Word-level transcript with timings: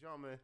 poziomy. 0.00 0.38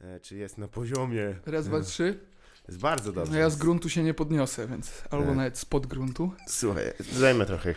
E, 0.00 0.20
czy 0.20 0.36
jest 0.36 0.58
na 0.58 0.68
poziomie? 0.68 1.36
Raz, 1.46 1.68
dwa, 1.68 1.80
trzy. 1.80 2.20
Jest 2.70 2.80
bardzo 2.80 3.12
dobrze. 3.12 3.32
No 3.32 3.38
ja 3.38 3.50
z 3.50 3.56
gruntu 3.56 3.88
się 3.88 4.02
nie 4.02 4.14
podniosę, 4.14 4.66
więc 4.66 4.90
albo 5.10 5.34
nawet 5.34 5.58
spod 5.58 5.86
gruntu. 5.86 6.32
Słuchaj, 6.48 6.84
dajmy 7.20 7.46
trochę 7.46 7.70
e, 7.70 7.74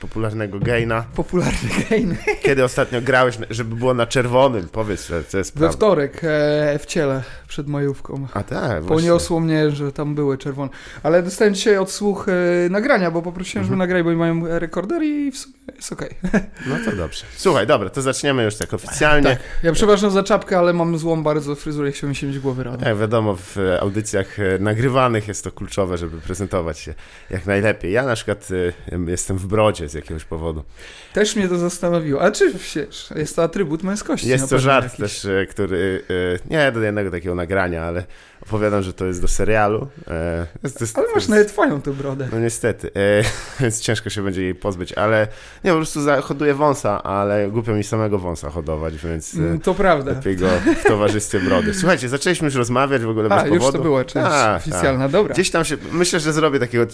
popularnego 0.00 0.58
gaina. 0.60 1.04
Popularny 1.14 1.68
gain. 1.90 2.16
Kiedy 2.44 2.64
ostatnio 2.64 3.02
grałeś, 3.02 3.38
żeby 3.50 3.74
było 3.76 3.94
na 3.94 4.06
czerwonym? 4.06 4.68
Powiedz, 4.72 5.08
że 5.08 5.24
to 5.24 5.38
jest 5.38 5.54
We 5.54 5.58
prawda. 5.58 5.76
wtorek 5.76 6.20
e, 6.24 6.78
w 6.78 6.86
ciele 6.86 7.22
przed 7.48 7.68
majówką. 7.68 8.26
A 8.34 8.42
tak, 8.42 8.82
właśnie. 8.82 8.88
Poniosło 8.88 9.40
mnie, 9.40 9.70
że 9.70 9.92
tam 9.92 10.14
były 10.14 10.38
czerwone. 10.38 10.70
Ale 11.02 11.22
dostałem 11.22 11.54
dzisiaj 11.54 11.78
odsłuch 11.78 12.26
e, 12.28 12.32
nagrania, 12.70 13.10
bo 13.10 13.22
poprosiłem, 13.22 13.64
żeby 13.64 13.74
Mhm. 13.74 13.78
nagrali, 13.78 14.04
bo 14.04 14.20
mają 14.20 14.58
rekorder 14.58 15.02
i 15.02 15.30
w 15.32 15.38
sumie 15.38 15.54
jest 15.76 15.92
okej. 15.92 16.10
No 16.66 16.76
to 16.84 16.96
dobrze. 16.96 17.24
Słuchaj, 17.36 17.66
dobra, 17.66 17.90
to 17.90 18.02
zaczniemy 18.02 18.44
już 18.44 18.54
tak 18.56 18.74
oficjalnie. 18.74 19.28
Tak. 19.30 19.38
Ja 19.62 19.72
przepraszam 19.72 20.10
za 20.10 20.22
czapkę, 20.22 20.58
ale 20.58 20.72
mam 20.72 20.98
złą 20.98 21.22
bardzo 21.22 21.54
fryzurę 21.54 21.92
chciałbym 21.92 22.14
się 22.14 22.26
mieć 22.26 22.38
głowy 22.38 22.64
rano. 22.64 22.78
Jak 22.88 22.98
wiadomo, 22.98 23.36
w 23.36 23.58
e, 23.58 23.80
audycjach 24.02 24.40
e, 24.40 24.58
nagrywanych 24.58 25.28
jest 25.28 25.44
to 25.44 25.52
kluczowe, 25.52 25.98
żeby 25.98 26.20
prezentować 26.20 26.78
się 26.78 26.94
jak 27.30 27.46
najlepiej. 27.46 27.92
Ja 27.92 28.02
na 28.02 28.14
przykład 28.14 28.48
e, 28.92 29.10
jestem 29.10 29.38
w 29.38 29.46
brodzie 29.46 29.88
z 29.88 29.94
jakiegoś 29.94 30.24
powodu. 30.24 30.64
Też 31.12 31.36
mnie 31.36 31.48
to 31.48 31.58
zastanowiło. 31.58 32.22
A 32.22 32.30
czy 32.30 32.52
wiesz, 32.52 33.08
jest 33.16 33.36
to 33.36 33.42
atrybut 33.42 33.82
męskości? 33.82 34.28
Jest 34.28 34.50
to 34.50 34.58
żart 34.58 34.84
jakiś. 34.84 34.98
też, 34.98 35.24
e, 35.24 35.46
który, 35.46 36.04
nie 36.50 36.72
do 36.72 36.80
jednego 36.80 37.10
takiego 37.10 37.34
nagrania, 37.34 37.84
ale 37.84 38.04
opowiadam, 38.42 38.82
że 38.82 38.92
to 38.92 39.06
jest 39.06 39.20
do 39.22 39.28
serialu. 39.28 39.88
E, 40.08 40.46
jest- 40.62 40.80
jest- 40.80 40.98
Ale 40.98 41.06
masz 41.06 41.14
jest- 41.16 41.28
nawet 41.28 41.50
fajną 41.50 41.80
tę 41.82 41.90
brodę. 41.92 42.28
No 42.32 42.40
niestety, 42.40 42.90
e, 42.96 43.22
więc 43.62 43.80
ciężko 43.80 44.10
się 44.10 44.22
będzie 44.22 44.42
jej 44.42 44.54
pozbyć, 44.54 44.92
ale 44.92 45.28
nie, 45.64 45.70
po 45.70 45.76
prostu 45.76 46.02
za- 46.02 46.20
hoduję 46.20 46.54
wąsa, 46.54 47.02
ale 47.02 47.50
głupio 47.50 47.72
mi 47.74 47.84
samego 47.84 48.18
wąsa 48.18 48.50
hodować, 48.50 48.96
więc 48.96 49.34
e, 49.34 49.38
Mm, 49.38 49.60
To 49.60 49.74
prawda. 49.74 50.12
lepiej 50.12 50.36
go 50.36 50.48
w 50.80 50.82
towarzystwie 50.88 51.40
brody. 51.40 51.74
Słuchajcie, 51.74 52.08
zaczęliśmy 52.08 52.44
już 52.44 52.54
rozmawiać 52.54 53.02
w 53.02 53.08
ogóle 53.08 53.28
bez 53.28 53.38
A, 53.38 53.46
już 53.46 53.58
powodu. 53.58 53.78
to 53.78 53.84
była 53.84 54.04
część 54.04 54.26
Tak, 54.26 54.56
oficjalna, 54.62 55.08
dobra. 55.08 55.34
Gdzieś 55.34 55.50
tam 55.50 55.64
się, 55.64 55.76
myślę, 55.92 56.20
że 56.20 56.32
zrobię 56.32 56.58
takiego 56.60 56.84
e, 56.84 56.86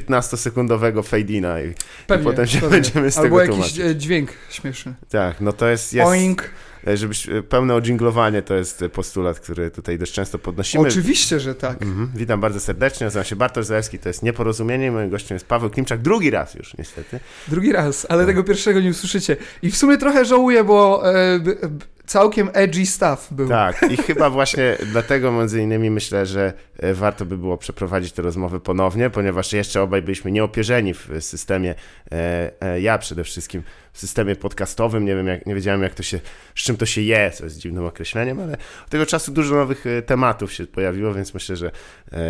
15-sekundowego 0.00 1.02
fade-ina 1.02 1.60
i 1.62 1.74
Pewnie, 2.06 2.24
potem 2.24 2.46
się 2.46 2.58
pewnie. 2.60 2.74
będziemy 2.76 3.10
z 3.10 3.18
Albo 3.18 3.24
tego 3.24 3.40
jakiś 3.40 3.54
tłumaczyć. 3.54 3.78
e, 3.80 3.96
dźwięk 3.96 4.30
śmieszny. 4.50 4.94
tak, 5.10 5.40
no 5.40 5.52
to 5.52 5.68
jest, 5.68 5.92
jest 5.94 6.08
Oink. 6.08 6.50
E, 6.86 6.96
żebyś, 6.96 7.28
e, 7.28 7.42
pełne 7.42 7.74
odżinglowanie 7.74 8.42
to 8.42 8.54
jest 8.54 8.82
e, 8.82 8.88
postulat, 8.88 9.40
który 9.40 9.70
tutaj 9.70 9.98
dość 9.98 10.12
często 10.12 10.38
podnosimy. 10.38 10.88
Oczywiście, 10.88 11.40
że 11.40 11.54
tak. 11.54 11.82
Mhm. 11.82 12.10
Witam 12.14 12.40
bardzo 12.40 12.60
serdecznie, 12.60 13.04
nazywam 13.04 13.24
się 13.24 13.36
Bartosz 13.36 13.66
Zalewski, 13.66 13.98
to 13.98 14.08
jest 14.08 14.22
Nieporozumienie, 14.22 14.92
moim 14.92 15.10
gościem 15.10 15.34
jest 15.34 15.46
Paweł 15.46 15.70
Klimczak, 15.70 16.02
drugi 16.02 16.30
raz 16.30 16.54
już 16.54 16.76
niestety. 16.78 17.20
Drugi 17.48 17.72
raz, 17.72 18.06
ale 18.08 18.20
Tak. 18.20 18.26
tego 18.26 18.44
pierwszego 18.44 18.80
nie 18.80 18.90
usłyszycie. 18.90 19.36
I 19.62 19.70
w 19.70 19.76
sumie 19.76 19.98
trochę 19.98 20.24
żałuję, 20.24 20.64
bo 20.64 21.10
e, 21.14 21.38
b, 21.38 21.54
b, 21.54 21.84
całkiem 22.06 22.50
edgy 22.52 22.86
stuff 22.86 23.28
był. 23.30 23.48
Tak, 23.48 23.90
i 23.90 23.96
chyba 23.96 24.30
właśnie 24.30 24.76
dlatego 24.92 25.32
między 25.32 25.62
innymi 25.62 25.90
myślę, 25.90 26.26
że 26.26 26.52
e, 26.78 26.94
warto 26.94 27.24
by 27.24 27.38
było 27.38 27.58
przeprowadzić 27.58 28.12
te 28.12 28.22
rozmowy 28.22 28.60
ponownie, 28.60 29.10
ponieważ 29.10 29.52
jeszcze 29.52 29.82
obaj 29.82 30.02
byliśmy 30.02 30.30
nieopierzeni 30.30 30.94
w 30.94 31.08
systemie, 31.20 31.74
e, 32.12 32.52
e, 32.60 32.80
ja 32.80 32.98
przede 32.98 33.24
wszystkim 33.24 33.62
w 33.92 34.00
systemie 34.00 34.36
podcastowym, 34.36 35.04
nie 35.04 35.16
wiem, 35.16 35.26
jak, 35.26 35.46
nie 35.46 35.54
wiedziałem 35.54 35.82
jak 35.82 35.94
to 35.94 36.02
się, 36.02 36.20
z 36.54 36.62
czym 36.62 36.76
to 36.76 36.86
się 36.86 37.00
je, 37.00 37.30
co 37.30 37.44
jest 37.44 37.58
dziwnym 37.58 37.84
określeniem, 37.84 38.40
ale 38.40 38.52
od 38.84 38.90
tego 38.90 39.06
czasu 39.06 39.32
dużo 39.32 39.54
nowych 39.54 39.84
tematów 40.06 40.52
się 40.52 40.66
pojawiło, 40.66 41.14
więc 41.14 41.34
myślę, 41.34 41.56
że 41.56 41.70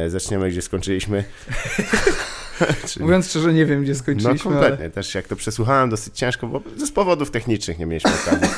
zaczniemy 0.08 0.50
gdzie 0.50 0.62
skończyliśmy. 0.62 1.24
Czyli- 2.88 3.04
Mówiąc 3.04 3.28
szczerze, 3.28 3.52
nie 3.52 3.66
wiem, 3.66 3.82
gdzie 3.82 3.92
no 3.92 3.98
skończyliśmy, 3.98 4.50
ale... 4.50 4.60
kompletnie, 4.60 4.90
też 4.90 5.14
jak 5.14 5.28
to 5.28 5.36
przesłuchałem 5.36 5.90
dosyć 5.90 6.18
ciężko, 6.18 6.46
bo 6.46 6.62
z 6.76 6.90
powodów 6.92 7.30
technicznych 7.30 7.78
nie 7.78 7.86
mieliśmy 7.86 8.10
okazji 8.26 8.48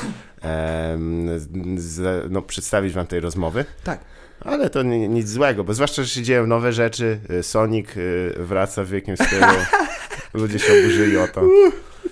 no, 2.31 2.43
przedstawić 2.43 2.93
wam 2.93 3.07
tej 3.07 3.21
rozmowy. 3.21 3.65
Tak. 3.85 4.01
Ale 4.41 4.71
to 4.71 4.83
ni- 4.83 5.09
nic 5.09 5.29
złego, 5.29 5.65
bo 5.65 5.75
zwłaszcza, 5.75 6.03
że 6.03 6.09
się 6.09 6.23
dzieją 6.23 6.47
nowe 6.47 6.73
rzeczy, 6.73 7.21
y, 7.31 7.43
Sonic 7.43 7.97
y, 7.97 8.35
wraca 8.39 8.85
w 8.85 8.89
wielkim 8.89 9.17
stylu, 9.17 9.47
ludzie 10.35 10.59
się 10.59 10.73
oburzyli 10.81 11.17
o 11.17 11.29
to. 11.29 11.43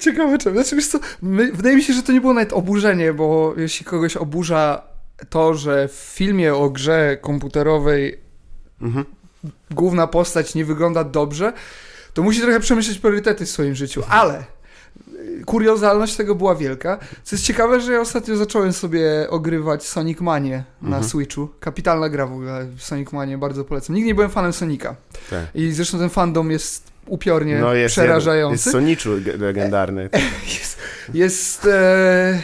Ciekawe 0.00 0.38
czemu. 0.38 0.56
Znaczy, 0.56 0.77
wiesz 0.77 0.87
co, 0.87 0.99
my, 1.22 1.53
wydaje 1.53 1.77
mi 1.77 1.82
się, 1.82 1.93
że 1.93 2.03
to 2.03 2.12
nie 2.12 2.21
było 2.21 2.34
nawet 2.34 2.53
oburzenie, 2.53 3.12
bo 3.12 3.55
jeśli 3.56 3.87
kogoś 3.87 4.16
oburza 4.16 4.82
to, 5.31 5.55
że 5.55 5.88
w 5.88 5.93
filmie 5.93 6.55
o 6.55 6.71
grze 6.71 7.19
komputerowej 7.21 8.27
Mhm. 8.81 9.05
Główna 9.71 10.07
postać 10.07 10.55
nie 10.55 10.65
wygląda 10.65 11.05
dobrze, 11.05 11.53
to 12.15 12.23
musi 12.23 12.41
trochę 12.41 12.61
przemyśleć 12.61 12.99
priorytety 12.99 13.47
w 13.47 13.51
swoim 13.51 13.75
życiu, 13.75 14.03
ale 14.09 14.45
y, 15.41 15.43
kuriozalność 15.47 16.17
tego 16.17 16.34
była 16.34 16.55
wielka. 16.55 16.99
Co 17.25 17.37
jest 17.37 17.45
ciekawe, 17.47 17.81
że 17.81 17.93
ja 17.93 18.01
ostatnio 18.01 18.37
zacząłem 18.37 18.73
sobie 18.73 19.27
ogrywać 19.31 19.87
Sonic 19.87 20.21
Manie 20.21 20.65
na 20.83 20.89
Mhm. 20.97 21.05
Switchu. 21.05 21.49
Kapitalna 21.61 22.09
gra 22.09 22.27
w 22.27 22.33
ogóle, 22.33 22.67
Sonic 22.79 23.12
Manie, 23.12 23.39
bardzo 23.39 23.65
polecam. 23.65 23.97
Nigdy 23.97 24.06
nie 24.06 24.15
byłem 24.15 24.31
fanem 24.31 24.53
Sonika. 24.53 24.97
Tak. 25.31 25.45
I 25.55 25.73
zresztą 25.73 25.99
ten 25.99 26.11
fandom 26.11 26.51
jest 26.51 26.83
upiornie 27.06 27.59
No 27.59 27.75
jest, 27.75 27.93
przerażający. 27.95 28.53
jest 28.55 28.71
Soniczu 28.71 29.11
ge- 29.17 29.41
legendarny. 29.41 30.11
Jest, 30.59 30.79
jest 31.15 31.67
e, 31.67 32.41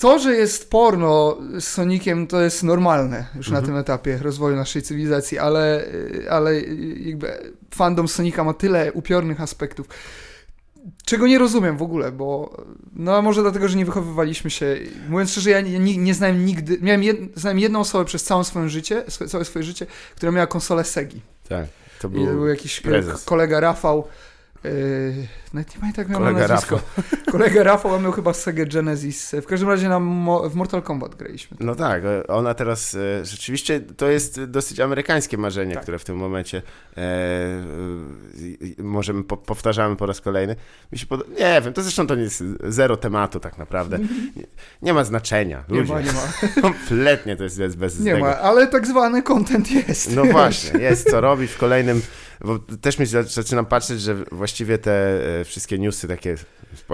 to, 0.00 0.18
że 0.18 0.34
jest 0.36 0.70
porno 0.70 1.36
z 1.60 1.64
Sonikiem, 1.64 2.26
to 2.26 2.40
jest 2.40 2.62
normalne 2.62 3.26
już 3.36 3.50
na 3.50 3.58
Mhm. 3.58 3.66
tym 3.66 3.76
etapie 3.80 4.18
rozwoju 4.22 4.56
naszej 4.56 4.82
cywilizacji, 4.82 5.38
ale, 5.38 5.84
ale 6.30 6.60
jakby 6.96 7.52
fandom 7.74 8.08
Sonika 8.08 8.44
ma 8.44 8.54
tyle 8.54 8.92
upiornych 8.92 9.40
aspektów, 9.40 9.86
czego 11.04 11.26
nie 11.26 11.38
rozumiem 11.38 11.76
w 11.76 11.82
ogóle, 11.82 12.12
bo 12.12 12.56
no 12.92 13.16
a 13.16 13.22
może 13.22 13.42
dlatego, 13.42 13.68
że 13.68 13.76
nie 13.76 13.84
wychowywaliśmy 13.84 14.50
się. 14.50 14.76
Mówiąc 15.08 15.30
szczerze, 15.30 15.50
ja 15.50 15.60
nie, 15.60 15.96
nie, 15.96 16.14
znałem 16.14 16.44
nigdy, 16.46 16.78
miałem 16.80 17.02
jed, 17.02 17.18
znałem 17.34 17.58
jedną 17.58 17.80
osobę 17.80 18.04
przez 18.04 18.24
całe 18.24 18.44
swoje 18.44 18.68
życie, 18.68 19.04
całe 19.28 19.44
swoje 19.44 19.62
życie, 19.62 19.86
która 20.16 20.32
miała 20.32 20.46
konsolę 20.46 20.84
Segi. 20.84 21.20
Tak, 21.48 21.66
to 22.00 22.08
I 22.08 22.10
to 22.10 22.18
był 22.18 22.26
był 22.26 22.46
jakiś 22.46 22.80
prezes. 22.80 23.12
k- 23.12 23.20
kolega 23.24 23.60
Rafał. 23.60 24.04
Yy, 24.64 24.70
nawet 25.54 25.74
nie 25.74 25.80
pamiętam 25.80 26.02
jak 26.02 26.08
miał 26.08 26.20
Kolega 26.20 26.40
na 26.40 26.48
nazwisko. 26.48 26.80
Kolega 27.32 27.62
Rafał, 27.62 27.94
a 27.94 27.98
miał 27.98 28.12
chyba 28.12 28.32
Sega 28.32 28.64
Genesis. 28.64 29.34
W 29.42 29.46
każdym 29.46 29.68
razie 29.68 29.88
na 29.88 30.00
w 30.48 30.54
Mortal 30.54 30.82
Kombat 30.82 31.14
graliśmy. 31.14 31.56
No 31.60 31.74
tak, 31.74 32.02
ona 32.28 32.54
teraz 32.54 32.94
e, 32.94 33.24
rzeczywiście 33.24 33.80
to 33.80 34.08
jest 34.08 34.44
dosyć 34.44 34.80
amerykańskie 34.80 35.38
marzenie, 35.38 35.74
Tak. 35.74 35.82
które 35.82 35.98
w 35.98 36.04
tym 36.04 36.16
momencie 36.16 36.62
e, 36.96 37.00
e, 37.00 38.82
możemy 38.82 39.24
po, 39.24 39.36
powtarzamy 39.36 39.96
po 39.96 40.06
raz 40.06 40.20
kolejny. 40.20 40.56
Mi 40.92 40.98
się 40.98 41.06
pod... 41.06 41.28
Nie 41.38 41.60
wiem, 41.64 41.72
to 41.72 41.82
zresztą 41.82 42.06
to 42.06 42.14
nie 42.14 42.22
jest 42.22 42.44
zero 42.68 42.96
tematu 42.96 43.40
tak 43.40 43.58
naprawdę. 43.58 43.98
Nie, 44.36 44.42
nie 44.82 44.92
ma 44.94 45.04
znaczenia. 45.04 45.64
Nie 45.68 45.80
Ludzie. 45.80 45.92
ma, 45.92 46.00
nie 46.00 46.12
ma. 46.12 46.22
Kompletnie 46.62 47.36
to 47.36 47.44
jest, 47.44 47.58
jest 47.58 47.76
bez 47.76 48.00
Nie 48.00 48.12
tego. 48.12 48.24
ma, 48.24 48.38
ale 48.38 48.66
tak 48.66 48.86
zwany 48.86 49.22
content 49.22 49.70
jest. 49.88 50.16
No 50.16 50.24
właśnie, 50.24 50.80
jest 50.80 51.10
co 51.10 51.20
robić 51.20 51.50
w 51.50 51.58
kolejnym, 51.58 52.02
bo 52.40 52.58
też 52.58 52.98
mi 52.98 53.06
za- 53.06 53.22
zaczynam 53.22 53.66
patrzeć, 53.66 54.00
że 54.00 54.14
właściwie 54.32 54.78
te 54.78 54.92
e, 55.37 55.37
wszystkie 55.44 55.78
newsy 55.78 56.08
takie, 56.08 56.36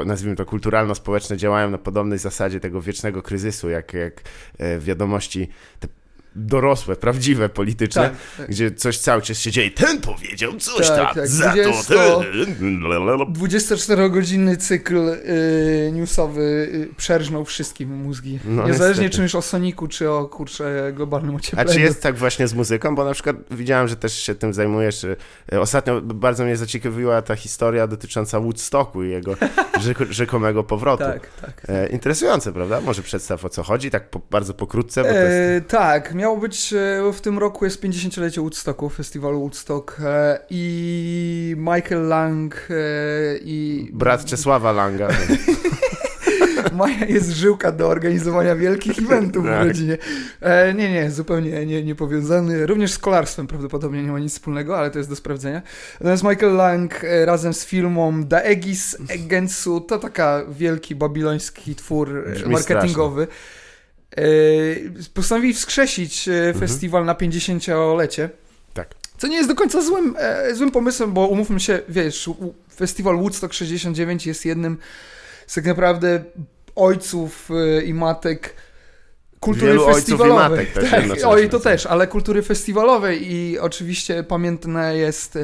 nazwijmy 0.07 0.37
to 0.37 0.45
kulturalno-społeczne, 0.45 1.37
działają 1.37 1.71
na 1.71 1.79
podobnej 1.79 2.19
zasadzie 2.19 2.61
tego 2.61 2.83
wiecznego 2.83 3.23
kryzysu, 3.23 3.71
jak, 3.71 3.93
jak 3.93 4.23
e, 4.59 4.79
wiadomości. 4.79 5.49
Te 5.81 5.89
dorosłe, 6.37 6.97
prawdziwe, 6.97 7.49
polityczne, 7.49 8.03
Tak, 8.03 8.13
tak. 8.37 8.51
gdzie 8.51 8.71
coś 8.71 8.99
cały 8.99 9.23
czas 9.23 9.39
się 9.39 9.51
dzieje. 9.51 9.71
Ten 9.71 10.01
powiedział 10.01 10.53
coś 10.57 10.89
Tak, 10.89 10.97
tam, 10.97 11.15
tak, 11.15 11.29
za 11.29 11.53
20 11.53 11.95
to 11.95 12.21
ten... 12.21 13.33
24-godzinny 13.33 14.57
cykl 14.57 14.97
y, 15.09 15.91
newsowy 15.93 16.43
y, 16.43 16.95
przerżnął 16.97 17.45
wszystkim 17.45 17.95
mózgi. 17.97 18.39
No, 18.45 18.67
Niezależnie 18.67 19.11
czy 19.11 19.23
już 19.23 19.35
o 19.35 19.43
Soniku, 19.43 19.89
czy 19.89 20.11
o 20.11 20.29
kurczę 20.29 20.93
globalnym 20.97 21.35
A 21.35 21.37
ociepleniu. 21.39 21.73
czy 21.73 21.81
jest 21.81 22.03
tak 22.03 22.17
właśnie 22.17 22.49
z 22.49 22.55
muzyką? 22.55 22.95
Bo 22.95 23.05
na 23.05 23.13
przykład 23.13 23.37
widziałem, 23.51 23.89
że 23.89 23.97
też 23.97 24.15
się 24.15 24.35
tym 24.35 24.55
zajmujesz. 24.55 25.05
E, 25.53 25.61
Ostatnio 25.61 26.01
bardzo 26.01 26.45
mnie 26.45 26.57
zaciekawiła 26.57 27.23
ta 27.23 27.37
historia 27.37 27.87
dotycząca 27.87 28.41
Woodstocku 28.41 29.03
i 29.05 29.11
jego 29.11 29.33
rzeko- 29.85 30.13
rzekomego 30.13 30.65
powrotu. 30.65 31.05
Tak, 31.05 31.29
tak. 31.41 31.63
E, 31.69 31.87
interesujące, 31.89 32.53
prawda? 32.53 32.81
Może 32.81 33.03
przedstaw 33.03 33.45
o 33.45 33.49
co 33.49 33.63
chodzi, 33.63 33.91
tak 33.91 34.11
po, 34.11 34.21
bardzo 34.31 34.55
pokrótce, 34.55 35.03
bo 35.03 35.09
to 35.09 35.15
jest... 35.15 35.29
E, 35.29 35.61
tak, 35.69 36.15
miało 36.25 36.37
być 36.37 36.73
e, 36.73 37.13
w 37.13 37.21
tym 37.21 37.39
roku 37.39 37.65
jest 37.65 37.83
50-lecie 37.83 38.41
Woodstocku, 38.41 38.89
festiwalu 38.89 39.41
Woodstock 39.41 39.97
e, 40.05 40.39
i 40.51 41.55
Michael 41.59 42.09
Lang 42.09 42.69
e, 42.71 42.75
i 43.45 43.91
Brat 43.93 44.25
Czesława 44.25 44.73
Langa. 44.73 45.09
Maja 46.73 47.07
jest 47.07 47.31
żyłka 47.31 47.73
do 47.73 47.89
organizowania 47.89 48.57
wielkich 48.57 48.99
eventów 48.99 49.45
w 49.45 49.49
Tak. 49.49 49.67
rodzinie. 49.67 49.99
E, 50.41 50.75
nie, 50.75 50.93
nie, 50.93 51.11
zupełnie 51.11 51.67
nie, 51.67 51.85
nie 51.85 51.95
powiązany. 51.95 52.67
Również 52.67 52.93
z 52.93 52.99
kolarstwem 52.99 53.47
prawdopodobnie 53.47 54.03
nie 54.03 54.13
ma 54.13 54.19
nic 54.19 54.33
wspólnego, 54.33 54.79
ale 54.79 54.91
to 54.91 54.99
jest 54.99 55.11
do 55.11 55.17
sprawdzenia. 55.17 55.63
Natomiast 56.01 56.25
Michael 56.25 56.55
Lang 56.55 57.05
e, 57.05 57.27
razem 57.27 57.55
z 57.55 57.65
firmą 57.65 58.25
Daegis 58.25 58.97
Egensu, 59.09 59.81
to 59.81 59.99
taka 59.99 60.43
wielki 60.49 60.95
babiloński 60.95 61.75
twór 61.75 62.25
Brzmi 62.33 62.53
marketingowy. 62.53 63.23
E, 63.23 63.64
postanowili 65.15 65.55
wskrzesić 65.55 66.29
e, 66.29 66.55
festiwal 66.59 67.05
na 67.05 67.15
50-lecie. 67.15 68.31
Tak. 68.75 68.89
Co 69.19 69.27
nie 69.27 69.37
jest 69.37 69.49
do 69.49 69.55
końca 69.55 69.83
złym, 69.83 70.17
e, 70.19 70.55
złym 70.55 70.71
pomysłem, 70.71 71.13
bo 71.13 71.27
umówmy 71.27 71.61
się, 71.61 71.81
wiesz, 71.89 72.31
festiwal 72.77 73.17
Woodstock 73.17 73.55
69 73.55 74.27
jest 74.27 74.45
jednym 74.45 74.79
z 75.47 75.55
tak 75.55 75.65
naprawdę 75.65 76.25
ojców 76.77 77.49
e, 77.51 77.83
i 77.83 77.95
matek 77.95 78.55
kultury 79.41 79.67
Wielu 79.67 79.85
ojców 79.85 79.99
i 79.99 80.01
festiwalowej. 80.01 80.67
matek 80.75 80.91
tak, 80.91 81.05
oj, 81.25 81.49
to 81.49 81.61
też, 81.61 81.87
ale 81.87 82.07
kultury 82.07 82.43
festiwalowej 82.43 83.33
i 83.33 83.59
oczywiście 83.59 84.23
pamiętne 84.23 84.97
jest 84.97 85.39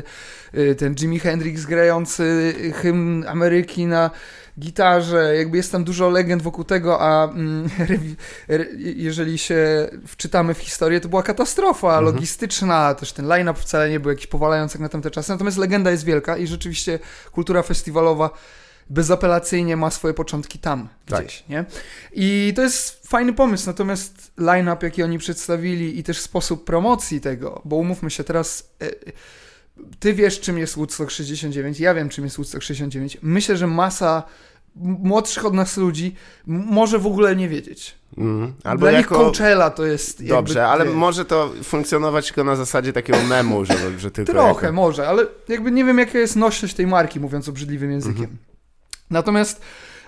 ten 0.78 0.94
Jimi 0.94 1.19
Hendrix 1.19 1.64
grający 1.64 2.55
hymn 2.75 3.25
Ameryki 3.28 3.87
na 3.87 4.11
gitarze, 4.60 5.36
jakby 5.36 5.56
jest 5.56 5.72
tam 5.72 5.84
dużo 5.84 6.08
legend 6.10 6.42
wokół 6.42 6.64
tego, 6.64 7.00
a 7.00 7.24
mm, 7.32 7.68
jeżeli 8.78 9.38
się 9.38 9.88
wczytamy 10.06 10.54
w 10.54 10.58
historię, 10.58 11.00
to 11.00 11.08
była 11.08 11.22
katastrofa 11.22 11.88
Mhm. 11.88 12.04
logistyczna, 12.04 12.94
też 12.94 13.12
ten 13.12 13.26
line-up 13.26 13.60
wcale 13.60 13.90
nie 13.90 14.00
był 14.00 14.10
jakiś 14.10 14.26
powalający 14.26 14.78
jak 14.78 14.82
na 14.82 14.88
tamte 14.88 15.10
czasy, 15.10 15.30
natomiast 15.32 15.56
legenda 15.58 15.90
jest 15.90 16.04
wielka 16.04 16.36
i 16.36 16.46
rzeczywiście 16.46 16.98
kultura 17.32 17.62
festiwalowa 17.62 18.30
bezapelacyjnie 18.90 19.76
ma 19.76 19.90
swoje 19.90 20.14
początki 20.14 20.58
tam 20.58 20.88
Tak. 21.06 21.24
gdzieś, 21.24 21.44
nie? 21.48 21.64
I 22.12 22.52
to 22.56 22.62
jest 22.62 23.08
fajny 23.08 23.32
pomysł, 23.32 23.66
natomiast 23.66 24.32
line-up, 24.38 24.86
jaki 24.86 25.02
oni 25.02 25.18
przedstawili 25.18 25.98
i 25.98 26.02
też 26.02 26.20
sposób 26.20 26.64
promocji 26.64 27.20
tego, 27.20 27.62
bo 27.64 27.76
umówmy 27.76 28.10
się 28.10 28.24
teraz, 28.24 28.70
e, 28.82 28.90
ty 29.98 30.14
wiesz, 30.14 30.40
czym 30.40 30.58
jest 30.58 30.76
Woodstock 30.76 31.10
69, 31.10 31.80
ja 31.80 31.94
wiem, 31.94 32.08
czym 32.08 32.24
jest 32.24 32.36
Woodstock 32.36 32.62
69. 32.64 33.18
Myślę, 33.22 33.56
że 33.56 33.66
masa 33.66 34.22
młodszych 34.76 35.44
od 35.44 35.55
nas 35.55 35.76
ludzi 35.76 36.14
może 36.46 36.99
w 36.99 37.06
ogóle 37.06 37.37
nie 37.37 37.49
wiedzieć. 37.49 37.94
Mhm. 38.19 38.55
Albo 38.64 38.81
Dla 38.81 38.90
jako... 38.90 39.14
nich 39.14 39.25
Coachella 39.25 39.70
to 39.70 39.87
jest 39.87 40.20
jakby, 40.20 40.34
Dobrze, 40.34 40.69
ale 40.69 40.84
może 40.84 41.25
to 41.25 41.52
funkcjonować 41.62 42.26
tylko 42.26 42.44
na 42.44 42.56
zasadzie 42.56 42.93
takiego 42.93 43.22
memu, 43.22 43.64
że, 43.64 43.99
że 43.99 44.11
tylko 44.11 44.32
Trochę, 44.32 44.67
jako... 44.67 44.72
może, 44.76 45.08
ale 45.08 45.26
jakby 45.49 45.70
nie 45.70 45.84
wiem, 45.84 45.99
jaka 45.99 46.19
jest 46.19 46.37
nośność 46.37 46.75
tej 46.75 46.87
marki, 46.87 47.20
mówiąc 47.20 47.49
obrzydliwym 47.49 47.90
językiem. 47.90 48.22
Mhm. 48.22 48.38
Natomiast 49.11 49.61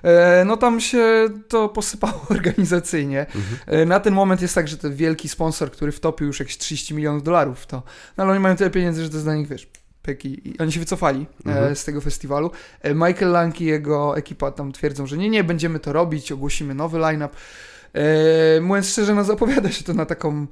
e, 0.03 0.45
no 0.45 0.57
tam 0.57 0.81
się 0.81 1.29
to 1.49 1.69
posypało 1.69 2.27
organizacyjnie. 2.37 3.21
Mhm. 3.21 3.81
E, 3.83 3.87
na 3.87 4.01
ten 4.01 4.15
moment 4.15 4.43
jest 4.43 4.55
tak, 4.55 4.69
że 4.69 4.77
ten 4.77 4.95
wielki 4.95 5.29
sponsor, 5.29 5.71
który 5.71 5.93
wtopił 5.93 6.27
już 6.27 6.41
jakieś 6.41 6.59
30 6.59 6.95
milionów 6.95 7.23
dolarów 7.23 7.61
w 7.61 7.67
to, 7.67 7.83
no 8.17 8.25
ale 8.25 8.33
oni 8.33 8.41
mają 8.41 8.57
tyle 8.57 8.71
pieniędzy, 8.71 9.03
że 9.03 9.09
to 9.09 9.17
jest 9.17 9.27
dla 9.27 9.35
nich, 9.35 9.49
wiesz, 9.49 9.69
pyki. 10.03 10.49
I 10.49 10.59
oni 10.59 10.73
się 10.73 10.81
wycofali 10.81 11.27
Mhm. 11.47 11.73
e, 11.73 11.77
z 11.77 11.85
tego 11.85 12.01
festiwalu. 12.01 12.51
E, 12.81 12.95
Michael 12.95 13.31
Lang 13.33 13.61
i 13.61 13.65
jego 13.65 14.17
ekipa 14.17 14.51
tam 14.51 14.73
twierdzą, 14.73 15.07
że 15.07 15.17
nie, 15.19 15.31
nie, 15.31 15.45
będziemy 15.45 15.81
to 15.81 15.93
robić, 15.93 16.33
ogłosimy 16.33 16.75
nowy 16.75 16.99
line-up. 16.99 17.37
E, 17.95 18.61
mówiąc 18.61 18.89
szczerze, 18.89 19.15
no 19.15 19.25
zapowiada 19.25 19.71
się 19.71 19.85
to 19.85 19.95
na 19.95 20.07
taką 20.07 20.47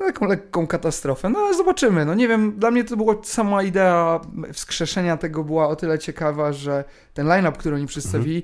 na 0.00 0.06
taką 0.06 0.26
lekką 0.26 0.66
katastrofę. 0.66 1.28
No 1.28 1.38
ale 1.38 1.54
zobaczymy. 1.56 2.04
No 2.04 2.14
nie 2.14 2.28
wiem, 2.28 2.58
dla 2.58 2.70
mnie 2.70 2.84
to 2.84 2.96
była 2.96 3.14
sama 3.22 3.62
idea 3.62 4.20
wskrzeszenia 4.52 5.16
tego 5.16 5.44
była 5.44 5.68
o 5.68 5.76
tyle 5.76 5.98
ciekawa, 5.98 6.52
że 6.52 6.84
ten 7.14 7.26
line-up, 7.26 7.58
który 7.58 7.76
oni 7.76 7.86
przedstawili, 7.86 8.42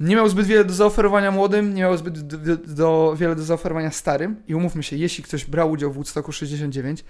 nie 0.00 0.16
miał 0.16 0.28
zbyt 0.28 0.46
wiele 0.46 0.64
do 0.64 0.74
zaoferowania 0.74 1.30
młodym, 1.30 1.74
nie 1.74 1.82
miał 1.82 1.96
zbyt 1.96 2.20
do, 2.20 2.56
do, 2.56 3.14
wiele 3.16 3.36
do 3.36 3.42
zaoferowania 3.42 3.90
starym. 3.90 4.36
I 4.48 4.54
umówmy 4.54 4.82
się, 4.82 4.96
jeśli 4.96 5.24
ktoś 5.24 5.44
brał 5.44 5.70
udział 5.70 5.90
w 5.90 5.94
Woodstocku 5.94 6.32
69, 6.32 7.04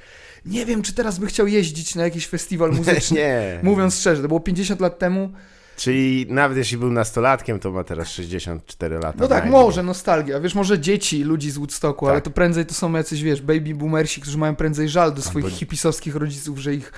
nie 0.49 0.67
wiem, 0.67 0.83
czy 0.83 0.93
teraz 0.95 1.19
by 1.19 1.27
chciał 1.27 1.47
jeździć 1.47 1.95
na 1.95 2.03
jakiś 2.03 2.27
festiwal 2.27 2.73
muzyczny. 2.73 3.17
Nie. 3.21 3.61
Mówiąc 3.63 3.99
szczerze, 3.99 4.23
to 4.23 4.29
było 4.29 4.41
50 4.41 4.81
lat 4.81 4.99
temu. 4.99 5.33
Czyli 5.77 6.27
nawet 6.29 6.59
jeśli 6.59 6.79
był 6.79 6.91
nastolatkiem, 6.91 7.59
to 7.59 7.71
ma 7.73 7.85
teraz 7.85 8.09
64 8.09 8.95
lata. 8.95 9.13
No 9.21 9.29
tak, 9.29 9.43
najmniej. 9.45 9.63
może 9.63 9.83
nostalgia. 9.83 10.41
Wiesz, 10.41 10.55
może 10.55 10.79
dzieci 10.79 11.25
ludzi 11.25 11.51
z 11.51 11.59
Woodstocku, 11.59 12.07
Tak. 12.07 12.13
ale 12.13 12.21
to 12.23 12.31
prędzej 12.31 12.67
to 12.67 12.75
są 12.75 12.93
jacyś, 12.93 13.23
wiesz, 13.23 13.43
baby 13.43 13.75
boomersi, 13.75 14.21
którzy 14.21 14.39
mają 14.39 14.57
prędzej 14.57 14.89
żal 14.89 15.15
do 15.15 15.23
swoich 15.23 15.45
Albo- 15.45 15.57
hipisowskich 15.57 16.17
rodziców, 16.17 16.59
że 16.59 16.75
ich, 16.75 16.93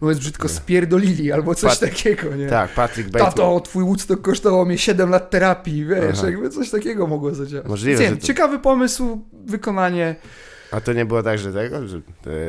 mówiąc 0.00 0.20
brzydko, 0.20 0.48
spierdolili 0.48 1.32
albo 1.32 1.54
coś 1.54 1.78
takiego, 1.78 2.36
nie? 2.36 2.46
Tak, 2.46 2.74
Patrick 2.74 3.10
Bateman. 3.10 3.32
Tato, 3.32 3.60
twój 3.60 3.84
Woodstock 3.84 4.22
kosztował 4.22 4.66
mnie 4.66 4.78
7 4.78 5.10
lat 5.10 5.30
terapii, 5.30 5.84
wiesz, 5.84 6.18
Aha. 6.18 6.26
jakby 6.30 6.50
coś 6.50 6.70
takiego 6.70 7.06
mogło 7.06 7.34
zadziałać. 7.34 7.68
Możliwe, 7.68 8.00
Więc 8.02 8.20
to- 8.20 8.26
Ciekawy 8.26 8.58
pomysł, 8.58 9.20
wykonanie. 9.46 10.16
A 10.74 10.80
to 10.80 10.92
nie 10.92 11.04
było 11.06 11.22
tak, 11.22 11.38
że 11.38 11.52
tego, 11.52 11.88
że 11.88 11.96
e, 11.96 12.00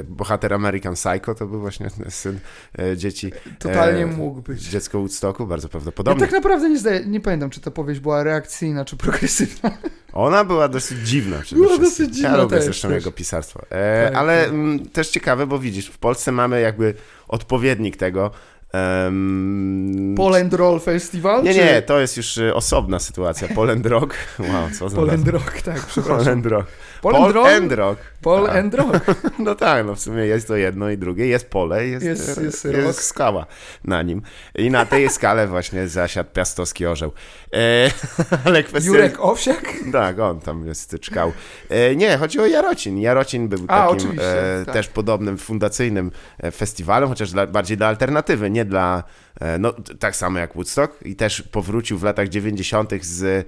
bohater 0.03 0.53
American 0.53 0.93
Psycho 0.93 1.35
to 1.35 1.45
był 1.47 1.59
właśnie 1.59 1.89
syn 2.09 2.39
e, 2.79 2.97
dzieci, 2.97 3.31
Totalnie 3.59 4.03
E, 4.03 4.05
mógł 4.05 4.41
być. 4.41 4.61
dziecko 4.61 4.99
Woodstocku, 4.99 5.47
bardzo 5.47 5.65
Ja 5.65 5.69
prawdopodobnie. 5.71 6.21
tak 6.21 6.31
naprawdę 6.31 6.69
nie, 6.69 6.79
zdaję, 6.79 7.05
nie 7.05 7.19
pamiętam, 7.19 7.49
czy 7.49 7.61
ta 7.61 7.71
powieść 7.71 7.99
była 7.99 8.23
reakcyjna, 8.23 8.85
czy 8.85 8.97
progresywna. 8.97 9.71
Ona 10.13 10.43
była 10.43 10.67
dosyć 10.67 10.97
dziwna 10.97 11.37
Była 11.51 11.77
dosyć 11.77 12.15
dziwna 12.15 12.29
Ja 12.29 12.37
lubię 12.37 12.55
też, 12.55 12.65
zresztą 12.65 12.87
też. 12.87 12.95
jego 12.97 13.11
pisarstwo. 13.11 13.61
E, 13.69 14.05
Tak, 14.07 14.15
ale 14.15 14.41
tak. 14.43 14.49
mm, 14.49 14.89
też 14.89 15.09
ciekawe, 15.09 15.47
bo 15.47 15.59
widzisz, 15.59 15.87
w 15.87 15.97
Polsce 15.97 16.31
mamy 16.31 16.61
jakby 16.61 16.93
odpowiednik 17.27 17.97
tego. 17.97 18.31
em, 18.73 20.15
Poland 20.17 20.53
Roll 20.53 20.79
Festival? 20.79 21.43
nie, 21.43 21.53
czy... 21.53 21.59
nie, 21.59 21.81
to 21.81 21.99
jest 21.99 22.17
już 22.17 22.37
e, 22.37 22.53
osobna 22.55 22.99
sytuacja. 22.99 23.47
Poland 23.55 23.85
Rock. 23.85 24.13
Wow, 24.39 24.69
co 24.79 24.89
za 24.89 24.95
Poland. 24.95 25.27
Rock, 25.27 25.61
tak, 25.61 25.85
przepraszam. 25.85 26.17
Poland 26.25 26.45
Rock. 26.45 26.67
Poland 27.05 27.25
Pol 27.25 27.33
Roll? 27.33 27.47
and 27.47 27.71
Rock. 27.71 27.99
Pol 28.21 28.47
Tak. 28.47 28.65
No 29.39 29.55
tak, 29.55 29.85
no 29.85 29.95
w 29.95 29.99
sumie 29.99 30.25
jest 30.25 30.47
to 30.47 30.55
jedno 30.55 30.89
i 30.89 30.97
drugie. 30.97 31.27
Jest 31.27 31.49
pole, 31.49 31.87
jest, 31.87 32.05
Jest- 32.05 32.37
e, 32.37 32.43
jest 32.43 32.65
jest, 32.65 33.03
skała 33.03 33.45
na 33.83 34.01
nim. 34.01 34.21
I 34.55 34.71
na 34.71 34.85
tej 34.85 35.09
skale 35.09 35.47
właśnie 35.47 35.87
zasiadł 35.87 36.29
piastowski 36.33 36.85
orzeł. 36.85 37.11
E, 37.53 37.91
ale 38.45 38.63
kwestia... 38.63 38.87
Jurek 38.91 39.19
Owsiak? 39.19 39.73
Tak, 39.91 40.19
on 40.19 40.39
tam 40.39 40.67
jest 40.67 40.99
czkał. 40.99 41.31
E, 41.69 41.95
nie, 41.95 42.17
chodzi 42.17 42.39
o 42.39 42.45
Jarocin. 42.45 42.97
Jarocin 42.97 43.47
był 43.47 43.59
A, 43.67 43.87
takim 43.87 44.11
e, 44.11 44.65
tak. 44.65 44.73
też 44.73 44.87
podobnym 44.87 45.37
fundacyjnym 45.37 46.11
e, 46.37 46.51
festiwalem, 46.51 47.09
chociaż 47.09 47.31
dla, 47.31 47.47
bardziej 47.47 47.77
dla 47.77 47.87
alternatywy, 47.87 48.49
nie 48.49 48.65
dla, 48.65 49.03
e, 49.39 49.57
no 49.57 49.73
tak 49.99 50.15
samo 50.15 50.39
jak 50.39 50.53
Woodstock 50.53 51.01
i 51.01 51.15
też 51.15 51.41
powrócił 51.41 51.97
w 51.97 52.03
latach 52.03 52.29
90. 52.29 52.91
z 53.01 53.47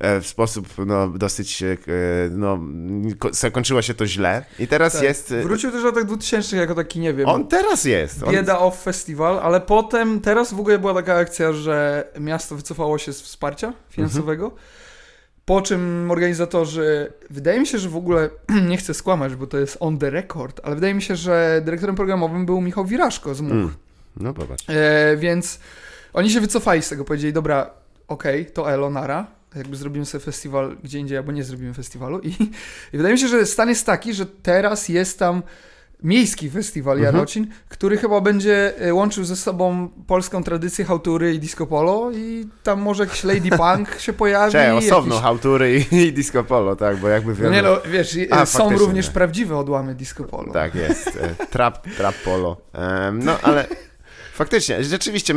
w 0.00 0.26
sposób 0.26 0.68
no, 0.86 1.08
dosyć, 1.08 1.62
e, 1.62 1.76
no, 2.30 2.58
ko- 3.18 3.28
zakończyło 3.32 3.82
się 3.82 3.94
to 3.94 4.06
źle 4.06 4.44
i 4.58 4.66
teraz 4.68 4.92
Tak. 4.92 5.02
jest, 5.02 5.32
e, 5.32 5.42
Wrócił 5.42 5.70
też 5.70 5.80
w 5.82 5.84
latach 5.84 6.04
2000 6.04 6.56
jako 6.56 6.74
taki, 6.74 7.00
nie 7.00 7.14
wiem, 7.14 7.28
on 7.28 7.48
teraz 7.48 7.84
jest. 7.84 8.22
On, 8.22 8.32
bieda 8.34 8.58
off 8.58 8.82
festival, 8.82 9.38
ale 9.38 9.60
potem, 9.60 10.20
teraz 10.20 10.54
w 10.54 10.60
ogóle 10.60 10.78
była 10.78 10.94
taka 10.94 11.14
akcja, 11.14 11.52
że 11.52 12.04
miasto 12.20 12.56
wycofało 12.56 12.98
się 12.98 13.12
z 13.12 13.22
wsparcia 13.22 13.72
finansowego, 13.90 14.44
Mhm. 14.44 14.62
po 15.44 15.62
czym 15.62 16.10
organizatorzy, 16.10 17.12
wydaje 17.30 17.60
mi 17.60 17.66
się, 17.66 17.78
że 17.78 17.88
w 17.88 17.96
ogóle, 17.96 18.28
nie 18.68 18.76
chcę 18.76 18.94
skłamać, 18.94 19.34
bo 19.34 19.46
to 19.46 19.58
jest 19.58 19.76
on 19.80 19.98
the 19.98 20.10
record, 20.10 20.60
ale 20.64 20.74
wydaje 20.74 20.94
mi 20.94 21.02
się, 21.02 21.16
że 21.16 21.62
dyrektorem 21.64 21.96
programowym 21.96 22.46
był 22.46 22.60
Michał 22.60 22.84
Wiraszko 22.84 23.34
z 23.34 23.40
MUK. 23.40 23.52
Mm. 23.52 23.74
No 24.16 24.34
popatrz. 24.34 24.64
E, 24.68 25.16
więc 25.16 25.58
oni 26.12 26.30
się 26.30 26.40
wycofali 26.40 26.82
z 26.82 26.88
tego, 26.88 27.04
powiedzieli, 27.04 27.32
dobra, 27.32 27.70
okej, 28.08 28.46
to 28.46 28.72
Elonara, 28.72 29.26
jakby 29.56 29.76
zrobimy 29.76 30.06
sobie 30.06 30.24
festiwal 30.24 30.76
gdzie 30.84 30.98
indziej, 30.98 31.18
albo 31.18 31.32
nie 31.32 31.44
zrobimy 31.44 31.74
festiwalu. 31.74 32.20
I, 32.20 32.28
I 32.92 32.96
wydaje 32.96 33.14
mi 33.14 33.20
się, 33.20 33.28
że 33.28 33.46
stan 33.46 33.68
jest 33.68 33.86
taki, 33.86 34.14
że 34.14 34.26
teraz 34.26 34.88
jest 34.88 35.18
tam 35.18 35.42
miejski 36.02 36.50
festiwal 36.50 36.96
Mhm. 36.96 37.14
Jarocin, 37.14 37.46
który 37.68 37.96
chyba 37.96 38.20
będzie 38.20 38.80
e, 38.80 38.94
łączył 38.94 39.24
ze 39.24 39.36
sobą 39.36 39.88
polską 40.06 40.42
tradycję 40.44 40.84
hałtury 40.84 41.34
i 41.34 41.38
disco 41.38 41.66
polo 41.66 42.10
i 42.14 42.46
tam 42.62 42.80
może 42.80 43.02
jakiś 43.04 43.24
Lady 43.24 43.50
Punk 43.58 43.98
się 43.98 44.12
pojawi. 44.12 44.52
Cze, 44.52 44.74
osobno 44.74 45.14
jakiś... 45.14 45.24
hałtury 45.24 45.84
i, 45.92 45.96
i 45.96 46.12
disco 46.12 46.44
polo, 46.44 46.76
tak, 46.76 46.96
bo 46.96 47.08
jakby 47.08 47.30
No 47.30 47.36
wiadomo... 47.36 47.54
nie 47.56 47.62
no, 47.62 47.90
wiesz, 47.90 48.16
e, 48.16 48.34
A, 48.34 48.46
są 48.46 48.78
również 48.78 49.06
tak. 49.06 49.14
prawdziwe 49.14 49.56
odłamy 49.58 49.94
disco 49.94 50.24
polo. 50.24 50.52
Tak 50.52 50.74
jest. 50.74 51.06
e, 51.40 51.46
Trap, 51.46 51.86
trap 51.96 52.14
polo. 52.24 52.56
Em, 52.72 53.24
No 53.24 53.38
ale 53.42 53.66
faktycznie, 54.36 54.84
rzeczywiście 54.84 55.34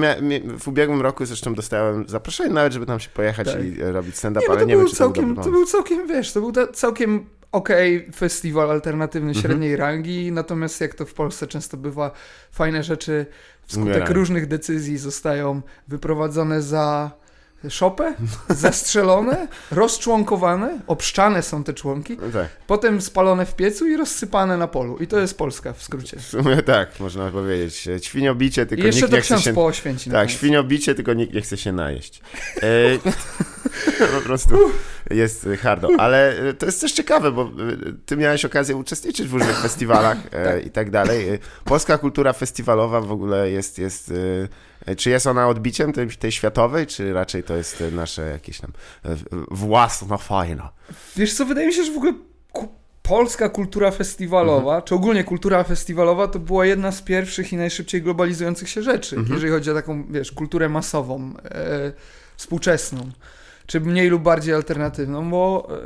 w 0.58 0.68
ubiegłym 0.68 1.01
roku 1.01 1.25
zresztą 1.25 1.53
dostałem 1.53 2.10
zaproszenie 2.10 2.53
nawet, 2.53 2.74
żeby 2.74 2.86
tam 2.86 3.00
się 3.00 3.10
pojechać 3.10 3.48
Tak. 3.53 3.63
i 3.63 3.82
e, 3.82 3.91
robić 3.91 4.15
stand-up, 4.18 4.46
bo 4.48 4.53
ale 4.53 4.65
nie 4.65 4.77
wiem, 4.77 4.88
czy 4.88 4.96
całkiem, 4.96 5.29
to 5.29 5.34
był 5.36 5.44
to 5.44 5.51
był 5.51 5.65
całkiem, 5.65 6.08
wiesz, 6.08 6.34
to 6.34 6.39
był 6.41 6.51
ta, 6.51 6.68
całkiem 6.68 7.25
okej 7.51 8.12
festiwal 8.15 8.72
alternatywny 8.72 9.29
Mhm. 9.29 9.44
średniej 9.44 9.75
rangi, 9.75 10.32
natomiast 10.32 10.82
jak 10.82 10.96
to 10.96 11.06
w 11.06 11.13
Polsce 11.13 11.48
często 11.48 11.77
bywa, 11.77 12.12
fajne 12.51 12.84
rzeczy 12.84 13.25
wskutek 13.65 13.88
Umierają. 13.96 14.13
różnych 14.13 14.48
decyzji 14.48 14.98
zostają 14.98 15.62
wyprowadzone 15.88 16.62
za 16.62 17.12
szopę, 17.70 18.13
zastrzelone, 18.50 19.48
rozczłonkowane, 19.72 20.80
obszczane 20.88 21.44
są 21.44 21.63
te 21.63 21.74
członki, 21.74 22.18
No 22.22 22.28
tak, 22.34 22.50
potem 22.68 23.01
spalone 23.01 23.46
w 23.46 23.56
piecu 23.56 23.88
i 23.88 23.98
rozsypane 23.98 24.58
na 24.58 24.68
polu. 24.68 24.98
I 24.98 25.08
to 25.08 25.20
jest 25.20 25.38
Polska 25.38 25.74
w 25.74 25.84
skrócie. 25.84 26.18
w 26.18 26.25
sumie 26.25 26.63
tak, 26.63 27.00
można 27.00 27.32
powiedzieć. 27.32 27.89
Świniobicie, 28.01 28.62
I 28.62 28.66
tylko 28.66 28.86
jeszcze 28.86 29.01
nikt 29.01 29.12
to 29.12 29.16
nie 29.16 29.22
chce 29.22 29.42
się... 29.42 29.54
po. 29.54 29.72
Tak, 30.12 30.30
świniobicie, 30.32 30.96
tylko 30.96 31.13
nikt 31.13 31.34
nie 31.34 31.42
chce 31.42 31.58
się 31.58 31.72
najeść. 31.72 32.22
E, 32.62 33.00
po 34.16 34.22
prostu 34.22 34.56
jest 35.10 35.48
hardo. 35.62 35.89
Ale 35.98 36.50
e, 36.50 36.54
to 36.54 36.66
jest 36.66 36.82
też 36.82 36.92
ciekawe, 36.92 37.32
bo 37.32 37.42
e, 37.42 37.48
ty 38.06 38.18
miałeś 38.18 38.46
okazję 38.46 38.75
uczestniczyć 38.75 39.28
w 39.28 39.34
różnych 39.34 39.60
festiwalach 39.60 40.18
e, 40.32 40.62
i 40.62 40.70
tak 40.70 40.92
dalej. 40.92 41.39
Polska 41.66 41.98
kultura 41.98 42.34
festiwalowa 42.34 43.01
w 43.01 43.12
ogóle 43.12 43.51
jest, 43.51 43.80
jest 43.80 44.13
czy 44.96 45.10
jest 45.10 45.27
ona 45.27 45.48
odbiciem 45.48 45.93
tej, 45.93 46.08
tej 46.10 46.31
światowej, 46.31 46.88
czy 46.88 47.13
raczej 47.13 47.43
to 47.43 47.55
jest 47.55 47.81
e, 47.81 47.91
nasze 47.91 48.22
jakieś 48.29 48.60
tam 48.60 48.72
e, 49.05 49.15
własna 49.51 50.17
fajna? 50.17 50.69
Wiesz 51.15 51.34
co, 51.34 51.46
wydaje 51.46 51.67
mi 51.67 51.74
się, 51.74 51.84
że 51.84 51.91
w 51.93 51.98
ogóle 51.98 52.13
polska 53.01 53.50
kultura 53.50 53.91
festiwalowa, 53.91 54.72
Mhm. 54.72 54.84
czy 54.84 54.96
ogólnie 54.96 55.24
kultura 55.24 55.63
festiwalowa, 55.63 56.27
to 56.27 56.39
była 56.39 56.65
jedna 56.65 56.91
z 56.91 57.01
pierwszych 57.01 57.53
i 57.53 57.58
najszybciej 57.58 58.01
globalizujących 58.01 58.69
się 58.69 58.81
rzeczy, 58.84 59.15
Mhm. 59.15 59.34
jeżeli 59.34 59.51
chodzi 59.53 59.72
o 59.72 59.74
taką, 59.74 60.03
wiesz, 60.12 60.31
kulturę 60.31 60.69
masową, 60.69 61.34
e, 61.51 61.91
współczesną. 62.38 63.10
czy 63.65 63.79
mniej 63.81 64.10
lub 64.10 64.22
bardziej 64.24 64.53
alternatywną, 64.53 65.29
bo 65.29 65.69
e, 65.72 65.77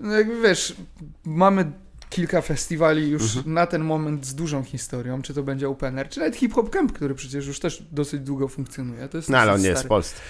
no 0.00 0.12
jakby 0.14 0.40
wiesz, 0.42 0.74
mamy 1.24 1.72
kilka 2.14 2.40
festiwali 2.42 3.08
już 3.10 3.22
Mhm. 3.36 3.54
na 3.54 3.66
ten 3.66 3.82
moment 3.84 4.26
z 4.26 4.34
dużą 4.34 4.62
historią, 4.64 5.22
czy 5.22 5.34
to 5.34 5.42
będzie 5.42 5.68
Open 5.68 5.98
Air, 5.98 6.08
czy 6.08 6.20
nawet 6.20 6.36
Hip 6.36 6.54
Hop 6.54 6.70
Camp, 6.70 6.92
który 6.92 7.14
przecież 7.14 7.46
już 7.46 7.60
też 7.60 7.82
dosyć 7.92 8.20
długo 8.20 8.48
funkcjonuje. 8.48 9.08
To 9.08 9.16
jest 9.16 9.28
No 9.30 9.38
ale 9.38 9.52
on 9.52 9.60
nie 9.60 9.68
jest 9.68 9.84
w. 9.84 9.86
Polsce. 9.86 10.20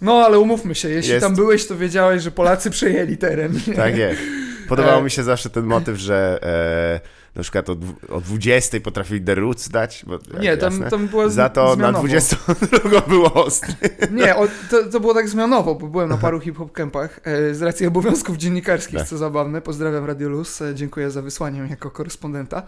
No 0.00 0.12
ale 0.24 0.38
umówmy 0.38 0.74
się, 0.74 0.88
jeśli 0.88 1.12
Jest. 1.12 1.26
tam 1.26 1.34
byłeś, 1.34 1.66
to 1.66 1.76
wiedziałeś, 1.76 2.22
że 2.22 2.30
Polacy 2.30 2.70
przejęli 2.70 3.16
teren. 3.16 3.60
Tak 3.76 3.96
jest. 3.96 4.20
Podobało 4.68 5.00
E. 5.00 5.02
mi 5.04 5.10
się 5.10 5.22
zawsze 5.22 5.50
ten 5.50 5.64
motyw, 5.64 5.96
że 5.98 6.38
e, 6.42 7.00
na 7.40 7.42
przykład 7.42 7.70
o, 7.70 7.76
o 8.08 8.20
20 8.20 8.80
potrafili 8.80 9.20
The 9.20 9.34
Roots 9.34 9.68
dać. 9.68 10.04
Bo, 10.06 10.18
Nie, 10.40 10.56
tam, 10.56 10.72
jasne. 10.72 10.90
tam 10.90 11.08
była 11.08 11.28
Za 11.28 11.48
to 11.48 11.64
na 11.66 11.74
zmianowo. 11.74 12.08
22 12.08 13.00
było 13.08 13.34
ostry. 13.34 13.74
Nie, 14.10 14.36
o, 14.36 14.48
to, 14.70 14.84
to 14.92 15.00
było 15.00 15.14
tak 15.14 15.28
zmianowo, 15.28 15.74
bo 15.74 15.86
byłem 15.86 16.08
na 16.08 16.16
paru 16.16 16.40
hip-hop 16.40 16.72
campach 16.72 17.20
e, 17.24 17.54
z 17.54 17.62
racji 17.62 17.86
obowiązków 17.86 18.36
dziennikarskich, 18.36 18.98
Tak. 18.98 19.08
co 19.08 19.18
zabawne. 19.18 19.60
Pozdrawiam 19.62 20.04
Radio 20.04 20.28
Luz, 20.28 20.62
e, 20.62 20.74
dziękuję 20.74 21.10
za 21.10 21.22
wysłanie 21.22 21.60
mnie 21.60 21.70
jako 21.70 21.90
korespondenta, 21.90 22.62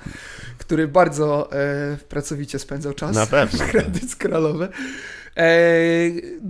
który 0.59 0.88
bardzo 0.88 1.52
e, 1.52 1.97
pracowicie 2.09 2.59
spędzał 2.59 2.93
czas. 2.95 3.17
Na 3.17 3.26
pewno. 3.26 3.64
Kredyt 3.64 4.17
kralowy. 4.17 4.69
E, 5.37 5.53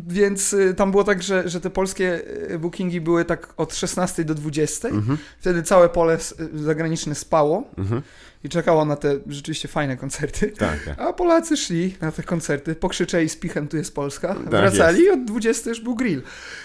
więc 0.08 0.54
e, 0.54 0.74
tam 0.74 0.90
było 0.90 1.04
tak, 1.04 1.22
że, 1.22 1.48
że 1.48 1.60
te 1.60 1.70
polskie 1.70 2.22
e, 2.48 2.58
bookingi 2.58 3.00
były 3.00 3.24
tak 3.24 3.54
od 3.56 3.74
16 3.74 4.24
do 4.24 4.34
20. 4.34 4.88
Mhm, 4.88 5.18
Wtedy 5.38 5.62
całe 5.62 5.88
pole 5.88 6.18
zagraniczne 6.54 7.14
spało 7.14 7.64
mhm. 7.78 8.02
I 8.44 8.48
czekało 8.48 8.84
na 8.84 8.96
te 8.96 9.18
rzeczywiście 9.26 9.68
fajne 9.68 9.96
koncerty. 9.96 10.52
Tak, 10.58 10.84
tak. 10.84 11.00
A 11.00 11.12
Polacy 11.12 11.56
szli 11.56 11.96
na 12.00 12.12
te 12.12 12.22
koncerty, 12.22 12.74
pokrzyczeli 12.74 13.28
z 13.28 13.36
pichem, 13.36 13.68
tu 13.68 13.76
jest 13.76 13.94
Polska, 13.94 14.28
Tak 14.28 14.46
wracali 14.48 15.02
i 15.02 15.10
od 15.10 15.24
20 15.24 15.70
już 15.70 15.80
był 15.80 15.94
grill 15.94 16.22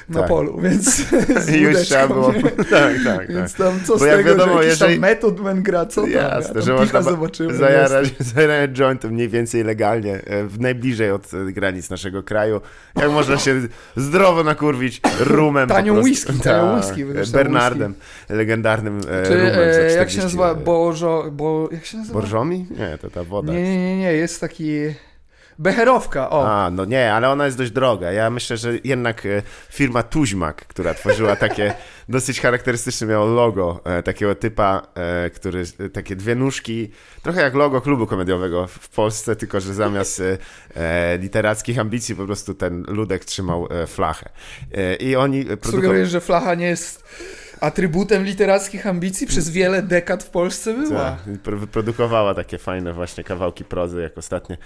na 0.10 0.20
Tak. 0.20 0.30
polu, 0.30 0.62
więc 0.62 0.96
z 1.46 1.50
już 1.50 1.78
trzeba 1.78 2.08
było. 2.08 2.34
nie? 2.34 2.42
Tak, 2.78 2.94
tak, 3.04 3.28
Więc 3.30 3.54
tak. 3.54 3.68
tam 3.68 3.80
co 3.86 3.98
z 3.98 4.00
Bo 4.00 4.06
jak 4.06 4.18
tego, 4.18 4.30
wiadomo, 4.30 4.62
że 4.62 4.68
jeżeli- 4.68 4.94
tam 4.94 5.02
metod 5.02 5.40
men 5.40 5.64
gra, 5.64 5.86
co 5.86 6.02
tam? 6.02 6.12
Jasne, 6.12 6.54
ja 6.56 6.62
że 6.62 6.74
można. 6.74 7.02
Zajarać, 7.58 8.08
zajarać 8.20 8.72
jointem 8.72 9.12
mniej 9.12 9.30
więcej 9.30 9.64
legalnie, 9.64 10.14
e, 10.26 10.44
w 10.44 10.60
najbliżej 10.60 11.12
od 11.12 11.34
e, 11.34 11.52
granic 11.52 11.90
naszego 11.90 12.24
kraju. 12.24 12.62
Jak 12.96 13.12
można 13.12 13.38
się 13.38 13.62
zdrowo 13.96 14.44
nakurwić 14.44 15.02
rumem 15.20 15.70
Tanią 15.70 16.02
whisky, 16.02 16.34
tanią 16.44 16.82
Tak, 16.82 16.96
whisky, 16.96 17.32
Bernardem, 17.34 17.94
legendarnym 18.30 19.00
e, 19.00 19.24
Czy, 19.26 19.36
rumem 19.36 19.54
za 19.56 19.62
e, 19.62 19.72
40 19.74 19.98
jak 19.98 20.10
się 20.12 20.22
nazywa? 20.22 20.56
Bożo, 20.56 21.26
bo, 21.32 21.67
jak 21.72 21.86
się 21.86 21.98
nazywa? 21.98 22.20
Borżomi? 22.20 22.66
Nie, 22.80 22.98
to 22.98 23.10
ta 23.10 23.24
woda. 23.24 23.54
Nie, 23.54 23.64
nie, 23.64 23.78
nie, 23.78 23.98
nie, 23.98 24.14
jest 24.14 24.42
taki... 24.42 24.72
Becherowka, 25.60 26.30
o. 26.30 26.48
A, 26.52 26.70
no 26.72 26.86
nie, 26.86 27.14
ale 27.14 27.30
ona 27.30 27.46
jest 27.46 27.58
dość 27.58 27.72
droga. 27.72 28.12
Ja 28.12 28.30
myślę, 28.30 28.58
że 28.58 28.74
jednak 28.84 29.26
e, 29.26 29.42
firma 29.70 30.04
Tuźmak, 30.04 30.56
która 30.56 30.94
tworzyła 30.94 31.36
takie 31.36 31.74
dosyć 32.10 32.42
charakterystyczne 32.42 33.08
miało 33.08 33.26
logo 33.26 33.82
e, 33.86 34.04
takiego 34.04 34.36
typa, 34.36 34.88
e, 34.96 35.30
który, 35.30 35.64
takie 35.94 36.16
dwie 36.16 36.36
nóżki, 36.36 36.92
trochę 37.24 37.42
jak 37.42 37.54
logo 37.54 37.82
klubu 37.82 38.08
komediowego 38.08 38.68
w, 38.68 38.90
Polsce, 38.90 39.36
tylko 39.36 39.60
że 39.60 39.74
zamiast 39.74 40.22
literackich 41.20 41.80
ambicji 41.80 42.16
po 42.16 42.26
prostu 42.26 42.54
ten 42.54 42.84
ludek 42.88 43.26
trzymał 43.26 43.68
flachę. 43.88 44.30
I 45.00 45.16
oni 45.16 45.46
produkowali... 45.46 45.76
Sugerujesz, 45.76 46.10
że 46.10 46.22
flacha 46.22 46.56
nie 46.56 46.68
jest 46.68 47.04
atrybutem 47.62 48.24
literackich 48.24 48.88
ambicji? 48.88 49.28
Przez 49.28 49.50
wiele 49.50 49.82
dekad 49.82 50.24
w 50.24 50.30
Polsce 50.30 50.74
była. 50.74 51.00
Tak, 51.00 51.20
takie 52.34 52.58
fajne 52.58 52.94
właśnie 52.94 53.24
kawałki 53.24 53.66
prozy, 53.66 54.02
jak 54.02 54.18
ostatnie, 54.18 54.58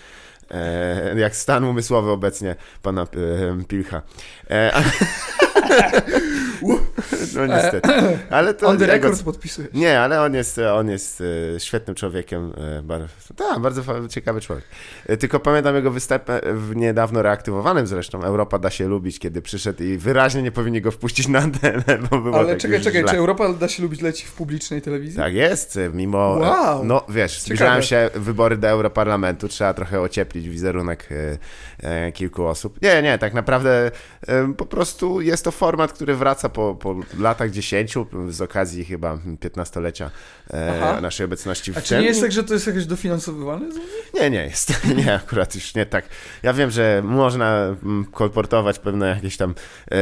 e, 0.52 1.20
jak 1.20 1.36
stan 1.36 1.64
umysłowy 1.64 2.12
obecnie 2.12 2.56
pana 2.82 3.02
e, 3.02 3.64
Pilcha. 3.68 4.02
E, 4.50 4.72
a, 4.74 4.84
no 7.36 7.46
niestety. 7.46 7.90
Ale 8.30 8.54
to 8.54 8.68
On 8.68 8.78
the 8.78 8.86
record 8.86 9.24
podpisuje. 9.24 9.68
Nie, 9.74 10.00
ale 10.00 10.22
on 10.22 10.34
jest, 10.34 10.58
on 10.58 10.90
jest 10.90 11.24
e, 11.56 11.60
świetnym 11.60 11.96
człowiekiem, 11.96 12.54
bardzo, 12.84 13.08
tak, 13.36 13.60
bardzo 13.60 14.08
ciekawy 14.08 14.42
człowiek. 14.42 14.66
E, 15.06 15.18
Tylko 15.18 15.40
pamiętam 15.40 15.76
jego 15.76 15.92
występ 15.92 16.24
w 16.54 16.76
niedawno 16.76 17.22
reaktywowanym 17.22 17.88
zresztą 17.88 18.24
Europa 18.24 18.60
da 18.60 18.70
się 18.70 18.88
lubić, 18.88 19.20
kiedy 19.20 19.42
przyszedł 19.42 19.84
i 19.84 19.98
wyraźnie 19.98 20.42
nie 20.42 20.52
powinni 20.52 20.82
go 20.82 20.92
wpuścić 20.92 21.28
na 21.28 21.40
antenę, 21.40 21.84
bo 22.12 22.18
było 22.18 22.40
Ale 22.40 22.48
tak 22.48 22.58
czekaj, 22.58 22.82
czekaj, 22.82 23.02
źle. 23.02 23.12
czy 23.12 23.18
Europa 23.18 23.54
da 23.54 23.68
się 23.68 23.84
lubić 23.84 24.02
leci 24.02 24.26
w 24.28 24.34
publicznej 24.34 24.82
telewizji? 24.82 25.18
Tak 25.18 25.34
jest, 25.34 25.80
mimo. 25.94 26.18
Wow. 26.18 26.86
No 26.86 27.06
wiesz, 27.10 27.42
zbliżają 27.42 27.82
się 27.82 28.10
wybory 28.16 28.58
do 28.58 28.68
Europarlamentu, 28.68 29.48
trzeba 29.48 29.74
trochę 29.74 30.02
ocieplić 30.02 30.50
wizerunek 30.50 31.10
kilku 32.14 32.46
osób. 32.46 32.82
Nie, 32.82 33.02
nie, 33.02 33.18
tak 33.18 33.34
naprawdę 33.34 33.92
po 34.58 34.66
prostu 34.66 35.22
jest 35.22 35.41
to 35.44 35.52
format, 35.52 35.94
który 35.94 36.16
wraca 36.16 36.50
po, 36.50 36.76
po 36.76 36.96
latach 37.20 37.52
10 37.52 37.94
z 38.30 38.42
okazji 38.42 38.86
chyba 38.86 39.16
15-lecia 39.16 40.10
e, 40.50 41.02
naszej 41.02 41.26
obecności 41.26 41.74
w 41.74 41.78
A 41.78 41.82
czy 41.82 41.98
nie 42.00 42.06
jest 42.06 42.22
tak, 42.22 42.32
że 42.32 42.44
to 42.44 42.54
jest 42.54 42.68
jakoś 42.68 42.86
dofinansowywane? 42.86 43.66
Nie, 44.14 44.30
nie 44.30 44.44
jest. 44.46 44.74
Nie, 44.98 45.16
akurat 45.16 45.56
już 45.56 45.76
nie 45.76 45.86
tak. 45.86 46.06
Ja 46.44 46.54
wiem, 46.54 46.72
że 46.72 47.02
można 47.06 47.56
mm, 47.84 48.06
kolportować 48.12 48.80
pewne 48.80 49.08
jakieś 49.08 49.38
tam 49.38 49.52
e, 49.52 49.96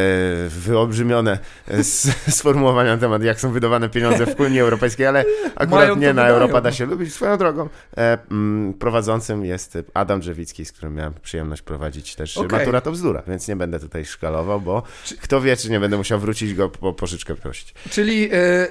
wyolbrzymione 0.50 1.39
e, 1.67 1.74
s- 1.74 2.08
sformułowania 2.38 2.96
na 2.96 3.01
temat, 3.01 3.24
jak 3.24 3.39
są 3.39 3.51
wydawane 3.51 3.89
pieniądze 3.89 4.25
w 4.25 4.39
Unii 4.39 4.60
Europejskiej, 4.60 5.05
ale 5.05 5.25
akurat 5.55 5.89
nie 5.89 5.93
na 6.08 6.13
wydają. 6.13 6.34
Europa 6.34 6.62
da 6.62 6.72
się 6.72 6.86
lubić. 6.86 7.13
Swoją 7.13 7.38
drogą 7.38 7.69
e, 7.98 8.17
mm, 8.31 8.74
prowadzącym 8.74 9.46
jest 9.46 9.77
Adam 9.93 10.19
Drzewicki, 10.19 10.65
z 10.65 10.72
którym 10.72 10.96
miałem 10.96 11.13
przyjemność 11.22 11.62
prowadzić 11.62 12.15
też 12.15 12.38
Okej. 12.38 12.60
Matura 12.60 12.81
to 12.81 12.91
bzdura, 12.91 13.24
więc 13.27 13.48
nie 13.48 13.55
będę 13.55 13.79
tutaj 13.79 14.05
szkalował, 14.05 14.62
bo 14.62 14.84
Czy- 15.05 15.17
kto 15.29 15.41
wie, 15.41 15.57
czy 15.57 15.69
nie 15.69 15.79
będę 15.79 15.98
musiał 15.98 16.19
wrócić 16.19 16.53
go 16.53 16.69
po 16.69 16.93
pożyczkę 16.93 17.36
prosić. 17.36 17.74
Czyli 17.89 18.29
e, 18.31 18.36
e, 18.36 18.67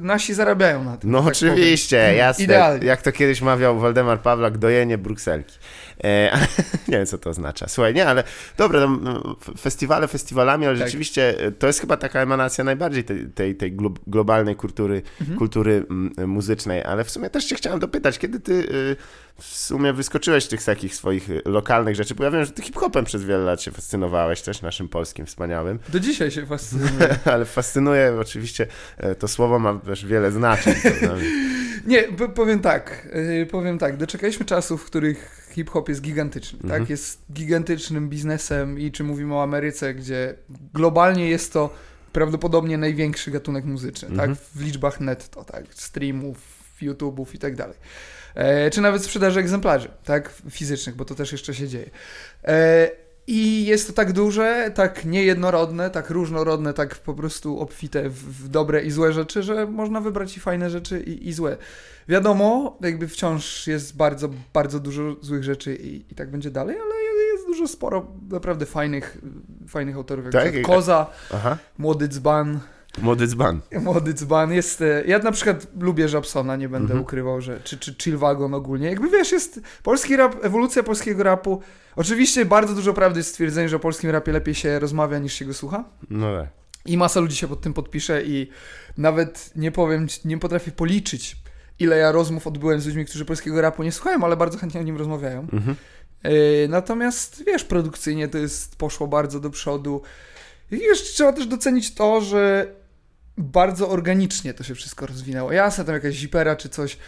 nasi 0.00 0.34
zarabiają 0.34 0.84
na 0.84 0.96
tym. 0.96 1.10
No 1.10 1.18
tak 1.22 1.28
oczywiście, 1.32 2.02
powiem. 2.06 2.18
jasne. 2.18 2.44
Idealnie. 2.44 2.86
Jak 2.86 3.02
to 3.02 3.12
kiedyś 3.12 3.40
mawiał 3.42 3.78
Waldemar 3.78 4.20
Pawlak, 4.22 4.58
dojenie 4.58 4.98
Brukselki. 4.98 5.58
E, 6.04 6.38
nie 6.88 6.96
wiem, 6.96 7.06
co 7.06 7.18
to 7.18 7.30
oznacza. 7.30 7.68
Słuchaj, 7.68 7.94
nie, 7.94 8.06
ale 8.06 8.24
dobra, 8.56 8.86
no, 8.86 9.36
festiwale 9.58 10.08
festiwalami, 10.08 10.66
ale 10.66 10.78
Tak. 10.78 10.86
rzeczywiście 10.86 11.38
e, 11.40 11.52
to 11.52 11.66
jest 11.66 11.80
chyba 11.80 11.96
taka 11.96 12.20
emanacja 12.20 12.64
najbardziej 12.64 13.04
tej, 13.04 13.26
tej, 13.26 13.54
tej 13.56 13.76
glo- 13.76 13.96
globalnej 14.06 14.56
kultury, 14.56 15.02
Mhm. 15.20 15.38
kultury 15.38 15.84
mm, 15.90 16.30
muzycznej, 16.30 16.82
ale 16.84 17.04
w 17.04 17.10
sumie 17.10 17.30
też 17.30 17.44
cię 17.44 17.56
chciałem 17.56 17.80
dopytać, 17.80 18.18
kiedy 18.18 18.40
ty 18.40 18.52
y, 18.52 18.96
w 19.42 19.56
sumie 19.56 19.92
wyskoczyłeś 19.92 20.44
z 20.44 20.48
tych 20.48 20.64
takich 20.64 20.94
swoich 20.94 21.30
y, 21.30 21.42
lokalnych 21.44 21.94
rzeczy, 21.96 22.14
bo 22.14 22.24
ja 22.24 22.30
wiem, 22.30 22.44
że 22.44 22.52
ty 22.52 22.62
hip-hopem 22.62 23.04
przez 23.04 23.24
wiele 23.24 23.44
lat 23.44 23.62
się 23.62 23.70
fascynowałeś 23.70 24.42
też, 24.42 24.62
naszym 24.62 24.88
polskim 24.88 25.26
wspaniałym, 25.26 25.78
Do 25.88 26.00
dzisiaj 26.00 26.30
się 26.30 26.46
fascynuje. 26.46 27.18
ale 27.34 27.44
fascynuje 27.44 28.16
oczywiście, 28.20 28.66
e, 28.98 29.14
to 29.14 29.28
słowo 29.28 29.58
ma 29.58 29.74
też 29.78 30.06
wiele 30.06 30.32
znaczeń. 30.32 30.74
Nie, 31.86 32.02
powiem 32.34 32.60
tak, 32.60 33.08
yy, 33.14 33.46
powiem 33.46 33.78
tak, 33.78 33.96
doczekaliśmy 33.96 34.46
czasów, 34.46 34.82
w 34.82 34.84
których 34.84 35.48
hip-hop 35.54 35.88
jest 35.88 36.00
gigantyczny, 36.02 36.58
Mhm. 36.62 36.80
tak? 36.82 36.90
Jest 36.90 37.22
gigantycznym 37.32 38.08
biznesem 38.08 38.78
i 38.80 38.92
czy 38.92 39.04
mówimy 39.04 39.34
o 39.34 39.42
Ameryce, 39.42 39.94
gdzie 39.94 40.34
globalnie 40.74 41.28
jest 41.30 41.52
to 41.52 41.74
prawdopodobnie 42.12 42.78
największy 42.78 43.30
gatunek 43.30 43.64
muzyczny, 43.64 44.08
Mhm. 44.08 44.30
tak? 44.36 44.44
W 44.54 44.60
liczbach 44.64 45.00
netto, 45.00 45.44
tak? 45.44 45.64
Streamów, 45.70 46.38
YouTube'ów 46.82 47.26
i 47.34 47.38
tak 47.38 47.56
dalej. 47.56 47.76
E, 48.34 48.70
czy 48.70 48.80
nawet 48.80 49.04
sprzedaży 49.04 49.40
egzemplarzy, 49.40 49.88
tak? 50.04 50.32
Fizycznych, 50.50 50.96
bo 50.96 51.04
to 51.04 51.14
też 51.14 51.32
jeszcze 51.32 51.54
się 51.54 51.68
dzieje. 51.68 51.90
E, 52.44 52.90
i 53.26 53.66
jest 53.66 53.86
to 53.86 53.92
tak 53.92 54.12
duże, 54.12 54.70
tak 54.74 55.04
niejednorodne, 55.04 55.90
tak 55.90 56.10
różnorodne, 56.10 56.74
tak 56.74 56.94
po 56.94 57.14
prostu 57.14 57.60
obfite 57.60 58.08
w, 58.08 58.44
w 58.44 58.48
dobre 58.48 58.82
i 58.82 58.90
złe 58.90 59.12
rzeczy, 59.12 59.42
że 59.42 59.66
można 59.66 60.00
wybrać 60.00 60.36
i 60.36 60.40
fajne 60.40 60.70
rzeczy, 60.70 61.00
i, 61.00 61.28
i 61.28 61.32
złe. 61.32 61.56
Wiadomo, 62.08 62.78
jakby 62.80 63.08
wciąż 63.08 63.66
jest 63.66 63.96
bardzo, 63.96 64.28
bardzo 64.52 64.80
dużo 64.80 65.16
złych 65.20 65.44
rzeczy 65.44 65.76
i, 65.76 66.12
i 66.12 66.14
tak 66.14 66.30
będzie 66.30 66.50
dalej, 66.50 66.76
ale 66.76 66.94
jest 67.32 67.46
dużo 67.46 67.68
sporo 67.68 68.06
naprawdę 68.30 68.66
fajnych, 68.66 69.18
fajnych 69.68 69.96
autorów, 69.96 70.24
jak 70.24 70.32
Tak? 70.32 70.62
Koza, 70.62 71.06
Aha, 71.34 71.58
Młody 71.78 72.08
Dzban. 72.08 72.60
Młody 73.02 73.26
dzban. 73.26 73.60
Młody 73.80 74.14
Dzban 74.14 74.52
jest... 74.52 74.80
e, 74.82 75.02
Ja 75.06 75.18
na 75.18 75.32
przykład 75.32 75.66
lubię 75.80 76.08
Żabsona, 76.08 76.56
nie 76.56 76.68
będę 76.68 76.84
Mhm. 76.84 77.00
ukrywał, 77.02 77.40
że... 77.40 77.60
Czy, 77.60 77.78
czy 77.78 77.94
Chillwagon 78.02 78.54
ogólnie. 78.54 78.88
Jakby 78.88 79.08
wiesz, 79.10 79.32
jest 79.32 79.60
polski 79.82 80.16
rap, 80.16 80.44
ewolucja 80.44 80.82
polskiego 80.82 81.22
rapu. 81.22 81.62
Oczywiście 81.96 82.44
bardzo 82.44 82.74
dużo 82.74 82.94
prawdy 82.94 83.20
jest 83.20 83.28
w 83.28 83.32
stwierdzeniu, 83.32 83.68
że 83.68 83.76
o 83.76 83.78
polskim 83.78 84.10
rapie 84.10 84.32
lepiej 84.32 84.54
się 84.54 84.78
rozmawia 84.78 85.18
niż 85.18 85.32
się 85.32 85.44
go 85.44 85.54
słucha. 85.54 85.84
No 86.10 86.36
tak. 86.38 86.48
I 86.86 86.96
masa 86.98 87.20
ludzi 87.20 87.36
się 87.36 87.48
pod 87.48 87.60
tym 87.60 87.72
podpisze 87.74 88.22
i 88.24 88.50
nawet 88.98 89.50
nie 89.56 89.72
powiem, 89.72 90.06
nie 90.24 90.38
potrafię 90.38 90.70
policzyć, 90.70 91.36
ile 91.78 91.96
ja 91.98 92.12
rozmów 92.12 92.46
odbyłem 92.46 92.80
z 92.80 92.86
ludźmi, 92.86 93.04
którzy 93.06 93.24
polskiego 93.24 93.60
rapu 93.60 93.82
nie 93.82 93.92
słuchają, 93.92 94.24
ale 94.24 94.36
bardzo 94.36 94.58
chętnie 94.58 94.80
o 94.80 94.84
nim 94.84 94.96
rozmawiają. 94.96 95.40
Mhm. 95.52 95.76
Yy, 96.24 96.30
natomiast 96.68 97.44
wiesz, 97.46 97.64
produkcyjnie 97.64 98.28
to 98.28 98.38
jest 98.38 98.76
poszło 98.76 99.06
bardzo 99.06 99.40
do 99.40 99.50
przodu. 99.50 100.02
I 100.70 100.76
wiesz, 100.78 101.02
trzeba 101.02 101.32
też 101.32 101.46
docenić 101.46 101.94
to, 101.94 102.20
że 102.20 102.66
bardzo 103.38 103.90
organicznie 103.90 104.54
to 104.54 104.64
się 104.64 104.74
wszystko 104.74 105.06
rozwinęło. 105.06 105.52
Jasne, 105.52 105.84
tam 105.84 105.94
jakaś 105.94 106.14
zipera 106.14 106.56
czy 106.56 106.68
coś 106.68 106.98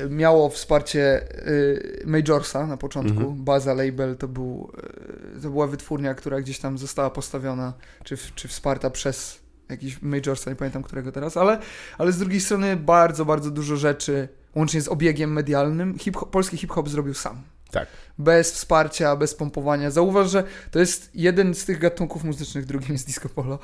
y, 0.00 0.08
miało 0.08 0.50
wsparcie 0.50 1.28
y, 1.48 2.02
Majorsa 2.06 2.66
na 2.66 2.76
początku. 2.76 3.20
Mhm. 3.20 3.44
Baza 3.44 3.74
Label 3.74 4.16
to, 4.16 4.28
był, 4.28 4.72
y, 5.36 5.42
to 5.42 5.50
była 5.50 5.66
wytwórnia, 5.66 6.14
która 6.14 6.40
gdzieś 6.40 6.58
tam 6.58 6.78
została 6.78 7.10
postawiona, 7.10 7.72
czy, 8.04 8.16
czy 8.34 8.48
wsparta 8.48 8.90
przez 8.90 9.40
jakiś 9.68 10.02
Majorsa, 10.02 10.50
nie 10.50 10.56
pamiętam 10.56 10.82
którego 10.82 11.12
teraz, 11.12 11.36
ale, 11.36 11.58
ale 11.98 12.12
z 12.12 12.18
drugiej 12.18 12.40
strony 12.40 12.76
bardzo, 12.76 13.24
bardzo 13.24 13.50
dużo 13.50 13.76
rzeczy, 13.76 14.28
łącznie 14.54 14.80
z 14.80 14.88
obiegiem 14.88 15.32
medialnym, 15.32 15.98
hip 15.98 16.16
polski 16.30 16.56
hip-hop 16.56 16.88
zrobił 16.88 17.14
sam. 17.14 17.53
Tak. 17.74 17.88
Bez 18.18 18.52
wsparcia, 18.52 19.16
bez 19.16 19.34
pompowania. 19.34 19.90
Zauważ, 19.90 20.30
że 20.30 20.44
to 20.70 20.78
jest 20.78 21.10
jeden 21.14 21.54
z 21.54 21.64
tych 21.64 21.78
gatunków 21.78 22.24
muzycznych, 22.24 22.64
drugim 22.66 22.92
jest 22.92 23.06
disco 23.06 23.28
polo, 23.28 23.58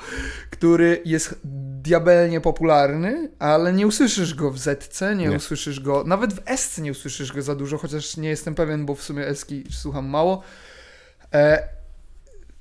który 0.51 1.03
jest 1.05 1.41
diabelnie 1.83 2.41
popularny, 2.41 3.31
ale 3.39 3.73
nie 3.73 3.87
usłyszysz 3.87 4.35
go 4.35 4.51
w 4.51 4.59
Zetce, 4.59 5.17
nie, 5.17 5.27
Nie. 5.29 5.37
usłyszysz 5.37 5.81
go, 5.81 6.05
nawet 6.07 6.33
w 6.35 6.41
Esce 6.47 6.83
nie 6.83 6.91
usłyszysz 6.91 7.33
go 7.33 7.43
za 7.43 7.55
dużo, 7.55 7.79
chociaż 7.79 8.17
nie 8.17 8.29
jestem 8.29 8.55
pewien, 8.55 8.87
bo 8.87 8.95
w 8.95 9.03
sumie 9.03 9.27
Eski 9.27 9.65
słucham 9.71 10.07
mało. 10.09 10.43
E, 11.35 11.69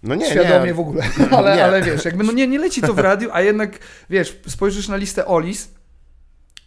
No 0.04 0.16
nie, 0.16 0.26
świadomie 0.32 0.66
nie. 0.66 0.74
w 0.74 0.80
ogóle, 0.80 1.04
ale, 1.32 1.56
Nie. 1.56 1.66
ale 1.66 1.82
wiesz, 1.82 2.06
jakby 2.06 2.24
no 2.24 2.32
nie, 2.32 2.48
nie 2.48 2.60
leci 2.60 2.82
to 2.82 2.94
w 2.94 3.00
radiu, 3.00 3.30
a 3.34 3.42
jednak 3.42 3.80
wiesz, 4.10 4.40
spojrzysz 4.48 4.88
na 4.88 4.96
listę 4.98 5.26
Olis, 5.26 5.70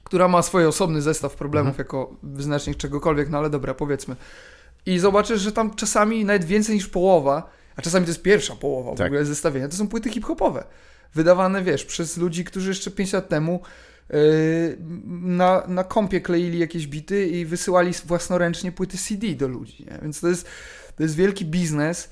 która 0.04 0.28
ma 0.28 0.42
swój 0.42 0.66
osobny 0.66 1.02
zestaw 1.02 1.36
problemów 1.36 1.68
Mhm. 1.70 1.84
jako 1.86 2.16
wyznacznik 2.22 2.76
czegokolwiek, 2.76 3.28
no 3.30 3.38
ale 3.38 3.50
dobra, 3.50 3.74
powiedzmy. 3.74 4.16
I 4.86 4.98
zobaczysz, 4.98 5.40
że 5.40 5.52
tam 5.52 5.74
czasami 5.74 6.24
nawet 6.24 6.44
więcej 6.44 6.74
niż 6.74 6.88
połowa, 6.88 7.50
a 7.76 7.82
czasami 7.82 8.06
to 8.06 8.10
jest 8.10 8.22
pierwsza 8.22 8.56
połowa 8.56 8.92
w 8.94 8.96
Tak. 8.98 9.06
ogóle 9.06 9.24
zestawienia, 9.24 9.68
to 9.68 9.76
są 9.76 9.88
płyty 9.88 10.10
hip-hopowe. 10.10 10.64
Wydawane, 11.14 11.62
wiesz, 11.62 11.84
przez 11.84 12.16
ludzi, 12.16 12.44
którzy 12.44 12.68
jeszcze 12.68 12.90
5 12.90 13.12
lat 13.12 13.28
temu 13.28 13.60
yy, 14.10 14.18
na, 15.22 15.62
na 15.68 15.84
kompie 15.84 16.20
kleili 16.20 16.58
jakieś 16.58 16.86
bity 16.86 17.26
i 17.26 17.44
wysyłali 17.44 17.92
własnoręcznie 18.06 18.72
płyty 18.72 18.98
CD 18.98 19.26
do 19.34 19.48
ludzi, 19.48 19.86
nie? 19.90 19.98
Więc 20.02 20.20
to 20.20 20.28
jest, 20.28 20.46
to 20.96 21.02
jest 21.02 21.14
wielki 21.14 21.44
biznes, 21.44 22.10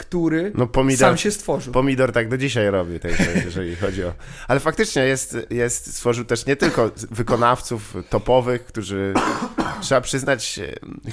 który 0.00 0.52
No 0.54 0.66
pomidor, 0.66 0.98
sam 1.08 1.16
się 1.16 1.30
stworzył. 1.30 1.72
pomidor 1.72 2.12
tak 2.12 2.28
do 2.28 2.38
dzisiaj 2.38 2.70
robi, 2.70 2.98
jeżeli 3.44 3.76
chodzi 3.76 4.04
o... 4.04 4.12
Ale 4.48 4.60
faktycznie 4.60 5.02
jest, 5.02 5.36
jest, 5.50 5.94
stworzył 5.96 6.24
też 6.24 6.46
nie 6.46 6.56
tylko 6.56 6.90
wykonawców 7.10 7.94
topowych, 8.10 8.64
którzy, 8.64 9.14
trzeba 9.80 10.00
przyznać, 10.00 10.60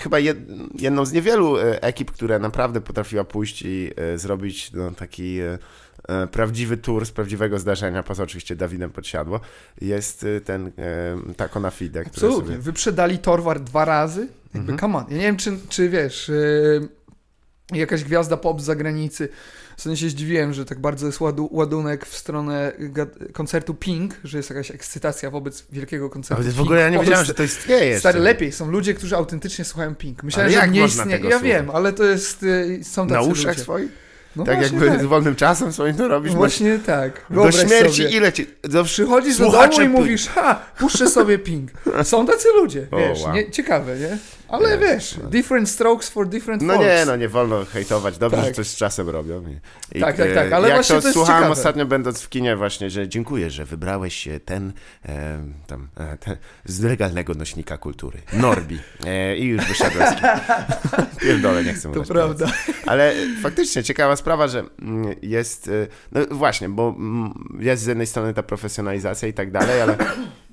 chyba 0.02 0.20
jed, 0.20 0.38
jedną 0.80 1.06
z 1.06 1.12
niewielu 1.12 1.58
e, 1.58 1.84
ekip, 1.84 2.12
która 2.12 2.40
naprawdę 2.40 2.82
potrafiła 2.82 3.24
pójść 3.24 3.62
i 3.62 3.92
e, 3.96 4.18
zrobić 4.18 4.72
no, 4.74 4.92
taki 4.92 5.40
e, 5.40 5.58
prawdziwy 6.32 6.78
tour 6.78 7.06
z 7.06 7.12
prawdziwego 7.12 7.60
zdarzenia, 7.60 8.04
poza 8.04 8.24
oczywiście 8.24 8.56
Dawidem 8.56 8.90
Podsiadło, 8.90 9.40
jest 9.82 10.26
ten 10.46 10.68
e, 10.68 10.72
Taco 11.38 11.60
na 11.60 11.70
Fide, 11.72 12.00
który 12.06 12.28
Absolutnie. 12.28 12.52
sobie... 12.52 12.62
Wyprzedali 12.62 13.18
Torwar 13.20 13.60
dwa 13.62 13.86
razy. 13.86 14.28
Jakby, 14.54 14.72
Mhm. 14.74 14.80
come 14.80 14.98
on. 14.98 15.06
Ja 15.10 15.18
nie 15.18 15.24
wiem, 15.24 15.38
czy, 15.38 15.58
czy 15.70 15.90
wiesz, 15.90 16.32
jakaś 17.74 18.04
gwiazda 18.04 18.38
pop 18.38 18.62
z 18.62 18.64
zagranicy. 18.64 19.30
W 19.78 19.82
sensie 19.82 20.02
się 20.02 20.10
zdziwiłem, 20.10 20.54
że 20.54 20.66
tak 20.66 20.80
bardzo 20.80 21.06
jest 21.06 21.20
ładu, 21.22 21.50
ładunek 21.52 22.06
w 22.06 22.18
stronę 22.18 22.72
koncertu 23.34 23.74
Pink, 23.74 24.16
że 24.24 24.38
jest 24.38 24.50
jakaś 24.50 24.72
ekscytacja 24.72 25.32
wobec 25.32 25.66
wielkiego 25.72 26.10
koncertu 26.10 26.44
Ale 26.44 26.52
w 26.52 26.56
Pink 26.56 26.66
ogóle 26.66 26.82
ja 26.82 26.90
nie 26.90 27.00
wiedziałem, 27.00 27.26
że 27.26 27.34
to 27.34 27.44
istnieje 27.44 28.00
Stary, 28.00 28.20
lepiej. 28.20 28.52
Są 28.52 28.72
ludzie, 28.72 28.94
którzy 28.94 29.16
autentycznie 29.16 29.66
słuchają 29.66 29.96
Pink. 29.96 30.24
Myślałem, 30.24 30.46
Ale 30.46 30.54
że 30.54 30.60
jak 30.60 30.72
nie 30.72 30.86
istnieje. 30.86 31.12
Ja 31.12 31.22
słuchać? 31.22 31.44
wiem, 31.44 31.70
ale 31.70 31.94
to 31.94 32.04
jest. 32.04 32.44
y, 32.44 32.80
Są 32.84 33.08
tacy 33.08 33.14
Na 33.14 33.22
uszach 33.22 33.60
swoich? 33.60 34.07
No 34.38 34.46
tak 34.46 34.62
jakby 34.62 34.88
tak. 34.90 35.02
z 35.02 35.06
wolnym 35.06 35.36
czasem 35.36 35.74
swoim 35.74 35.96
to 35.96 36.08
robisz? 36.08 36.32
No 36.32 36.38
Właśnie 36.38 36.80
tak. 36.80 37.26
Do 37.30 37.36
Wyobraź 37.42 37.56
śmierci 37.68 38.04
sobie. 38.04 38.18
ile 38.18 38.34
ci... 38.34 38.48
Do... 38.64 38.84
Przychodzisz 38.84 39.38
do 39.38 39.52
domu 39.52 39.82
i 39.82 39.88
mówisz, 39.88 40.28
ha, 40.28 40.60
puszczę 40.78 41.10
sobie 41.10 41.40
Pink. 41.40 41.72
Są 42.04 42.26
tacy 42.26 42.48
ludzie, 42.56 42.88
wiesz, 42.98 43.22
wow. 43.22 43.34
nie, 43.34 43.52
ciekawe, 43.52 44.00
nie? 44.00 44.18
Ale 44.50 44.78
wiesz, 44.78 45.16
no. 45.24 45.30
different 45.30 45.70
strokes 45.70 46.10
for 46.10 46.28
different 46.28 46.62
No 46.62 46.74
folks. 46.74 46.88
nie, 46.88 47.06
no 47.06 47.16
nie 47.16 47.30
wolno 47.30 47.66
hejtować. 47.66 48.18
Dobrze, 48.18 48.38
Tak. 48.38 48.46
że 48.46 48.52
coś 48.52 48.68
z 48.68 48.76
czasem 48.76 49.10
robią. 49.10 49.44
I, 49.48 49.98
i, 49.98 50.02
Tak, 50.02 50.18
tak, 50.18 50.28
e, 50.30 50.34
tak, 50.36 50.52
ale 50.54 50.68
jak 50.68 50.78
właśnie 50.78 50.96
to, 50.96 51.02
to 51.02 51.14
słuchałem 51.14 51.42
ciekawe. 51.44 51.54
ostatnio 51.60 51.86
będąc 51.86 52.22
w 52.22 52.30
kinie 52.30 52.56
właśnie, 52.56 52.90
że 52.90 53.08
dziękuję, 53.08 53.50
że 53.50 53.66
wybrałeś 53.66 54.28
ten 54.46 54.74
e, 55.06 55.40
tam 55.68 55.88
e, 55.98 56.18
ten, 56.18 56.38
z 56.66 56.82
legalnego 56.82 57.34
nośnika 57.34 57.78
kultury. 57.78 58.20
Norbi. 58.34 58.80
E, 59.06 59.38
I 59.38 59.46
już 59.46 59.66
wyszedłem 59.66 60.08
z. 60.08 60.16
Pierdolę, 61.22 61.64
nie 61.64 61.74
chcę 61.74 61.92
To 61.94 62.04
prawda. 62.04 62.46
Ale 62.86 63.14
faktycznie 63.42 63.84
ciekawa 63.84 64.16
sprawa, 64.16 64.27
że 64.48 64.64
mm, 64.82 65.16
jest, 65.22 65.68
y, 65.68 65.88
no 66.12 66.22
właśnie, 66.32 66.70
bo 66.70 66.96
mm, 66.98 67.58
jest 67.60 67.84
z 67.84 67.86
jednej 67.86 68.08
strony 68.08 68.34
ta 68.34 68.44
profesjonalizacja 68.44 69.28
i 69.28 69.34
tak 69.34 69.52
dalej, 69.52 69.82
ale 69.82 69.98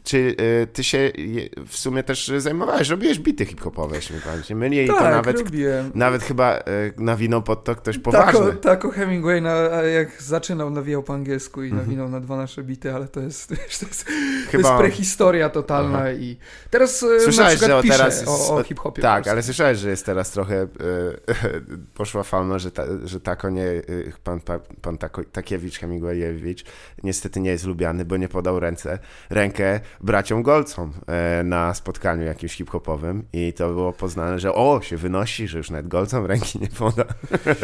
czy 0.05 0.17
y, 0.62 0.67
ty 0.73 0.85
się 0.85 0.99
je- 0.99 1.49
w 1.67 1.77
sumie 1.77 2.03
też 2.03 2.33
zajmowałeś, 2.38 2.88
robiłeś 2.88 3.19
bity 3.19 3.47
hip-hopowe, 3.47 3.97
jeśli 3.97 4.17
nie 4.51 4.57
myli, 4.57 4.85
i 4.85 4.87
to 4.87 4.93
tak, 4.95 5.03
nawet, 5.14 5.38
robiłem. 5.38 5.90
nawet 5.95 6.23
chyba 6.23 6.59
y, 6.59 6.62
nawinął 6.99 7.43
pod 7.43 7.64
to 7.64 7.75
ktoś 7.77 7.99
poważny. 7.99 8.33
Tako, 8.40 8.53
tako 8.53 8.90
Hemingway, 8.90 9.43
na, 9.43 9.53
jak 9.83 10.23
zaczynał, 10.23 10.71
nawijał 10.71 11.03
po 11.03 11.14
angielsku 11.14 11.62
i 11.62 11.67
Mhm. 11.69 11.83
nawinął 11.87 12.09
na 12.09 12.21
dwa 12.21 12.37
nasze 12.37 12.62
bity, 12.62 12.95
ale 12.95 13.09
to 13.09 13.21
jest, 13.21 13.49
to 13.49 13.55
jest, 13.55 13.81
to 14.05 14.11
Chyba- 14.51 14.69
jest 14.69 14.79
prehistoria 14.81 15.49
totalna 15.49 15.99
Aha. 15.99 16.12
i 16.12 16.37
teraz 16.71 17.03
e, 17.03 17.07
na 17.07 17.21
Słyszałeś, 17.21 17.51
przykład 17.55 17.71
że 17.71 17.77
o 17.79 17.83
piszę 17.83 17.95
teraz 17.99 18.29
o, 18.29 18.55
o 18.57 18.62
hip-hopie. 18.62 19.03
Tak, 19.03 19.29
ale 19.29 19.43
słyszałeś, 19.43 19.79
że 19.79 19.90
jest 19.90 20.07
teraz 20.07 20.31
trochę 20.31 20.62
y, 20.62 20.69
poszła 21.95 22.23
fama, 22.23 22.59
że, 22.59 22.71
ta, 22.71 22.83
że 23.05 23.21
Tako 23.21 23.51
nie, 23.51 23.67
pan, 24.25 24.40
pan, 24.40 24.61
pan 24.83 24.99
Tako, 24.99 25.25
Takiewicz, 25.33 25.79
Hemingwayewicz 25.79 26.64
niestety 27.03 27.40
nie 27.40 27.51
jest 27.51 27.64
lubiany, 27.67 28.05
bo 28.05 28.17
nie 28.17 28.29
podał 28.29 28.61
ręce, 28.61 28.99
rękę 29.31 29.81
braciom 30.01 30.43
Golcom 30.43 30.93
e, 31.07 31.43
na 31.45 31.75
spotkaniu 31.75 32.23
jakimś 32.23 32.57
hip-hopowym 32.57 33.23
i 33.33 33.53
to 33.53 33.69
było 33.69 33.93
poznane, 33.93 34.39
że 34.39 34.55
o, 34.55 34.81
się 34.83 34.97
wynosi, 34.97 35.49
że 35.49 35.59
już 35.59 35.71
nawet 35.71 35.89
Golcom 35.89 36.27
ręki 36.27 36.59
nie 36.59 36.69
poda. 36.69 37.05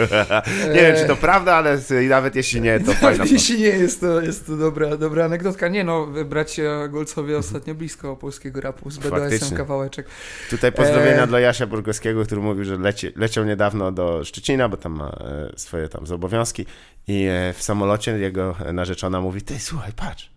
nie 0.75 0.81
wiem, 0.81 0.97
czy 0.97 1.07
to 1.07 1.16
prawda, 1.16 1.55
ale 1.55 1.79
nawet 2.09 2.37
jeśli 2.37 2.61
nie, 2.61 2.81
to 2.81 2.93
fajna 2.93 3.25
Jeśli 3.25 3.59
nie, 3.59 3.69
jest 3.69 4.01
to, 4.01 4.21
jest 4.21 4.47
to 4.47 4.57
dobra, 4.57 4.97
dobra 4.97 5.25
anegdotka. 5.25 5.69
Nie 5.69 5.85
no, 5.85 6.07
bracia 6.07 6.88
Golcowie 6.88 7.38
ostatnio 7.38 7.75
blisko 7.75 8.16
polskiego 8.16 8.61
rapu 8.61 8.90
z 8.90 8.99
BDS-em 8.99 9.57
kawałeczek. 9.57 10.07
Tutaj 10.51 10.73
pozdrowienia 10.73 11.23
E. 11.23 11.27
dla 11.27 11.40
Jasia 11.40 11.66
Burgowskiego, 11.66 12.25
który 12.25 12.40
mówił, 12.40 12.64
że 12.64 12.77
leci, 12.77 13.12
leciał 13.16 13.45
niedawno 13.45 13.93
do 13.93 14.25
Szczecina, 14.25 14.69
bo 14.69 14.77
tam 14.77 14.93
ma 14.93 15.09
e, 15.09 15.53
swoje 15.57 15.88
tam 15.88 16.07
zobowiązki 16.07 16.66
i 17.09 17.27
e, 17.31 17.53
w 17.53 17.62
samolocie 17.62 18.19
jego 18.19 18.57
narzeczona 18.73 19.21
mówi, 19.21 19.43
ty 19.43 19.59
słuchaj, 19.59 19.93
patrz, 19.93 20.31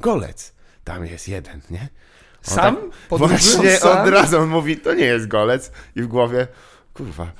golec, 0.00 0.57
tam 0.88 1.06
jest 1.06 1.28
jeden, 1.28 1.60
nie? 1.70 1.88
On 2.48 2.54
Sam? 2.54 2.76
tak- 2.76 2.84
Podróżując 3.08 3.54
Właśnie 3.54 3.76
sam? 3.76 4.06
od 4.06 4.12
razu 4.12 4.38
on 4.38 4.48
mówi, 4.48 4.76
to 4.76 4.94
nie 4.94 5.04
jest 5.04 5.26
golec 5.28 5.72
i 5.96 6.02
w 6.02 6.06
głowie, 6.06 6.46
kurwa, 6.94 7.32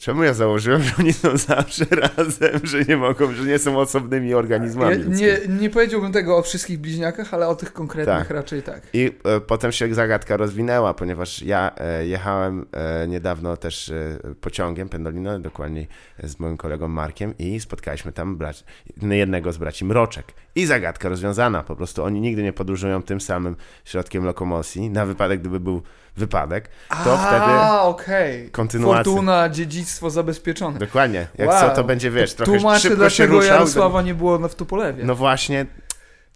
czemu 0.00 0.22
ja 0.22 0.34
założyłem, 0.34 0.82
że 0.82 0.92
oni 0.98 1.12
są 1.12 1.36
zawsze 1.36 1.84
razem, 2.16 2.60
że 2.62 2.84
nie 2.88 2.96
mogą, 2.96 3.32
że 3.32 3.44
nie 3.44 3.58
są 3.58 3.78
osobnymi 3.78 4.34
organizmami 4.34 4.90
Ja, 4.90 5.08
nie, 5.08 5.38
nie 5.60 5.70
powiedziałbym 5.70 6.12
tego 6.12 6.36
o 6.36 6.42
wszystkich 6.42 6.78
bliźniakach, 6.78 7.34
ale 7.34 7.48
o 7.48 7.54
tych 7.54 7.72
konkretnych 7.72 8.18
Tak. 8.18 8.30
raczej 8.30 8.62
tak. 8.62 8.82
I 8.92 9.12
e, 9.24 9.40
potem 9.40 9.72
się 9.72 9.94
zagadka 9.94 10.36
rozwinęła, 10.36 10.94
ponieważ 10.94 11.42
ja 11.42 11.72
e, 11.76 12.06
jechałem 12.06 12.66
e, 12.72 13.08
niedawno 13.08 13.56
też 13.56 13.88
e, 13.88 14.18
pociągiem 14.40 14.88
Pendolino, 14.88 15.38
dokładniej 15.38 15.88
z 16.22 16.40
moim 16.40 16.56
kolegą 16.56 16.88
Markiem 16.88 17.34
i 17.38 17.60
spotkaliśmy 17.60 18.12
tam 18.12 18.36
braci, 18.36 18.64
jednego 19.10 19.52
z 19.52 19.58
braci 19.58 19.84
Mroczek. 19.84 20.26
I 20.54 20.66
zagadka 20.66 21.08
rozwiązana, 21.08 21.62
po 21.62 21.76
prostu 21.76 22.04
oni 22.04 22.20
nigdy 22.20 22.42
nie 22.42 22.52
podróżują 22.52 23.02
tym 23.02 23.20
samym 23.20 23.56
środkiem 23.84 24.24
lokomocji, 24.24 24.90
na 24.90 25.06
wypadek 25.06 25.40
gdyby 25.40 25.60
był 25.60 25.82
wypadek, 26.16 26.68
to 27.04 27.18
A, 27.18 27.26
wtedy 27.26 27.80
okej. 27.82 28.50
kontynuacja. 28.50 29.04
Fortuna, 29.04 29.48
dziedzictwo 29.48 30.10
zabezpieczone. 30.10 30.78
Dokładnie, 30.78 31.26
jak 31.38 31.48
Wow. 31.48 31.60
co 31.60 31.70
to 31.70 31.84
będzie, 31.84 32.10
wiesz, 32.10 32.34
trochę 32.34 32.52
Tłumaczy, 32.52 32.88
szybko 32.88 33.10
się 33.10 33.26
ruszał. 33.26 33.52
Jarosława 33.52 34.02
nie 34.02 34.14
było 34.14 34.48
w 34.48 34.54
Tupolewie. 34.54 35.04
No 35.04 35.14
właśnie. 35.14 35.66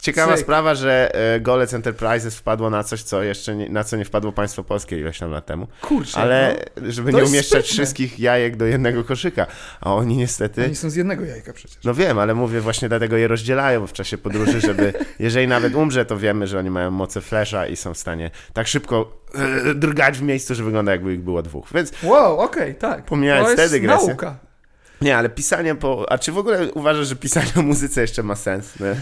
Ciekawa 0.01 0.33
Cyk. 0.33 0.41
sprawa, 0.43 0.75
że 0.75 1.15
e, 1.35 1.39
Golec 1.39 1.73
Enterprises 1.73 2.35
wpadło 2.35 2.69
na 2.69 2.83
coś, 2.83 3.03
co 3.03 3.23
jeszcze 3.23 3.55
nie, 3.55 3.69
na 3.69 3.83
co 3.83 3.97
nie 3.97 4.05
wpadło 4.05 4.31
państwo 4.31 4.63
polskie 4.63 4.99
ileś 4.99 5.19
tam 5.19 5.31
lat 5.31 5.45
temu. 5.45 5.67
Kurczę, 5.81 6.17
Ale 6.17 6.65
żeby 6.89 7.11
To 7.11 7.17
nie 7.17 7.23
umieszczać 7.23 7.47
sprytne. 7.65 7.73
wszystkich 7.73 8.19
jajek 8.19 8.55
do 8.55 8.65
jednego 8.65 9.03
koszyka. 9.03 9.47
A 9.81 9.93
oni 9.93 10.15
no. 10.15 10.19
niestety. 10.21 10.63
Oni 10.65 10.75
są 10.75 10.89
z 10.89 10.95
jednego 10.95 11.25
jajka 11.25 11.53
przecież. 11.53 11.77
No 11.83 11.93
wiem, 11.93 12.19
ale 12.19 12.33
mówię 12.35 12.61
właśnie 12.61 12.89
dlatego 12.89 13.17
je 13.17 13.27
rozdzielają 13.27 13.87
w 13.87 13.93
czasie 13.93 14.17
podróży, 14.17 14.61
żeby 14.61 14.93
jeżeli 15.19 15.47
nawet 15.47 15.75
umrze, 15.75 16.05
to 16.05 16.17
wiemy, 16.17 16.47
że 16.47 16.59
oni 16.59 16.69
mają 16.69 16.91
moce 16.91 17.21
flasha 17.21 17.67
i 17.67 17.75
są 17.75 17.93
w 17.93 17.97
stanie 17.97 18.31
tak 18.53 18.67
szybko 18.67 19.24
drgać 19.75 20.17
w 20.17 20.21
miejscu, 20.21 20.55
że 20.55 20.63
wygląda 20.63 20.91
jakby 20.91 21.13
ich 21.13 21.21
było 21.21 21.41
dwóch. 21.41 21.67
Więc 21.73 21.91
Wow, 22.03 22.39
okej, 22.39 22.75
tak. 22.75 23.05
Pomijając 23.05 23.55
to 23.55 23.61
jest 23.61 23.81
nauka. 23.83 24.35
nie, 25.01 25.17
ale 25.17 25.29
pisanie 25.29 25.75
po. 25.75 26.11
A 26.11 26.17
czy 26.17 26.31
w 26.31 26.37
ogóle 26.37 26.71
uważasz, 26.73 27.07
że 27.07 27.15
pisanie 27.15 27.51
o 27.57 27.61
muzyce 27.61 28.01
jeszcze 28.01 28.23
ma 28.23 28.35
sens? 28.35 28.79
Nie? 28.79 28.95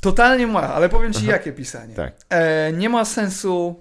Totalnie 0.00 0.46
ma, 0.46 0.62
ale 0.74 0.88
powiem 0.88 1.12
ci 1.12 1.26
jakie 1.26 1.52
pisanie. 1.52 1.94
Tak. 1.94 2.12
E, 2.30 2.72
nie 2.72 2.88
ma 2.88 3.04
sensu. 3.04 3.80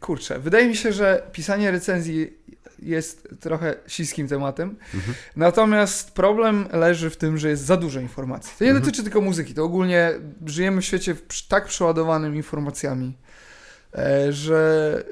Kurczę, 0.00 0.38
wydaje 0.38 0.68
mi 0.68 0.76
się, 0.76 0.92
że 0.92 1.22
pisanie 1.32 1.70
recenzji 1.70 2.36
jest 2.78 3.28
trochę 3.40 3.74
śliskim 3.86 4.28
tematem. 4.28 4.76
Natomiast 5.36 6.10
problem 6.14 6.68
leży 6.72 7.10
w 7.10 7.16
tym, 7.16 7.38
że 7.38 7.48
jest 7.48 7.64
za 7.64 7.76
dużo 7.76 8.00
informacji. 8.00 8.52
To 8.58 8.64
nie 8.64 8.70
Mhm. 8.70 8.84
dotyczy 8.84 9.02
tylko 9.02 9.20
muzyki, 9.20 9.54
to 9.54 9.64
ogólnie 9.64 10.10
żyjemy 10.46 10.80
w 10.80 10.84
świecie 10.84 11.14
tak 11.48 11.64
przeładowanym 11.64 12.36
informacjami, 12.36 13.06
e, 13.06 13.25
że 14.30 15.04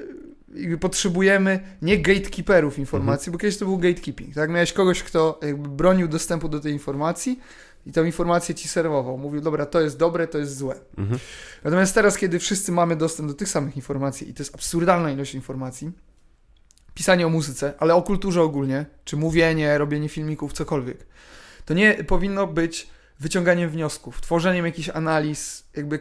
jakby 0.55 0.77
potrzebujemy 0.77 1.59
nie 1.81 1.97
gatekeeperów 2.01 2.79
informacji, 2.79 3.31
bo 3.31 3.37
kiedyś 3.37 3.57
to 3.57 3.65
był 3.65 3.77
gatekeeping. 3.77 4.35
Tak? 4.35 4.49
Miałeś 4.49 4.73
kogoś, 4.73 5.03
kto 5.03 5.39
jakby 5.41 5.69
bronił 5.69 6.07
dostępu 6.07 6.49
do 6.49 6.59
tej 6.59 6.73
informacji 6.73 7.39
i 7.85 7.91
tą 7.91 8.03
informację 8.03 8.55
ci 8.55 8.67
serwował. 8.67 9.17
Mówił, 9.17 9.41
dobra, 9.41 9.65
to 9.65 9.81
jest 9.81 9.97
dobre, 9.97 10.27
to 10.27 10.37
jest 10.37 10.57
złe. 10.57 10.75
Mhm. 10.97 11.19
Natomiast 11.63 11.95
teraz, 11.95 12.17
kiedy 12.17 12.39
wszyscy 12.39 12.71
mamy 12.71 12.95
dostęp 12.95 13.29
do 13.29 13.35
tych 13.35 13.49
samych 13.49 13.75
informacji 13.75 14.29
i 14.29 14.33
to 14.33 14.43
jest 14.43 14.55
absurdalna 14.55 15.11
ilość 15.11 15.35
informacji, 15.35 15.91
pisanie 16.93 17.27
o 17.27 17.29
muzyce, 17.29 17.73
ale 17.79 17.95
o 17.95 18.01
kulturze 18.01 18.41
ogólnie, 18.41 18.85
czy 19.05 19.17
mówienie, 19.17 19.77
robienie 19.77 20.09
filmików, 20.09 20.53
cokolwiek, 20.53 21.05
to 21.65 21.73
nie 21.73 22.03
powinno 22.03 22.47
być 22.47 22.87
wyciąganiem 23.19 23.69
wniosków, 23.69 24.21
tworzeniem 24.21 24.65
jakichś 24.65 24.89
analiz, 24.89 25.63
jakby 25.75 25.99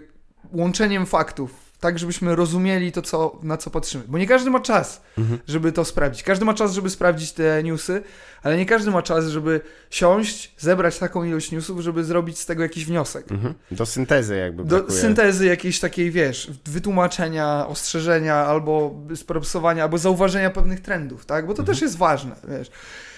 łączeniem 0.52 1.06
faktów, 1.06 1.63
tak 1.84 1.98
żebyśmy 1.98 2.36
rozumieli 2.36 2.92
to, 2.92 3.02
co, 3.02 3.38
na 3.42 3.56
co 3.56 3.70
patrzymy. 3.70 4.04
Bo 4.08 4.18
nie 4.18 4.26
każdy 4.26 4.50
ma 4.50 4.60
czas, 4.60 5.02
Mhm. 5.18 5.38
żeby 5.48 5.72
to 5.72 5.84
sprawdzić. 5.84 6.22
Każdy 6.22 6.44
ma 6.44 6.54
czas, 6.54 6.72
żeby 6.72 6.90
sprawdzić 6.90 7.32
te 7.32 7.62
newsy, 7.62 8.02
ale 8.42 8.56
nie 8.56 8.66
każdy 8.66 8.90
ma 8.90 9.02
czas, 9.02 9.26
żeby 9.26 9.60
siąść, 9.90 10.54
zebrać 10.58 10.98
taką 10.98 11.24
ilość 11.24 11.50
newsów, 11.52 11.80
żeby 11.80 12.04
zrobić 12.04 12.38
z 12.38 12.46
tego 12.46 12.62
jakiś 12.62 12.84
wniosek. 12.86 13.32
Mhm. 13.32 13.54
Do 13.70 13.86
syntezy 13.86 14.36
jakby 14.36 14.64
Do 14.64 14.76
brakuje. 14.76 14.98
syntezy 15.00 15.46
jakiejś 15.46 15.80
takiej, 15.80 16.10
wiesz, 16.10 16.50
wytłumaczenia, 16.66 17.66
ostrzeżenia, 17.68 18.34
albo 18.36 18.94
spropsowania, 19.14 19.82
albo 19.82 19.98
zauważenia 19.98 20.50
pewnych 20.50 20.80
trendów, 20.80 21.26
tak? 21.26 21.46
Bo 21.46 21.54
to 21.54 21.62
Mhm. 21.62 21.66
też 21.74 21.82
jest 21.82 21.96
ważne, 21.96 22.36
wiesz. 22.48 22.70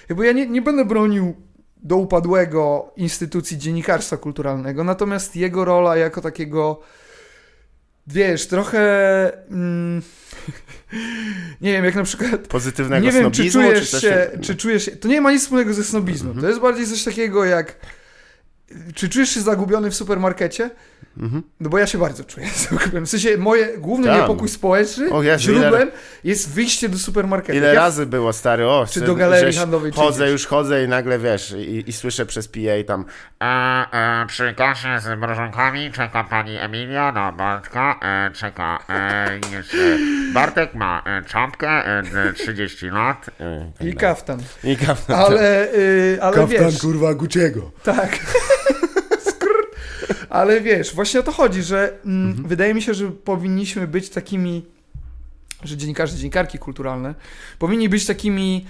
Jakby 0.09 0.27
ja 0.27 0.33
nie, 0.33 0.47
nie 0.47 0.63
będę 0.63 0.85
bronił 0.85 1.37
do 1.83 1.97
upadłego 1.97 2.93
instytucji 2.97 3.59
dziennikarstwa 3.59 4.17
kulturalnego, 4.17 4.85
natomiast 4.85 5.37
jego 5.37 5.65
rola 5.65 5.97
jako 5.97 6.21
takiego, 6.21 6.81
wiesz, 8.07 8.47
trochę... 8.47 8.81
Mm, 9.51 10.03
nie 11.61 11.73
wiem, 11.73 11.85
jak 11.85 11.95
na 11.95 12.05
przykład 12.05 12.41
Pozytywnego 12.49 13.07
nie 13.07 13.13
wiem, 13.13 13.31
czy 13.31 13.37
snobizmu, 13.51 13.63
czujesz, 13.63 13.91
coś- 13.91 14.01
się, 14.03 14.31
czy 14.43 14.55
czujesz 14.55 14.85
się. 14.85 14.91
To 14.91 15.09
nie 15.09 15.21
ma 15.21 15.33
nic 15.33 15.43
wspólnego 15.43 15.75
ze 15.75 15.85
snobizmem. 15.85 16.31
Mhm. 16.31 16.43
To 16.43 16.49
jest 16.49 16.61
bardziej 16.61 16.87
coś 16.87 17.05
takiego 17.05 17.45
jak. 17.45 17.77
Czy 18.95 19.09
czujesz 19.09 19.29
się 19.31 19.41
zagubiony 19.41 19.91
w 19.91 19.95
supermarkecie? 19.95 20.71
Mhm. 21.19 21.43
No 21.61 21.69
bo 21.71 21.79
ja 21.79 21.87
się 21.87 21.99
bardzo 21.99 22.25
czuję 22.25 22.47
zagubiony. 22.71 23.07
W 23.07 23.11
sensie 23.11 23.37
moje 23.39 23.79
główny 23.79 24.07
Tam. 24.07 24.21
niepokój 24.21 24.49
społeczny, 24.49 25.11
O 25.11 25.23
Jezu, 25.23 25.43
źródłem 25.45 25.91
jest 26.25 26.51
wyjście 26.51 26.89
do 26.89 26.99
supermarketu. 26.99 27.59
Ile 27.59 27.67
ja, 27.69 27.75
razy 27.75 28.07
było, 28.07 28.33
stary, 28.33 28.67
o, 28.69 28.87
Czy 28.91 29.01
do 29.01 29.15
galerii 29.15 29.47
żeś 29.47 29.57
handlowej, 29.59 29.93
Chodzę, 29.93 30.19
gdzieś. 30.25 30.33
już 30.33 30.47
chodzę 30.47 30.85
i 30.85 30.89
nagle, 30.89 31.19
wiesz, 31.19 31.53
i, 31.59 31.85
i 31.91 31.93
słyszę 31.93 32.27
przez 32.27 32.49
PA 32.49 32.61
tam 32.87 33.05
E, 33.43 33.45
e, 34.23 34.27
przy 34.27 34.55
kasie 34.55 34.89
z 35.01 35.19
mrożonkami 35.21 35.93
czeka 35.93 36.25
pani 36.25 36.57
Emilia 36.57 37.13
na 37.13 37.33
Bartka, 37.33 38.01
e, 38.03 38.31
czeka 38.35 38.79
e, 38.89 39.31
jeszcze 39.57 39.77
Bartek 40.35 40.75
ma 40.75 41.03
e, 41.07 41.23
czapkę 41.23 41.69
e, 41.99 42.03
d- 42.03 42.33
30 42.33 42.87
lat. 42.91 43.31
e, 43.41 43.73
I 43.89 43.95
kaftan. 43.95 44.39
I 44.65 44.77
kaftan. 44.77 45.17
Ale, 45.21 45.73
y, 45.75 46.19
ale 46.23 46.47
wiesz. 46.47 46.79
kurwa 46.81 47.15
Guciego. 47.15 47.71
Tak. 47.83 48.19
Ale 50.31 50.61
wiesz, 50.61 50.95
właśnie 50.95 51.21
o 51.21 51.23
to 51.23 51.33
chodzi, 51.33 51.63
że 51.63 51.99
mm, 52.05 52.29
Mhm. 52.31 52.49
wydaje 52.49 52.75
mi 52.75 52.83
się, 52.83 52.95
że 52.95 53.11
powinniśmy 53.11 53.87
być 53.87 54.11
takimi, 54.11 54.65
że 55.65 55.77
dziennikarze, 55.77 56.17
dziennikarki 56.17 56.59
kulturalne 56.59 57.15
powinni 57.59 57.89
być 57.89 58.07
takimi 58.07 58.67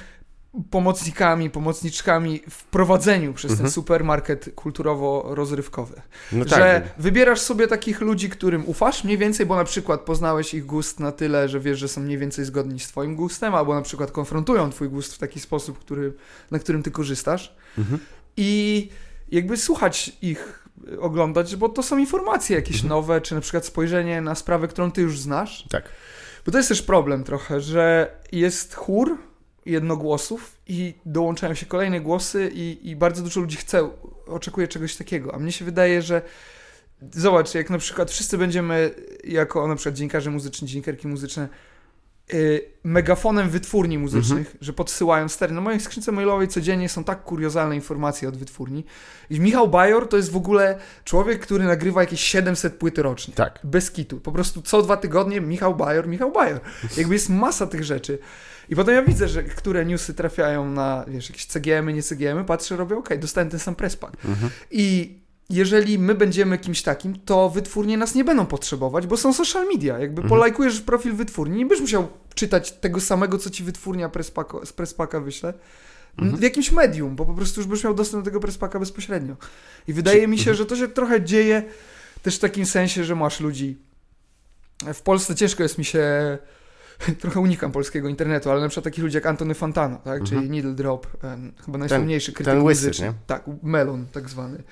pomocnikami, 0.71 1.51
pomocniczkami 1.51 2.43
w 2.51 2.65
prowadzeniu 2.65 3.35
przez 3.35 3.49
ten 3.51 3.57
Mhm. 3.59 3.71
supermarket 3.71 4.55
kulturowo-rozrywkowy. 4.55 6.01
No 6.33 6.45
że 6.45 6.51
tak. 6.51 7.03
wybierasz 7.03 7.41
sobie 7.41 7.67
takich 7.69 8.01
ludzi, 8.01 8.31
którym 8.31 8.69
ufasz 8.69 9.05
mniej 9.05 9.19
więcej, 9.19 9.47
bo 9.47 9.57
na 9.57 9.65
przykład 9.65 10.01
poznałeś 10.01 10.55
ich 10.55 10.67
gust 10.67 11.01
na 11.01 11.13
tyle, 11.13 11.49
że 11.49 11.61
wiesz, 11.61 11.79
że 11.79 11.89
są 11.89 12.01
mniej 12.01 12.19
więcej 12.19 12.45
zgodni 12.45 12.81
z 12.81 12.89
twoim 12.89 13.17
gustem, 13.17 13.55
albo 13.55 13.75
na 13.75 13.83
przykład 13.83 14.11
konfrontują 14.11 14.71
twój 14.71 14.89
gust 14.89 15.15
w 15.15 15.19
taki 15.19 15.41
sposób, 15.41 15.79
który, 15.79 16.13
na 16.51 16.59
którym 16.59 16.83
ty 16.83 16.91
korzystasz. 16.91 17.55
Mhm. 17.79 17.99
I 18.37 18.89
jakby 19.33 19.57
słuchać 19.57 20.13
ich, 20.23 20.69
y, 20.93 21.01
oglądać, 21.01 21.57
bo 21.57 21.69
to 21.69 21.83
są 21.83 21.99
informacje 21.99 22.57
jakieś 22.57 22.77
Mhm. 22.77 22.89
nowe, 22.89 23.21
czy 23.21 23.35
na 23.35 23.41
przykład 23.41 23.67
spojrzenie 23.67 24.21
na 24.21 24.35
sprawę, 24.35 24.69
którą 24.69 24.93
ty 24.93 25.01
już 25.03 25.21
znasz. 25.21 25.67
Tak. 25.71 25.89
Bo 26.47 26.53
to 26.53 26.59
jest 26.59 26.69
też 26.69 26.83
problem 26.83 27.25
trochę, 27.25 27.61
że 27.61 28.11
jest 28.33 28.75
chór 28.75 29.19
jednogłosów 29.67 30.57
i 30.67 30.95
dołączają 31.07 31.55
się 31.55 31.67
kolejne 31.67 32.01
głosy 32.01 32.51
i, 32.55 32.79
i 32.91 32.97
bardzo 32.97 33.23
dużo 33.23 33.41
ludzi 33.41 33.57
chce, 33.57 33.91
oczekuje 34.27 34.69
czegoś 34.69 34.97
takiego. 34.97 35.35
A 35.35 35.39
mnie 35.39 35.53
się 35.53 35.65
wydaje, 35.65 36.03
że 36.03 36.23
zobacz, 37.13 37.55
jak 37.55 37.71
na 37.71 37.79
przykład 37.79 38.11
wszyscy 38.11 38.39
będziemy 38.39 38.91
jako 39.25 39.69
na 39.69 39.77
przykład 39.77 39.95
dziennikarze 39.95 40.31
muzyczni, 40.31 40.69
dziennikarki 40.69 41.09
muzyczne 41.09 41.49
megafonem 42.85 43.51
wytwórni 43.51 43.99
muzycznych, 43.99 44.57
że 44.61 44.73
podsyłają 44.73 45.29
stary. 45.29 45.55
Na 45.55 45.61
mojej 45.61 45.81
skrzynce 45.81 46.13
mailowej 46.13 46.49
codziennie 46.49 46.89
są 46.89 47.05
tak 47.05 47.23
kuriozalne 47.23 47.75
informacje 47.75 48.29
od 48.29 48.37
wytwórni. 48.37 48.85
I 49.31 49.41
Michał 49.41 49.69
Bajor 49.69 50.09
to 50.09 50.17
jest 50.17 50.31
w 50.31 50.37
ogóle 50.37 50.79
człowiek, 51.05 51.41
który 51.41 51.65
nagrywa 51.65 52.01
jakieś 52.01 52.21
700 52.21 52.75
płyty 52.75 53.03
rocznie. 53.03 53.35
Tak. 53.35 53.61
Bez 53.65 53.91
kitu. 53.91 54.21
Po 54.21 54.33
prostu 54.33 54.63
co 54.63 54.83
dwa 54.83 54.97
tygodnie 54.97 55.41
Michał 55.41 55.75
Bajor, 55.75 56.09
Michał 56.09 56.33
Bajor. 56.33 56.61
Jakby 56.97 57.15
jest 57.15 57.29
masa 57.29 57.67
tych 57.67 57.85
rzeczy. 57.85 58.19
I 58.69 58.77
potem 58.77 58.95
ja 58.95 59.03
widzę, 59.03 59.29
że 59.29 59.43
które 59.43 59.85
newsy 59.85 60.15
trafiają 60.15 60.71
na, 60.71 61.05
wiesz, 61.09 61.31
jakieś 61.31 61.47
CGM-y, 61.47 61.93
nie 61.93 62.03
CGM-y, 62.03 62.45
patrzę, 62.45 62.77
robię, 62.77 62.97
okej, 62.97 63.19
dostałem 63.19 63.51
ten 63.51 63.61
sam 63.61 63.75
presspack. 63.75 64.25
Mhm. 64.25 64.51
I 64.71 65.19
jeżeli 65.51 65.99
my 65.99 66.15
będziemy 66.15 66.59
kimś 66.59 66.83
takim, 66.83 67.21
to 67.25 67.51
wytwórnie 67.51 67.97
nas 67.97 68.15
nie 68.15 68.25
będą 68.25 68.47
potrzebować, 68.47 69.07
bo 69.07 69.17
są 69.17 69.33
social 69.33 69.67
media. 69.67 69.99
Jakby 69.99 70.23
Mhm. 70.23 70.29
polajkujesz 70.29 70.81
profil 70.81 71.13
wytwórni, 71.15 71.57
nie 71.57 71.67
będziesz 71.67 71.81
musiał 71.81 72.09
czytać 72.35 72.73
tego 72.73 73.01
samego, 73.01 73.39
co 73.39 73.51
ci 73.51 73.65
wytwórnia 73.65 74.09
presspako, 74.09 74.67
z 74.67 74.73
presspaka 74.73 75.21
wyśle. 75.21 75.55
Mhm. 76.19 76.37
W 76.37 76.43
jakimś 76.43 76.73
medium, 76.73 77.17
bo 77.17 77.27
po 77.27 77.35
prostu 77.35 77.61
już 77.61 77.67
będziesz 77.69 77.85
miał 77.85 77.95
dostęp 77.95 78.25
do 78.25 78.31
tego 78.31 78.41
presspaka 78.41 78.79
bezpośrednio. 78.79 79.37
I 79.89 79.93
wydaje 79.93 80.29
mi 80.29 80.37
się, 80.39 80.51
Mhm. 80.51 80.57
że 80.57 80.67
to 80.67 80.77
się 80.77 80.89
trochę 80.89 81.23
dzieje 81.25 81.63
też 82.23 82.37
w 82.37 82.39
takim 82.39 82.67
sensie, 82.67 83.05
że 83.05 83.15
masz 83.15 83.41
ludzi. 83.41 83.77
W 84.95 85.03
Polsce 85.03 85.35
ciężko 85.35 85.63
jest 85.63 85.79
mi 85.79 85.85
się. 85.85 86.03
Trochę 87.21 87.41
unikam 87.41 87.73
polskiego 87.73 88.09
internetu, 88.09 88.51
ale 88.51 88.61
na 88.61 88.69
przykład 88.69 88.85
takich 88.85 89.05
ludzi 89.05 89.15
jak 89.17 89.27
Antony 89.27 89.55
Fantano, 89.55 89.97
tak? 89.97 90.21
Mhm. 90.21 90.27
czyli 90.27 90.51
Needle 90.51 90.73
Drop, 90.73 91.07
em, 91.25 91.53
chyba 91.65 91.79
najsłynniejszy 91.79 92.33
krytyk 92.33 92.55
ten 92.55 92.63
łysy, 92.63 92.87
muzyczny. 92.87 93.07
nie? 93.07 93.13
Tak, 93.27 93.43
melon 93.63 94.07
tak 94.13 94.29
zwany. 94.31 94.63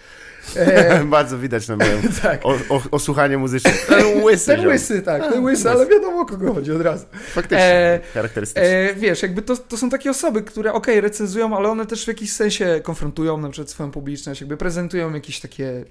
E, 0.56 1.04
Bardzo 1.04 1.38
widać 1.38 1.68
na 1.68 1.76
moim 1.76 2.02
tak. 2.22 2.40
o, 2.46 2.58
o, 2.68 2.82
osłuchanie 2.90 3.38
muzyczne. 3.38 3.70
Ten 3.88 4.22
łysy. 4.22 4.46
Ten 4.56 4.66
łysy, 4.66 5.02
tak, 5.02 5.22
ten 5.22 5.38
A, 5.38 5.40
łysy, 5.40 5.70
ale 5.70 5.86
wiadomo 5.86 6.20
o 6.20 6.26
kogo 6.26 6.54
chodzi 6.54 6.72
od 6.72 6.80
razu. 6.82 7.06
Faktycznie. 7.12 7.64
E, 7.64 8.00
charakterystyczne. 8.14 8.62
E, 8.68 8.94
wiesz, 8.94 9.22
jakby 9.22 9.42
to, 9.42 9.56
to 9.56 9.76
są 9.76 9.90
takie 9.90 10.10
osoby, 10.10 10.42
które 10.42 10.72
okej, 10.72 11.00
recenzują, 11.00 11.56
ale 11.56 11.68
one 11.68 11.86
też 11.86 12.04
w 12.04 12.08
jakiś 12.08 12.32
sensie 12.32 12.80
konfrontują 12.82 13.36
na 13.38 13.48
przykład 13.50 13.70
swoją 13.70 13.90
publiczność, 13.90 14.40
jakby 14.40 14.56
prezentują 14.56 15.14
jakieś 15.14 15.40
takie 15.40 15.68
mm, 15.70 15.84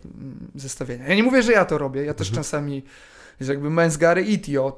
zestawienia. 0.56 1.08
Ja 1.08 1.15
nie 1.15 1.24
mówię, 1.24 1.43
że 1.43 1.52
ja 1.52 1.65
to 1.65 1.78
robię, 1.78 2.06
ja 2.06 2.13
też 2.13 2.28
Mhm. 2.28 2.43
czasami, 2.43 2.84
wiesz, 3.39 3.50
jakby 3.50 3.67
Men's 3.69 3.98
Gary 3.98 4.22
Itio, 4.24 4.76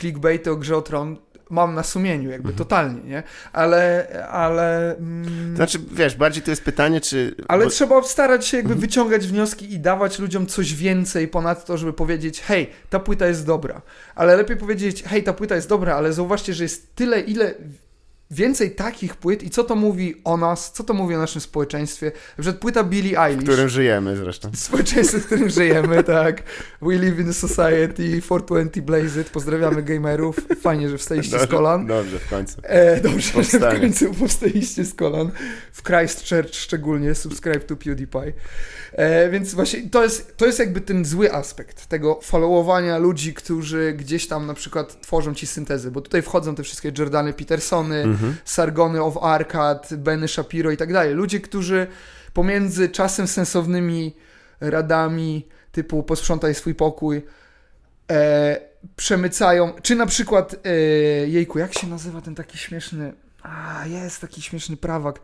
clickbaity 0.00 0.50
o 0.50 0.56
grze 0.56 0.76
o 0.76 0.82
tron 0.82 1.16
mam 1.50 1.74
na 1.74 1.82
sumieniu, 1.82 2.30
jakby 2.30 2.48
Mhm. 2.48 2.56
totalnie, 2.58 3.00
nie? 3.02 3.22
Ale, 3.52 4.08
ale... 4.30 4.96
Mm, 4.96 5.56
Znaczy, 5.56 5.78
wiesz, 5.92 6.16
bardziej 6.16 6.42
to 6.42 6.50
jest 6.50 6.64
pytanie, 6.64 7.00
czy... 7.00 7.34
ale 7.48 7.64
bo- 7.64 7.70
trzeba 7.70 8.02
starać 8.02 8.46
się 8.46 8.56
jakby 8.56 8.72
Mhm. 8.72 8.80
wyciągać 8.80 9.26
wnioski 9.26 9.72
i 9.72 9.78
dawać 9.80 10.18
ludziom 10.18 10.46
coś 10.46 10.74
więcej 10.74 11.28
ponad 11.28 11.64
to, 11.64 11.76
żeby 11.76 11.92
powiedzieć, 11.92 12.40
hej, 12.40 12.70
ta 12.90 12.98
płyta 13.00 13.26
jest 13.26 13.46
dobra. 13.46 13.82
Ale 14.14 14.36
lepiej 14.36 14.56
powiedzieć, 14.56 15.02
hej, 15.02 15.22
ta 15.22 15.32
płyta 15.32 15.54
jest 15.54 15.68
dobra, 15.68 15.94
ale 15.96 16.12
zauważcie, 16.12 16.54
że 16.54 16.62
jest 16.64 16.94
tyle, 16.96 17.20
ile 17.20 17.54
więcej 18.30 18.70
takich 18.74 19.16
płyt 19.16 19.42
i 19.42 19.50
co 19.50 19.64
to 19.64 19.74
mówi 19.76 20.14
o 20.24 20.36
nas, 20.36 20.72
co 20.72 20.84
to 20.84 20.94
mówi 20.94 21.14
o 21.14 21.18
naszym 21.18 21.40
społeczeństwie. 21.40 22.06
Na 22.38 22.42
przykład 22.42 22.60
płyta 22.62 22.84
Billie 22.84 23.16
w 23.16 23.18
Eilish. 23.18 23.42
którym 23.44 23.68
żyjemy 23.68 24.16
zresztą. 24.16 24.50
Społeczeństwo, 24.54 25.18
w 25.18 25.26
którym 25.26 25.50
żyjemy, 25.50 26.04
tak. 26.18 26.42
We 26.82 26.94
live 26.94 27.18
in 27.18 27.28
a 27.30 27.32
society, 27.32 28.22
420 28.22 28.82
blaze 28.82 29.20
it. 29.20 29.30
Pozdrawiamy 29.30 29.82
gamerów. 29.82 30.36
Fajnie, 30.60 30.88
że 30.88 30.98
wstaliście 30.98 31.38
z 31.40 31.46
kolan. 31.46 31.86
Dobrze, 31.86 32.18
w 32.18 32.28
końcu. 32.30 32.56
E, 32.62 33.00
dobrze, 33.00 33.20
że 33.20 33.30
w 33.30 33.32
Powstanie. 33.34 33.80
końcu 33.80 34.14
powstaliście 34.14 34.84
z 34.84 34.94
kolan. 34.94 35.30
W 35.72 35.82
Christchurch 35.82 36.54
szczególnie, 36.54 37.14
subscribe 37.14 37.60
to 37.60 37.76
PewDiePie. 37.76 38.32
E, 38.92 39.30
więc 39.30 39.54
właśnie 39.54 39.90
to 39.90 40.02
jest, 40.04 40.36
to 40.36 40.46
jest 40.46 40.58
jakby 40.58 40.80
ten 40.80 41.04
zły 41.04 41.32
aspekt 41.32 41.86
tego 41.86 42.20
followowania 42.22 42.98
ludzi, 42.98 43.34
którzy 43.34 43.92
gdzieś 43.98 44.26
tam 44.28 44.46
na 44.46 44.54
przykład 44.54 45.00
tworzą 45.00 45.34
ci 45.34 45.46
syntezy, 45.46 45.90
bo 45.90 46.00
tutaj 46.00 46.22
wchodzą 46.22 46.54
te 46.54 46.62
wszystkie 46.62 46.92
Jordany 46.98 47.32
Petersony, 47.32 48.04
Mhm. 48.18 48.36
Sargony 48.44 49.02
of 49.02 49.16
Arcad, 49.22 49.94
Benny 49.94 50.28
Shapiro 50.28 50.70
i 50.70 50.76
tak 50.76 50.92
dalej. 50.92 51.14
Ludzie, 51.14 51.40
którzy 51.40 51.86
pomiędzy 52.32 52.88
czasem 52.88 53.28
sensownymi 53.28 54.16
radami 54.60 55.48
typu 55.72 56.02
posprzątaj 56.02 56.54
swój 56.54 56.74
pokój 56.74 57.22
e, 58.10 58.60
przemycają, 58.96 59.72
czy 59.82 59.94
na 59.94 60.06
przykład 60.06 60.54
e, 60.64 60.70
jejku, 61.28 61.58
jak 61.58 61.74
się 61.74 61.86
nazywa 61.86 62.20
ten 62.20 62.34
taki 62.34 62.58
śmieszny 62.58 63.12
A, 63.42 63.86
jest 63.86 64.20
taki 64.20 64.42
śmieszny 64.42 64.76
prawak. 64.76 65.20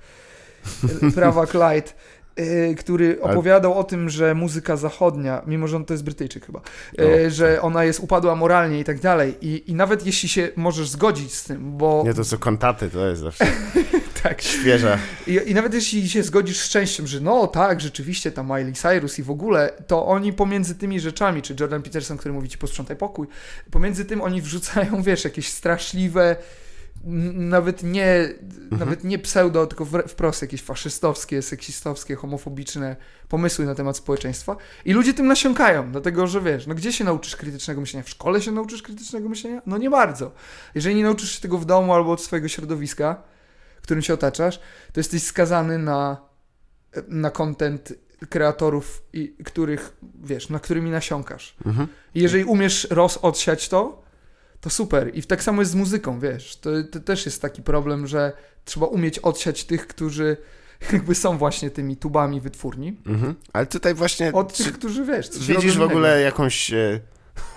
Prawak 1.14 1.54
Light. 1.54 1.96
E, 2.37 2.75
Który 2.75 3.20
opowiadał 3.20 3.79
o 3.79 3.85
tym, 3.85 4.11
że 4.11 4.35
muzyka 4.35 4.77
zachodnia, 4.77 5.42
mimo 5.47 5.68
że 5.68 5.77
on 5.77 5.85
to 5.85 5.94
jest 5.94 6.05
Brytyjczyk 6.05 6.47
chyba, 6.47 6.61
e, 6.99 7.27
O. 7.27 7.31
że 7.31 7.62
ona 7.62 7.85
jest 7.85 8.01
upadła 8.01 8.35
moralnie 8.35 8.81
i 8.81 8.85
tak 8.85 9.01
dalej. 9.01 9.35
I, 9.40 9.70
I 9.70 9.75
nawet 9.75 10.07
jeśli 10.07 10.29
się 10.29 10.49
możesz 10.57 10.88
zgodzić 10.88 11.35
z 11.35 11.44
tym, 11.44 11.77
bo 11.77 12.03
Nie 12.07 12.14
to 12.14 12.25
co 12.25 12.38
kontaty, 12.38 12.90
to 12.90 13.07
jest 13.07 13.23
zawsze 13.23 13.47
tak, 14.23 14.42
świeża. 14.42 14.99
I, 15.27 15.40
I 15.47 15.55
nawet 15.55 15.75
jeśli 15.75 16.09
się 16.09 16.23
zgodzisz 16.23 16.59
z 16.59 16.68
częścią, 16.68 17.07
że 17.07 17.20
no 17.20 17.47
tak, 17.47 17.81
rzeczywiście 17.81 18.33
ta 18.33 18.42
Miley 18.42 18.73
Cyrus 18.73 19.18
i 19.18 19.23
w 19.23 19.31
ogóle, 19.31 19.73
to 19.87 20.07
oni 20.07 20.33
pomiędzy 20.33 20.75
tymi 20.75 21.01
rzeczami, 21.01 21.42
czy 21.42 21.57
Jordan 21.61 21.83
Peterson, 21.83 22.16
który 22.16 22.35
mówi 22.35 22.49
ci 22.49 22.59
posprzątaj 22.59 22.97
pokój, 22.97 23.27
pomiędzy 23.70 24.05
tym 24.05 24.23
oni 24.23 24.42
wrzucają, 24.42 25.03
wiesz, 25.03 25.25
jakieś 25.25 25.49
straszliwe, 25.49 26.37
nawet 27.35 27.83
nie, 27.83 28.29
nawet 28.71 29.05
nie 29.05 29.19
pseudo, 29.19 29.67
tylko 29.67 29.87
wprost 30.09 30.43
jakieś 30.43 30.62
faszystowskie, 30.62 31.43
seksistowskie, 31.43 32.14
homofobiczne 32.14 32.97
pomysły 33.29 33.67
na 33.67 33.75
temat 33.75 33.97
społeczeństwa 33.97 34.57
i 34.85 34.93
ludzie 34.93 35.14
tym 35.14 35.27
nasiąkają, 35.27 35.93
dlatego 35.93 36.27
że 36.27 36.40
wiesz, 36.40 36.67
no 36.67 36.75
gdzie 36.75 36.93
się 36.93 37.05
nauczysz 37.05 37.37
krytycznego 37.37 37.81
myślenia? 37.81 38.05
W 38.05 38.09
szkole 38.09 38.43
się 38.43 38.53
nauczysz 38.53 38.83
krytycznego 38.83 39.29
myślenia? 39.29 39.62
No 39.67 39.79
nie 39.79 39.90
bardzo. 39.90 40.33
Jeżeli 40.75 40.97
nie 40.97 41.03
nauczysz 41.03 41.31
się 41.31 41.40
tego 41.40 41.59
w 41.59 41.64
domu 41.64 41.95
albo 41.95 42.12
od 42.12 42.23
swojego 42.23 42.49
środowiska, 42.49 43.23
którym 43.83 44.03
się 44.03 44.14
otaczasz, 44.14 44.59
to 44.93 45.01
jesteś 45.01 45.23
skazany 45.23 45.79
na, 45.79 46.17
na 47.09 47.31
content 47.31 47.93
kreatorów, 48.29 49.03
i, 49.12 49.35
których, 49.45 49.97
wiesz, 50.23 50.49
na 50.51 50.59
którymi 50.59 50.90
nasiąkasz. 50.90 51.57
Mhm. 51.67 51.88
I 52.14 52.23
jeżeli 52.23 52.45
umiesz 52.45 52.87
roz 52.90 53.19
odsiać 53.23 53.69
to, 53.69 54.04
to 54.64 54.70
super. 54.70 55.11
I 55.14 55.22
tak 55.22 55.42
samo 55.42 55.62
jest 55.62 55.70
z 55.72 55.74
muzyką, 55.74 56.20
wiesz. 56.20 56.57
To, 56.57 56.70
to 56.90 57.00
też 57.00 57.27
jest 57.27 57.42
taki 57.42 57.62
problem, 57.62 58.07
że 58.07 58.33
trzeba 58.64 58.87
umieć 58.87 59.18
odsiać 59.18 59.64
tych, 59.64 59.87
którzy 59.87 60.37
jakby 60.92 61.14
są 61.14 61.38
właśnie 61.38 61.70
tymi 61.70 61.96
tubami 61.96 62.40
wytwórni, 62.40 62.96
Mhm. 63.07 63.35
Ale 63.53 63.66
tutaj 63.66 63.94
właśnie 63.94 64.33
od 64.33 64.57
tych, 64.57 64.72
którzy, 64.72 65.05
wiesz, 65.05 65.31
widzisz 65.40 65.79
w 65.79 65.83
ogóle 65.83 66.20
jakąś 66.20 66.72
e, 66.72 67.00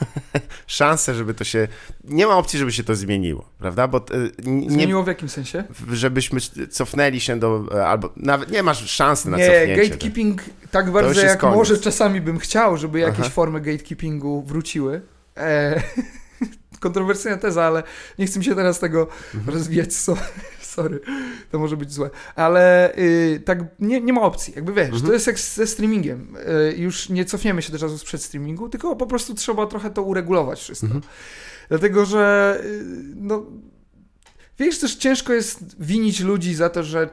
szansę, 0.68 1.16
żeby 1.16 1.34
to 1.34 1.44
się... 1.44 1.68
Nie 2.04 2.28
ma 2.28 2.38
opcji, 2.38 2.60
żeby 2.60 2.72
się 2.72 2.84
to 2.84 2.96
zmieniło, 2.96 3.50
prawda? 3.60 3.88
Bo 3.88 3.98
e, 3.98 4.04
nie, 4.52 4.70
Zmieniło 4.70 5.04
w 5.04 5.08
jakim 5.08 5.30
sensie? 5.30 5.64
żebyśmy 5.92 6.40
cofnęli 6.70 7.20
się 7.20 7.40
do... 7.40 7.66
e, 7.76 7.88
albo 7.88 8.14
nawet 8.18 8.52
nie 8.52 8.64
masz 8.64 8.90
szansy 8.92 9.30
na 9.30 9.38
Nie, 9.38 9.46
cofnięcie. 9.48 9.84
gatekeeping 9.90 10.42
tak 10.72 10.86
już 10.86 10.94
bardzo 10.94 11.22
jak 11.22 11.40
koniec. 11.40 11.56
może 11.56 11.78
czasami 11.78 12.22
bym 12.22 12.40
chciał, 12.40 12.78
żeby 12.78 13.00
jakieś 13.00 13.20
Aha. 13.20 13.30
formy 13.30 13.62
gatekeepingu 13.62 14.42
wróciły. 14.42 15.02
E, 15.38 15.82
kontrowersyjna 16.80 17.38
teza, 17.38 17.64
ale 17.64 17.84
nie 18.20 18.26
chcę 18.26 18.40
mi 18.40 18.46
się 18.46 18.56
teraz 18.56 18.80
tego 18.80 19.08
Mhm. 19.36 19.54
rozwijać. 19.56 19.94
So, 19.94 20.18
sorry, 20.76 21.00
to 21.52 21.60
może 21.60 21.78
być 21.78 21.94
złe. 21.94 22.10
Ale 22.36 22.96
y, 22.98 23.42
tak 23.46 23.60
nie, 23.80 24.02
nie 24.02 24.14
ma 24.14 24.22
opcji. 24.22 24.54
Jakby 24.56 24.74
wiesz, 24.74 24.86
Mhm. 24.86 25.06
to 25.06 25.14
jest 25.14 25.28
jak 25.28 25.40
ze 25.40 25.68
streamingiem. 25.68 26.38
Y, 26.72 26.76
już 26.78 27.10
nie 27.10 27.26
cofniemy 27.26 27.62
się 27.62 27.72
do 27.72 27.80
czasów 27.80 28.02
sprzed 28.02 28.24
streamingu, 28.24 28.70
tylko 28.70 28.96
po 28.96 29.08
prostu 29.08 29.34
trzeba 29.34 29.66
trochę 29.68 29.90
to 29.90 30.02
uregulować 30.02 30.60
wszystko. 30.60 30.86
Mhm. 30.88 31.04
Dlatego, 31.70 32.06
że 32.06 32.58
y, 32.66 32.84
no, 33.16 33.46
wiesz, 34.60 34.80
też 34.80 34.96
ciężko 34.96 35.34
jest 35.34 35.82
winić 35.84 36.20
ludzi 36.20 36.56
za 36.56 36.70
to, 36.70 36.84
że 36.84 37.08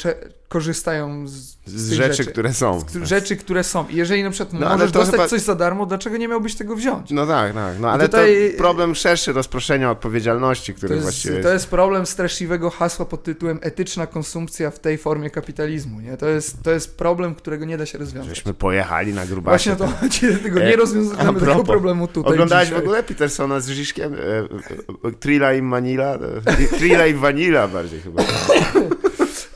korzystają 0.58 1.28
z, 1.28 1.56
Z 1.66 1.90
rzeczy, 1.92 2.14
rzeczy. 2.14 2.30
które 2.30 2.54
są. 2.54 2.80
z 2.80 3.08
rzeczy, 3.08 3.36
które 3.36 3.64
są. 3.64 3.88
I 3.88 3.96
jeżeli 3.96 4.22
na 4.22 4.30
przykład 4.30 4.52
No, 4.60 4.68
możesz 4.68 4.92
to 4.92 4.98
dostać 4.98 5.14
chyba- 5.14 5.28
coś 5.28 5.40
za 5.40 5.54
darmo, 5.54 5.86
dlaczego 5.86 6.16
nie 6.16 6.28
miałbyś 6.28 6.54
tego 6.54 6.76
wziąć? 6.76 7.10
No 7.10 7.26
tak, 7.26 7.54
tak. 7.54 7.80
No, 7.80 7.90
ale 7.90 8.04
tutaj- 8.08 8.50
to 8.52 8.58
problem 8.58 8.94
szerszy 8.94 9.32
rozproszenia 9.32 9.90
odpowiedzialności, 9.90 10.72
To 10.72 10.76
który 10.78 10.94
jest, 10.94 11.02
właściwie 11.04 11.40
to 11.42 11.48
jest 11.52 11.66
problem 11.70 12.06
straszliwego 12.06 12.70
hasła 12.70 13.06
pod 13.06 13.22
tytułem 13.22 13.58
etyczna 13.62 14.06
konsumpcja 14.06 14.70
w 14.70 14.78
tej 14.78 14.98
formie 14.98 15.30
kapitalizmu. 15.30 16.00
Nie? 16.00 16.16
To, 16.16 16.28
jest, 16.28 16.62
to 16.62 16.70
jest 16.70 16.96
problem, 16.96 17.34
którego 17.34 17.64
nie 17.64 17.78
da 17.78 17.86
się 17.86 17.98
rozwiązać. 17.98 18.28
żeśmy 18.36 18.54
pojechali 18.54 19.14
na 19.14 19.26
grubasie. 19.26 19.70
Właśnie 19.70 19.86
to 19.86 19.92
chodzi, 20.00 20.20
tego 20.42 20.60
E, 20.60 20.66
nie 20.66 20.74
a 20.74 20.76
rozwiązujemy 20.76 21.40
tego 21.40 21.64
problemu 21.64 22.08
tutaj 22.08 22.32
Oglądałeś 22.32 22.64
dzisiaj. 22.68 22.80
w 22.80 22.84
ogóle 22.84 23.02
Petersona 23.02 23.60
z 23.60 23.68
Rziszkiem? 23.68 24.14
E, 24.14 24.16
e, 24.18 25.08
e, 25.08 25.12
Trilla 25.20 25.54
i 25.54 25.62
Manila? 25.62 26.14
E, 26.46 26.78
Trilla 26.78 27.06
i 27.06 27.14
Vanilla 27.14 27.68
bardziej 27.68 28.00
chyba. 28.00 28.22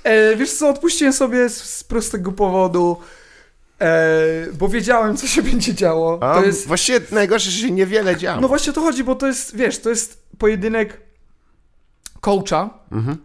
E, 0.09 0.37
wiesz 0.37 0.53
co, 0.53 0.69
odpuściłem 0.69 1.13
sobie 1.13 1.49
z, 1.49 1.63
z 1.65 1.85
prostego 1.85 2.33
powodu, 2.33 2.97
e, 3.81 4.07
bo 4.53 4.69
wiedziałem, 4.69 5.17
co 5.17 5.27
się 5.27 5.43
będzie 5.51 5.75
działo. 5.75 6.19
A 6.23 6.35
to 6.41 6.45
jest, 6.47 6.67
Właściwie 6.67 7.01
najgorsze, 7.11 7.51
że 7.51 7.61
się 7.61 7.71
niewiele 7.71 8.17
działo. 8.17 8.41
no 8.41 8.49
właśnie 8.49 8.71
o 8.71 8.75
to 8.75 8.81
chodzi, 8.81 9.05
bo 9.05 9.15
to 9.15 9.27
jest, 9.27 9.57
wiesz, 9.57 9.79
to 9.79 9.91
jest 9.91 10.23
pojedynek 10.39 11.01
coacha 12.21 12.71
Mhm. 12.93 13.17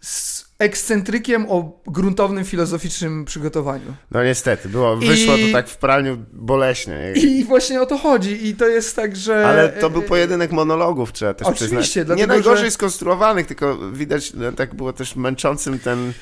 z 0.00 0.44
ekscentrykiem 0.62 1.46
o 1.48 1.80
gruntownym 1.86 2.44
filozoficznym 2.44 3.24
przygotowaniu. 3.24 3.94
No 4.10 4.24
niestety, 4.24 4.68
było, 4.68 4.96
I- 5.02 5.06
wyszło 5.06 5.34
to 5.36 5.52
tak 5.52 5.68
w 5.68 5.76
praniu 5.76 6.18
boleśnie. 6.32 7.12
I 7.16 7.44
właśnie 7.44 7.80
o 7.82 7.86
to 7.86 7.98
chodzi. 7.98 8.46
I 8.48 8.54
to 8.56 8.66
jest 8.68 8.96
tak, 8.96 9.16
że. 9.16 9.46
Ale 9.46 9.68
to 9.68 9.90
był 9.90 10.02
pojedynek 10.02 10.52
monologów, 10.52 11.12
trzeba 11.12 11.34
też 11.34 11.48
Oczywiście, 11.48 11.76
przyznać. 11.80 11.96
Nie 11.96 12.04
dlatego, 12.04 12.26
najgorzej 12.34 12.64
że- 12.64 12.70
skonstruowanych, 12.70 13.46
tylko 13.46 13.78
widać, 13.92 14.34
no, 14.34 14.52
tak 14.52 14.74
było 14.74 14.92
też 14.92 15.16
męczącym 15.16 15.78
ten, 15.78 16.12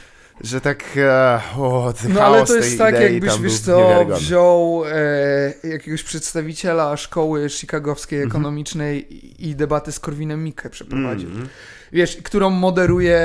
że 0.41 0.61
tak, 0.61 0.85
e, 0.97 1.41
o, 1.59 1.93
ten 2.03 2.13
No 2.13 2.21
ale 2.23 2.47
to 2.47 2.57
jest 2.57 2.79
tak, 2.79 3.01
jakbyś, 3.01 3.39
wiesz 3.39 3.59
co, 3.59 4.07
wziął 4.17 4.83
e, 4.87 5.69
jakiegoś 5.69 6.03
przedstawiciela 6.03 6.97
szkoły 6.97 7.49
chicagowskiej 7.49 8.19
Mhm. 8.23 8.31
ekonomicznej 8.31 9.15
i, 9.15 9.49
i 9.49 9.57
debatę 9.57 9.93
z 9.93 10.01
Korwinem 10.01 10.45
Mikke 10.45 10.71
przeprowadził. 10.71 11.29
Mhm. 11.29 11.49
Wiesz, 11.93 12.17
którą 12.17 12.51
moderuje, 12.51 13.17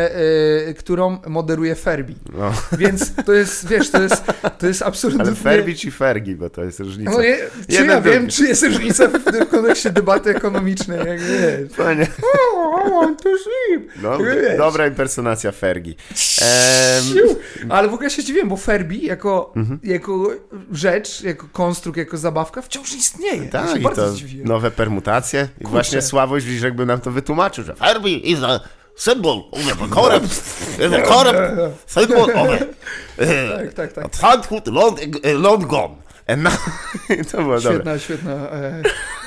e, 0.69 0.73
którą 0.73 1.17
moderuje 1.27 1.75
Ferbi. 1.75 2.15
No. 2.37 2.53
Więc 2.77 3.15
to 3.25 3.33
jest, 3.33 3.67
wiesz, 3.67 3.89
to 3.89 4.01
jest, 4.01 4.23
to 4.59 4.67
jest 4.67 4.81
absolutnie... 4.81 5.23
Ale 5.25 5.35
Ferbi 5.35 5.75
czy 5.75 5.91
Fergi, 5.91 6.35
bo 6.35 6.49
to 6.49 6.63
jest 6.63 6.79
różnica. 6.79 7.11
No 7.11 7.21
nie, 7.21 7.37
czy 7.37 7.73
Jeden 7.73 7.89
ja 7.89 8.01
wiem, 8.01 8.13
drugi. 8.13 8.31
czy 8.33 8.43
jest 8.47 8.63
różnica 8.63 9.07
w 9.07 9.23
tym 9.31 9.45
kontekście 9.45 9.89
debaty 9.89 10.29
ekonomicznej, 10.29 10.97
jak 10.99 11.19
wiesz. 11.21 11.71
Fajnie. 11.71 12.07
Oh, 12.23 12.87
I 12.87 12.91
want 12.91 13.23
to 13.23 13.29
sleep. 13.29 13.89
No, 14.01 14.17
Wiesz. 14.17 14.57
dobra 14.57 14.87
impersonacja 14.87 15.51
Fergi. 15.51 15.95
Siu. 16.15 17.35
Ale 17.69 17.87
w 17.87 17.93
ogóle 17.93 18.09
się 18.09 18.23
dziwiłem, 18.23 18.49
bo 18.49 18.57
Ferbi 18.57 19.05
jako, 19.05 19.51
Mhm. 19.55 19.79
jako 19.83 20.29
rzecz, 20.71 21.21
jako 21.23 21.47
konstrukt, 21.51 21.97
jako 21.97 22.17
zabawka 22.17 22.61
wciąż 22.61 22.93
istnieje. 22.95 23.43
ja 23.45 23.51
Tak, 23.51 23.69
się 23.69 23.79
i 23.79 23.83
to 23.83 24.13
nowe 24.43 24.71
permutacje. 24.71 25.47
I 25.55 25.57
Kurczę. 25.57 25.71
właśnie 25.71 26.01
Sławoj 26.01 26.41
Żiżek 26.41 26.75
by 26.75 26.85
nam 26.85 26.99
to 27.01 27.11
wytłumaczył, 27.11 27.63
że 27.63 27.75
Ferbi 27.75 28.31
is 28.31 28.39
a 28.43 28.54
symbol 28.95 29.43
of 29.51 29.77
the 29.77 29.87
corrupt, 29.95 30.29
the 30.77 31.01
corrupt 31.01 31.91
symbol 31.91 32.23
of 32.23 32.49
a 32.49 32.57
Tak, 33.57 33.73
tak, 33.73 33.93
tak. 33.93 34.11
childhood 34.11 34.67
long, 34.67 34.99
long 35.23 35.67
gone. 35.67 35.95
E, 36.27 36.35
no, 36.37 36.49
to 37.31 37.37
było 37.37 37.59
dobre. 37.59 37.71
Świetna, 37.73 37.99
świetna, 37.99 38.31
e, 38.33 38.81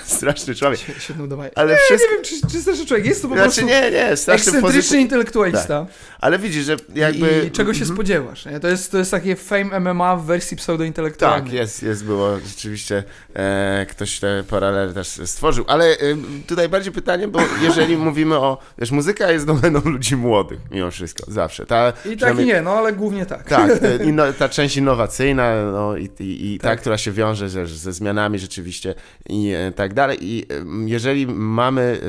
Straszny 0.08 0.54
człowiek. 0.54 0.80
świe- 0.80 1.00
świetne 1.00 1.24
udawanie. 1.24 1.50
Ale 1.54 1.72
nie, 1.72 1.78
wszystko... 1.78 2.10
nie 2.10 2.14
wiem, 2.14 2.24
czy, 2.24 2.52
czy 2.52 2.62
starszy 2.62 2.86
człowiek 2.86 3.06
jest 3.06 3.22
to 3.22 3.28
po 3.28 3.34
Znaczy 3.34 3.60
prostu 3.60 3.66
nie, 3.66 3.90
nie, 3.90 4.16
straszny 4.16 4.34
ekscentryczny 4.34 4.78
pozytyw... 4.80 5.00
intelektualista. 5.00 5.86
Ale 6.20 6.38
widzisz, 6.38 6.64
że 6.64 6.76
jakby... 6.94 7.26
Mhm. 7.26 7.46
I 7.46 7.50
czego 7.50 7.74
się 7.74 7.86
spodziewasz? 7.86 8.46
Nie? 8.46 8.60
To, 8.60 8.68
jest, 8.68 8.92
to 8.92 8.98
jest 8.98 9.10
takie 9.10 9.36
fame 9.36 9.80
MMA 9.80 10.16
w 10.16 10.24
wersji 10.24 10.56
pseudointelektualnej. 10.56 11.42
Tak, 11.42 11.52
jest, 11.52 11.82
jest, 11.82 12.04
było 12.04 12.38
rzeczywiście, 12.46 13.04
e, 13.34 13.86
ktoś 13.90 14.18
te 14.20 14.44
paralele 14.50 14.94
też 14.94 15.08
stworzył, 15.24 15.64
ale 15.68 15.84
e, 15.86 15.96
tutaj 16.46 16.68
bardziej 16.68 16.92
pytanie, 16.92 17.28
bo 17.28 17.40
jeżeli 17.62 17.96
mówimy 17.96 18.36
o, 18.36 18.58
wiesz, 18.78 18.90
muzyka 18.90 19.30
jest 19.30 19.46
domeną 19.46 19.80
ludzi 19.84 20.16
młodych, 20.16 20.58
mimo 20.70 20.90
wszystko, 20.90 21.32
zawsze. 21.32 21.66
Ta, 21.66 21.92
I 22.12 22.16
tak 22.16 22.38
i 22.40 22.44
nie, 22.44 22.62
no 22.62 22.70
ale 22.70 22.92
głównie 22.92 23.26
tak. 23.26 23.48
Tak, 23.48 23.78
te, 23.78 23.96
inno, 24.08 24.32
ta 24.32 24.48
część 24.48 24.76
innowacyjna 24.76 25.54
no, 25.72 25.96
i, 25.96 26.10
i, 26.20 26.54
i 26.54 26.58
ta, 26.58 26.68
Tak. 26.68 26.80
która 26.80 26.98
się 26.98 27.12
wiąże 27.12 27.48
ze, 27.48 27.66
ze 27.66 27.92
zmianami 27.92 28.38
rzeczywiście 28.38 28.94
i 29.28 29.52
e, 29.56 29.72
tak 29.72 29.94
dalej. 29.94 29.97
I 30.06 30.46
em, 30.48 30.88
jeżeli 30.88 31.26
mamy, 31.26 32.00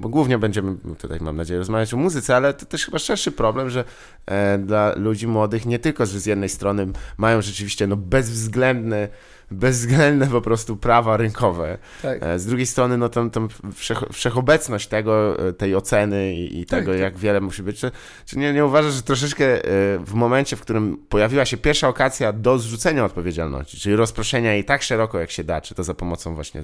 bo 0.00 0.08
głównie 0.08 0.38
będziemy 0.38 0.76
tutaj, 0.98 1.18
mam 1.20 1.36
nadzieję, 1.36 1.58
rozmawiać 1.58 1.94
o 1.94 1.96
muzyce, 1.96 2.36
ale 2.36 2.54
to 2.54 2.66
też 2.66 2.84
chyba 2.84 2.98
szerszy 2.98 3.32
problem, 3.32 3.70
że 3.70 3.84
e, 4.26 4.58
dla 4.58 4.94
ludzi 4.96 5.26
młodych 5.26 5.66
nie 5.66 5.78
tylko, 5.78 6.06
że 6.06 6.20
z 6.20 6.26
jednej 6.26 6.48
strony 6.48 6.86
mają 7.16 7.42
rzeczywiście 7.42 7.86
no, 7.86 7.96
bezwzględne 7.96 9.08
bezwzględne 9.50 10.26
po 10.26 10.40
prostu 10.40 10.76
prawa 10.76 11.16
rynkowe. 11.16 11.78
tak. 12.02 12.18
E, 12.22 12.38
Z 12.38 12.46
drugiej 12.46 12.66
strony, 12.66 12.98
no 12.98 13.08
tam, 13.08 13.30
tam 13.30 13.48
wszech, 13.74 13.98
wszechobecność 14.12 14.88
tego, 14.88 15.46
e, 15.48 15.52
tej 15.52 15.74
oceny 15.76 16.34
i, 16.34 16.60
i 16.60 16.66
Tak, 16.66 16.78
tego, 16.80 16.92
tak. 16.92 17.00
jak 17.00 17.18
wiele 17.18 17.40
musi 17.40 17.62
być. 17.62 17.80
Czy, 17.80 17.90
czy 18.26 18.38
nie, 18.38 18.52
nie 18.52 18.64
uważasz, 18.64 18.92
że 18.94 19.02
troszeczkę 19.02 19.44
e, 19.44 19.58
w 19.98 20.14
momencie, 20.14 20.56
w 20.56 20.60
którym 20.60 20.98
pojawiła 21.08 21.44
się 21.44 21.56
pierwsza 21.56 21.88
okazja 21.88 22.32
do 22.32 22.58
zrzucenia 22.58 23.04
odpowiedzialności, 23.04 23.80
czyli 23.80 23.96
rozproszenia 23.96 24.52
jej 24.52 24.64
tak 24.64 24.82
szeroko, 24.82 25.20
jak 25.20 25.30
się 25.30 25.44
da, 25.44 25.60
czy 25.60 25.74
to 25.74 25.84
za 25.84 25.94
pomocą 25.94 26.34
właśnie 26.34 26.62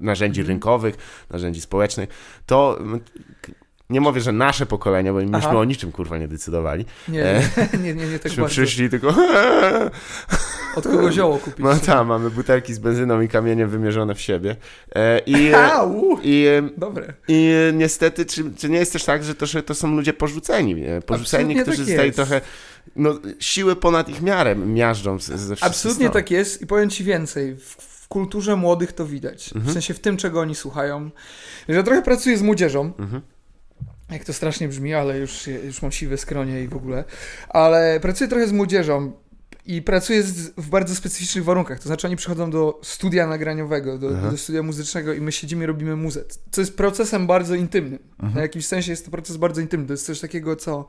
narzędzi 0.00 0.40
Mhm. 0.40 0.54
rynkowych, 0.54 0.94
narzędzi 1.30 1.60
społecznych, 1.60 2.08
to 2.46 2.78
nie 3.90 4.00
mówię, 4.00 4.20
że 4.20 4.32
nasze 4.32 4.66
pokolenie, 4.66 5.12
bo 5.12 5.18
myśmy 5.18 5.36
Aha. 5.36 5.56
o 5.58 5.64
niczym 5.64 5.92
kurwa 5.92 6.18
nie 6.18 6.28
decydowali. 6.28 6.84
Nie, 7.08 7.24
E, 7.24 7.42
nie, 7.82 7.94
nie, 7.94 8.06
nie, 8.06 8.18
tak 8.18 8.24
Myśmy 8.24 8.40
bardzo. 8.40 8.52
przyszli 8.54 8.90
tylko 8.90 9.14
Od 10.76 10.84
kogo 10.84 11.12
zioło 11.12 11.38
kupić. 11.38 11.58
No 11.64 11.76
tak, 11.76 12.06
mamy 12.06 12.30
butelki 12.30 12.74
z 12.74 12.78
benzyną 12.78 13.20
i 13.20 13.28
kamieniem 13.28 13.68
wymierzone 13.68 14.14
w 14.14 14.20
siebie. 14.20 14.56
E, 14.94 15.18
I, 15.26 15.54
Au! 15.72 16.18
i, 16.22 16.46
Dobre. 16.76 17.12
I 17.28 17.52
niestety, 17.72 18.26
czy, 18.26 18.44
czy 18.58 18.68
nie 18.70 18.78
jest 18.78 18.92
też 18.92 19.04
tak, 19.04 19.24
że 19.24 19.34
to, 19.34 19.46
że 19.46 19.62
to 19.62 19.74
są 19.74 19.96
ludzie 19.96 20.12
porzuceni? 20.12 20.74
nie? 20.74 21.00
Porzuceni, 21.06 21.42
Absolutnie 21.44 21.62
którzy 21.62 21.78
tak 21.78 21.86
zostali 21.86 22.12
trochę 22.12 22.40
no, 22.96 23.18
siły 23.40 23.76
ponad 23.76 24.08
ich 24.08 24.22
miarę 24.22 24.56
miażdżą 24.56 25.18
ze 25.18 25.36
wszystkich 25.36 25.64
Absolutnie 25.64 26.06
stron. 26.06 26.22
tak 26.22 26.30
jest 26.30 26.62
i 26.62 26.66
powiem 26.66 26.90
ci 26.90 27.04
więcej. 27.04 27.56
W, 27.56 27.64
w 27.78 28.08
kulturze 28.08 28.56
młodych 28.56 28.92
to 28.92 29.06
widać. 29.06 29.48
W 29.50 29.56
Mhm. 29.56 29.72
sensie 29.72 29.94
w 29.94 29.98
tym, 30.00 30.16
czego 30.16 30.40
oni 30.40 30.54
słuchają. 30.54 31.10
Ja 31.68 31.82
trochę 31.82 32.02
pracuję 32.02 32.38
z 32.38 32.42
młodzieżą. 32.42 32.92
Mhm. 32.98 33.22
Jak 34.10 34.24
to 34.24 34.32
strasznie 34.32 34.68
brzmi, 34.68 34.94
ale 34.94 35.18
już, 35.18 35.46
już 35.46 35.82
mam 35.82 35.92
siwe 35.92 36.16
skronie 36.18 36.62
i 36.62 36.68
w 36.68 36.76
ogóle. 36.76 37.04
Ale 37.48 38.00
pracuję 38.02 38.30
trochę 38.30 38.46
z 38.46 38.52
młodzieżą 38.52 39.12
i 39.66 39.82
pracuję 39.82 40.22
z, 40.22 40.50
w 40.56 40.68
bardzo 40.68 40.94
specyficznych 40.94 41.44
warunkach. 41.44 41.78
To 41.78 41.84
znaczy 41.84 42.06
oni 42.06 42.16
przychodzą 42.16 42.50
do 42.50 42.80
studia 42.82 43.26
nagraniowego, 43.26 43.98
do, 43.98 44.10
Aha. 44.18 44.30
do 44.30 44.36
studia 44.36 44.62
muzycznego 44.62 45.12
i 45.12 45.20
my 45.20 45.32
siedzimy 45.32 45.64
i 45.64 45.66
robimy 45.66 45.96
muzę. 45.96 46.24
Co 46.50 46.60
jest 46.60 46.76
procesem 46.76 47.26
bardzo 47.26 47.54
intymnym. 47.54 47.98
Mhm. 48.12 48.34
Na 48.34 48.40
jakimś 48.40 48.66
sensie 48.66 48.90
jest 48.90 49.04
to 49.04 49.10
proces 49.10 49.36
bardzo 49.36 49.60
intymny. 49.60 49.86
To 49.86 49.92
jest 49.92 50.06
coś 50.06 50.20
takiego, 50.20 50.56
co 50.56 50.88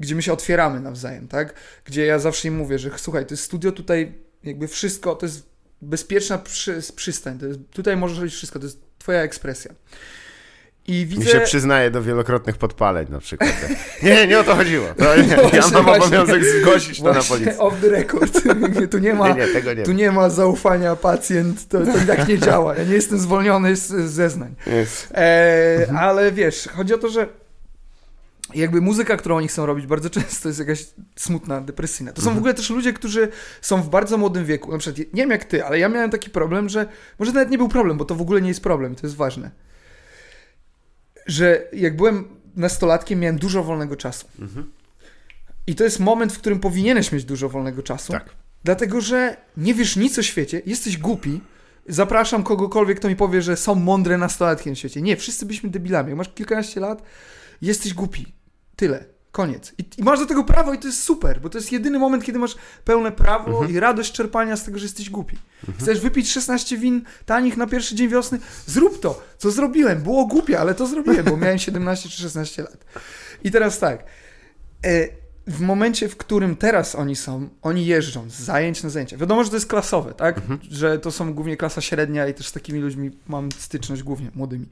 gdzie 0.00 0.14
my 0.14 0.22
się 0.22 0.32
otwieramy 0.32 0.80
nawzajem, 0.80 1.28
tak? 1.28 1.54
Gdzie 1.84 2.06
ja 2.06 2.18
zawsze 2.18 2.48
im 2.48 2.56
mówię, 2.56 2.78
że 2.78 2.90
słuchaj, 2.96 3.26
to 3.26 3.34
jest 3.34 3.42
studio 3.42 3.72
tutaj, 3.72 4.14
jakby 4.44 4.68
wszystko, 4.68 5.14
to 5.14 5.26
jest 5.26 5.48
bezpieczna 5.82 6.38
przy, 6.38 6.80
przystań, 6.96 7.38
to 7.38 7.46
jest, 7.46 7.60
tutaj 7.70 7.96
możesz 7.96 8.18
robić 8.18 8.34
wszystko, 8.34 8.58
to 8.58 8.66
jest 8.66 8.80
twoja 8.98 9.22
ekspresja. 9.22 9.74
I 10.86 11.06
widzę... 11.06 11.24
Mi 11.24 11.30
się 11.30 11.40
przyznaje 11.40 11.90
do 11.90 12.02
wielokrotnych 12.02 12.56
podpaleń 12.56 13.06
na 13.10 13.18
przykład. 13.18 13.50
Nie, 14.02 14.26
nie, 14.26 14.40
o 14.40 14.44
to 14.44 14.54
chodziło. 14.56 14.86
To 14.98 15.16
nie, 15.16 15.28
ja 15.28 15.36
Właśnie, 15.42 15.60
mam 15.72 15.84
właśnie. 15.84 16.04
obowiązek 16.20 16.44
zgłosić 16.44 17.00
to 17.00 17.12
na 17.12 17.22
policję. 17.22 17.58
Off 17.58 17.74
the 17.80 17.88
record. 17.88 18.40
tu 18.92 18.98
nie 18.98 19.14
ma... 19.14 19.28
Nie, 19.28 19.34
nie, 19.34 19.46
tego 19.46 19.72
nie. 19.74 19.82
Tu 19.82 19.92
nie 19.92 20.12
ma 20.12 20.30
zaufania 20.30 20.96
pacjent, 20.96 21.68
to, 21.68 21.80
to 21.80 21.98
i 21.98 22.06
tak 22.06 22.28
nie 22.28 22.38
działa. 22.38 22.76
Ja 22.76 22.84
nie 22.84 22.94
jestem 22.94 23.18
zwolniony 23.18 23.76
z, 23.76 23.86
z 23.88 24.10
zeznań. 24.12 24.54
E, 25.14 25.76
Mhm. 25.80 25.96
Ale 25.98 26.32
wiesz, 26.32 26.68
chodzi 26.76 26.94
o 26.94 26.98
to, 26.98 27.08
że 27.08 27.26
jakby 28.54 28.80
muzyka, 28.80 29.16
którą 29.16 29.36
oni 29.36 29.48
chcą 29.48 29.66
robić, 29.66 29.86
bardzo 29.86 30.10
często 30.10 30.48
jest 30.48 30.58
jakaś 30.60 30.86
smutna, 31.16 31.60
depresyjna. 31.60 32.12
To 32.12 32.20
są 32.20 32.24
Mhm. 32.28 32.36
w 32.36 32.38
ogóle 32.38 32.54
też 32.54 32.70
ludzie, 32.70 32.92
którzy 32.92 33.28
są 33.60 33.82
w 33.82 33.88
bardzo 33.88 34.18
młodym 34.18 34.44
wieku. 34.44 34.72
Na 34.72 34.78
przykład, 34.78 34.98
nie 35.14 35.22
wiem 35.22 35.30
jak 35.30 35.44
ty, 35.44 35.64
ale 35.64 35.78
ja 35.78 35.88
miałem 35.88 36.10
taki 36.10 36.30
problem, 36.30 36.68
że 36.68 36.86
może 37.18 37.32
nawet 37.32 37.50
nie 37.50 37.58
był 37.58 37.68
problem, 37.68 37.98
bo 37.98 38.04
to 38.04 38.14
w 38.14 38.20
ogóle 38.20 38.40
nie 38.42 38.48
jest 38.48 38.62
problem 38.62 38.94
to 38.94 39.06
jest 39.06 39.16
ważne. 39.16 39.50
Że 41.26 41.68
jak 41.72 41.96
byłem 41.96 42.28
nastolatkiem, 42.56 43.20
miałem 43.20 43.38
dużo 43.38 43.64
wolnego 43.64 43.96
czasu. 43.96 44.26
Mhm. 44.40 44.70
I 45.66 45.74
to 45.74 45.84
jest 45.84 46.00
moment, 46.00 46.32
w 46.32 46.38
którym 46.38 46.60
powinieneś 46.60 47.12
mieć 47.12 47.24
dużo 47.24 47.48
wolnego 47.48 47.82
czasu. 47.82 48.12
Tak. 48.12 48.30
Dlatego, 48.64 49.00
że 49.00 49.36
nie 49.56 49.74
wiesz 49.74 49.96
nic 49.96 50.18
o 50.18 50.22
świecie, 50.22 50.62
jesteś 50.66 50.98
głupi. 50.98 51.40
Zapraszam 51.88 52.42
kogokolwiek, 52.42 52.98
kto 52.98 53.08
mi 53.08 53.16
powie, 53.16 53.42
że 53.42 53.56
są 53.56 53.74
mądre 53.74 54.18
nastolatki 54.18 54.70
na 54.70 54.76
świecie. 54.76 55.02
Nie, 55.02 55.16
wszyscy 55.16 55.46
byliśmy 55.46 55.70
debilami. 55.70 56.08
Jak 56.08 56.18
masz 56.18 56.34
kilkanaście 56.34 56.80
lat, 56.80 57.02
jesteś 57.62 57.94
głupi. 57.94 58.26
Tyle. 58.76 59.13
Koniec. 59.34 59.72
I, 59.78 59.84
I 59.98 60.02
masz 60.02 60.18
do 60.18 60.26
tego 60.26 60.44
prawo 60.44 60.74
i 60.74 60.78
to 60.78 60.86
jest 60.86 61.02
super, 61.02 61.40
bo 61.40 61.48
to 61.50 61.58
jest 61.58 61.72
jedyny 61.72 61.98
moment, 61.98 62.24
kiedy 62.24 62.38
masz 62.38 62.56
pełne 62.84 63.12
prawo 63.12 63.50
Mhm. 63.50 63.70
i 63.72 63.80
radość 63.80 64.12
czerpania 64.12 64.56
z 64.56 64.64
tego, 64.64 64.78
że 64.78 64.84
jesteś 64.84 65.10
głupi. 65.10 65.38
Chcesz 65.80 66.00
wypić 66.00 66.32
16 66.32 66.76
win 66.78 67.02
tanich 67.26 67.56
na 67.56 67.66
pierwszy 67.66 67.94
dzień 67.94 68.08
wiosny? 68.08 68.38
Zrób 68.66 69.00
to. 69.00 69.22
Co 69.38 69.50
zrobiłem? 69.50 70.02
Było 70.02 70.26
głupie, 70.26 70.60
ale 70.60 70.74
to 70.74 70.86
zrobiłem, 70.86 71.24
bo 71.24 71.36
miałem 71.36 71.58
17 71.58 72.08
czy 72.08 72.22
16 72.22 72.62
lat. 72.62 72.84
I 73.44 73.50
teraz 73.50 73.78
tak. 73.78 74.04
E, 74.86 75.08
w 75.46 75.60
momencie, 75.60 76.08
w 76.08 76.16
którym 76.16 76.56
teraz 76.56 76.94
oni 76.94 77.16
są, 77.16 77.48
oni 77.62 77.86
jeżdżą 77.86 78.30
z 78.30 78.34
zajęć 78.34 78.82
na 78.82 78.90
zajęcia. 78.90 79.16
Wiadomo, 79.16 79.44
że 79.44 79.50
to 79.50 79.56
jest 79.56 79.66
klasowe, 79.66 80.14
tak? 80.14 80.40
Że 80.70 80.98
to 80.98 81.10
są 81.12 81.34
głównie 81.34 81.56
klasa 81.56 81.80
średnia 81.80 82.28
i 82.28 82.34
też 82.34 82.48
z 82.48 82.52
takimi 82.52 82.80
ludźmi 82.80 83.10
mam 83.28 83.52
styczność 83.52 84.02
głównie, 84.02 84.30
młodymi. 84.34 84.66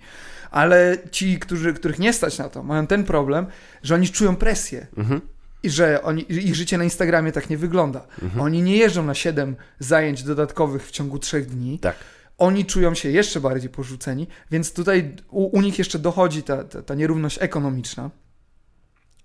Ale 0.50 0.98
ci, 1.11 1.38
którzy, 1.38 1.74
których 1.74 1.98
nie 1.98 2.12
stać 2.12 2.38
na 2.38 2.48
to, 2.48 2.62
mają 2.62 2.87
ten 2.87 3.04
problem, 3.04 3.46
że 3.82 3.94
oni 3.94 4.08
czują 4.08 4.37
presję. 4.37 4.87
Mhm. 4.96 5.20
I 5.62 5.70
że 5.70 6.02
oni, 6.02 6.32
ich 6.32 6.54
życie 6.54 6.78
na 6.78 6.85
Instagramie 6.85 7.32
tak 7.32 7.50
nie 7.50 7.58
wygląda. 7.58 8.06
Oni 8.38 8.62
nie 8.62 8.76
jeżdżą 8.76 9.02
na 9.02 9.14
7 9.14 9.56
zajęć 9.78 10.22
dodatkowych 10.22 10.87
w 10.87 10.90
ciągu 10.90 11.18
3 11.18 11.42
dni. 11.42 11.78
Tak. 11.78 11.96
Oni 12.38 12.64
czują 12.64 12.94
się 12.94 13.11
jeszcze 13.11 13.40
bardziej 13.40 13.70
porzuceni, 13.70 14.26
więc 14.50 14.72
tutaj 14.72 15.16
u, 15.30 15.58
u 15.58 15.61
nich 15.61 15.78
jeszcze 15.78 15.98
dochodzi 15.98 16.42
ta, 16.42 16.64
ta, 16.64 16.82
ta 16.82 16.94
nierówność 16.94 17.38
ekonomiczna, 17.40 18.11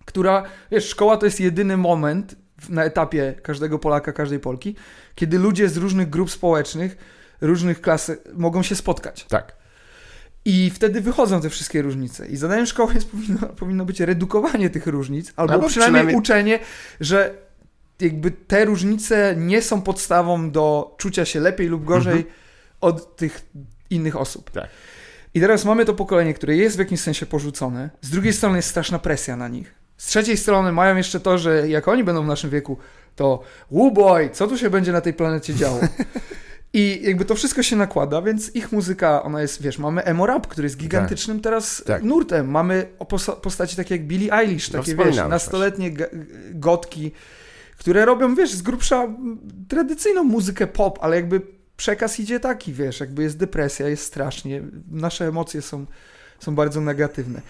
która, 0.08 0.44
wiesz, 0.72 0.90
szkoła 0.90 1.18
to 1.18 1.26
jest 1.26 1.40
jedyny 1.40 1.78
moment 1.78 2.36
na 2.70 2.84
etapie 2.84 3.34
każdego 3.44 3.80
Polaka, 3.80 4.14
każdej 4.14 4.40
Polki, 4.40 4.76
kiedy 5.16 5.40
ludzie 5.40 5.70
z 5.70 5.78
różnych 5.78 6.10
grup 6.10 6.32
społecznych, 6.32 6.98
różnych 7.42 7.82
klas 7.82 8.12
mogą 8.34 8.64
się 8.64 8.76
spotkać. 8.76 9.26
Tak. 9.30 9.56
I 10.46 10.70
wtedy 10.70 11.02
wychodzą 11.02 11.42
te 11.42 11.50
wszystkie 11.50 11.82
różnice. 11.82 12.28
I 12.28 12.38
zadaniem 12.38 12.66
szkoły 12.66 12.94
jest, 12.94 13.12
powinno, 13.12 13.48
powinno 13.48 13.86
być 13.86 14.00
redukowanie 14.00 14.70
tych 14.70 14.88
różnic, 14.88 15.34
albo, 15.36 15.54
Albo 15.54 15.68
przynajmniej, 15.68 16.02
przynajmniej- 16.02 16.20
uczenie, 16.20 16.60
że 17.00 17.34
jakby 18.00 18.32
te 18.32 18.66
różnice 18.66 19.36
nie 19.38 19.62
są 19.62 19.82
podstawą 19.82 20.52
do 20.52 20.96
czucia 20.98 21.26
się 21.26 21.40
lepiej 21.40 21.68
lub 21.68 21.86
gorzej 21.86 22.26
od 22.82 23.16
tych 23.16 23.46
innych 23.90 24.16
osób. 24.16 24.52
Tak. 24.52 24.68
I 25.34 25.40
teraz 25.40 25.66
mamy 25.66 25.86
to 25.86 25.94
pokolenie, 25.94 26.34
które 26.34 26.56
jest 26.56 26.76
w 26.76 26.80
jakimś 26.80 27.02
sensie 27.02 27.26
porzucone. 27.26 27.90
Z 28.02 28.10
drugiej 28.10 28.34
strony 28.34 28.58
jest 28.58 28.70
straszna 28.70 29.00
presja 29.00 29.38
na 29.38 29.48
nich. 29.48 29.77
Z 29.98 30.08
trzeciej 30.08 30.38
strony 30.38 30.72
mają 30.72 30.96
jeszcze 30.96 31.20
to, 31.20 31.38
że 31.38 31.70
jak 31.70 31.88
oni 31.88 32.04
będą 32.04 32.24
w 32.24 32.28
naszym 32.28 32.50
wieku, 32.50 32.78
to 33.16 33.44
boy, 33.72 34.30
co 34.34 34.48
tu 34.48 34.58
się 34.58 34.70
będzie 34.70 34.92
na 34.92 35.02
tej 35.02 35.14
planecie 35.14 35.56
działo? 35.56 35.80
I 36.74 37.00
jakby 37.04 37.26
to 37.26 37.36
wszystko 37.36 37.64
się 37.64 37.76
nakłada, 37.76 38.22
więc 38.22 38.56
ich 38.56 38.72
muzyka, 38.72 39.24
ona 39.24 39.42
jest, 39.42 39.62
wiesz, 39.62 39.78
mamy 39.80 40.04
emo 40.04 40.26
rap, 40.26 40.48
który 40.48 40.66
jest 40.66 40.78
gigantycznym 40.78 41.40
teraz 41.40 41.84
Tak. 41.86 42.04
nurtem. 42.04 42.50
Mamy 42.50 42.88
postaci 43.42 43.76
takie 43.76 43.96
jak 43.96 44.08
Billie 44.08 44.34
Eilish, 44.34 44.72
No, 44.72 44.80
takie, 44.80 44.92
wiesz, 44.92 45.00
wspominałeś 45.00 45.32
nastoletnie 45.32 45.92
gotki, 46.52 47.12
które 47.78 48.06
robią, 48.06 48.36
wiesz, 48.36 48.52
z 48.52 48.62
grubsza 48.62 49.08
tradycyjną 49.68 50.24
muzykę 50.24 50.68
pop, 50.68 51.00
ale 51.02 51.16
jakby 51.16 51.42
przekaz 51.78 52.20
idzie 52.20 52.40
taki, 52.40 52.74
wiesz, 52.74 53.00
jakby 53.00 53.24
jest 53.24 53.38
depresja, 53.38 53.88
jest 53.88 54.04
strasznie, 54.04 54.62
nasze 54.92 55.28
emocje 55.28 55.62
są, 55.62 55.86
są 56.40 56.56
bardzo 56.56 56.82
negatywne. 56.82 57.42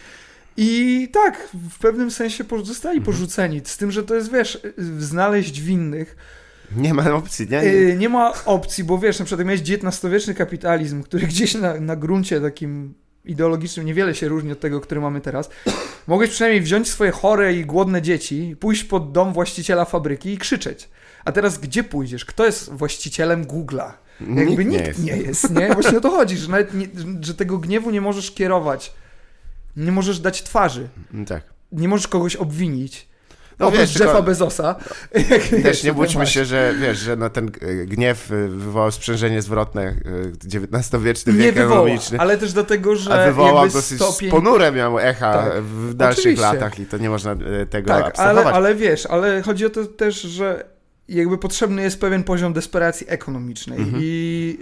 I 0.58 1.08
tak, 1.14 1.50
w 1.72 1.80
pewnym 1.80 2.12
sensie 2.12 2.44
zostali 2.64 2.98
Mhm. 2.98 3.06
porzuceni, 3.06 3.62
z 3.66 3.78
tym, 3.78 3.92
że 3.92 4.04
to 4.04 4.16
jest, 4.16 4.32
wiesz, 4.32 4.60
znaleźć 5.00 5.62
winnych, 5.62 6.16
Nie 6.76 6.94
ma 6.94 7.14
opcji, 7.14 7.48
nie? 7.50 7.58
Yy, 7.64 7.96
nie 7.98 8.10
ma 8.10 8.34
opcji, 8.46 8.84
bo 8.84 8.98
wiesz, 8.98 9.20
na 9.20 9.26
przykład 9.26 9.48
miałeś 9.48 9.62
XIX-wieczny 9.62 10.34
kapitalizm, 10.34 11.04
który 11.04 11.28
gdzieś 11.28 11.54
na, 11.56 11.80
na 11.80 11.96
gruncie 11.96 12.42
takim 12.42 12.94
ideologicznym 13.26 13.86
niewiele 13.86 14.16
się 14.16 14.28
różni 14.28 14.52
od 14.52 14.60
tego, 14.60 14.82
który 14.82 15.02
mamy 15.02 15.22
teraz, 15.22 15.50
mogłeś 16.08 16.30
przynajmniej 16.30 16.62
wziąć 16.62 16.90
swoje 16.90 17.12
chore 17.12 17.54
i 17.54 17.66
głodne 17.66 18.02
dzieci, 18.02 18.56
pójść 18.60 18.84
pod 18.84 19.12
dom 19.12 19.34
właściciela 19.34 19.86
fabryki 19.86 20.34
i 20.34 20.38
krzyczeć. 20.38 20.90
A 21.26 21.32
teraz 21.32 21.58
gdzie 21.58 21.84
pójdziesz? 21.84 22.26
Kto 22.26 22.46
jest 22.46 22.70
właścicielem 22.74 23.46
Google'a? 23.46 23.92
Jakby 24.22 24.46
Nikt 24.46 24.58
nie 24.58 24.66
nikt 24.66 24.88
jest. 24.88 25.04
nie 25.04 25.18
jest, 25.18 25.50
nie? 25.50 25.74
Właśnie 25.74 25.98
o 25.98 26.02
to 26.02 26.10
chodzi, 26.10 26.38
że 26.38 26.48
nawet 26.52 26.74
nie, 26.74 26.88
że 27.22 27.34
tego 27.34 27.58
gniewu 27.58 27.92
nie 27.92 28.02
możesz 28.02 28.32
kierować, 28.32 28.94
nie 29.78 29.92
możesz 29.92 30.20
dać 30.20 30.44
twarzy, 30.44 30.88
Tak. 31.28 31.44
nie 31.72 31.88
możesz 31.88 32.08
kogoś 32.08 32.36
obwinić. 32.36 33.08
No 33.60 33.68
Oprócz 33.68 33.82
wiesz, 33.82 34.00
Jeffa 34.00 34.22
Bezosa. 34.22 34.76
Też 35.64 35.84
nie 35.84 35.94
bójmy 35.94 36.28
się, 36.28 36.46
że 36.46 36.74
wiesz, 36.82 36.98
że 36.98 37.16
no 37.16 37.30
ten 37.30 37.52
e, 37.62 37.86
gniew 37.86 38.32
e, 38.32 38.48
wywołał 38.48 38.92
sprzężenie 38.92 39.42
zwrotne 39.42 39.84
e, 39.84 39.96
XIX-wieczny 40.46 41.34
Nie 41.34 41.40
wiek 41.40 41.56
wywoła, 41.56 41.76
ekonomiczny. 41.82 42.20
ale 42.20 42.38
też 42.38 42.54
dlatego, 42.54 42.96
że 42.96 43.24
A 43.24 43.26
wywołał 43.28 43.70
dosyć 43.70 44.02
stopień... 44.02 44.32
ponure 44.32 44.72
miał 44.72 45.00
echa 45.00 45.34
Tak, 45.34 45.64
w 45.64 45.94
dalszych 45.94 46.20
oczywiście. 46.20 46.42
latach 46.46 46.80
i 46.80 46.86
to 46.86 46.98
nie 46.98 47.10
można 47.10 47.36
tego 47.70 47.88
Tak, 47.88 47.96
ale, 47.98 48.06
abstrahować. 48.06 48.56
ale 48.56 48.76
wiesz, 48.76 49.06
ale 49.06 49.42
chodzi 49.42 49.66
o 49.66 49.70
to 49.70 49.86
też, 49.86 50.22
że 50.22 50.66
jakby 51.08 51.38
potrzebny 51.38 51.82
jest 51.82 52.00
pewien 52.02 52.24
poziom 52.24 52.54
desperacji 52.54 53.08
ekonomicznej 53.10 53.80
Mhm. 53.80 54.04
i 54.04 54.58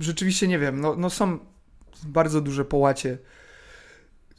rzeczywiście 0.00 0.48
nie 0.48 0.58
wiem, 0.58 0.80
no, 0.80 0.96
no 0.96 1.10
są 1.10 1.38
bardzo 2.06 2.40
duże 2.40 2.64
połacie 2.64 3.18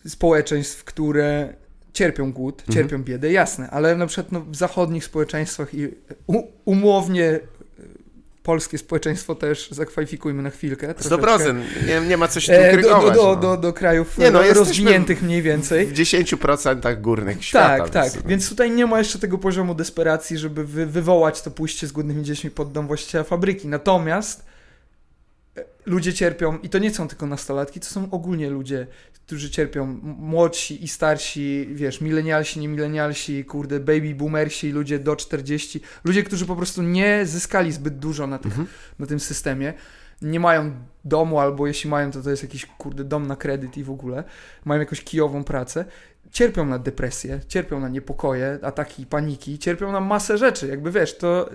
społeczeństw, 0.07 0.83
które 0.83 1.53
cierpią 1.93 2.33
głód, 2.33 2.63
Mhm. 2.67 2.73
cierpią 2.75 3.03
biedę, 3.03 3.31
jasne, 3.31 3.69
ale 3.69 3.95
na 3.95 4.07
przykład 4.07 4.31
no, 4.31 4.41
w 4.41 4.55
zachodnich 4.55 5.05
społeczeństwach 5.05 5.73
i 5.73 5.87
umownie 6.65 7.23
y, 7.23 7.41
polskie 8.43 8.77
społeczeństwo 8.77 9.35
też 9.35 9.71
zakwalifikujmy 9.71 10.43
na 10.43 10.49
chwilkę. 10.49 10.93
troszeczkę. 10.93 11.15
100%. 11.37 11.55
Nie, 11.87 12.01
nie 12.07 12.17
ma 12.17 12.27
coś 12.27 12.45
tu 12.45 12.51
E, 12.51 12.57
do, 12.71 12.77
do, 12.77 12.83
krygować. 12.83 13.15
do, 13.15 13.23
no. 13.23 13.35
do, 13.35 13.57
do 13.57 13.73
krajów 13.73 14.17
Nie, 14.17 14.31
no, 14.31 14.45
e, 14.45 14.53
rozwiniętych 14.53 15.21
mniej 15.21 15.41
więcej. 15.41 15.85
W 15.87 15.93
10% 15.93 17.01
górnych 17.01 17.45
świata. 17.45 17.77
Tak, 17.83 17.89
tak. 17.89 18.03
więc- 18.03 18.15
no. 18.23 18.29
Więc 18.29 18.49
tutaj 18.49 18.71
nie 18.71 18.85
ma 18.85 18.99
jeszcze 18.99 19.19
tego 19.19 19.37
poziomu 19.37 19.75
desperacji, 19.75 20.37
żeby 20.37 20.65
wy, 20.65 20.85
wywołać 20.85 21.41
to 21.41 21.51
pójście 21.51 21.87
z 21.87 21.91
głodnymi 21.91 22.23
dziećmi 22.23 22.51
pod 22.51 22.71
dom 22.71 22.87
właściciela 22.87 23.23
fabryki. 23.23 23.67
Natomiast 23.67 24.39
e, 24.39 24.43
ludzie 25.85 26.13
cierpią 26.13 26.57
i 26.57 26.69
to 26.69 26.79
nie 26.79 26.93
są 26.93 27.07
tylko 27.07 27.25
nastolatki, 27.25 27.79
to 27.79 27.85
są 27.85 28.11
ogólnie 28.11 28.49
ludzie, 28.49 28.87
którzy 29.13 29.49
cierpią, 29.49 29.99
młodsi 30.03 30.83
i 30.83 30.87
starsi, 30.87 31.67
wiesz, 31.73 32.01
milenialsi, 32.01 32.59
nie 32.59 32.67
milenialsi, 32.67 33.45
kurde, 33.45 33.79
baby 33.79 34.15
boomersi, 34.15 34.71
ludzie 34.71 34.99
do 34.99 35.15
40, 35.15 35.81
ludzie, 36.03 36.23
którzy 36.23 36.45
po 36.45 36.55
prostu 36.55 36.81
nie 36.81 37.25
zyskali 37.25 37.71
zbyt 37.71 37.99
dużo 37.99 38.27
na, 38.27 38.37
tych, 38.37 38.51
Mhm. 38.51 38.67
na 38.99 39.05
tym 39.05 39.19
systemie, 39.19 39.73
nie 40.21 40.39
mają 40.39 40.71
domu, 41.05 41.39
albo 41.39 41.67
jeśli 41.67 41.89
mają, 41.89 42.11
to 42.11 42.21
to 42.21 42.29
jest 42.29 42.43
jakiś, 42.43 42.65
kurde, 42.65 43.03
dom 43.03 43.27
na 43.27 43.35
kredyt 43.35 43.77
i 43.77 43.83
w 43.83 43.91
ogóle, 43.91 44.23
mają 44.65 44.79
jakąś 44.79 45.01
kijową 45.01 45.43
pracę, 45.43 45.85
cierpią 46.31 46.65
na 46.65 46.79
depresję, 46.79 47.39
cierpią 47.47 47.79
na 47.79 47.89
niepokoje, 47.89 48.59
ataki 48.61 49.05
paniki, 49.05 49.59
cierpią 49.59 49.91
na 49.91 49.99
masę 49.99 50.37
rzeczy, 50.37 50.67
jakby 50.67 50.91
wiesz, 50.91 51.17
to 51.17 51.49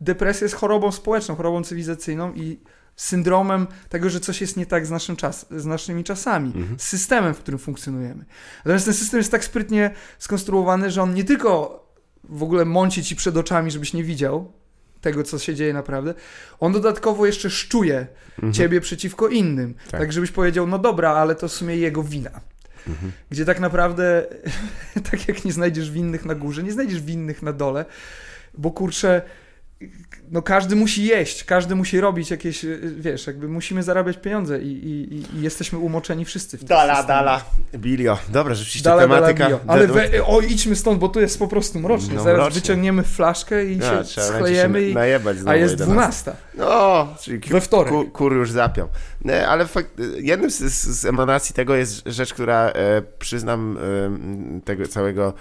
depresja 0.00 0.44
jest 0.44 0.54
chorobą 0.54 0.92
społeczną, 0.92 1.34
chorobą 1.34 1.62
cywilizacyjną 1.64 2.32
i 2.34 2.60
syndromem 2.96 3.66
tego, 3.88 4.10
że 4.10 4.20
coś 4.20 4.40
jest 4.40 4.56
nie 4.56 4.66
tak 4.66 4.86
z, 4.86 4.90
naszym 4.90 5.16
czas, 5.16 5.46
z 5.50 5.64
naszymi 5.66 6.04
czasami, 6.04 6.52
Mhm. 6.56 6.78
z 6.78 6.82
systemem, 6.82 7.34
w 7.34 7.38
którym 7.38 7.58
funkcjonujemy. 7.58 8.24
Natomiast 8.58 8.84
ten 8.84 8.94
system 8.94 9.18
jest 9.18 9.30
tak 9.30 9.44
sprytnie 9.44 9.90
skonstruowany, 10.18 10.90
że 10.90 11.02
on 11.02 11.14
nie 11.14 11.24
tylko 11.24 11.84
w 12.24 12.42
ogóle 12.42 12.64
mąci 12.64 13.04
ci 13.04 13.16
przed 13.16 13.36
oczami, 13.36 13.70
żebyś 13.70 13.92
nie 13.92 14.04
widział 14.04 14.52
tego, 15.00 15.22
co 15.22 15.38
się 15.38 15.54
dzieje 15.54 15.72
naprawdę, 15.72 16.14
on 16.60 16.72
dodatkowo 16.72 17.26
jeszcze 17.26 17.50
szczuje 17.50 18.06
Mhm. 18.34 18.52
ciebie 18.52 18.80
przeciwko 18.80 19.28
innym. 19.28 19.74
Tak. 19.90 20.00
Tak. 20.00 20.12
żebyś 20.12 20.30
powiedział, 20.30 20.66
no 20.66 20.78
dobra, 20.78 21.10
ale 21.10 21.34
to 21.34 21.48
w 21.48 21.52
sumie 21.52 21.76
jego 21.76 22.02
wina. 22.02 22.40
Mhm. 22.88 23.12
Gdzie 23.30 23.44
tak 23.44 23.60
naprawdę, 23.60 24.26
tak 25.10 25.28
jak 25.28 25.44
nie 25.44 25.52
znajdziesz 25.52 25.90
winnych 25.90 26.24
na 26.24 26.34
górze, 26.34 26.62
nie 26.62 26.72
znajdziesz 26.72 27.00
winnych 27.02 27.42
na 27.42 27.52
dole, 27.52 27.84
bo 28.58 28.70
kurczę, 28.70 29.22
no 30.30 30.42
każdy 30.42 30.76
musi 30.76 31.04
jeść, 31.04 31.44
każdy 31.44 31.74
musi 31.74 32.00
robić 32.00 32.30
jakieś, 32.30 32.64
y, 32.64 32.94
wiesz, 32.98 33.26
jakby 33.26 33.48
musimy 33.48 33.82
zarabiać 33.82 34.16
pieniądze 34.16 34.62
i, 34.62 34.66
i, 34.66 35.14
i- 35.16 35.42
jesteśmy 35.42 35.78
umoczeni 35.78 36.24
wszyscy 36.24 36.56
w 36.56 36.60
tym 36.60 36.68
Dala, 36.68 36.96
systemie. 36.96 37.08
dala. 37.18 37.44
Bilio. 37.76 38.18
Dobra, 38.28 38.54
rzeczywiście 38.54 38.84
Dala, 38.90 39.08
dala, 39.08 39.14
tematyka. 39.14 39.48
bio. 39.48 39.60
Ale 39.66 39.86
we, 39.86 40.24
o, 40.26 40.40
idźmy 40.40 40.76
stąd, 40.76 40.98
bo 40.98 41.08
tu 41.08 41.20
jest 41.20 41.38
po 41.38 41.48
prostu 41.48 41.80
mrocznie. 41.80 42.14
No, 42.14 42.22
Zaraz 42.22 42.38
mrocznie. 42.40 42.60
wyciągniemy 42.60 43.02
flaszkę 43.02 43.64
i 43.66 43.80
A, 43.82 44.04
się 44.04 44.20
schlejemy, 44.22 44.80
się 44.80 44.88
i, 44.88 44.94
najebać 44.94 45.36
znowu 45.36 45.50
a 45.50 45.56
jest 45.56 45.80
11. 45.80 46.22
12. 46.32 46.32
No, 46.58 47.08
czyli 47.20 47.38
We 47.38 47.60
wtorek. 47.60 47.92
Kur, 47.92 48.12
kur 48.12 48.32
już 48.34 48.50
zapiął. 48.50 48.88
Nie, 49.24 49.48
ale 49.48 49.66
fakt, 49.66 49.90
jednym 50.18 50.50
z, 50.50 50.58
z, 50.60 51.04
emanacji 51.04 51.54
tego 51.54 51.74
jest 51.76 52.02
rzecz, 52.06 52.34
która 52.34 52.68
e, 52.68 53.02
przyznam 53.18 53.78
e, 54.58 54.60
tego 54.60 54.88
całego 54.88 55.34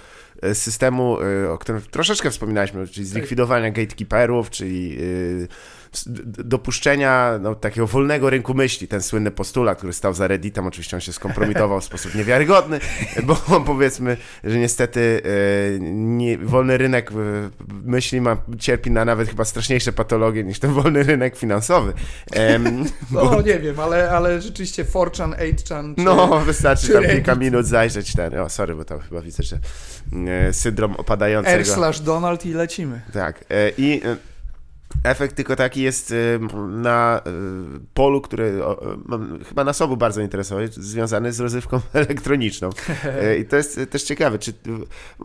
systemu, 0.54 1.18
e, 1.22 1.52
o 1.52 1.58
którym 1.58 1.82
troszeczkę 1.82 2.32
wspominaliśmy, 2.32 2.88
czyli 2.88 3.06
zlikwidowania 3.06 3.72
gatekeeperów, 3.72 4.50
czyli 4.50 4.96
e, 4.96 5.00
d- 5.40 5.48
dopuszczenia 6.26 7.40
no, 7.42 7.56
takiego 7.56 7.88
wolnego 7.88 8.30
rynku 8.30 8.54
myśli, 8.54 8.88
ten 8.88 9.02
słynny 9.02 9.32
postulat, 9.32 9.78
który 9.78 9.94
stał 9.94 10.14
za 10.14 10.28
Redditem, 10.28 10.68
oczywiście 10.68 10.98
on 10.98 11.02
się 11.02 11.14
skompromitował 11.14 11.82
w 11.82 11.84
sposób 11.84 12.16
niewiarygodny, 12.16 12.80
bo 13.28 13.62
powiedzmy, 13.66 14.18
że 14.44 14.60
niestety 14.60 15.22
e, 15.26 15.80
nie, 15.80 16.38
wolny 16.38 16.78
rynek 16.78 17.12
e, 17.12 17.16
myśli 17.84 18.22
ma, 18.22 18.38
cierpi 18.60 18.92
na 18.92 19.06
nawet 19.06 19.30
chyba 19.30 19.46
straszniejsze 19.46 19.94
patologie 19.94 20.44
niż 20.44 20.60
ten 20.60 20.74
wolny 20.74 21.04
rynek 21.04 21.36
finansowy. 21.36 21.94
No 23.12 23.26
bo- 23.26 23.42
nie 23.42 23.60
wiem, 23.60 23.80
ale, 23.80 24.12
ale 24.12 24.42
rzeczywiście 24.42 24.86
4chan, 24.86 25.36
8chan, 25.36 25.96
czy... 25.96 26.02
no, 26.02 26.40
wystarczy 26.40 26.88
czy 26.88 26.94
tam 26.94 27.02
Reddit. 27.02 27.18
kilka 27.18 27.36
minut 27.36 27.66
zajrzeć 27.66 28.14
ten. 28.14 28.40
O, 28.40 28.50
sorry, 28.50 28.76
bo 28.76 28.86
tam 28.86 29.00
chyba 29.00 29.22
widzę, 29.22 29.44
że 29.44 29.60
e, 30.28 30.54
syndrom 30.54 30.96
opadającego. 30.96 31.56
R 31.56 31.66
slash 31.66 32.00
Donald 32.00 32.46
i 32.46 32.54
lecimy. 32.54 33.02
Tak. 33.14 33.46
I 33.78 34.02
e, 34.06 34.33
efekt 35.04 35.36
tylko 35.36 35.56
taki 35.56 35.82
jest 35.82 36.12
e, 36.12 36.16
na 36.68 37.22
e, 37.26 37.32
polu, 37.94 38.22
który 38.22 38.60
chyba 39.48 39.64
nas 39.64 39.82
obu 39.82 39.98
bardzo 39.98 40.22
interesuje, 40.22 40.68
związany 40.68 41.34
z 41.34 41.40
rozrywką 41.40 41.80
elektroniczną. 41.94 42.70
E, 43.06 43.38
I 43.40 43.46
to 43.46 43.56
jest 43.56 43.80
też 43.90 44.04
ciekawe. 44.04 44.40
Czy, 44.40 44.54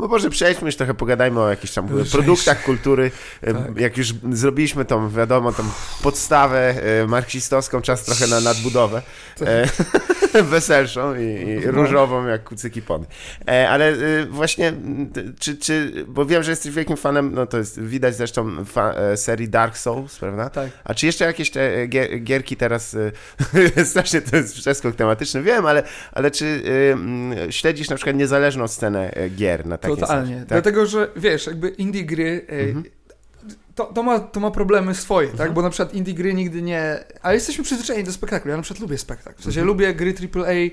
no 0.01 0.09
może 0.09 0.31
przejdźmy 0.31 0.67
już 0.69 0.77
trochę, 0.77 0.95
pogadajmy 0.95 1.41
o 1.41 1.51
jakichś 1.51 1.75
tam 1.75 1.89
produktach 2.13 2.63
kultury. 2.63 3.11
Tak. 3.41 3.57
Jak 3.77 3.97
już 3.97 4.15
zrobiliśmy 4.33 4.85
tą, 4.85 5.11
wiadomo, 5.11 5.53
tą 5.53 5.63
podstawę 6.03 6.75
marksistowską, 7.09 7.81
czas 7.81 8.05
trochę 8.05 8.27
na 8.27 8.41
nadbudowę. 8.41 9.03
E, 9.41 9.69
weselszą 10.43 11.15
i, 11.15 11.23
i 11.23 11.67
No. 11.67 11.73
różową 11.73 12.27
jak 12.27 12.45
kucyki 12.45 12.83
pony. 12.83 13.07
E, 13.49 13.69
ale 13.71 13.97
właśnie, 14.27 14.73
czy, 15.39 15.57
czy, 15.57 16.05
bo 16.09 16.27
wiem, 16.27 16.43
że 16.43 16.51
jesteś 16.51 16.73
wielkim 16.73 16.97
fanem, 16.97 17.35
no 17.35 17.47
to 17.47 17.59
jest 17.59 17.81
widać 17.81 18.17
zresztą 18.17 18.65
fa, 18.65 18.93
e, 18.93 19.17
serii 19.17 19.49
Dark 19.59 19.77
Souls, 19.79 20.19
prawda? 20.19 20.51
Tak. 20.51 20.69
A 20.85 20.95
czy 20.95 21.07
jeszcze 21.07 21.25
jakieś 21.25 21.51
te 21.51 21.75
e, 21.77 21.87
gier, 21.87 22.21
gierki 22.23 22.57
teraz, 22.57 22.97
e, 23.77 23.85
strasznie 23.91 24.21
to 24.21 24.37
jest 24.37 24.55
przeskok 24.55 24.95
tematyczny, 24.97 25.43
wiem, 25.43 25.67
ale, 25.67 25.83
ale 26.13 26.31
czy 26.31 26.63
e, 26.91 26.93
m, 26.93 27.35
śledzisz 27.51 27.89
na 27.91 27.97
przykład 27.97 28.17
niezależną 28.17 28.69
scenę 28.69 29.11
e, 29.15 29.29
gier 29.29 29.67
na 29.67 29.79
takim 29.79 29.97
Totalnie. 29.97 30.37
tak? 30.39 30.49
Dlatego, 30.49 30.87
że 30.87 31.09
wiesz, 31.17 31.47
jakby 31.47 31.69
indie 31.69 32.05
gry. 32.05 32.47
Mhm. 32.49 32.85
To, 33.75 33.85
to, 33.85 34.03
ma, 34.03 34.19
to 34.19 34.41
ma 34.41 34.51
problemy 34.51 34.95
swoje, 34.95 35.29
Mhm. 35.31 35.39
tak? 35.49 35.55
Bo 35.55 35.63
na 35.63 35.71
przykład 35.71 35.95
indie 35.95 36.15
gry 36.15 36.35
nigdy 36.35 36.63
nie. 36.63 37.05
Ale 37.23 37.35
jesteśmy 37.35 37.65
przyzwyczajeni 37.65 38.07
do 38.07 38.13
spektaklu. 38.13 38.51
Ja 38.51 38.57
na 38.57 38.63
przykład 38.63 38.81
lubię 38.83 38.99
spektakl. 38.99 39.41
W 39.41 39.45
sensie 39.45 39.61
Mhm. 39.61 39.67
lubię 39.67 39.95
gry 39.95 40.15
AAA. 40.35 40.71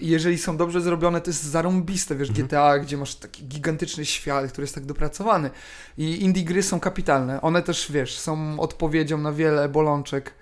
I 0.00 0.08
Jeżeli 0.08 0.38
są 0.38 0.56
dobrze 0.56 0.80
zrobione, 0.80 1.20
to 1.20 1.30
jest 1.30 1.42
zarąbiste, 1.44 2.14
wiesz, 2.16 2.28
Mhm. 2.28 2.46
GTA, 2.46 2.78
gdzie 2.78 2.96
masz 2.96 3.14
taki 3.14 3.44
gigantyczny 3.44 4.04
świat, 4.04 4.52
który 4.52 4.62
jest 4.62 4.74
tak 4.74 4.84
dopracowany. 4.84 5.50
I 5.98 6.24
indie 6.24 6.44
gry 6.44 6.62
są 6.62 6.80
kapitalne. 6.80 7.40
One 7.42 7.62
też, 7.62 7.92
wiesz, 7.92 8.18
są 8.18 8.60
odpowiedzią 8.60 9.18
na 9.18 9.32
wiele 9.32 9.68
bolączek, 9.68 10.34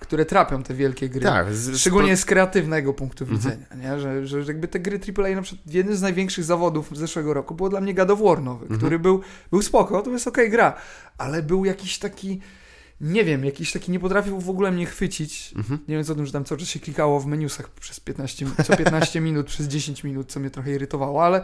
które 0.00 0.24
trapią 0.24 0.62
te 0.62 0.74
wielkie 0.74 1.08
gry. 1.08 1.20
Tak, 1.20 1.54
z, 1.54 1.78
Szczególnie 1.78 2.16
z 2.16 2.24
kreatywnego 2.24 2.94
punktu 2.94 3.24
Mhm. 3.24 3.40
widzenia, 3.40 3.66
nie? 3.90 4.00
Że, 4.00 4.26
że 4.26 4.38
jakby 4.38 4.68
te 4.68 4.80
gry 4.80 5.00
AAA, 5.18 5.34
na 5.36 5.42
przykład 5.42 5.74
jeden 5.74 5.96
z 5.96 6.02
największych 6.02 6.44
zawodów 6.44 6.96
zeszłego 6.98 7.34
roku 7.34 7.54
było 7.54 7.68
dla 7.68 7.80
mnie 7.80 7.94
God 7.94 8.10
of 8.10 8.20
War 8.22 8.42
nowy, 8.42 8.62
Mhm. 8.62 8.80
który 8.80 8.98
był, 8.98 9.20
był 9.50 9.62
spoko, 9.62 10.02
to 10.02 10.10
jest 10.10 10.26
okej 10.28 10.50
gra, 10.50 10.76
ale 11.18 11.42
był 11.42 11.64
jakiś 11.64 11.98
taki, 11.98 12.40
nie 13.00 13.24
wiem, 13.24 13.44
jakiś 13.44 13.72
taki, 13.72 13.92
nie 13.92 14.00
potrafił 14.00 14.40
w 14.40 14.50
ogóle 14.50 14.72
mnie 14.72 14.86
chwycić. 14.86 15.52
Mhm. 15.56 15.78
Nie 15.88 15.94
wiem 15.94 16.04
co 16.04 16.12
o 16.12 16.16
tym, 16.16 16.26
że 16.26 16.32
tam 16.32 16.44
cały 16.44 16.58
czas 16.60 16.68
się 16.68 16.80
klikało 16.80 17.20
w 17.20 17.26
menusach 17.26 17.68
przez 17.70 18.00
15, 18.00 18.46
co 18.66 18.76
15 18.76 19.20
minut, 19.28 19.46
przez 19.46 19.66
10 19.66 20.04
minut, 20.04 20.32
co 20.32 20.40
mnie 20.40 20.50
trochę 20.50 20.70
irytowało, 20.72 21.24
ale 21.24 21.42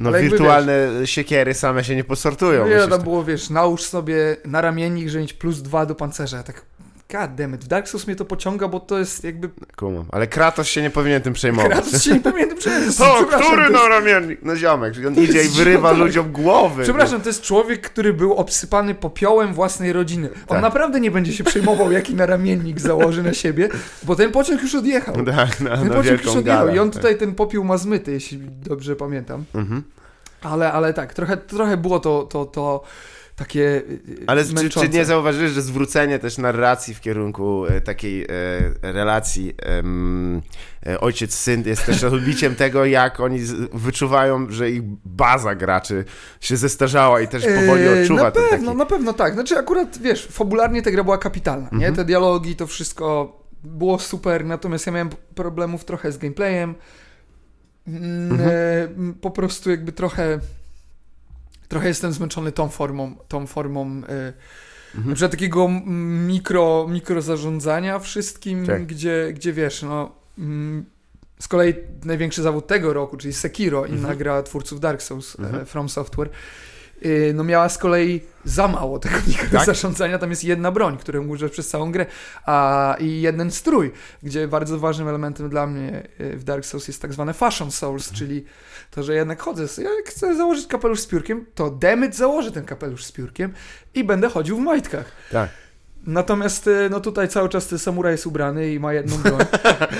No 0.00 0.08
ale 0.08 0.18
jakby, 0.22 0.30
wirtualne 0.30 0.88
siekiery 1.04 1.54
same 1.54 1.84
się 1.84 1.96
nie 1.96 2.04
posortują. 2.04 2.66
ile 2.66 2.88
tam 2.88 3.02
było, 3.02 3.24
wiesz, 3.24 3.50
nałóż 3.50 3.82
sobie 3.82 4.36
na 4.44 4.60
ramiennik, 4.60 5.08
że 5.08 5.18
mieć 5.20 5.32
plus 5.32 5.62
dwa 5.62 5.86
do 5.86 5.94
pancerza, 5.94 6.36
ja 6.36 6.42
tak, 6.42 6.62
god 7.12 7.34
damn 7.34 7.54
it, 7.54 7.64
w 7.64 7.68
Dark 7.68 7.88
Souls 7.88 8.06
mnie 8.06 8.16
to 8.16 8.24
pociąga, 8.24 8.68
bo 8.68 8.80
to 8.80 8.98
jest 8.98 9.24
jakby 9.24 9.48
Kumam. 9.76 10.04
Ale 10.12 10.26
Kratos 10.26 10.66
się 10.68 10.82
nie 10.82 10.90
powinien 10.90 11.22
tym 11.22 11.32
przejmować. 11.32 11.72
Kratos 11.72 12.02
się 12.02 12.12
nie 12.12 12.20
pamiętam, 12.20 12.58
przecież, 12.58 13.00
O, 13.00 13.14
przepraszam, 13.14 13.46
który 13.46 13.62
jest- 13.62 13.74
na 13.74 13.88
ramiennik? 13.88 14.38
No 14.42 14.56
ziomek, 14.56 14.94
on 15.06 15.14
idzie 15.14 15.44
i 15.44 15.48
wyrywa 15.48 15.88
ziomek. 15.90 16.06
ludziom 16.06 16.32
głowy. 16.32 16.82
Przepraszam, 16.82 17.20
to 17.20 17.28
jest 17.28 17.42
człowiek, 17.42 17.80
który 17.90 18.12
był 18.12 18.34
obsypany 18.34 18.94
popiołem 18.94 19.54
własnej 19.54 19.92
rodziny. 19.92 20.28
On 20.34 20.46
Tak. 20.46 20.62
naprawdę 20.62 21.00
nie 21.00 21.10
będzie 21.10 21.32
się 21.32 21.44
przejmował, 21.44 21.92
jaki 21.92 22.14
naramiennik 22.14 22.80
założy 22.80 23.22
na 23.22 23.34
siebie, 23.34 23.68
bo 24.02 24.16
ten 24.16 24.32
pociąg 24.32 24.62
już 24.62 24.74
odjechał. 24.74 25.14
No 25.16 25.32
Tak, 25.32 25.60
na, 25.60 25.76
Ten 25.76 25.88
na 25.88 25.94
pociąg 25.94 26.24
już 26.24 26.36
odjechał 26.36 26.42
galę. 26.66 26.76
i 26.76 26.78
on 26.78 26.90
tak. 26.90 26.96
tutaj 27.02 27.18
ten 27.18 27.34
popiół 27.34 27.64
ma 27.64 27.78
zmyty, 27.78 28.12
jeśli 28.12 28.38
dobrze 28.62 28.96
pamiętam. 28.96 29.44
Mhm. 29.54 29.82
Ale, 30.42 30.72
ale 30.72 30.94
tak, 30.94 31.14
trochę, 31.14 31.36
trochę 31.36 31.76
było 31.76 32.00
to, 32.00 32.22
to, 32.22 32.44
to 32.44 32.84
takie 33.36 33.60
y, 33.60 34.24
Ale 34.26 34.44
czy, 34.44 34.68
czy 34.68 34.88
nie 34.88 35.04
zauważyłeś, 35.04 35.50
że 35.52 35.62
zwrócenie 35.62 36.18
też 36.18 36.38
narracji 36.38 36.94
w 36.94 37.00
kierunku 37.00 37.66
e, 37.66 37.80
takiej 37.80 38.22
e, 38.22 38.26
relacji 38.82 39.54
e, 40.86 41.00
ojciec-syn 41.00 41.66
jest 41.66 41.86
też 41.86 42.04
odbiciem 42.14 42.54
tego, 42.54 42.84
jak 42.84 43.20
oni 43.20 43.40
wyczuwają, 43.72 44.50
że 44.50 44.70
ich 44.70 44.82
baza 45.04 45.54
graczy 45.54 46.04
się 46.40 46.56
zestarzała 46.56 47.20
i 47.20 47.28
też 47.28 47.44
powoli 47.44 47.88
odczuwa 47.88 48.22
Na 48.22 48.30
ten 48.30 48.42
pewno, 48.50 48.66
taki... 48.66 48.78
na 48.78 48.86
pewno 48.86 49.12
tak. 49.12 49.34
Znaczy 49.34 49.58
akurat, 49.58 49.98
wiesz, 49.98 50.26
fabularnie 50.26 50.82
ta 50.82 50.90
gra 50.90 51.04
była 51.04 51.18
kapitalna, 51.18 51.68
nie? 51.72 51.76
Mhm. 51.76 51.94
Te 51.94 52.04
dialogi, 52.04 52.56
to 52.56 52.66
wszystko 52.66 53.38
było 53.64 53.98
super, 53.98 54.44
natomiast 54.44 54.86
ja 54.86 54.92
miałem 54.92 55.10
problemów 55.34 55.84
trochę 55.84 56.12
z 56.12 56.18
gameplayem. 56.18 56.74
Mm, 57.88 58.32
Mhm. 58.32 59.14
Po 59.20 59.30
prostu 59.30 59.70
jakby 59.70 59.92
trochę 59.92 60.38
trochę 61.68 61.88
jestem 61.88 62.12
zmęczony 62.12 62.52
tą 62.52 62.68
formą, 62.68 63.16
tą 63.28 63.46
formą 63.46 63.86
e, 64.08 64.32
Mhm. 64.94 65.08
na 65.10 65.14
przykład 65.14 65.30
takiego 65.30 65.68
mikro, 66.26 66.86
mikro 66.90 67.22
zarządzania 67.22 67.98
wszystkim, 67.98 68.66
Tak. 68.66 68.86
gdzie, 68.86 69.30
gdzie 69.34 69.52
wiesz, 69.52 69.82
no 69.82 70.12
z 71.38 71.48
kolei 71.48 71.74
największy 72.04 72.42
zawód 72.42 72.66
tego 72.66 72.92
roku, 72.92 73.16
czyli 73.16 73.32
Sekiro, 73.34 73.86
inna 73.86 73.96
Mhm. 73.98 74.18
gra 74.18 74.42
twórców 74.42 74.80
Dark 74.80 75.02
Souls 75.02 75.38
Mhm. 75.40 75.62
e, 75.62 75.66
From 75.66 75.88
Software, 75.88 76.28
y, 76.28 76.30
no 77.34 77.44
miała 77.44 77.68
z 77.68 77.78
kolei 77.78 78.20
za 78.44 78.68
mało 78.68 78.98
tego 78.98 79.16
mikro 79.28 79.48
Tak? 79.58 79.66
zarządzania. 79.66 80.18
Tam 80.18 80.30
jest 80.30 80.44
jedna 80.44 80.70
broń, 80.72 80.98
którą 80.98 81.26
używasz 81.26 81.52
przez 81.52 81.68
całą 81.68 81.92
grę, 81.92 82.06
a 82.46 82.96
i 83.00 83.20
jeden 83.20 83.50
strój, 83.50 83.92
gdzie 84.22 84.48
bardzo 84.48 84.78
ważnym 84.78 85.08
elementem 85.08 85.48
dla 85.50 85.66
mnie 85.66 86.08
y, 86.20 86.36
w 86.36 86.44
Dark 86.44 86.64
Souls 86.64 86.88
jest 86.88 87.02
tak 87.02 87.12
zwane 87.12 87.34
Fashion 87.34 87.70
Souls, 87.70 88.04
Mhm. 88.08 88.18
czyli 88.18 88.44
to, 88.90 89.02
że 89.02 89.14
jednak 89.14 89.42
chodzę, 89.42 89.82
jak 89.82 90.06
chcę 90.06 90.36
założyć 90.36 90.66
kapelusz 90.66 91.00
z 91.00 91.06
piórkiem, 91.06 91.46
to 91.54 91.70
demyt 91.70 92.16
założę 92.16 92.52
ten 92.52 92.64
kapelusz 92.64 93.04
z 93.04 93.12
piórkiem 93.12 93.52
i 93.94 94.04
będę 94.04 94.28
chodził 94.28 94.56
w 94.56 94.60
majtkach. 94.60 95.12
Tak. 95.32 95.50
Natomiast 96.06 96.68
e, 96.68 96.88
no 96.90 97.00
tutaj 97.00 97.28
cały 97.28 97.48
czas 97.48 97.66
ten 97.66 97.78
samuraj 97.78 98.12
jest 98.12 98.26
ubrany 98.26 98.72
i 98.72 98.80
ma 98.80 98.92
jedną 98.92 99.16
broń. 99.16 99.40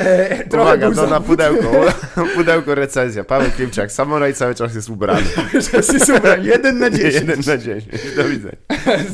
E, 0.01 0.45
Uwaga, 0.53 0.91
to 0.91 1.07
na 1.07 1.21
pudełko. 1.21 1.73
pudełko 2.37 2.75
recenzja. 2.75 3.25
Paweł 3.25 3.51
Klimczak, 3.51 3.93
samuraj 3.93 4.35
cały 4.35 4.55
czas 4.55 4.75
jest 4.75 4.91
ubrany. 4.91 5.27
że 5.53 5.77
jest 5.77 6.11
ubrany. 6.11 6.45
Jeden 6.45 6.79
na 6.79 6.91
dziesięć. 6.91 7.15
Jeden 7.15 7.41
na 7.47 7.57
dziesięć. 7.57 8.17
Do 8.17 8.25
widzenia. 8.25 8.57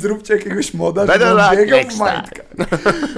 Zróbcie 0.01 0.35
jakiegoś 0.35 0.75
moda, 0.75 1.07
żeby 1.07 1.27
on 1.27 1.57
biegał 1.57 1.81
w 1.81 1.99
majtkach. 1.99 2.47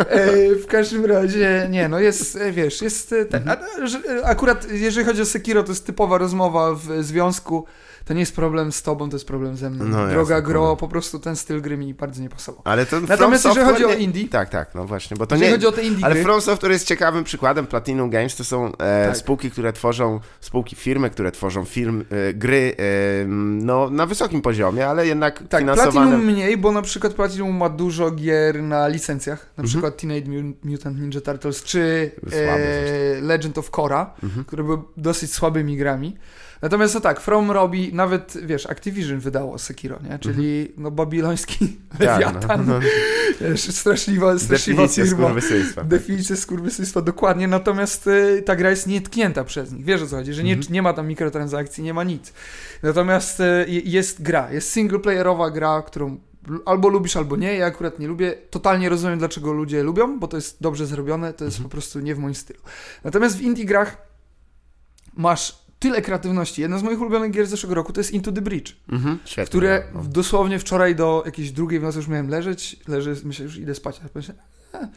E, 0.08 0.54
w 0.54 0.66
każdym 0.66 1.04
razie, 1.04 1.66
nie, 1.70 1.88
no 1.88 2.00
jest, 2.00 2.36
e, 2.36 2.52
wiesz, 2.52 2.82
jest 2.82 3.12
e, 3.12 3.24
ten, 3.24 3.48
a, 3.48 3.54
e, 3.54 4.26
akurat 4.26 4.70
jeżeli 4.72 5.06
chodzi 5.06 5.22
o 5.22 5.26
Sekiro, 5.26 5.62
to 5.62 5.72
jest 5.72 5.86
typowa 5.86 6.18
rozmowa 6.18 6.74
w 6.74 7.04
związku, 7.04 7.66
to 8.12 8.14
nie 8.14 8.20
jest 8.20 8.36
problem 8.36 8.72
z 8.72 8.82
tobą, 8.82 9.10
to 9.10 9.16
jest 9.16 9.26
problem 9.26 9.56
ze 9.56 9.70
mną. 9.70 9.84
No, 9.84 10.06
Droga 10.08 10.34
jasne, 10.34 10.42
gro, 10.48 10.76
po 10.76 10.88
prostu 10.88 11.18
ten 11.18 11.36
styl 11.36 11.60
gry 11.62 11.76
mi 11.76 11.94
bardzo 11.94 12.22
nie 12.22 12.28
pasował. 12.28 12.62
Ale 12.64 12.86
to 12.86 13.00
Natomiast 13.00 13.42
From 13.42 13.56
jeżeli 13.56 13.72
chodzi 13.72 13.84
o 13.84 13.92
indie, 13.98 14.28
Tak, 14.28 14.48
tak, 14.48 14.74
no 14.74 14.84
właśnie, 14.84 15.16
bo 15.16 15.26
to 15.26 15.34
jeżeli 15.34 15.50
nie... 15.50 15.56
chodzi 15.56 15.66
o 15.66 15.72
te 15.72 15.82
indie 15.82 16.04
Ale 16.04 16.14
gry, 16.14 16.24
From 16.24 16.40
Software 16.40 16.72
jest 16.72 16.86
ciekawym 16.86 17.24
przykładem. 17.24 17.66
Platinum 17.66 18.10
Games 18.10 18.36
to 18.36 18.44
są 18.44 18.66
e, 18.76 19.06
Tak. 19.06 19.16
spółki, 19.16 19.50
które 19.50 19.72
tworzą, 19.72 20.20
spółki, 20.40 20.76
firmy, 20.76 21.10
które 21.10 21.32
tworzą 21.32 21.64
film, 21.64 22.04
e, 22.28 22.34
gry 22.34 22.74
e, 22.78 23.24
no, 23.28 23.90
na 23.90 24.06
wysokim 24.06 24.42
poziomie, 24.42 24.88
ale 24.88 25.06
jednak 25.06 25.42
tak, 25.48 25.60
finansowane... 25.60 25.92
Platinum 25.92 26.26
mniej, 26.34 26.56
bo 26.56 26.72
na 26.72 26.82
przykład 26.82 27.12
Platinum 27.14 27.56
ma 27.56 27.68
dużo 27.68 28.10
gier 28.10 28.62
na 28.62 28.88
licencjach, 28.88 29.38
na 29.56 29.62
Mhm. 29.62 29.68
przykład 29.68 29.96
Teenage 29.96 30.30
Mu- 30.30 30.52
Mutant 30.64 30.98
Ninja 31.00 31.20
Turtles 31.20 31.62
czy 31.62 32.10
e, 32.32 33.20
Legend 33.20 33.58
of 33.58 33.70
Korra, 33.70 34.14
Mhm. 34.22 34.44
które 34.44 34.62
były 34.64 34.78
dosyć 34.96 35.32
słabymi 35.32 35.76
grami. 35.76 36.16
Natomiast 36.62 36.94
no 36.94 37.00
tak, 37.00 37.20
From 37.20 37.50
robi, 37.50 37.94
nawet 37.94 38.34
wiesz, 38.46 38.66
Activision 38.66 39.20
wydało 39.20 39.58
Sekiro, 39.58 39.98
nie? 40.10 40.18
Czyli 40.18 40.72
no 40.76 40.90
babiloński 40.90 41.76
Tak, 41.90 42.00
lewiatan, 42.00 42.66
no, 42.66 42.74
no. 42.74 42.80
wiesz, 43.40 43.60
straszliwa, 43.74 44.38
straszliwa 44.38 44.82
Definicja 44.82 45.04
firma. 45.04 45.24
skurwysyństwa. 45.24 45.84
Definicja 45.84 46.36
skurwysyństwa, 46.36 47.02
dokładnie, 47.02 47.48
natomiast 47.48 48.06
y, 48.06 48.42
ta 48.46 48.56
gra 48.56 48.70
jest 48.70 48.86
nietknięta 48.86 49.44
przez 49.44 49.72
nich. 49.72 49.84
Wiesz 49.84 50.02
o 50.02 50.06
co 50.06 50.16
chodzi, 50.16 50.32
że 50.32 50.42
nie, 50.44 50.52
Mhm. 50.52 50.72
nie 50.72 50.82
ma 50.82 50.92
tam 50.92 51.08
mikrotransakcji, 51.08 51.84
nie 51.84 51.94
ma 51.94 52.04
nic. 52.04 52.32
Natomiast 52.82 53.40
y, 53.40 53.66
jest 53.84 54.22
gra, 54.22 54.52
jest 54.52 54.70
singleplayerowa 54.72 55.50
gra, 55.50 55.82
którą 55.86 56.18
albo 56.64 56.88
lubisz, 56.88 57.16
albo 57.16 57.36
nie. 57.36 57.54
Ja 57.54 57.66
akurat 57.66 57.98
nie 57.98 58.06
lubię. 58.08 58.32
Totalnie 58.50 58.88
rozumiem, 58.88 59.18
dlaczego 59.18 59.52
ludzie 59.52 59.82
lubią, 59.82 60.18
bo 60.18 60.28
to 60.28 60.36
jest 60.36 60.56
dobrze 60.60 60.86
zrobione, 60.86 61.32
to 61.32 61.44
jest 61.44 61.56
Mhm. 61.56 61.70
po 61.70 61.72
prostu 61.72 62.00
nie 62.00 62.14
w 62.14 62.18
moim 62.18 62.34
stylu. 62.34 62.60
Natomiast 63.04 63.36
w 63.36 63.40
indie 63.40 63.64
grach 63.64 63.96
masz 65.16 65.61
tyle 65.82 66.02
kreatywności. 66.02 66.60
Jedna 66.62 66.78
z 66.78 66.82
moich 66.82 67.00
ulubionych 67.00 67.30
gier 67.30 67.46
z 67.46 67.50
zeszłego 67.50 67.74
roku 67.74 67.92
to 67.92 68.00
jest 68.00 68.10
Into 68.12 68.32
the 68.32 68.42
Bridge, 68.42 68.76
Mhm, 68.92 69.18
świetnie. 69.24 69.46
które 69.48 69.82
no. 69.94 70.02
dosłownie 70.04 70.58
wczoraj 70.58 70.96
do 70.96 71.22
jakiejś 71.26 71.50
drugiej 71.52 71.80
w 71.80 71.82
nocy 71.82 71.98
już 71.98 72.08
miałem 72.08 72.28
leżeć, 72.28 72.76
leżę, 72.88 73.14
myślę, 73.24 73.44
już 73.44 73.56
idę 73.56 73.74
spać, 73.74 74.00
a 74.04 74.08
myślę, 74.14 74.34
e, 74.74 74.88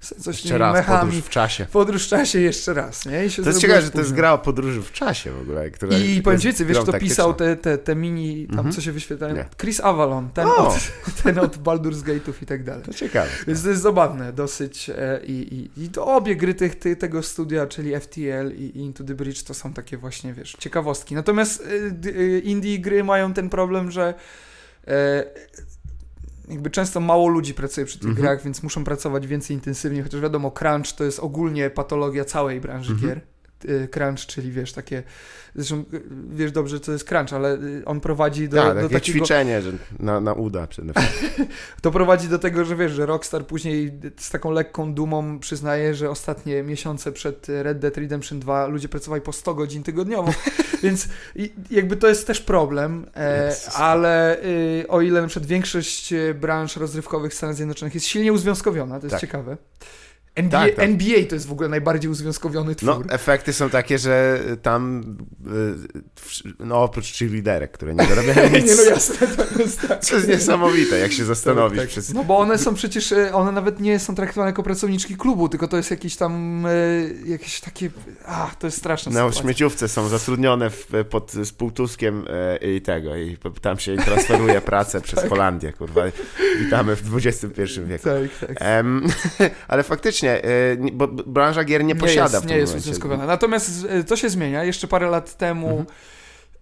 coś 0.00 0.26
Jeszcze 0.26 0.58
raz, 0.58 0.74
mechami, 0.74 1.00
podróż 1.00 1.24
w 1.24 1.28
czasie. 1.28 1.66
Podróż 1.72 2.06
w 2.06 2.08
czasie 2.08 2.40
jeszcze 2.40 2.74
raz, 2.74 3.06
nie? 3.06 3.30
To 3.30 3.48
jest 3.48 3.60
ciekawe, 3.60 3.82
że 3.82 3.90
to 3.90 3.98
jest 3.98 4.12
gra 4.12 4.32
o 4.32 4.38
podróży 4.38 4.82
w 4.82 4.92
czasie 4.92 5.32
w 5.32 5.40
ogóle. 5.40 5.70
Która 5.70 5.98
I 5.98 6.22
powiem 6.22 6.40
ci 6.40 6.52
wiesz 6.64 6.78
kto 6.78 6.92
pisał 6.92 7.34
te, 7.34 7.56
te, 7.56 7.78
te 7.78 7.96
mini, 7.96 8.46
tam 8.46 8.58
Mhm. 8.58 8.74
co 8.74 8.80
się 8.80 8.92
wyświetlają? 8.92 9.34
Nie. 9.34 9.48
Chris 9.60 9.80
Avalon, 9.80 10.30
ten, 10.30 10.46
O! 10.46 10.68
od, 10.68 10.74
ten 11.22 11.38
od 11.38 11.56
Baldur's 11.56 12.02
Gate'ów 12.02 12.32
i 12.42 12.46
tak 12.46 12.64
dalej. 12.64 12.84
To 12.84 12.94
ciekawe. 12.94 13.28
Więc 13.46 13.62
to 13.62 13.68
jest 13.68 13.82
zabawne 13.82 14.32
dosyć 14.32 14.90
e, 14.90 15.20
i, 15.26 15.70
i, 15.76 15.84
i 15.84 15.88
to 15.88 16.06
obie 16.06 16.36
gry 16.36 16.54
tych, 16.54 16.78
ty, 16.78 16.96
tego 16.96 17.22
studia, 17.22 17.66
czyli 17.66 18.00
FTL 18.00 18.50
i, 18.56 18.62
i 18.62 18.78
Into 18.78 19.04
the 19.04 19.14
Bridge 19.14 19.42
to 19.42 19.54
są 19.54 19.72
takie 19.72 19.96
właśnie, 19.96 20.32
wiesz, 20.34 20.56
ciekawostki. 20.58 21.14
Natomiast 21.14 21.62
e, 22.06 22.10
e, 22.10 22.38
indie 22.38 22.78
gry 22.78 23.04
mają 23.04 23.34
ten 23.34 23.50
problem, 23.50 23.90
że 23.90 24.14
e, 24.88 25.24
jakby 26.50 26.70
często 26.70 27.00
mało 27.00 27.28
ludzi 27.28 27.54
pracuje 27.54 27.86
przy 27.86 27.98
tych 27.98 28.08
Mhm. 28.08 28.26
grach, 28.26 28.44
więc 28.44 28.62
muszą 28.62 28.84
pracować 28.84 29.26
więcej 29.26 29.56
intensywnie, 29.56 30.02
chociaż 30.02 30.20
wiadomo, 30.20 30.50
crunch 30.50 30.92
to 30.96 31.04
jest 31.04 31.18
ogólnie 31.20 31.70
patologia 31.70 32.24
całej 32.24 32.60
branży 32.60 32.92
Mhm. 32.92 33.08
gier. 33.08 33.20
E, 33.68 33.88
Crunch, 33.88 34.26
czyli 34.26 34.52
wiesz, 34.52 34.72
takie, 34.72 35.02
zresztą 35.54 35.76
e, 35.76 35.82
wiesz 36.30 36.52
dobrze, 36.52 36.80
co 36.80 36.92
jest 36.92 37.04
crunch, 37.04 37.32
ale 37.32 37.54
e, 37.54 37.58
on 37.84 38.00
prowadzi 38.00 38.48
do, 38.48 38.56
Tak, 38.56 38.74
do 38.74 38.82
takie 38.82 38.94
takiego... 38.94 39.18
ćwiczenie, 39.18 39.62
że 39.62 39.72
na, 39.98 40.20
na 40.20 40.32
uda 40.32 40.66
przede 40.66 40.92
wszystkim. 40.94 41.46
To 41.82 41.90
prowadzi 41.90 42.28
do 42.28 42.38
tego, 42.38 42.64
że 42.64 42.76
wiesz, 42.76 42.92
że 42.92 43.06
Rockstar 43.06 43.46
później 43.46 43.92
z 44.16 44.30
taką 44.30 44.50
lekką 44.50 44.94
dumą 44.94 45.38
przyznaje, 45.38 45.94
że 45.94 46.10
ostatnie 46.10 46.62
miesiące 46.62 47.12
przed 47.12 47.46
Red 47.48 47.78
Dead 47.78 47.96
Redemption 47.96 48.40
2 48.40 48.66
ludzie 48.66 48.88
pracowali 48.88 49.22
po 49.22 49.32
100 49.32 49.54
godzin 49.54 49.82
tygodniowo, 49.82 50.32
więc 50.82 51.08
jakby 51.70 51.96
to 51.96 52.08
jest 52.08 52.26
też 52.26 52.40
problem, 52.40 53.06
e, 53.16 53.52
ale 53.74 54.44
y, 54.44 54.84
o 54.88 55.00
ile 55.00 55.22
na 55.22 55.28
przykład 55.28 55.48
większość 55.48 56.14
branż 56.40 56.76
rozrywkowych 56.76 57.32
w 57.32 57.34
Stanach 57.34 57.56
Zjednoczonych 57.56 57.94
jest 57.94 58.06
silnie 58.06 58.32
uzwiązkowiona, 58.32 59.00
to 59.00 59.06
jest 59.06 59.10
Tak. 59.10 59.20
ciekawe. 59.20 59.56
NBA, 60.34 60.60
Tak, 60.60 60.74
tak. 60.74 60.84
NBA 60.84 61.24
to 61.28 61.34
jest 61.34 61.46
w 61.46 61.52
ogóle 61.52 61.68
najbardziej 61.68 62.10
uzwiązkowiony 62.10 62.74
No, 62.82 62.94
twór. 62.94 63.06
efekty 63.10 63.52
są 63.52 63.70
takie, 63.70 63.98
że 63.98 64.40
tam, 64.62 65.02
y, 66.46 66.54
no 66.58 66.82
oprócz 66.82 67.18
cheerleaderek, 67.18 67.72
które 67.72 67.94
nie 67.94 68.06
zarabiają 68.06 68.50
nic, 68.50 68.66
Nie 68.70 68.74
no 68.74 68.82
jasne, 68.82 69.26
to 69.26 69.62
jest 69.62 69.88
tak. 69.88 70.12
jest 70.12 70.28
niesamowite, 70.28 70.98
jak 70.98 71.12
się 71.12 71.24
zastanowić. 71.24 71.78
Tak, 71.78 71.86
tak. 71.86 71.90
Przez... 71.92 72.14
No 72.14 72.24
bo 72.24 72.38
one 72.38 72.58
są 72.58 72.74
przecież, 72.74 73.12
e, 73.12 73.34
one 73.34 73.52
nawet 73.52 73.80
nie 73.80 73.98
są 73.98 74.14
traktowane 74.14 74.50
jako 74.50 74.62
pracowniczki 74.62 75.16
klubu, 75.16 75.48
tylko 75.48 75.68
to 75.68 75.76
jest 75.76 75.90
jakieś 75.90 76.16
tam, 76.16 76.64
jakieś 77.26 77.60
takie, 77.60 77.90
a, 78.26 78.50
to 78.58 78.66
jest 78.66 78.78
straszne. 78.78 79.12
Na 79.12 79.32
śmieciówce 79.32 79.88
są 79.88 80.08
zatrudnione 80.08 80.70
w, 80.70 80.86
pod 81.10 81.32
z 81.32 81.52
półtuskiem 81.52 82.24
i 82.76 82.80
tego, 82.80 83.16
i 83.16 83.36
tam 83.60 83.78
się 83.78 83.96
transferuje 83.96 84.60
pracę 84.70 85.00
przez 85.00 85.28
Holandię, 85.28 85.72
kurwa. 85.72 86.02
Witamy 86.58 86.96
w 86.96 87.16
XXI 87.16 87.62
wieku. 87.86 88.04
Tak, 88.04 88.48
tak. 88.48 88.56
Em, 88.60 89.06
ale 89.68 89.82
faktycznie, 89.82 90.19
e, 90.28 90.42
nie- 90.78 90.92
bo 90.92 91.08
branża 91.08 91.64
gier 91.64 91.84
nie 91.84 91.96
posiada 91.96 92.22
jest, 92.22 92.36
w 92.36 92.40
tym 92.40 92.50
nie 92.50 92.56
jest 92.56 92.76
uzwiązkowana. 92.76 93.26
Natomiast 93.26 93.70
e, 93.88 94.04
to 94.04 94.16
się 94.16 94.30
zmienia. 94.30 94.64
Jeszcze 94.64 94.88
parę 94.88 95.10
lat 95.10 95.36
temu, 95.36 95.68
Mhm. 95.68 95.86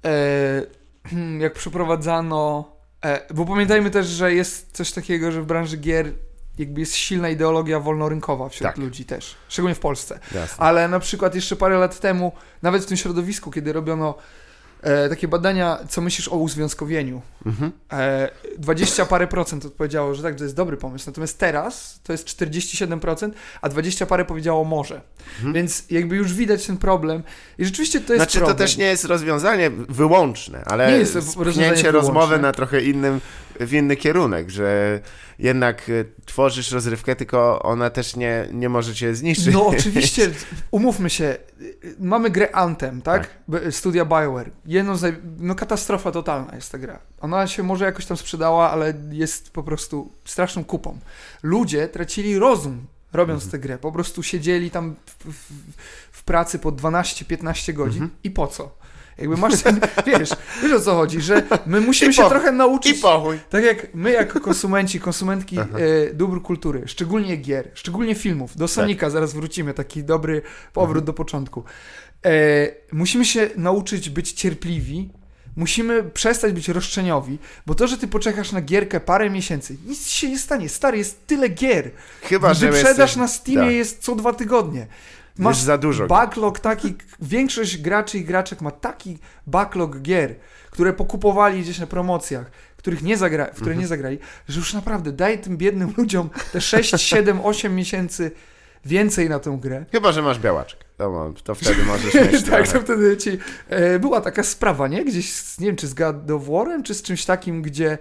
e, 0.04 1.42
jak 1.42 1.52
przeprowadzano, 1.52 2.72
e, 3.04 3.34
bo 3.34 3.44
pamiętajmy 3.44 3.90
też, 3.90 4.06
że 4.06 4.34
jest 4.34 4.72
coś 4.72 4.92
takiego, 4.92 5.32
że 5.32 5.42
w 5.42 5.46
branży 5.46 5.76
gier 5.76 6.12
jakby 6.58 6.80
jest 6.80 6.94
silna 6.94 7.28
ideologia 7.28 7.80
wolnorynkowa 7.80 8.48
wśród 8.48 8.68
Tak. 8.68 8.76
ludzi 8.78 9.04
też, 9.04 9.34
szczególnie 9.48 9.74
w 9.74 9.78
Polsce. 9.80 10.18
Jasne. 10.34 10.64
Ale 10.64 10.88
na 10.88 11.00
przykład 11.00 11.34
jeszcze 11.34 11.56
parę 11.56 11.78
lat 11.78 12.00
temu, 12.00 12.32
nawet 12.62 12.82
w 12.82 12.86
tym 12.86 12.96
środowisku, 12.96 13.50
kiedy 13.50 13.72
robiono 13.72 14.14
e, 14.82 15.08
takie 15.08 15.28
badania, 15.28 15.78
co 15.88 16.00
myślisz 16.00 16.28
o 16.28 16.36
uzwiązkowieniu, 16.36 17.22
Mhm. 17.46 17.72
e, 17.92 18.30
20 18.58 19.06
parę 19.06 19.26
procent 19.26 19.64
odpowiedziało, 19.64 20.14
że 20.14 20.22
tak, 20.22 20.34
to 20.34 20.44
jest 20.44 20.56
dobry 20.56 20.76
pomysł. 20.76 21.04
Natomiast 21.06 21.38
teraz 21.38 22.00
to 22.02 22.12
jest 22.12 22.26
47%, 22.26 23.30
a 23.62 23.68
20 23.68 24.06
parę 24.06 24.24
powiedziało 24.24 24.64
może. 24.64 25.00
Mhm. 25.36 25.52
Więc 25.54 25.84
jakby 25.90 26.16
już 26.16 26.34
widać 26.34 26.66
ten 26.66 26.76
problem. 26.76 27.22
I 27.58 27.64
rzeczywiście 27.64 28.00
to 28.00 28.12
jest 28.12 28.24
Znaczy 28.24 28.38
problem. 28.38 28.56
to 28.56 28.64
też 28.64 28.76
nie 28.76 28.84
jest 28.84 29.04
rozwiązanie 29.04 29.70
wyłączne, 29.70 30.62
ale 30.66 30.90
Nie 30.92 30.96
jest 30.98 31.14
rozwiązanie 31.36 31.90
rozmowy 31.90 32.38
na 32.38 32.52
trochę 32.52 32.82
innym, 32.82 33.20
w 33.60 33.72
inny 33.72 33.96
kierunek, 33.96 34.50
że 34.50 35.00
jednak 35.38 35.88
e, 35.90 36.04
tworzysz 36.24 36.72
rozrywkę, 36.72 37.16
tylko 37.16 37.62
ona 37.62 37.90
też 37.90 38.16
nie, 38.16 38.48
nie 38.52 38.68
może 38.68 38.94
cię 38.94 39.14
zniszczyć. 39.14 39.54
No 39.54 39.66
oczywiście, 39.76 40.30
umówmy 40.70 41.10
się, 41.10 41.36
mamy 41.98 42.30
grę 42.30 42.54
Anthem, 42.56 43.02
tak? 43.02 43.28
Tak. 43.52 43.74
Studia 43.74 44.04
Bioware. 44.04 44.50
Jedno 44.66 44.96
z. 44.96 45.14
No 45.38 45.54
katastrofa 45.54 46.12
totalna 46.12 46.54
jest 46.54 46.72
ta 46.72 46.78
gra. 46.78 46.98
Ona 47.20 47.46
się 47.46 47.62
może 47.62 47.84
jakoś 47.84 48.06
tam 48.06 48.16
sprzedała, 48.16 48.70
ale 48.70 48.94
jest 49.10 49.50
po 49.50 49.62
prostu 49.62 50.12
straszną 50.24 50.64
kupą. 50.64 50.98
Ludzie 51.42 51.88
tracili 51.88 52.38
rozum 52.38 52.86
robiąc 53.12 53.44
Mhm. 53.44 53.50
tę 53.50 53.58
grę. 53.68 53.78
Po 53.78 53.92
prostu 53.92 54.22
siedzieli 54.22 54.70
tam 54.70 54.94
w, 55.06 55.32
w, 55.32 55.52
w 56.12 56.24
pracy 56.24 56.58
po 56.58 56.72
12-15 56.72 57.72
godzin 57.72 58.02
Mhm. 58.02 58.10
i 58.24 58.30
po 58.30 58.46
co? 58.46 58.78
Jakby 59.18 59.36
masz 59.36 59.62
ten, 59.62 59.80
wiesz, 60.06 60.30
wiesz 60.62 60.72
o 60.72 60.80
co 60.80 60.94
chodzi, 60.94 61.20
że 61.20 61.42
my 61.66 61.80
musimy 61.80 62.10
I 62.10 62.14
się 62.14 62.22
po- 62.22 62.28
trochę 62.28 62.50
I 62.50 62.54
nauczyć 62.54 63.00
pochuj. 63.00 63.38
tak 63.50 63.64
jak 63.64 63.94
my 63.94 64.10
jako 64.12 64.40
konsumenci, 64.40 65.00
konsumentki 65.00 65.58
e, 65.58 65.64
dóbr 66.14 66.42
kultury, 66.42 66.82
szczególnie 66.86 67.36
gier, 67.36 67.70
szczególnie 67.74 68.14
filmów, 68.14 68.56
do 68.56 68.68
Sonika 68.68 69.10
zaraz 69.10 69.32
wrócimy, 69.32 69.74
taki 69.74 70.04
dobry 70.04 70.42
powrót 70.72 70.90
Mhm. 70.96 71.04
do 71.04 71.12
początku. 71.12 71.64
E, 72.26 72.30
musimy 72.92 73.24
się 73.24 73.50
nauczyć 73.56 74.10
być 74.10 74.32
cierpliwi, 74.32 75.10
musimy 75.56 76.02
przestać 76.02 76.52
być 76.52 76.68
roszczeniowi, 76.68 77.38
bo 77.66 77.74
to, 77.74 77.86
że 77.88 77.98
ty 77.98 78.08
poczekasz 78.08 78.52
na 78.52 78.60
gierkę 78.60 79.00
parę 79.00 79.30
miesięcy, 79.30 79.76
nic 79.86 80.08
się 80.08 80.28
nie 80.30 80.38
stanie. 80.38 80.68
Stary, 80.68 80.98
jest 80.98 81.26
tyle 81.26 81.48
gier. 81.48 81.90
Chyba, 82.22 82.54
że 82.54 82.66
Wyprzedaż 82.70 82.98
jesteś... 82.98 83.16
na 83.16 83.28
Steamie 83.28 83.60
tak. 83.62 83.72
jest 83.72 84.02
co 84.02 84.14
dwa 84.14 84.32
tygodnie. 84.32 84.86
Jest 85.38 85.44
Masz 85.44 85.60
za 85.60 85.78
dużo. 85.78 86.06
backlog 86.06 86.60
taki, 86.60 86.94
większość 87.22 87.76
graczy 87.78 88.18
i 88.18 88.24
graczek 88.24 88.60
ma 88.60 88.70
taki 88.70 89.18
backlog 89.46 89.98
gier, 90.02 90.34
które 90.70 90.92
pokupowali 90.92 91.62
gdzieś 91.62 91.78
na 91.78 91.86
promocjach, 91.86 92.50
których 92.76 93.02
nie 93.02 93.16
zagra, 93.16 93.44
w 93.46 93.50
które 93.50 93.62
Mhm. 93.70 93.80
nie 93.80 93.86
zagrali, 93.86 94.18
że 94.48 94.58
już 94.58 94.74
naprawdę 94.74 95.12
daj 95.12 95.38
tym 95.40 95.56
biednym 95.56 95.94
ludziom 95.96 96.30
te 96.52 96.60
6, 96.60 97.00
7, 97.00 97.40
8 97.40 97.74
miesięcy 97.74 98.30
więcej 98.84 99.28
na 99.28 99.38
tę 99.38 99.58
grę. 99.60 99.84
Chyba, 99.92 100.12
że 100.12 100.22
masz 100.22 100.38
białaczek. 100.38 100.84
To, 100.96 101.32
to 101.44 101.54
wtedy 101.54 101.82
możesz 101.84 102.14
mieć 102.32 102.44
tak, 102.44 102.68
to 102.68 102.80
wtedy 102.80 103.16
ci... 103.16 103.38
E, 103.68 103.98
była 103.98 104.20
taka 104.20 104.42
sprawa, 104.42 104.88
nie? 104.88 105.04
Gdzieś, 105.04 105.32
z, 105.32 105.60
nie 105.60 105.66
wiem, 105.66 105.76
czy 105.76 105.86
z 105.86 105.94
God 105.94 106.30
of 106.30 106.42
War'em, 106.42 106.82
czy 106.82 106.94
z 106.94 107.02
czymś 107.02 107.24
takim, 107.24 107.62
gdzie 107.62 107.98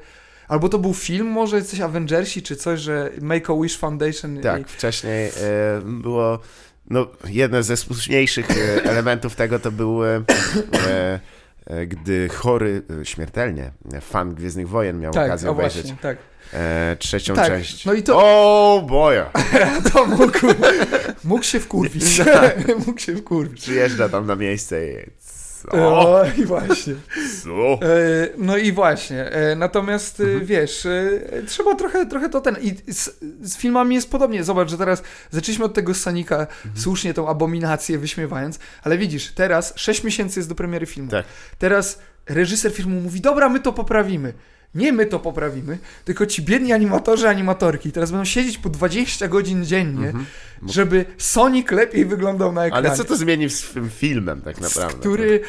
Albo 0.48 0.70
to 0.70 0.80
był 0.80 0.94
film, 0.94 1.28
może 1.28 1.62
coś 1.62 1.80
Avengersi, 1.80 2.42
czy 2.42 2.56
coś, 2.56 2.80
że 2.80 3.12
Make-A-Wish 3.22 3.78
Foundation. 3.78 4.38
Tak, 4.38 4.62
i... 4.62 4.64
wcześniej 4.64 5.28
e, 5.28 5.32
było, 5.84 6.40
no, 6.90 7.08
jedno 7.28 7.64
ze 7.64 7.78
smutniejszych 7.78 8.52
e, 8.52 8.54
elementów 8.92 9.36
tego 9.36 9.60
to 9.60 9.72
był, 9.72 10.06
e, 10.06 10.22
e, 11.68 11.88
gdy 11.88 12.30
chory 12.30 12.82
e, 13.02 13.06
śmiertelnie 13.06 13.72
fan 14.02 14.36
Gwiezdnych 14.36 14.70
Wojen 14.70 15.00
miał 15.00 15.14
tak, 15.14 15.26
okazję 15.26 15.50
obejrzeć 15.50 15.82
właśnie, 15.82 15.98
tak. 16.02 16.18
e, 16.54 16.96
trzecią 17.00 17.36
Tak, 17.36 17.48
część. 17.48 17.86
no 17.86 17.94
i 17.94 18.04
to- 18.04 18.18
O 18.18 18.86
boja! 18.90 19.30
To 19.94 20.06
mógł, 20.06 20.48
mógł 21.24 21.44
się 21.44 21.60
wkurwić. 21.60 22.18
Tak. 22.26 22.86
mógł 22.88 23.00
się 23.00 23.16
wkurwić. 23.16 23.62
Przyjeżdża 23.62 24.10
tam 24.10 24.26
na 24.28 24.36
miejsce 24.36 24.88
i 24.88 24.96
co? 25.72 25.78
O, 26.12 26.26
i 26.38 26.46
właśnie. 26.46 26.94
Co? 27.44 27.74
E, 27.86 28.30
No 28.38 28.58
i 28.58 28.72
właśnie. 28.72 29.24
e, 29.32 29.56
Natomiast 29.56 30.20
e, 30.20 30.24
Mhm. 30.24 30.46
wiesz, 30.46 30.88
trzeba 31.48 31.76
trochę, 31.76 32.06
trochę 32.06 32.30
to 32.30 32.42
ten. 32.42 32.56
I 32.62 32.94
z, 32.94 33.20
z 33.42 33.58
filmami 33.58 33.96
jest 33.96 34.12
podobnie. 34.12 34.44
Zobacz, 34.44 34.70
że 34.70 34.78
teraz 34.78 35.04
zaczęliśmy 35.32 35.66
od 35.66 35.74
tego 35.74 35.94
Sonika, 35.94 36.36
Mhm. 36.40 36.72
słusznie 36.76 37.14
tą 37.14 37.30
abominację 37.30 37.98
wyśmiewając, 37.98 38.60
ale 38.84 38.98
widzisz, 38.98 39.32
teraz 39.32 39.74
6 39.76 40.04
miesięcy 40.04 40.40
jest 40.40 40.50
do 40.50 40.56
premiery 40.56 40.86
filmu. 40.86 41.12
Tak. 41.12 41.26
Teraz 41.58 42.00
reżyser 42.30 42.72
filmu 42.74 43.02
mówi: 43.02 43.22
Dobra, 43.22 43.50
my 43.50 43.60
to 43.60 43.74
poprawimy. 43.74 44.34
Nie 44.78 44.94
my 44.94 45.06
to 45.06 45.20
poprawimy, 45.20 45.78
tylko 46.06 46.26
ci 46.26 46.42
biedni 46.42 46.74
animatorzy, 46.74 47.30
animatorki 47.30 47.92
teraz 47.92 48.12
będą 48.12 48.26
siedzieć 48.26 48.58
po 48.58 48.70
20 48.70 49.28
godzin 49.28 49.66
dziennie, 49.66 50.14
żeby 50.68 51.06
Sonic 51.18 51.72
lepiej 51.72 52.06
wyglądał 52.06 52.52
na 52.52 52.66
ekranie. 52.66 52.80
Mhm. 52.80 52.86
Ale 52.86 52.98
co 52.98 53.14
to 53.14 53.18
zmieni 53.18 53.50
z 53.50 53.70
tym 53.70 53.90
filmem 53.90 54.42
tak 54.42 54.62
naprawdę? 54.62 55.00
Który 55.00 55.42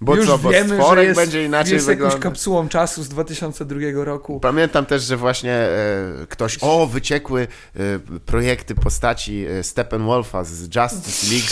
Bo 0.00 0.16
już 0.16 0.26
co, 0.26 0.38
bo 0.38 0.50
wiemy, 0.50 0.78
że 0.94 1.04
jest, 1.04 1.20
będzie 1.20 1.44
inaczej 1.44 1.74
jest 1.74 1.88
jakąś 1.88 1.96
wyglądać. 1.96 2.22
kapsułą 2.22 2.68
czasu 2.68 3.02
z 3.02 3.08
2002 3.08 3.78
roku. 3.94 4.40
Pamiętam 4.40 4.86
też, 4.86 5.02
że 5.02 5.16
właśnie 5.16 5.52
e, 5.52 6.26
ktoś, 6.28 6.58
o, 6.60 6.86
wyciekły 6.86 7.42
e, 7.76 7.78
projekty 8.26 8.74
postaci 8.74 9.46
e, 9.46 9.62
Steppenwolfa 9.62 10.44
z 10.44 10.60
Justice 10.62 11.34
League 11.34 11.50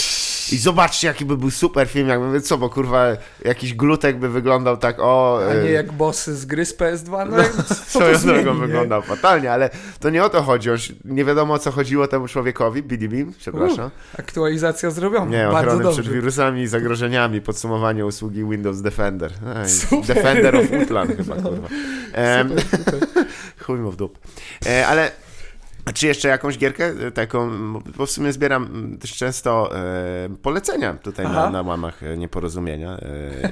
i 0.51 0.57
zobaczcie, 0.57 1.07
jaki 1.07 1.25
by 1.25 1.37
był 1.37 1.51
super 1.51 1.87
film, 1.87 2.07
jakby, 2.09 2.41
co, 2.41 2.57
bo 2.57 2.69
kurwa, 2.69 3.05
jakiś 3.45 3.73
glutek 3.73 4.19
by 4.19 4.29
wyglądał 4.29 4.77
tak, 4.77 4.99
o... 4.99 5.39
A 5.51 5.53
nie 5.63 5.71
jak 5.71 5.91
bossy 5.91 6.35
z 6.35 6.45
gry 6.45 6.65
z 6.65 6.77
PS2. 6.77 7.29
No, 7.29 7.37
No, 7.37 7.43
co 7.89 7.99
to 7.99 8.17
zmieni, 8.17 8.59
wyglądał 8.59 9.01
fatalnie, 9.01 9.51
ale 9.51 9.69
to 9.99 10.09
nie 10.09 10.23
o 10.23 10.29
to 10.29 10.41
chodzi. 10.41 10.69
Się- 10.75 10.93
nie 11.05 11.25
wiadomo 11.25 11.53
o 11.53 11.59
co 11.59 11.71
chodziło 11.71 12.07
temu 12.07 12.27
człowiekowi, 12.27 12.83
Beam, 12.83 13.33
przepraszam. 13.39 13.89
Aktualizacja 14.19 14.91
zrobiona. 14.91 15.25
Nie, 15.31 15.47
Bardzo 15.51 15.75
ochrony 15.75 15.91
przed 15.93 16.09
wirusami 16.13 16.61
i 16.61 16.67
zagrożeniami, 16.67 17.41
podsumowanie 17.41 18.05
usługi 18.05 18.45
Windows 18.45 18.81
Defender. 18.81 19.31
Defender 20.07 20.55
of 20.55 20.69
Woodland 20.71 21.17
chyba, 21.17 21.35
No. 21.35 21.41
kurwa. 21.49 21.67
Super, 22.07 22.61
super. 22.79 23.25
chuj 23.65 23.79
mu 23.79 23.91
w 23.91 23.95
dup. 23.95 24.19
E, 24.65 24.87
ale 24.87 25.11
a 25.85 25.91
czy 25.93 26.07
jeszcze 26.07 26.27
jakąś 26.27 26.57
gierkę 26.57 26.85
e, 27.07 27.11
taką, 27.11 27.49
bo 27.97 28.05
w 28.05 28.11
sumie 28.11 28.33
zbieram 28.33 28.63
mm, 28.63 28.97
też 28.97 29.13
często 29.15 29.75
e, 29.77 30.29
polecenia 30.41 30.93
tutaj 30.93 31.25
na, 31.25 31.49
na 31.49 31.61
łamach 31.61 32.03
e, 32.03 32.17
nieporozumienia. 32.17 32.97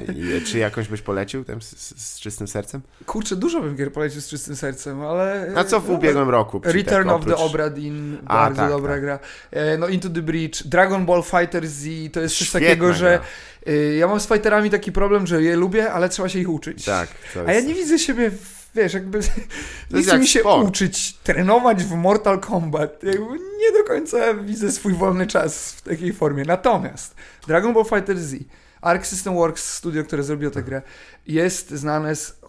E, 0.08 0.14
i, 0.14 0.46
czy 0.46 0.58
jakąś 0.58 0.88
byś 0.88 1.02
polecił 1.02 1.44
tam 1.44 1.62
z, 1.62 1.76
z, 2.02 2.20
czystym 2.20 2.48
sercem? 2.48 2.82
Kurczę, 3.06 3.36
dużo 3.36 3.62
bym 3.62 3.76
gier 3.76 3.92
polecił 3.94 4.22
z 4.22 4.28
czystym 4.28 4.56
sercem, 4.56 5.02
ale... 5.02 5.52
A 5.56 5.64
co 5.64 5.80
w 5.80 5.88
no, 5.90 5.94
ubiegłym 5.96 6.30
roku? 6.30 6.60
Czy 6.60 6.72
Return 6.72 7.08
tak 7.08 7.16
of 7.18 7.26
the 7.26 7.32
oprócz- 7.36 7.46
Obra 7.46 7.70
Dinn, 7.70 8.18
bardzo 8.24 8.62
tak, 8.62 8.70
dobra 8.72 8.94
tak. 8.94 9.02
gra. 9.02 9.20
E, 9.52 9.78
No 9.78 9.88
Into 9.88 10.10
the 10.10 10.22
Breach, 10.22 10.68
Dragon 10.68 11.06
Ball 11.06 11.24
Fighter 11.24 11.68
Z, 11.68 11.84
to 12.14 12.20
jest 12.20 12.38
coś 12.38 12.48
Świetna 12.48 12.68
takiego, 12.68 12.94
że 12.94 13.20
gra. 13.66 13.74
y, 13.74 13.96
ja 13.96 14.08
mam 14.08 14.20
z 14.20 14.28
fighterami 14.28 14.70
taki 14.70 14.92
problem, 14.92 15.28
że 15.28 15.44
je 15.44 15.56
lubię, 15.56 15.92
ale 15.92 16.10
trzeba 16.10 16.30
się 16.30 16.40
ich 16.40 16.50
uczyć. 16.50 16.86
Tak. 16.86 17.10
To 17.34 17.40
A 17.40 17.44
ja 17.44 17.54
jest- 17.54 17.68
nie 17.68 17.74
widzę 17.74 18.00
siebie, 18.00 18.32
w, 18.32 18.61
wiesz, 18.76 18.94
jakby 18.94 19.20
nie 19.92 20.02
chce 20.02 20.12
jak 20.12 20.22
mi 20.22 20.28
się 20.28 20.40
sport. 20.40 20.68
uczyć, 20.68 21.14
trenować 21.14 21.84
w 21.84 21.92
Mortal 21.96 22.40
Kombat. 22.40 23.04
Jakby 23.04 23.40
nie 23.40 23.72
do 23.78 23.84
końca 23.88 24.34
widzę 24.34 24.72
swój 24.72 24.94
wolny 24.94 25.28
czas 25.28 25.72
w 25.72 25.82
takiej 25.82 26.14
formie. 26.14 26.44
Natomiast 26.46 27.16
Dragon 27.48 27.74
Ball 27.74 27.86
Fighter 27.86 28.20
Z, 28.20 28.36
Arc 28.82 29.08
System 29.08 29.36
Works, 29.36 29.74
studio, 29.74 30.04
które 30.04 30.24
zrobiło 30.24 30.52
tę 30.52 30.64
grę, 30.64 30.82
jest 31.28 31.70
znane 31.70 32.16
z 32.16 32.40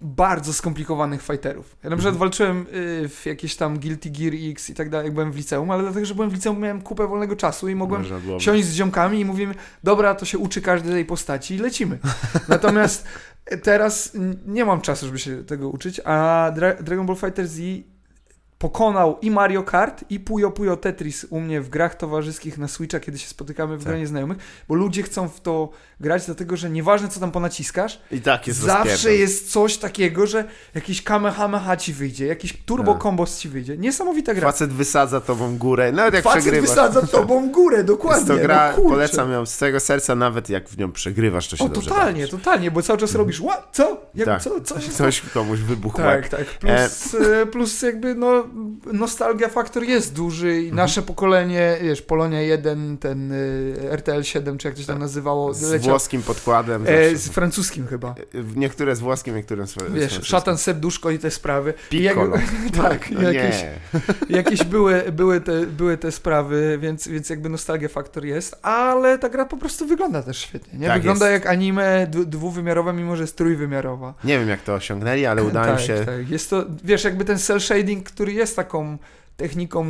bardzo 0.00 0.52
skomplikowanych 0.52 1.22
fighterów. 1.22 1.76
Ja 1.84 1.90
na 1.90 1.96
przykład 1.96 2.16
walczyłem 2.16 2.66
y, 2.74 3.08
w 3.08 3.26
jakieś 3.26 3.56
tam 3.56 3.78
Guilty 3.78 4.10
Gear 4.10 4.32
X 4.50 4.70
i 4.70 4.74
tak 4.74 4.90
dalej, 4.90 5.04
jak 5.04 5.14
byłem 5.14 5.32
w 5.32 5.36
liceum, 5.36 5.70
ale 5.70 5.82
dlatego, 5.82 6.06
że 6.06 6.14
byłem 6.14 6.30
w 6.30 6.34
liceum, 6.34 6.60
miałem 6.60 6.82
kupę 6.82 7.06
wolnego 7.06 7.36
czasu 7.36 7.68
i 7.68 7.74
mogłem 7.74 8.04
siąść 8.40 8.64
z 8.64 8.72
ziomkami 8.74 9.20
i 9.20 9.24
mówimy, 9.24 9.54
dobra, 9.84 10.14
to 10.14 10.24
się 10.24 10.38
uczy 10.38 10.62
każdej 10.62 10.92
tej 10.92 11.04
postaci 11.04 11.54
i 11.54 11.58
lecimy. 11.58 11.98
Natomiast 12.48 13.06
teraz 13.62 14.12
nie 14.46 14.64
mam 14.64 14.80
czasu, 14.80 15.06
żeby 15.06 15.18
się 15.18 15.44
tego 15.44 15.68
uczyć, 15.68 16.00
a 16.04 16.50
Dra- 16.54 16.82
Dragon 16.82 17.06
Ball 17.06 17.16
Fighter 17.16 17.48
Z 17.48 17.60
pokonał 18.58 19.18
i 19.22 19.30
Mario 19.30 19.62
Kart 19.62 20.04
i 20.10 20.20
Puyo 20.20 20.50
Puyo 20.50 20.76
Tetris 20.76 21.26
u 21.30 21.40
mnie 21.40 21.60
w 21.60 21.68
grach 21.68 21.94
towarzyskich 21.94 22.58
na 22.58 22.68
Switcha, 22.68 23.00
kiedy 23.00 23.18
się 23.18 23.28
spotykamy 23.28 23.76
w 23.76 23.80
Tak. 23.80 23.88
gronie 23.88 24.06
znajomych, 24.06 24.38
bo 24.68 24.74
ludzie 24.74 25.02
chcą 25.02 25.28
w 25.28 25.40
to 25.40 25.68
grać, 26.00 26.26
dlatego 26.26 26.56
że 26.56 26.70
nieważne 26.70 27.08
co 27.08 27.20
tam 27.20 27.30
ponaciskasz, 27.32 28.00
I 28.12 28.20
tak 28.20 28.46
jest 28.46 28.58
zawsze 28.60 28.90
rozpierdol. 28.92 29.20
jest 29.20 29.52
coś 29.52 29.76
takiego, 29.76 30.26
że 30.26 30.44
jakiś 30.74 31.02
Kamehameha 31.02 31.76
ci 31.76 31.92
wyjdzie, 31.92 32.26
jakiś 32.26 32.62
turbo 32.66 32.92
Tak. 32.92 33.02
kombos 33.02 33.38
ci 33.38 33.48
wyjdzie. 33.48 33.76
Niesamowita 33.76 34.34
gra. 34.34 34.48
Facet 34.48 34.72
wysadza 34.72 35.20
tobą 35.20 35.58
górę, 35.58 35.92
nawet 35.92 36.14
jak 36.14 36.24
Facet 36.24 36.42
przegrywasz. 36.42 36.70
wysadza 36.70 37.06
tobą 37.06 37.50
górę, 37.50 37.76
Jest 37.76 37.86
dokładnie. 37.86 38.26
to 38.26 38.36
gra, 38.42 38.74
no 38.76 38.82
polecam 38.82 39.32
ją 39.32 39.46
z 39.46 39.56
całego 39.56 39.80
serca, 39.80 40.14
nawet 40.14 40.50
jak 40.50 40.68
w 40.68 40.78
nią 40.78 40.92
przegrywasz, 40.92 41.48
to 41.48 41.56
się 41.56 41.64
O, 41.64 41.68
dobrze 41.68 41.90
totalnie, 41.90 42.12
bawisz. 42.26 42.30
totalnie, 42.30 42.70
bo 42.70 42.82
cały 42.82 42.98
czas 42.98 43.14
robisz, 43.14 43.40
what, 43.40 43.68
co? 43.72 44.00
Jak, 44.14 44.26
Tak. 44.26 44.42
co, 44.42 44.60
co 44.60 44.80
się 44.80 44.90
Coś 44.92 45.20
komuś 45.20 45.58
wybuchło. 45.58 46.04
Tak, 46.04 46.28
tak. 46.28 46.44
Plus, 46.44 47.14
e, 47.42 47.46
plus 47.46 47.82
jakby 47.82 48.14
no, 48.14 48.45
nostalgia 48.92 49.48
faktor 49.48 49.82
jest 49.84 50.14
duży 50.14 50.48
Mhm. 50.48 50.66
i 50.66 50.72
nasze 50.72 51.02
pokolenie, 51.02 51.76
wiesz, 51.82 52.02
Polonia 52.02 52.40
1, 52.42 52.98
ten 52.98 53.32
y, 53.32 53.76
RTL 53.90 54.22
7, 54.22 54.58
czy 54.58 54.68
jak 54.68 54.74
to 54.74 54.80
się 54.80 54.86
tam 54.86 54.98
nazywało, 54.98 55.48
Tak. 55.52 55.56
Z 55.62 55.70
leciał, 55.70 55.90
włoskim 55.90 56.22
podkładem. 56.22 56.84
e, 56.86 57.16
z 57.16 57.28
francuskim 57.28 57.86
chyba. 57.86 58.14
Niektóre 58.56 58.96
z 58.96 59.00
włoskim, 59.00 59.34
niektóre 59.36 59.66
z 59.66 59.70
z 59.70 59.74
Wiesz, 59.74 59.84
francuskim. 59.88 60.24
szatan 60.24 60.58
serduszko 60.58 61.10
i 61.10 61.18
te 61.18 61.30
sprawy. 61.30 61.74
Piccolo. 61.90 62.36
tak, 62.82 63.10
No 63.10 63.32
jakieś, 63.32 63.62
nie. 63.62 64.36
jakieś 64.36 64.64
były, 64.64 65.02
były, 65.12 65.40
te, 65.40 65.66
były 65.66 65.96
te 65.98 66.12
sprawy, 66.12 66.78
więc, 66.82 67.08
więc 67.08 67.30
jakby 67.30 67.48
nostalgia 67.48 67.88
faktor 67.88 68.24
jest, 68.24 68.56
ale 68.62 69.18
ta 69.18 69.28
gra 69.28 69.44
po 69.46 69.56
prostu 69.56 69.86
wygląda 69.86 70.22
też 70.22 70.38
świetnie. 70.38 70.78
Nie? 70.78 70.86
Tak 70.86 70.96
wygląda 70.96 71.30
jest. 71.30 71.44
jak 71.44 71.52
anime 71.52 72.06
d- 72.10 72.24
dwuwymiarowa, 72.26 72.92
mimo 72.92 73.16
że 73.16 73.22
jest 73.22 73.36
trójwymiarowa. 73.36 74.14
nie 74.24 74.38
wiem, 74.38 74.48
jak 74.48 74.62
to 74.62 74.74
osiągnęli, 74.74 75.26
ale 75.26 75.44
udało 75.44 75.66
tak, 75.66 75.80
się... 75.80 76.02
Tak. 76.06 76.30
Jest 76.30 76.50
to, 76.50 76.64
wiesz, 76.84 77.04
jakby 77.04 77.24
ten 77.24 77.38
cel 77.38 77.60
shading, 77.60 78.04
który 78.04 78.32
jest 78.36 78.56
taką 78.56 78.98
techniką, 79.36 79.86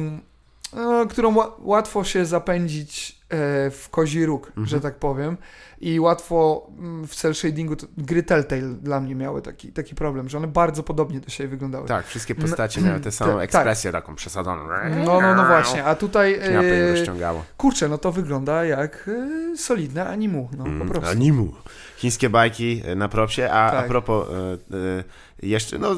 e, 0.77 1.07
którą 1.09 1.35
ła- 1.35 1.51
łatwo 1.59 2.05
się 2.05 2.25
zapędzić 2.27 3.17
e, 3.29 3.71
w 3.71 3.89
kozi 3.91 4.27
róg, 4.27 4.47
Mhm. 4.49 4.67
że 4.67 4.81
tak 4.81 4.95
powiem. 4.95 5.37
I 5.81 6.01
łatwo 6.01 6.67
mm, 6.79 7.07
w 7.07 7.15
cel 7.15 7.35
shadingu, 7.35 7.75
gry 7.99 8.23
Telltale 8.23 8.63
dla 8.63 9.01
mnie 9.01 9.15
miały 9.15 9.43
taki, 9.43 9.73
taki 9.73 9.95
problem, 9.95 10.29
że 10.29 10.39
one 10.39 10.47
bardzo 10.47 10.83
podobnie 10.83 11.21
do 11.21 11.29
siebie 11.31 11.49
wyglądały. 11.49 11.89
Tak, 11.89 12.07
wszystkie 12.07 12.35
postacie 12.35 12.81
miały 12.81 13.01
tę 13.01 13.13
samą 13.13 13.33
tak. 13.35 13.43
ekspresję 13.43 13.93
taką 13.93 14.15
przesadzoną. 14.15 14.63
No, 15.05 15.21
no, 15.21 15.35
no 15.35 15.47
właśnie, 15.47 15.85
a 15.85 15.95
tutaj, 15.95 16.35
e, 16.43 16.93
rozciągało. 16.93 17.45
kurczę, 17.57 17.89
no 17.89 17.99
to 17.99 18.13
wygląda 18.13 18.65
jak 18.65 19.11
e, 19.53 19.57
solidne 19.57 20.07
animu, 20.07 20.49
no 20.59 20.65
po 20.65 20.71
Mm, 20.71 20.89
prostu. 20.89 21.11
Animu. 21.11 21.53
Chińskie 21.97 22.31
bajki 22.31 22.83
na 22.97 23.09
propsie, 23.09 23.43
a, 23.51 23.71
Tak. 23.71 23.85
a 23.85 23.89
propos 23.89 24.29
e, 24.29 24.33
e, 24.77 25.05
jeszcze, 25.43 25.79
no, 25.79 25.97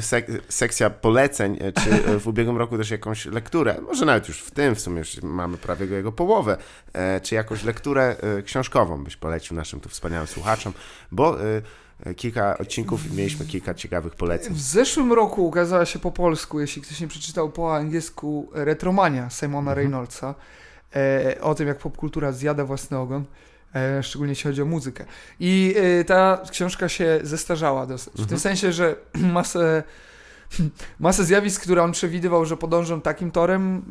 sek, 0.00 0.26
sekcja 0.48 0.90
poleceń, 0.90 1.58
e, 1.60 1.72
czy 1.72 1.90
e, 1.90 2.18
w 2.18 2.26
ubiegłym 2.26 2.56
roku 2.56 2.78
też 2.78 2.90
jakąś 2.90 3.26
lekturę, 3.26 3.76
może 3.80 4.04
nawet 4.04 4.28
już 4.28 4.40
w 4.40 4.50
tym, 4.50 4.74
w 4.74 4.80
sumie 4.80 4.98
już 4.98 5.22
mamy 5.22 5.56
prawie 5.56 5.86
jego 5.86 6.12
połowę, 6.12 6.56
e, 6.92 7.20
czy 7.20 7.34
jakąś 7.34 7.64
lekturę 7.64 8.16
książkową 8.44 9.04
byś 9.04 9.16
polecił 9.16 9.56
naszym 9.56 9.80
tu 9.80 9.88
wspaniałym 9.88 10.26
słuchaczom, 10.26 10.72
bo 11.12 11.36
kilka 12.16 12.58
odcinków 12.58 13.12
i 13.12 13.16
mieliśmy 13.16 13.46
kilka 13.46 13.74
ciekawych 13.74 14.14
poleceń. 14.14 14.54
W 14.54 14.60
zeszłym 14.60 15.12
roku 15.12 15.46
ukazała 15.46 15.86
się 15.86 15.98
po 15.98 16.12
polsku, 16.12 16.60
jeśli 16.60 16.82
ktoś 16.82 17.00
nie 17.00 17.08
przeczytał 17.08 17.50
po 17.50 17.76
angielsku, 17.76 18.50
Retromania 18.52 19.30
Simona 19.30 19.70
Mhm. 19.70 19.76
Reynoldsa. 19.76 20.34
O 21.40 21.54
tym, 21.54 21.68
jak 21.68 21.78
popkultura 21.78 22.32
zjada 22.32 22.64
własny 22.64 22.98
ogon. 22.98 23.24
E, 23.74 24.02
szczególnie 24.02 24.30
jeśli 24.32 24.50
chodzi 24.50 24.62
o 24.62 24.64
muzykę. 24.64 25.04
I 25.40 25.74
e, 26.00 26.04
ta 26.04 26.42
książka 26.50 26.88
się 26.88 27.20
zestarzała 27.22 27.86
dosyć. 27.86 28.12
W 28.12 28.16
tym 28.16 28.22
Mhm. 28.22 28.40
sensie, 28.40 28.72
że 28.72 28.96
masę, 29.32 29.82
masę 31.00 31.24
zjawisk, 31.24 31.62
które 31.62 31.82
on 31.82 31.92
przewidywał, 31.92 32.44
że 32.46 32.56
podążą 32.56 33.00
takim 33.00 33.30
torem, 33.30 33.82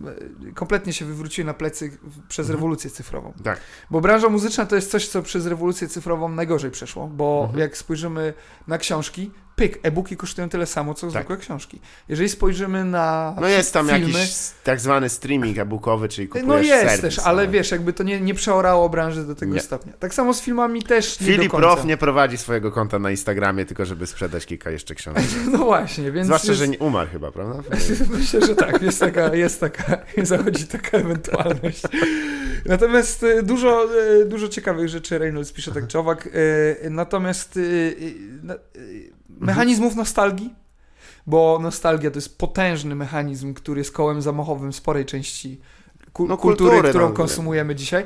e, 0.49 0.51
kompletnie 0.53 0.93
się 0.93 1.05
wywróciły 1.05 1.45
na 1.45 1.53
plecy 1.53 1.97
przez 2.27 2.45
Mhm. 2.45 2.57
rewolucję 2.57 2.89
cyfrową. 2.89 3.33
Tak. 3.43 3.59
Bo 3.91 4.01
branża 4.01 4.29
muzyczna 4.29 4.65
to 4.65 4.75
jest 4.75 4.91
coś, 4.91 5.07
co 5.07 5.21
przez 5.21 5.45
rewolucję 5.45 5.87
cyfrową 5.87 6.29
najgorzej 6.29 6.71
przeszło, 6.71 7.07
bo 7.07 7.41
Mhm. 7.43 7.59
jak 7.59 7.77
spojrzymy 7.77 8.33
na 8.67 8.77
książki, 8.77 9.31
pyk, 9.59 9.79
e-booki 9.83 10.17
kosztują 10.17 10.49
tyle 10.49 10.65
samo, 10.65 10.93
co 10.93 11.07
Tak. 11.07 11.11
zwykłe 11.11 11.37
książki. 11.37 11.79
Jeżeli 12.09 12.29
spojrzymy 12.29 12.85
na 12.85 13.35
No 13.41 13.47
jest 13.47 13.73
tam 13.73 13.87
filmy, 13.87 14.19
jakiś 14.19 14.35
tak 14.63 14.79
zwany 14.79 15.09
streaming 15.09 15.57
e-bookowy, 15.57 16.07
czyli 16.09 16.27
kupujesz 16.27 16.47
no 16.47 16.57
jest 16.57 16.81
serwis, 16.85 17.01
też, 17.01 17.19
ale 17.19 17.47
wiesz, 17.47 17.71
jakby 17.71 17.93
to 17.93 18.03
nie, 18.03 18.21
nie 18.21 18.33
przeorało 18.33 18.89
branży 18.89 19.23
do 19.23 19.35
tego 19.35 19.53
Nie. 19.53 19.59
stopnia. 19.61 19.93
Tak 19.99 20.13
samo 20.13 20.33
z 20.33 20.41
filmami 20.41 20.83
też 20.83 21.19
nie 21.19 21.27
Filip 21.27 21.43
do 21.43 21.49
końca. 21.49 21.67
Roth 21.67 21.85
nie 21.85 21.97
prowadzi 21.97 22.37
swojego 22.37 22.71
konta 22.71 22.99
na 22.99 23.11
Instagramie, 23.11 23.65
tylko 23.65 23.85
żeby 23.85 24.07
sprzedać 24.07 24.45
kilka 24.45 24.71
jeszcze 24.71 24.95
książek. 24.95 25.23
No 25.51 25.57
właśnie, 25.57 26.11
więc 26.11 26.25
Zwłaszcza, 26.25 26.47
jest... 26.47 26.59
że 26.59 26.67
nie 26.67 26.77
umarł 26.79 27.09
chyba, 27.11 27.31
prawda? 27.31 27.63
Myślę, 28.19 28.41
że 28.45 28.55
tak, 28.55 28.81
jest 28.81 28.99
taka, 28.99 29.35
jest 29.35 29.59
taka, 29.59 29.97
zachodzi 30.23 30.67
taka 30.67 30.97
ewentualność. 30.97 31.81
Natomiast 32.65 33.23
e, 33.23 33.43
dużo, 33.43 33.87
e, 34.21 34.25
dużo 34.25 34.47
ciekawych 34.49 34.89
rzeczy 34.89 35.17
Reynolds 35.19 35.51
pisze 35.51 35.71
tak 35.71 35.87
czy 35.87 35.99
owak. 35.99 36.29
e, 36.85 36.89
Natomiast 36.89 37.59
na- 38.43 38.55
mechanizmów 39.39 39.95
nostalgii, 39.95 40.53
bo 41.27 41.59
nostalgia 41.61 42.11
to 42.11 42.17
jest 42.17 42.37
potężny 42.37 42.95
mechanizm, 42.95 43.53
który 43.53 43.81
jest 43.81 43.91
kołem 43.91 44.21
zamachowym 44.21 44.73
sporej 44.73 45.05
części 45.05 45.59
ku- 46.13 46.27
No, 46.27 46.37
kultury, 46.37 46.69
kultury, 46.69 46.89
którą 46.89 47.09
no. 47.09 47.15
konsumujemy 47.15 47.75
dzisiaj. 47.75 48.05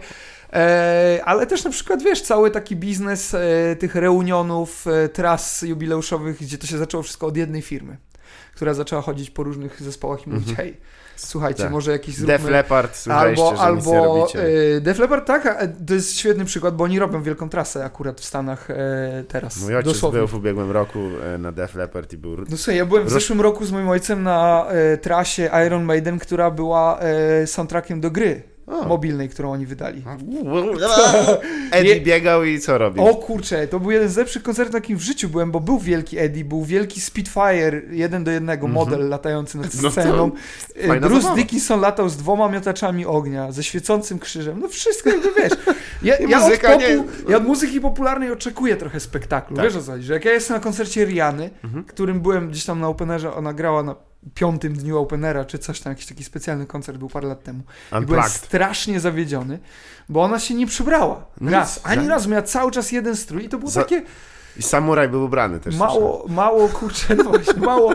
E, 0.54 1.22
ale 1.26 1.48
też 1.48 1.64
na 1.64 1.70
przykład, 1.72 2.04
wiesz, 2.04 2.22
cały 2.22 2.52
taki 2.52 2.76
biznes 2.76 3.34
e, 3.34 3.76
tych 3.80 3.96
reunionów, 3.96 4.88
e, 4.88 5.10
tras 5.10 5.62
jubileuszowych, 5.62 6.38
gdzie 6.42 6.58
to 6.58 6.68
się 6.68 6.78
zaczęło 6.78 7.04
wszystko 7.04 7.28
od 7.28 7.38
jednej 7.38 7.62
firmy, 7.62 7.98
która 8.56 8.74
zaczęła 8.74 9.02
chodzić 9.02 9.30
po 9.30 9.44
różnych 9.44 9.82
zespołach 9.82 10.28
i 10.28 10.30
mówić, 10.30 10.50
Mhm. 10.50 10.68
hej, 10.68 10.78
słuchajcie, 11.16 11.64
Tak. 11.64 11.72
może 11.72 11.92
jakiś 11.92 12.16
zróbmy... 12.16 12.38
Def 12.38 12.46
Leppard, 12.50 13.04
Albo, 13.10 13.56
albo 13.60 14.28
e, 14.78 14.82
Def 14.82 15.00
Leppard, 15.00 15.26
tak, 15.28 15.46
a, 15.46 15.68
to 15.88 15.94
jest 15.94 16.18
świetny 16.18 16.46
przykład, 16.46 16.76
bo 16.76 16.84
oni 16.84 17.00
robią 17.00 17.24
wielką 17.24 17.50
trasę 17.50 17.86
akurat 17.86 18.22
w 18.22 18.26
Stanach 18.26 18.70
e, 18.70 19.24
teraz, 19.28 19.62
Mój 19.62 19.76
ojciec 19.76 19.94
dosłownie. 19.94 20.18
był 20.20 20.28
w 20.28 20.34
ubiegłym 20.34 20.72
roku 20.72 21.00
e, 21.34 21.38
na 21.38 21.52
Def 21.52 21.76
Leppard 21.76 22.14
i 22.14 22.18
był... 22.18 22.36
No 22.50 22.58
słuchaj, 22.58 22.76
ja 22.78 22.86
byłem 22.86 23.06
w 23.06 23.10
zeszłym 23.10 23.42
roku 23.42 23.66
z 23.66 23.72
moim 23.72 23.90
ojcem 23.90 24.24
na 24.24 24.66
e, 24.70 24.98
trasie 24.98 25.50
Iron 25.68 25.84
Maiden, 25.84 26.20
która 26.20 26.52
była 26.52 27.00
e, 27.00 27.48
soundtrackiem 27.48 28.02
do 28.02 28.12
gry 28.12 28.53
O. 28.68 28.86
mobilnej, 28.88 29.30
którą 29.30 29.52
oni 29.52 29.66
wydali. 29.66 30.04
Eddie 31.72 32.02
biegał 32.02 32.44
i 32.44 32.60
co 32.60 32.78
robił? 32.78 33.06
O 33.08 33.16
kurczę, 33.16 33.68
to 33.68 33.80
był 33.80 33.92
jeden 33.92 34.10
z 34.10 34.18
lepszych 34.18 34.44
koncertów, 34.44 34.74
jakim 34.76 34.98
w 34.98 35.02
życiu 35.02 35.30
byłem, 35.30 35.52
bo 35.52 35.60
był 35.60 35.80
wielki 35.80 36.18
Eddie, 36.20 36.46
był 36.46 36.64
wielki 36.64 37.02
Spitfire, 37.02 37.82
jeden 37.92 38.24
do 38.24 38.32
jednego, 38.32 38.68
Mhm. 38.68 38.86
model 38.86 39.10
latający 39.10 39.58
nad 39.58 39.82
No 39.82 39.92
sceną. 39.92 40.32
Fajna 40.88 41.08
Bruce 41.08 41.22
zabawa. 41.22 41.36
Dickinson 41.42 41.80
latał 41.82 42.10
z 42.10 42.18
dwoma 42.18 42.50
miotaczami 42.50 43.06
ognia, 43.06 43.52
ze 43.52 43.64
świecącym 43.64 44.20
krzyżem, 44.20 44.60
no 44.60 44.68
wszystko 44.68 45.10
jakby 45.10 45.30
wiesz. 45.42 45.54
Ja, 46.04 46.16
ja, 46.30 46.46
od, 46.46 46.54
popu, 46.60 46.80
nie- 46.80 47.04
ja 47.30 47.38
od 47.38 47.44
muzyki 47.44 47.82
popularnej 47.82 48.32
oczekuję 48.32 48.76
trochę 48.76 49.00
spektaklu, 49.00 49.56
Tak. 49.56 49.66
wiesz 49.66 49.76
o 49.76 49.82
co 49.84 49.92
chodzi, 49.92 50.04
że 50.04 50.14
jak 50.14 50.26
ja 50.26 50.32
jestem 50.32 50.58
na 50.58 50.64
koncercie 50.64 51.06
Riany, 51.06 51.50
Mhm. 51.64 51.84
którym 51.84 52.22
byłem 52.22 52.50
gdzieś 52.50 52.66
tam 52.66 52.80
na 52.80 52.88
Openerze, 52.88 53.34
ona 53.34 53.54
grała 53.54 53.84
na 53.84 53.96
piątym 54.36 54.74
dniu 54.74 54.98
Openera, 55.00 55.46
czy 55.46 55.58
coś 55.60 55.80
tam, 55.80 55.92
jakiś 55.92 56.06
taki 56.06 56.24
specjalny 56.24 56.66
koncert 56.66 56.98
był 56.98 57.10
parę 57.10 57.28
lat 57.28 57.44
temu. 57.44 57.64
I 58.02 58.06
byłem 58.06 58.24
strasznie 58.30 59.00
zawiedziony, 59.00 59.60
bo 60.10 60.22
ona 60.24 60.40
się 60.40 60.54
nie 60.54 60.68
przybrała. 60.68 61.26
No 61.42 61.52
Raz, 61.52 61.76
nic, 61.78 61.86
ani 61.86 62.02
tak. 62.02 62.10
razu 62.10 62.30
miała 62.30 62.42
cały 62.42 62.72
czas 62.72 62.92
jeden 62.92 63.16
strój 63.16 63.46
i 63.46 63.50
to 63.50 63.58
było 63.58 63.72
Za- 63.72 63.82
takie 63.82 64.02
I 64.58 64.64
samuraj 64.64 65.10
był 65.10 65.24
ubrany 65.24 65.60
też. 65.60 65.76
mało, 65.76 66.26
mało, 66.30 66.70
kurczę, 66.70 67.16
no 67.16 67.24
właśnie, 67.24 67.62
mało, 67.62 67.94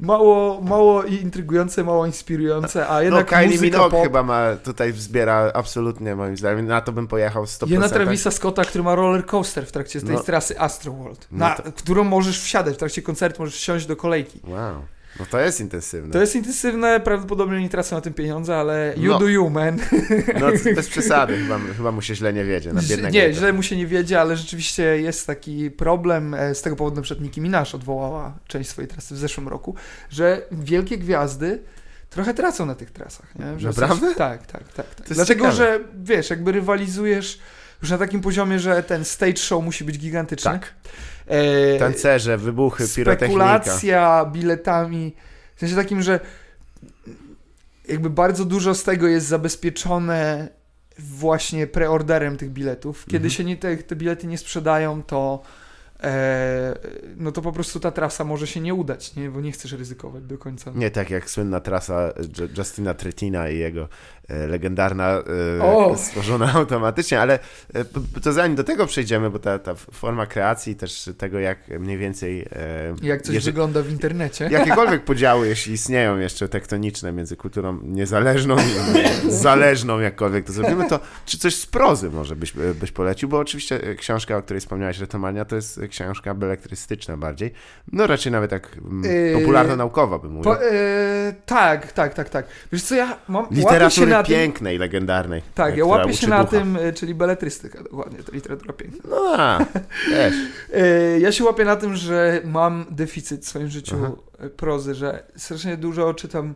mało, 0.00 0.60
mało 0.60 1.02
intrygujące, 1.04 1.84
mało 1.84 2.06
inspirujące, 2.06 2.88
a 2.88 2.94
No 2.94 3.00
jednak 3.02 3.26
Kylie 3.28 3.46
muzyka 3.46 3.64
Minogue 3.64 3.90
pop, 3.90 4.02
chyba 4.02 4.22
ma, 4.22 4.56
tutaj 4.64 4.92
wzbiera 4.92 5.50
absolutnie 5.54 6.16
moim 6.16 6.36
zdaniem, 6.36 6.66
na 6.66 6.80
to 6.80 6.92
bym 6.92 7.06
pojechał 7.08 7.44
100%. 7.44 7.70
Jena 7.70 7.88
Travisa 7.88 8.30
Scotta, 8.30 8.64
który 8.64 8.84
ma 8.84 8.94
roller 8.94 9.26
coaster 9.26 9.66
w 9.66 9.72
trakcie 9.72 10.00
tej 10.00 10.14
No. 10.14 10.20
trasy 10.22 10.60
Astroworld, 10.60 11.28
No 11.32 11.38
na 11.38 11.54
to- 11.54 11.72
którą 11.72 12.04
możesz 12.04 12.40
wsiadać 12.40 12.74
w 12.74 12.78
trakcie 12.78 13.02
koncertu, 13.02 13.42
możesz 13.42 13.56
wsiąść 13.56 13.86
do 13.86 13.96
kolejki. 13.96 14.40
Wow, 14.48 14.82
no 15.20 15.26
to 15.30 15.40
jest 15.40 15.60
intensywne. 15.60 16.12
To 16.12 16.20
jest 16.20 16.36
intensywne, 16.36 17.00
prawdopodobnie 17.00 17.60
nie 17.60 17.68
tracę 17.68 17.94
na 17.94 18.00
tym 18.00 18.14
pieniądze, 18.14 18.56
ale 18.56 18.94
you 18.96 19.12
No. 19.12 19.18
do 19.18 19.28
you, 19.28 19.50
man. 19.50 19.78
No 20.40 20.46
bez 20.74 20.88
przesady, 20.88 21.38
chyba, 21.38 21.58
chyba 21.76 21.92
mu 21.92 22.02
się 22.02 22.14
źle 22.14 22.32
nie 22.32 22.44
wiedzie 22.44 22.72
na. 22.72 22.80
Nie, 23.10 23.32
źle 23.34 23.52
mu 23.52 23.62
się 23.62 23.76
nie 23.76 23.86
wiedzie, 23.86 24.20
ale 24.20 24.36
rzeczywiście 24.36 24.82
jest 24.82 25.26
taki 25.26 25.70
problem. 25.70 26.34
e, 26.34 26.54
Z 26.54 26.62
tego 26.62 26.76
powodu 26.76 26.96
na 26.96 27.02
przykład 27.02 27.24
Nicki 27.24 27.40
Minaj 27.40 27.64
odwołała 27.74 28.38
część 28.46 28.70
swojej 28.70 28.88
trasy 28.88 29.14
w 29.14 29.18
zeszłym 29.18 29.48
roku, 29.48 29.74
że 30.10 30.42
wielkie 30.52 30.98
gwiazdy 30.98 31.62
trochę 32.10 32.34
tracą 32.34 32.66
na 32.66 32.74
tych 32.74 32.90
trasach. 32.90 33.34
Nie? 33.38 33.58
Że 33.58 33.68
Naprawdę? 33.68 34.06
Coś, 34.08 34.16
tak, 34.16 34.46
tak, 34.46 34.72
tak. 34.72 34.94
tak. 34.94 35.06
Dlatego, 35.08 35.24
ciekawe. 35.44 35.52
że 35.56 35.80
wiesz, 36.02 36.30
jakby 36.30 36.52
rywalizujesz 36.52 37.38
już 37.82 37.90
na 37.90 37.98
takim 37.98 38.20
poziomie, 38.20 38.58
że 38.58 38.82
ten 38.82 39.04
stage 39.04 39.36
show 39.36 39.64
musi 39.64 39.84
być 39.84 39.98
gigantyczny. 39.98 40.50
Tak. 40.50 40.74
E, 41.30 41.78
Tancerze, 41.78 42.38
wybuchy, 42.38 42.84
pirotechnika. 42.96 43.16
spekulacja 43.26 44.30
biletami, 44.32 45.14
w 45.56 45.60
sensie 45.60 45.76
takim, 45.76 46.02
że 46.02 46.20
jakby 47.88 48.10
bardzo 48.10 48.44
dużo 48.44 48.74
z 48.74 48.82
tego 48.84 49.08
jest 49.08 49.26
zabezpieczone 49.26 50.48
właśnie 50.98 51.66
preorderem 51.66 52.36
tych 52.36 52.50
biletów. 52.50 53.04
Kiedy 53.04 53.16
Mhm. 53.16 53.30
się 53.30 53.44
nie, 53.44 53.56
te, 53.56 53.76
te 53.76 53.96
bilety 53.96 54.26
nie 54.26 54.38
sprzedają, 54.38 55.02
to 55.02 55.42
e, 56.02 56.74
no 57.16 57.32
to 57.32 57.42
po 57.42 57.52
prostu 57.52 57.80
ta 57.80 57.90
trasa 57.90 58.24
może 58.24 58.46
się 58.46 58.60
nie 58.60 58.74
udać, 58.74 59.16
nie? 59.16 59.30
bo 59.30 59.40
nie 59.40 59.52
chcesz 59.52 59.72
ryzykować 59.72 60.24
do 60.24 60.38
końca. 60.38 60.72
Nie 60.74 60.90
tak 60.90 61.10
jak 61.10 61.30
słynna 61.30 61.60
trasa 61.60 62.08
Ju- 62.10 62.58
Justina 62.58 62.94
Tretina 62.94 63.48
i 63.48 63.58
jego 63.58 63.88
legendarna, 64.48 65.08
e, 65.08 65.96
stworzona 65.96 66.52
automatycznie, 66.60 67.20
ale 67.20 67.38
e, 67.74 67.84
to 68.22 68.32
zanim 68.32 68.56
do 68.56 68.64
tego 68.64 68.86
przejdziemy, 68.86 69.30
bo 69.30 69.38
ta, 69.38 69.58
ta 69.58 69.74
forma 69.74 70.26
kreacji, 70.26 70.76
też 70.76 71.10
tego 71.18 71.38
jak 71.38 71.68
mniej 71.80 71.98
więcej... 71.98 72.40
E, 72.52 72.94
Jak 73.02 73.22
coś 73.22 73.34
jeżeli- 73.34 73.52
wygląda 73.52 73.82
w 73.82 73.90
internecie. 73.90 74.48
Jakiekolwiek 74.50 75.04
podziały, 75.04 75.48
jeśli 75.48 75.72
istnieją 75.72 76.18
jeszcze 76.18 76.48
tektoniczne 76.48 77.12
między 77.12 77.36
kulturą 77.36 77.78
niezależną 77.82 78.56
i 78.58 79.30
zależną, 79.32 80.00
jakkolwiek 80.00 80.46
to 80.46 80.52
zrobimy, 80.52 80.88
to 80.88 81.00
czy 81.26 81.38
coś 81.38 81.54
z 81.54 81.66
prozy 81.66 82.10
może 82.10 82.36
byś, 82.36 82.52
byś 82.80 82.92
polecił? 82.92 83.28
Bo 83.28 83.38
oczywiście 83.38 83.82
e, 83.82 83.94
książka, 83.94 84.36
o 84.36 84.42
której 84.42 84.60
wspomniałeś, 84.60 84.98
Retomania, 84.98 85.44
to 85.44 85.56
jest 85.56 85.80
książka 85.90 86.34
beletrystyczna 86.34 87.16
bardziej. 87.16 87.52
No 87.92 88.06
raczej 88.06 88.32
nawet 88.32 88.50
tak 88.50 88.76
Yy, 89.02 89.32
popularno-naukowa 89.40 90.18
bym 90.18 90.30
mówił. 90.32 90.52
Po, 90.52 90.62
e, 90.64 90.70
tak, 91.46 91.92
tak, 91.92 92.14
tak, 92.14 92.28
tak. 92.28 92.46
Wiesz 92.72 92.82
co, 92.82 92.94
ja 92.94 93.16
mam, 93.28 93.46
łapię 93.64 93.78
na 94.20 94.26
tym, 94.26 94.34
pięknej, 94.36 94.78
legendarnej. 94.78 95.42
tak, 95.54 95.74
e, 95.74 95.76
ja 95.78 95.84
łapię 95.84 96.14
się 96.14 96.28
na 96.28 96.38
ducha. 96.44 96.50
tym, 96.50 96.76
e, 96.76 96.92
czyli 96.92 97.14
beletrystyka, 97.14 97.82
dokładnie, 97.82 98.18
to 98.22 98.32
literatura 98.32 98.72
piękna. 98.72 99.00
No, 99.10 99.34
a, 99.36 99.64
wiesz. 100.10 100.34
E, 100.74 101.20
Ja 101.20 101.32
się 101.32 101.44
łapię 101.44 101.64
na 101.64 101.76
tym, 101.76 101.96
że 101.96 102.40
mam 102.44 102.84
deficyt 102.90 103.44
w 103.44 103.48
swoim 103.48 103.68
życiu 103.68 103.96
Aha. 104.04 104.48
prozy, 104.56 104.94
że 104.94 105.22
strasznie 105.36 105.76
dużo 105.76 106.14
czytam. 106.14 106.54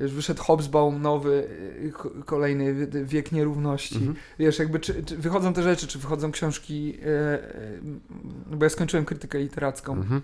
Wiesz, 0.00 0.12
wyszedł 0.12 0.42
Hobsbawm 0.42 1.02
nowy, 1.02 1.48
ko- 1.92 2.10
kolejny 2.24 2.74
wie- 2.74 3.04
Wiek 3.04 3.32
Nierówności. 3.32 3.96
Mhm. 3.96 4.14
Wiesz, 4.38 4.58
jakby 4.58 4.80
czy, 4.80 5.04
czy 5.04 5.16
wychodzą 5.16 5.52
te 5.52 5.62
rzeczy, 5.62 5.86
czy 5.86 5.98
wychodzą 5.98 6.32
książki, 6.32 6.98
bo 8.46 8.64
ja 8.64 8.70
skończyłem 8.70 9.04
krytykę 9.04 9.38
literacką 9.38 9.92
Mhm. 9.92 10.22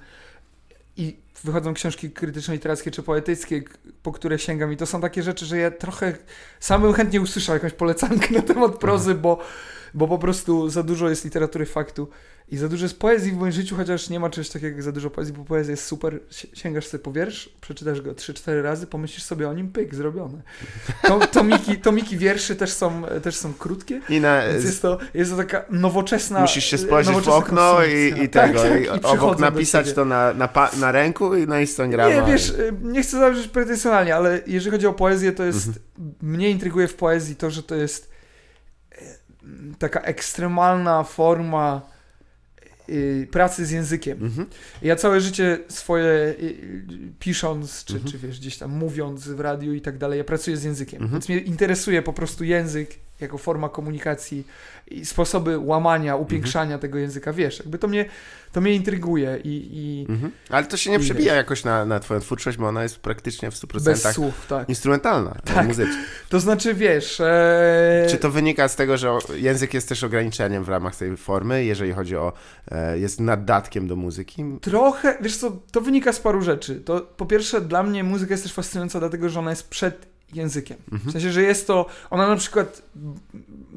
I 0.97 1.16
wychodzą 1.45 1.74
książki 1.74 2.11
krytyczno-literackie 2.11 2.90
czy 2.90 3.03
poetyckie, 3.03 3.62
po 4.03 4.12
które 4.12 4.38
sięgam. 4.38 4.72
I 4.72 4.76
to 4.76 4.86
są 4.86 5.01
takie 5.01 5.22
rzeczy, 5.22 5.47
że 5.47 5.59
ja 5.59 5.70
trochę 5.70 6.16
sam 6.61 6.82
bym 6.82 6.93
chętnie 6.93 7.20
usłyszał 7.20 7.55
jakąś 7.55 7.72
polecankę 7.72 8.34
na 8.38 8.43
temat 8.43 8.78
prozy, 8.78 9.14
bo, 9.14 9.38
bo 9.95 10.09
po 10.09 10.18
prostu 10.18 10.68
za 10.68 10.82
dużo 10.82 11.09
jest 11.09 11.24
literatury 11.24 11.66
faktu 11.66 12.09
i 12.49 12.57
za 12.57 12.68
dużo 12.68 12.84
jest 12.84 12.99
poezji 12.99 13.32
w 13.32 13.36
moim 13.36 13.53
życiu, 13.53 13.76
chociaż 13.76 14.11
nie 14.11 14.20
ma 14.20 14.30
czegoś 14.30 14.49
takiego 14.49 14.76
jak 14.76 14.82
za 14.82 14.93
dużo 14.93 15.11
poezji, 15.11 15.34
bo 15.34 15.45
poezja 15.45 15.70
jest 15.70 15.84
super, 15.84 16.20
Si- 16.30 16.51
sięgasz 16.55 16.86
sobie 16.86 17.03
po 17.05 17.12
wiersz, 17.12 17.49
przeczytasz 17.61 18.01
go 18.01 18.12
3-4 18.12 18.62
razy, 18.62 18.86
pomyślisz 18.86 19.22
sobie 19.22 19.49
o 19.49 19.55
nim, 19.55 19.68
pyk, 19.72 19.95
zrobione. 19.95 20.43
To, 21.03 21.20
tomiki, 21.20 21.76
tomiki 21.78 22.18
wierszy 22.18 22.57
też 22.57 22.72
są, 22.72 23.03
też 23.22 23.36
są 23.36 23.55
krótkie, 23.55 24.01
I 24.09 24.20
na, 24.20 24.47
więc 24.47 24.64
jest 24.64 24.82
to, 24.82 24.99
jest 25.14 25.30
to 25.30 25.36
taka 25.36 25.64
nowoczesna 25.70 26.40
musisz 26.40 26.64
się 26.64 26.78
spojrzeć 26.78 27.16
w 27.16 27.28
okno 27.28 27.84
i, 27.84 28.22
i 28.22 28.28
Tak, 28.28 28.51
tego, 28.51 28.62
tak, 28.62 28.80
i 28.80 28.84
i 28.84 29.05
obok 29.05 29.38
napisać 29.38 29.93
to 29.93 30.05
na, 30.05 30.34
na, 30.34 30.49
pa, 30.49 30.70
na 30.80 30.93
ręku 30.93 31.36
i 31.36 31.47
na 31.47 31.61
Instagrama. 31.61 32.14
Nie, 32.14 32.32
wiesz, 32.32 32.51
y, 32.51 32.72
nie 32.82 33.03
chcę 33.03 33.18
zabrzeć 33.18 33.49
pretensjonalnie, 33.49 34.16
ale 34.16 34.40
jeżeli 34.47 34.70
chodzi 34.70 34.86
o 34.86 34.93
poezję, 34.93 35.32
to 35.32 35.45
jest. 35.45 35.68
Mnie 36.22 36.51
intryguje 36.51 36.88
w 36.88 36.95
poezji 36.95 37.36
to, 37.36 37.51
że 37.51 37.62
to 37.62 37.74
jest 37.74 38.11
taka 39.78 40.00
ekstremalna 40.00 41.05
forma 41.05 41.82
y, 42.88 43.28
pracy 43.30 43.66
z 43.66 43.70
językiem. 43.70 44.18
Mhm. 44.24 44.46
Ja 44.82 44.96
całe 44.96 45.20
życie 45.20 45.59
swoje 45.68 46.05
y, 46.40 47.12
pisząc, 47.18 47.84
czy, 47.84 47.94
Mhm. 47.94 48.12
czy 48.12 48.18
wiesz, 48.18 48.40
gdzieś 48.40 48.59
tam 48.59 48.70
mówiąc 48.70 49.28
w 49.28 49.40
radiu 49.40 49.74
i 49.74 49.80
tak 49.80 49.98
dalej, 49.98 50.18
ja 50.18 50.24
pracuję 50.24 50.57
z 50.57 50.64
językiem. 50.64 51.03
Mhm. 51.03 51.12
Więc 51.12 51.28
mnie 51.28 51.38
interesuje 51.38 52.03
po 52.03 52.12
prostu 52.12 52.44
język 52.44 52.94
jako 53.22 53.38
forma 53.38 53.68
komunikacji 53.68 54.46
i 54.86 55.04
sposoby 55.06 55.58
łamania, 55.58 56.16
upiększania 56.16 56.78
tego 56.78 56.98
języka, 56.98 57.32
wiesz, 57.32 57.58
jakby 57.58 57.78
to 57.78 57.88
mnie, 57.88 58.04
to 58.52 58.60
mnie 58.60 58.74
intryguje 58.74 59.38
i, 59.44 59.68
i 59.72 60.06
Mhm. 60.08 60.32
Ale 60.50 60.66
to 60.66 60.76
się 60.76 60.90
nie 60.90 60.98
przebija 60.98 61.34
jakoś 61.34 61.64
na, 61.64 61.84
na 61.84 62.00
twoją 62.00 62.20
twórczość, 62.20 62.58
bo 62.58 62.68
ona 62.68 62.82
jest 62.82 62.98
praktycznie 62.98 63.50
w 63.50 63.54
100% 63.54 63.84
bez 63.84 64.02
słów, 64.14 64.46
tak. 64.48 64.68
instrumentalna, 64.68 65.36
Tak. 65.44 65.66
muzyczna. 65.66 66.02
To 66.28 66.40
znaczy, 66.40 66.74
wiesz... 66.74 67.20
E... 67.20 68.06
Czy 68.10 68.16
to 68.16 68.30
wynika 68.30 68.68
z 68.68 68.76
tego, 68.76 68.96
że 68.96 69.18
język 69.34 69.74
jest 69.74 69.88
też 69.88 70.04
ograniczeniem 70.04 70.64
w 70.64 70.68
ramach 70.68 70.96
tej 70.96 71.16
formy, 71.16 71.64
jeżeli 71.64 71.92
chodzi 71.92 72.16
o, 72.16 72.32
e, 72.70 72.98
jest 72.98 73.20
naddatkiem 73.20 73.88
do 73.88 73.96
muzyki? 73.96 74.44
Trochę, 74.60 75.18
wiesz 75.20 75.36
co, 75.36 75.56
to 75.72 75.80
wynika 75.80 76.12
z 76.12 76.20
paru 76.20 76.42
rzeczy. 76.42 76.80
To 76.80 77.00
po 77.00 77.26
pierwsze 77.26 77.60
dla 77.60 77.82
mnie 77.82 78.04
muzyka 78.04 78.34
jest 78.34 78.42
też 78.42 78.52
fascynująca 78.52 79.00
dlatego, 79.00 79.28
że 79.28 79.40
ona 79.40 79.50
jest 79.50 79.68
przed 79.68 80.11
językiem. 80.32 80.76
Mhm. 80.92 81.10
W 81.10 81.12
sensie, 81.12 81.32
że 81.32 81.42
jest 81.42 81.66
to, 81.66 81.86
ona 82.10 82.28
na 82.28 82.36
przykład, 82.36 82.82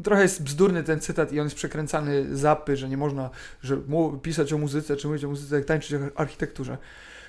trochę 0.04 0.22
jest 0.22 0.44
bzdurny 0.44 0.84
ten 0.84 1.00
cytat 1.00 1.34
i 1.34 1.40
on 1.40 1.46
jest 1.46 1.56
przekręcany 1.56 2.38
zapy, 2.38 2.78
że 2.78 2.90
nie 2.90 2.98
można 2.98 3.30
że 3.64 3.78
pisać 4.22 4.54
o 4.54 4.58
muzyce, 4.58 4.96
czy 4.96 5.08
mówić 5.08 5.24
o 5.24 5.28
muzyce, 5.30 5.56
jak 5.56 5.66
tańczyć 5.66 5.94
o 5.94 6.20
architekturze. 6.20 6.78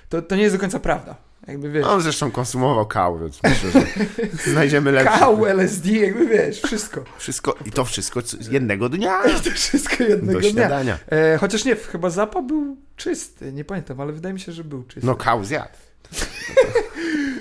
To, 0.09 0.21
to 0.21 0.35
nie 0.35 0.41
jest 0.43 0.55
do 0.55 0.59
końca 0.59 0.79
prawda. 0.79 1.15
Jakby 1.47 1.71
wiesz, 1.71 1.85
On 1.85 2.01
zresztą 2.01 2.31
konsumował 2.31 2.85
kał, 2.85 3.19
więc 3.19 3.43
myślę, 3.43 3.71
że 3.71 3.81
znajdziemy 4.51 4.91
lepsze. 4.91 5.19
kał, 5.19 5.45
LSD, 5.45 5.89
jakby 5.91 6.27
wiesz, 6.27 6.61
wszystko. 6.61 7.03
Wszystko, 7.17 7.55
I 7.65 7.71
to 7.71 7.85
wszystko 7.85 8.21
jednego 8.51 8.89
dnia 8.89 9.23
To 9.43 9.51
wszystko 9.51 10.03
jednego 10.03 10.33
do 10.33 10.39
dnia. 10.39 10.51
śniadania. 10.51 10.97
E, 11.11 11.37
chociaż 11.37 11.65
nie, 11.65 11.75
chyba 11.75 12.09
zapa 12.09 12.41
był 12.41 12.77
czysty, 12.95 13.53
nie 13.53 13.65
pamiętam, 13.65 14.01
ale 14.01 14.13
wydaje 14.13 14.33
mi 14.33 14.39
się, 14.39 14.51
że 14.51 14.63
był 14.63 14.83
czysty. 14.83 15.07
No 15.07 15.15
kał 15.15 15.43
zjadł. 15.45 15.77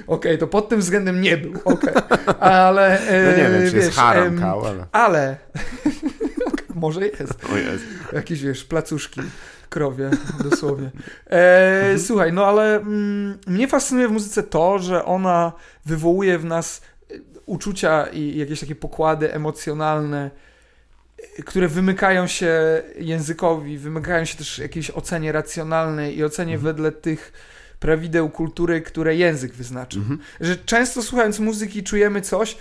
Okej, 0.07 0.39
to 0.39 0.47
pod 0.47 0.69
tym 0.69 0.81
względem 0.81 1.21
nie 1.21 1.37
był, 1.37 1.53
okej. 1.65 1.95
Ale, 2.41 3.01
e, 3.09 3.23
No 3.25 3.31
nie 3.31 3.51
wiem, 3.51 3.69
czy 3.71 3.75
wiesz, 3.77 3.85
jest 3.85 3.97
haram 3.97 4.39
kał, 4.39 4.65
ale... 4.67 4.87
ale, 4.93 5.37
może 6.75 7.07
jest, 7.07 7.45
O 7.53 7.57
Jezu. 7.57 7.85
jakieś, 8.13 8.43
wiesz, 8.43 8.65
placuszki 8.65 9.21
krowie, 9.69 10.11
dosłownie. 10.51 10.91
E, 11.31 11.99
Słuchaj, 11.99 12.33
no 12.33 12.47
ale 12.47 12.77
mm, 12.77 13.39
mnie 13.47 13.69
fascynuje 13.69 14.09
w 14.09 14.13
muzyce 14.13 14.43
to, 14.43 14.79
że 14.79 15.05
ona 15.05 15.53
wywołuje 15.87 16.39
w 16.39 16.45
nas 16.45 16.83
e, 17.11 17.15
uczucia 17.47 18.07
i 18.07 18.39
jakieś 18.39 18.61
takie 18.61 18.75
pokłady 18.75 19.33
emocjonalne, 19.35 20.31
e, 21.39 21.43
które 21.43 21.69
wymykają 21.69 22.27
się 22.27 22.83
językowi, 22.99 23.79
wymykają 23.79 24.25
się 24.25 24.39
też 24.39 24.59
jakiejś 24.59 24.91
ocenie 24.91 25.33
racjonalnej 25.33 26.19
i 26.19 26.25
ocenie 26.25 26.55
Mhm. 26.55 26.75
wedle 26.75 26.93
tych 26.93 27.33
prawideł 27.81 28.31
kultury, 28.31 28.81
które 28.81 29.16
język 29.16 29.53
wyznaczył. 29.53 30.01
Mhm. 30.03 30.20
Że 30.41 30.57
często 30.57 31.03
słuchając 31.03 31.39
muzyki 31.39 31.83
czujemy 31.83 32.20
coś, 32.20 32.57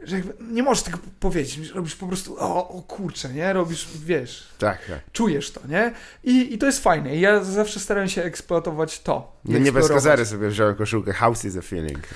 że 0.00 0.16
jakby 0.16 0.34
nie 0.40 0.62
możesz 0.62 0.84
tego 0.84 0.98
powiedzieć, 1.20 1.68
robisz 1.68 1.96
po 1.96 2.06
prostu 2.06 2.36
o, 2.38 2.68
o 2.68 2.82
kurczę, 2.82 3.28
nie? 3.28 3.52
Robisz, 3.52 3.88
wiesz, 4.04 4.48
Tak, 4.58 4.86
tak. 4.86 5.00
czujesz 5.12 5.50
to, 5.50 5.60
nie? 5.68 5.92
I, 6.24 6.54
I 6.54 6.58
to 6.58 6.66
jest 6.66 6.82
fajne. 6.82 7.16
I 7.16 7.20
ja 7.20 7.44
zawsze 7.44 7.80
staram 7.80 8.08
się 8.08 8.22
eksploatować 8.22 9.00
to. 9.00 9.31
I 9.44 9.52
No 9.52 9.58
nie 9.58 9.72
bez 9.72 9.88
kozery 9.88 10.26
sobie 10.26 10.48
wziąłem 10.48 10.74
koszulkę 10.74 11.12
House 11.12 11.44
is 11.44 11.56
a 11.56 11.62
feeling. 11.62 11.98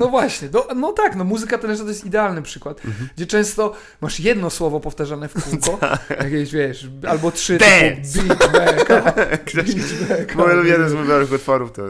No 0.00 0.08
właśnie, 0.08 0.48
no, 0.52 0.66
no 0.76 0.92
tak, 0.92 1.16
no 1.16 1.24
muzyka 1.24 1.58
to 1.58 1.66
jest 1.88 2.04
idealny 2.04 2.42
przykład, 2.42 2.84
Mhm. 2.84 3.08
gdzie 3.16 3.26
często 3.26 3.74
masz 4.00 4.20
jedno 4.20 4.50
słowo 4.50 4.80
powtarzane 4.80 5.28
w 5.28 5.32
kółko, 5.44 5.78
jakieś, 6.24 6.52
wiesz, 6.52 6.86
albo 7.08 7.30
trzy 7.32 7.58
Dance. 7.58 8.18
typu 8.18 8.28
beat 8.28 8.52
back. 10.08 10.34
Mój 10.34 10.68
jeden 10.68 10.88
z 10.88 10.92
ulubionych 10.92 11.32
utworów 11.32 11.72
to 11.72 11.82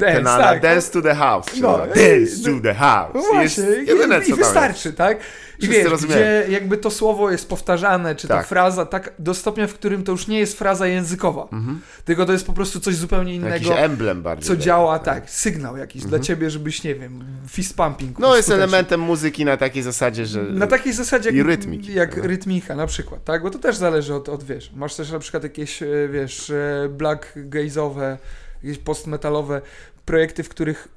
ten 0.00 0.26
Anna, 0.26 0.38
tak. 0.38 0.62
Dance 0.62 0.90
to 0.92 1.02
the 1.02 1.14
House. 1.14 1.46
No, 1.60 1.78
No, 1.78 1.86
dance 1.86 2.44
to 2.44 2.60
the 2.62 2.74
House. 2.74 3.14
No 3.14 3.20
I 3.20 3.24
właśnie, 3.34 3.64
jest 3.64 3.82
i, 3.82 3.86
jedyne, 3.86 4.18
i 4.18 4.28
tam 4.28 4.38
wystarczy, 4.38 4.92
tak? 4.92 5.18
I 5.58 5.68
wiesz, 5.68 6.04
gdzie 6.04 6.46
jakby 6.48 6.76
to 6.76 6.90
słowo 6.90 7.30
jest 7.30 7.48
powtarzane, 7.48 8.14
czy 8.16 8.28
ta 8.28 8.36
Tak. 8.36 8.46
fraza, 8.46 8.86
tak 8.86 9.12
do 9.18 9.34
stopnia, 9.34 9.66
w 9.66 9.74
którym 9.74 10.04
to 10.04 10.12
już 10.12 10.28
nie 10.28 10.38
jest 10.38 10.58
fraza 10.58 10.86
językowa, 10.86 11.48
Mhm. 11.52 11.80
tylko 12.04 12.26
to 12.26 12.32
jest 12.32 12.46
po 12.46 12.52
prostu 12.52 12.80
coś 12.80 12.94
zupełnie 12.96 13.36
Jakiś 13.36 13.66
innego, 13.66 13.78
emblem 13.80 14.22
bardziej. 14.22 14.46
co 14.46 14.52
taki, 14.52 14.64
działa, 14.64 14.98
tak, 14.98 15.30
sygnał 15.30 15.76
jakiś 15.76 16.02
Mhm. 16.02 16.10
dla 16.10 16.26
ciebie, 16.26 16.50
żebyś, 16.50 16.84
nie 16.84 16.94
wiem, 16.94 17.24
fist 17.48 17.76
pumping. 17.76 18.18
No 18.18 18.36
jest 18.36 18.48
skuteczny. 18.48 18.62
elementem 18.64 19.00
muzyki 19.00 19.44
na 19.44 19.56
takiej 19.56 19.82
zasadzie, 19.82 20.26
że... 20.26 20.42
Na 20.42 20.66
takiej 20.66 20.92
zasadzie 20.92 21.30
I 21.30 21.36
jak, 21.36 21.46
rytmiki, 21.46 21.94
jak 21.94 22.10
prawda? 22.10 22.28
rytmika 22.28 22.76
na 22.76 22.86
przykład, 22.86 23.24
tak? 23.24 23.42
Bo 23.42 23.50
to 23.50 23.58
też 23.58 23.76
zależy 23.76 24.14
od, 24.14 24.28
od 24.28 24.44
wiesz, 24.44 24.70
masz 24.74 24.94
też 24.94 25.10
na 25.12 25.18
przykład 25.18 25.42
jakieś, 25.42 25.82
e, 25.82 25.86
wiesz, 26.12 26.50
e, 26.50 26.88
black 26.88 27.32
gaze'owe, 27.36 28.16
jakieś 28.62 28.78
postmetalowe 28.78 29.60
projekty, 30.04 30.42
w 30.42 30.48
których 30.48 30.88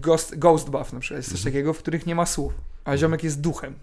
Ghost, 0.00 0.38
Ghost 0.38 0.70
Buff 0.70 0.92
na 0.92 1.00
przykład 1.00 1.18
jest 1.18 1.28
coś 1.30 1.38
Mhm. 1.38 1.52
takiego, 1.54 1.72
w 1.72 1.78
których 1.78 2.06
nie 2.06 2.14
ma 2.14 2.26
słów, 2.26 2.52
a 2.84 2.96
ziomek 2.96 3.24
jest 3.24 3.40
duchem. 3.40 3.74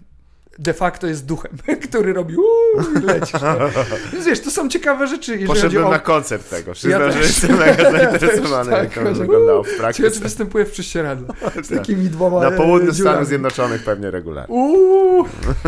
De 0.58 0.74
facto 0.74 1.06
jest 1.06 1.26
duchem, 1.26 1.52
który 1.88 2.12
robi 2.12 2.36
uuu, 2.36 2.98
i 3.02 3.04
lecisz. 3.04 3.32
No. 3.42 3.56
Więc 4.12 4.26
wiesz, 4.26 4.40
to 4.40 4.50
są 4.50 4.68
ciekawe 4.68 5.06
rzeczy, 5.06 5.38
Poszedłem 5.46 5.86
o... 5.86 5.90
na 5.90 5.98
koncert 5.98 6.50
tego. 6.50 6.72
Przyznam, 6.72 7.00
Ja 7.02 7.10
że 7.12 7.18
jestem 7.18 7.56
mega 7.58 7.90
zainteresowany, 7.98 8.70
Tak, 8.70 8.82
jak 8.84 8.94
to 8.94 9.00
chociaż- 9.00 9.18
wyglądało 9.18 9.62
w 9.62 9.76
praktyce. 9.76 10.10
czy 10.10 10.20
występuje 10.20 10.64
w 10.64 10.70
prześcieradle. 10.70 11.28
Z 11.62 11.68
Tak. 11.68 11.78
takimi 11.78 12.08
dwoma 12.10 12.40
Na 12.40 12.50
południu 12.50 12.90
e, 12.90 12.94
Stanów 12.94 12.96
dziurami. 12.96 13.26
Zjednoczonych 13.26 13.82
pewnie 13.84 14.10
regularnie. 14.10 14.54
Uuu, 14.54 15.24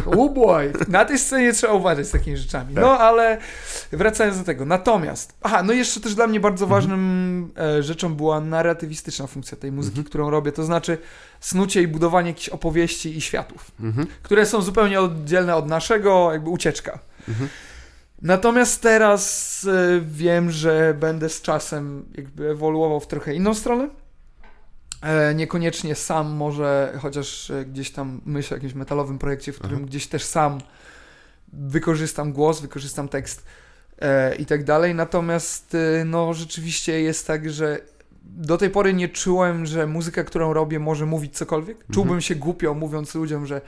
oh 0.06 0.32
boy. 0.34 0.72
Na 0.88 1.04
tej 1.04 1.18
scenie 1.18 1.52
trzeba 1.52 1.72
uważać 1.72 2.06
z 2.06 2.10
takimi 2.10 2.36
rzeczami. 2.36 2.74
Tak. 2.74 2.84
No 2.84 2.98
ale 2.98 3.38
wracając 3.92 4.38
do 4.38 4.44
tego. 4.44 4.64
Natomiast, 4.64 5.34
aha, 5.42 5.62
no 5.62 5.72
jeszcze 5.72 6.00
też 6.00 6.14
dla 6.14 6.26
mnie 6.26 6.40
bardzo 6.40 6.64
Mhm. 6.64 6.80
ważnym 6.80 7.50
e, 7.58 7.82
rzeczą 7.82 8.14
była 8.14 8.40
narratywistyczna 8.40 9.26
funkcja 9.26 9.56
tej 9.58 9.72
muzyki, 9.72 9.98
Mhm. 9.98 10.06
którą 10.08 10.30
robię. 10.30 10.52
To 10.52 10.64
znaczy 10.64 10.98
snucie 11.42 11.82
i 11.82 11.88
budowanie 11.88 12.28
jakichś 12.30 12.48
opowieści 12.48 13.16
i 13.16 13.20
światów, 13.20 13.70
Mhm. 13.80 14.06
które 14.22 14.46
są 14.46 14.62
zupełnie 14.62 15.00
oddzielne 15.00 15.56
od 15.56 15.66
naszego, 15.68 16.32
jakby 16.32 16.50
ucieczka. 16.50 16.98
Mhm. 17.28 17.48
Natomiast 18.22 18.82
teraz 18.82 19.66
e, 19.70 20.00
wiem, 20.06 20.50
że 20.50 20.94
będę 21.00 21.28
z 21.28 21.42
czasem 21.42 22.04
jakby 22.14 22.50
ewoluował 22.50 23.00
w 23.00 23.06
trochę 23.06 23.34
inną 23.34 23.54
stronę. 23.54 23.88
E, 25.02 25.34
niekoniecznie 25.34 25.94
sam 25.94 26.30
może, 26.30 26.98
chociaż 27.02 27.50
e, 27.50 27.64
gdzieś 27.64 27.90
tam 27.90 28.20
myślę 28.24 28.54
o 28.54 28.58
jakimś 28.58 28.74
metalowym 28.74 29.18
projekcie, 29.18 29.52
w 29.52 29.58
którym 29.58 29.76
Aha. 29.76 29.86
gdzieś 29.86 30.06
też 30.06 30.24
sam 30.24 30.60
wykorzystam 31.52 32.32
głos, 32.32 32.60
wykorzystam 32.60 33.08
tekst 33.08 33.44
e, 33.98 34.34
i 34.34 34.46
tak 34.46 34.64
dalej. 34.64 34.94
Natomiast 34.94 35.74
e, 35.74 36.04
no 36.04 36.34
rzeczywiście 36.34 37.00
jest 37.00 37.26
tak, 37.26 37.50
że 37.50 37.80
do 38.24 38.58
tej 38.58 38.70
pory 38.70 38.94
nie 38.94 39.08
czułem, 39.08 39.66
że 39.66 39.86
muzyka, 39.86 40.24
którą 40.24 40.52
robię, 40.52 40.78
może 40.78 41.06
mówić 41.06 41.36
cokolwiek. 41.36 41.76
Czułbym 41.92 42.20
się 42.20 42.34
głupio 42.34 42.74
mówiąc 42.74 43.14
ludziom, 43.14 43.46
że 43.46 43.60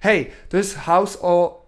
hej, 0.00 0.30
to 0.48 0.56
jest 0.56 0.78
house 0.78 1.18
o 1.20 1.62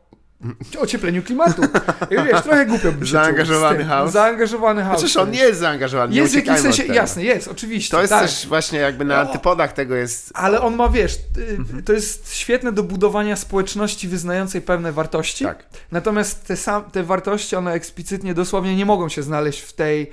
ociepleniu 0.78 1.22
klimatu. 1.22 1.62
I 2.10 2.14
wiesz, 2.14 2.42
trochę 2.42 2.66
głupio 2.66 2.92
bym 2.92 3.06
się 3.06 3.12
Zaangażowany 3.12 3.84
house. 3.84 4.12
Zaangażowany 4.12 4.82
house. 4.82 4.96
Chociaż 4.96 5.16
on 5.16 5.30
nie 5.30 5.38
jest 5.38 5.60
zaangażowany, 5.60 6.14
Jest 6.14 6.32
w 6.32 6.36
jakimś 6.36 6.58
sensie, 6.58 6.84
jasne, 6.86 7.22
jest, 7.24 7.48
oczywiście. 7.48 7.90
To 7.90 8.00
jest 8.00 8.12
tak. 8.12 8.22
też 8.22 8.46
właśnie 8.48 8.78
jakby 8.78 9.04
na 9.04 9.14
No. 9.14 9.20
antypodach 9.20 9.72
tego 9.72 9.94
jest... 9.94 10.30
Ale 10.34 10.60
on 10.60 10.76
ma, 10.76 10.88
wiesz, 10.88 11.14
y, 11.38 11.56
Mhm. 11.58 11.82
to 11.82 11.92
jest 11.92 12.34
świetne 12.34 12.72
do 12.72 12.82
budowania 12.82 13.36
społeczności 13.36 14.08
wyznającej 14.08 14.60
pewne 14.62 14.92
wartości. 14.92 15.44
Tak. 15.44 15.64
Natomiast 15.92 16.46
te, 16.46 16.56
sam, 16.56 16.84
te 16.90 17.02
wartości, 17.02 17.56
one 17.56 17.72
eksplicytnie, 17.72 18.34
dosłownie 18.34 18.76
nie 18.76 18.86
mogą 18.86 19.08
się 19.08 19.22
znaleźć 19.22 19.60
w 19.60 19.72
tej, 19.72 20.10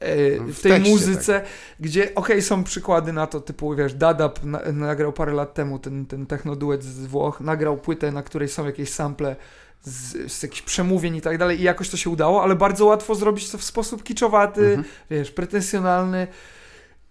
W 0.00 0.52
w 0.54 0.62
tej 0.62 0.72
tekście, 0.72 0.90
muzyce, 0.90 1.42
gdzie 1.80 2.14
okej, 2.14 2.42
są 2.42 2.64
przykłady 2.64 3.12
na 3.12 3.26
to, 3.26 3.40
typu, 3.40 3.74
wiesz, 3.74 3.94
Dadab 3.94 4.44
na, 4.44 4.60
nagrał 4.72 5.12
parę 5.12 5.32
lat 5.32 5.54
temu 5.54 5.78
ten, 5.78 6.06
ten 6.06 6.26
technoduet 6.26 6.84
z 6.84 7.06
Włoch, 7.06 7.40
nagrał 7.40 7.76
płytę, 7.76 8.12
na 8.12 8.22
której 8.22 8.48
są 8.48 8.66
jakieś 8.66 8.90
sample 8.90 9.36
z, 9.82 10.32
z 10.32 10.42
jakichś 10.42 10.62
przemówień 10.62 11.16
i 11.16 11.20
tak 11.20 11.38
dalej 11.38 11.60
i 11.60 11.62
jakoś 11.62 11.88
to 11.90 11.96
się 11.96 12.10
udało, 12.10 12.42
ale 12.42 12.56
bardzo 12.56 12.84
łatwo 12.84 13.14
zrobić 13.14 13.50
to 13.50 13.58
w 13.58 13.64
sposób 13.64 14.02
kiczowaty, 14.02 14.66
Mhm. 14.66 14.84
wiesz, 15.10 15.30
pretensjonalny, 15.30 16.26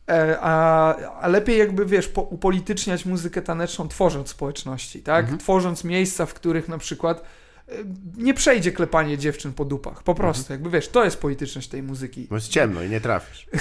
e, 0.10 0.38
a, 0.42 0.96
a 0.96 1.28
lepiej 1.28 1.58
jakby, 1.58 1.86
wiesz, 1.86 2.08
po, 2.08 2.22
upolityczniać 2.22 3.06
muzykę 3.06 3.42
taneczną, 3.42 3.88
tworząc 3.88 4.30
społeczności, 4.30 5.04
tak? 5.04 5.24
Mhm. 5.24 5.40
Tworząc 5.40 5.84
miejsca, 5.84 6.26
w 6.26 6.34
których 6.34 6.70
na 6.70 6.78
przykład 6.78 7.20
e, 7.20 7.43
nie 8.18 8.34
przejdzie 8.34 8.72
klepanie 8.72 9.18
dziewczyn 9.18 9.54
po 9.54 9.66
dupach, 9.66 10.04
po 10.04 10.16
prostu, 10.16 10.42
Mhm. 10.44 10.60
jakby, 10.60 10.78
wiesz, 10.78 10.88
to 10.90 11.04
jest 11.04 11.18
polityczność 11.18 11.68
tej 11.68 11.84
muzyki. 11.84 12.28
Bo 12.30 12.36
jest 12.36 12.48
ciemno 12.48 12.84
i 12.84 12.90
nie 12.90 13.02
trafisz. 13.02 13.48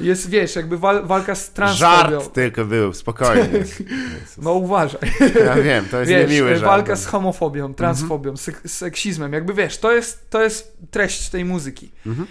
Jest, 0.00 0.30
wiesz, 0.30 0.56
jakby 0.56 0.78
wal, 0.78 1.06
walka 1.06 1.34
z 1.34 1.50
transfobią. 1.50 1.90
Żart 2.20 2.32
tylko 2.32 2.64
był, 2.64 2.92
spokojnie. 2.92 3.48
No 4.38 4.52
uważaj. 4.52 5.00
Ja 5.44 5.54
wiem, 5.54 5.84
to 5.90 5.98
jest 6.00 6.10
wiesz, 6.10 6.30
niemiły 6.30 6.50
żart. 6.50 6.62
walka 6.64 6.96
z 6.96 7.06
homofobią, 7.06 7.74
transfobią, 7.74 8.36
sek 8.36 8.60
seksizmem, 8.66 9.32
jakby 9.32 9.54
wiesz, 9.54 9.78
to 9.78 9.92
jest, 9.92 10.30
to 10.30 10.42
jest 10.42 10.76
treść 10.90 11.28
tej 11.30 11.44
muzyki. 11.44 11.90
Mhm. 12.06 12.26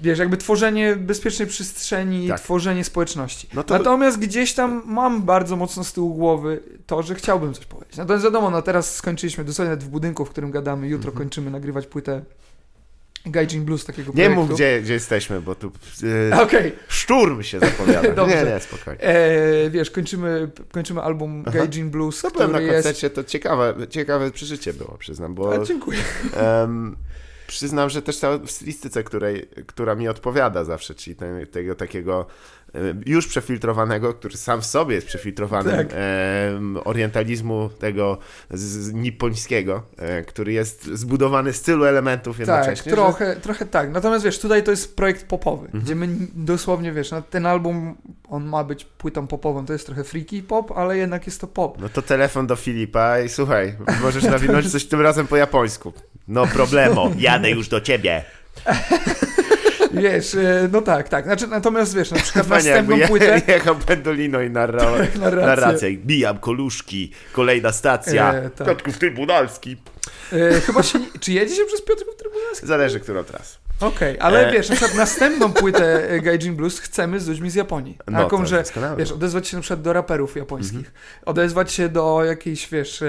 Wiesz, 0.00 0.18
jakby 0.18 0.36
tworzenie 0.36 0.96
bezpiecznej 0.96 1.48
przestrzeni, 1.48 2.28
Tak. 2.28 2.40
tworzenie 2.40 2.84
społeczności. 2.84 3.48
No 3.54 3.62
to- 3.64 3.78
Natomiast 3.78 4.18
gdzieś 4.18 4.54
tam 4.54 4.82
mam 4.86 5.22
bardzo 5.22 5.56
mocno 5.56 5.84
z 5.84 5.92
tyłu 5.92 6.14
głowy 6.14 6.60
to, 6.86 7.02
że 7.02 7.14
chciałbym 7.14 7.54
coś 7.54 7.64
powiedzieć. 7.66 7.96
Natomiast 7.96 8.24
wiadomo, 8.24 8.50
no 8.50 8.62
teraz 8.62 8.94
skończyliśmy 8.96 9.44
dosłownie 9.44 9.70
nawet 9.70 9.84
w 9.84 9.88
budynku, 9.88 10.24
w 10.24 10.30
którym 10.30 10.50
gadamy, 10.50 10.88
jutro 10.88 11.08
Mhm. 11.10 11.24
kończymy 11.24 11.50
nagrywać 11.50 11.86
płytę 11.86 12.22
Gaijin 13.26 13.64
Blues 13.64 13.84
takiego 13.84 14.08
Nie 14.08 14.14
projektu. 14.24 14.40
mów, 14.40 14.54
gdzie, 14.54 14.80
gdzie 14.82 14.92
jesteśmy, 14.92 15.40
bo 15.40 15.54
tu 15.54 15.72
e, 16.32 16.42
Okej, 16.42 16.72
szturm 16.88 17.42
się 17.42 17.60
zapowiada. 17.60 18.14
Dobrze. 18.14 18.44
nie, 18.44 18.50
nie, 18.50 18.60
spokojnie. 18.60 19.00
e, 19.02 19.70
wiesz, 19.70 19.90
kończymy, 19.90 20.50
kończymy 20.72 21.02
album 21.02 21.42
Aha. 21.46 21.58
Gaijin 21.58 21.90
Blues, 21.90 22.20
Co 22.20 22.30
byłem 22.30 22.52
na 22.52 22.58
który 22.58 22.72
jest... 22.72 22.84
koncercie, 22.86 23.10
to 23.10 23.24
ciekawe, 23.24 23.74
ciekawe 23.90 24.30
przeżycie 24.30 24.72
było, 24.74 24.96
przyznam, 24.98 25.34
bo 25.34 25.54
A, 25.54 25.64
dziękuję. 25.64 25.98
em, 26.36 26.96
przyznam, 27.46 27.90
że 27.90 28.02
też 28.02 28.18
ta 28.18 28.38
stylistyce, 28.46 29.04
której, 29.04 29.48
która 29.66 29.94
mi 29.94 30.08
odpowiada 30.08 30.64
zawsze, 30.64 30.94
czyli 30.94 31.16
ten, 31.16 31.46
tego 31.46 31.74
takiego 31.74 32.26
już 33.06 33.26
przefiltrowanego, 33.28 34.14
który 34.14 34.36
sam 34.36 34.60
w 34.62 34.66
sobie 34.66 34.94
jest 34.94 35.06
przefiltrowanym 35.06 35.76
Tak. 35.76 35.86
em, 35.92 36.78
orientalizmu 36.84 37.68
tego 37.78 38.18
z, 38.50 38.92
nipońskiego, 38.92 39.82
e, 39.98 40.22
który 40.22 40.52
jest 40.52 40.84
zbudowany 40.84 41.52
z 41.52 41.62
tylu 41.62 41.84
elementów 41.84 42.36
Tak, 42.38 42.48
jednocześnie. 42.48 42.90
że- 42.90 42.96
trochę, 42.96 43.36
trochę 43.36 43.66
tak. 43.66 43.90
Natomiast 43.92 44.24
wiesz, 44.24 44.38
tutaj 44.38 44.62
to 44.62 44.70
jest 44.70 44.96
projekt 44.96 45.26
popowy, 45.26 45.64
Mhm. 45.66 45.84
gdzie 45.84 45.94
my 45.94 46.08
dosłownie, 46.34 46.92
wiesz, 46.92 47.10
no, 47.10 47.22
ten 47.22 47.46
album, 47.46 47.96
on 48.28 48.44
ma 48.44 48.64
być 48.64 48.84
płytą 48.84 49.26
popową, 49.26 49.66
to 49.66 49.72
jest 49.72 49.86
trochę 49.86 50.04
freaky 50.04 50.42
pop, 50.42 50.72
ale 50.76 50.96
jednak 50.98 51.26
jest 51.26 51.40
to 51.40 51.46
pop. 51.46 51.78
No 51.80 51.88
to 51.88 52.02
telefon 52.02 52.46
do 52.46 52.56
Filipa 52.56 53.20
i 53.20 53.28
słuchaj, 53.28 53.74
możesz 54.02 54.24
nawinąć 54.24 54.72
coś 54.72 54.84
tym 54.84 55.00
razem 55.00 55.26
po 55.26 55.36
japońsku. 55.36 55.92
No 56.28 56.46
problemo, 56.46 57.10
jadę 57.18 57.50
już 57.50 57.68
do 57.68 57.80
ciebie. 57.80 58.24
Wiesz, 59.92 60.34
e, 60.34 60.68
no 60.72 60.82
tak, 60.82 61.08
tak. 61.08 61.24
Znaczy, 61.24 61.46
natomiast 61.46 61.94
wiesz, 61.94 62.10
na 62.10 62.18
przykład 62.18 62.46
jakby 62.48 62.54
następną 62.54 62.96
je, 62.96 63.08
płytę... 63.08 63.42
jechał 63.48 63.76
Pendolino 63.76 64.42
i 64.42 64.50
narrał 64.50 64.90
narrację. 65.20 65.46
narrację. 65.46 65.96
Bijam 65.96 66.38
koluszki, 66.38 67.12
kolejna 67.32 67.72
stacja. 67.72 68.34
E, 68.34 68.50
tak. 68.50 68.66
Piotrków 68.66 68.98
Trybunalski. 68.98 69.76
E, 70.32 70.60
chyba 70.60 70.82
się... 70.82 70.98
Czy 71.20 71.32
jedzie 71.32 71.54
się 71.54 71.64
przez 71.64 71.82
Piotrków 71.82 72.16
Trybunalski? 72.16 72.66
Zależy, 72.66 73.00
którą 73.00 73.24
trasę. 73.24 73.65
Okej, 73.80 74.16
ale 74.20 74.48
E. 74.48 74.52
wiesz, 74.52 74.68
na 74.68 74.76
przykład 74.76 74.96
następną 74.96 75.52
płytę 75.52 76.10
e, 76.10 76.20
Gaijin 76.20 76.56
Blues 76.56 76.78
chcemy 76.80 77.20
z 77.20 77.28
ludźmi 77.28 77.50
z 77.50 77.54
Japonii. 77.54 77.98
No, 78.10 78.18
Taką, 78.24 78.38
to 78.40 78.46
że 78.46 78.58
doskonałe. 78.58 78.96
wiesz, 78.96 79.12
odezwać 79.12 79.48
się 79.48 79.56
na 79.56 79.60
przykład 79.62 79.82
do 79.82 79.92
raperów 79.92 80.36
japońskich, 80.36 80.76
Mhm. 80.78 80.94
odezwać 81.26 81.72
się 81.72 81.88
do 81.88 82.24
jakichś, 82.24 82.68
wiesz, 82.70 83.02
e, 83.02 83.06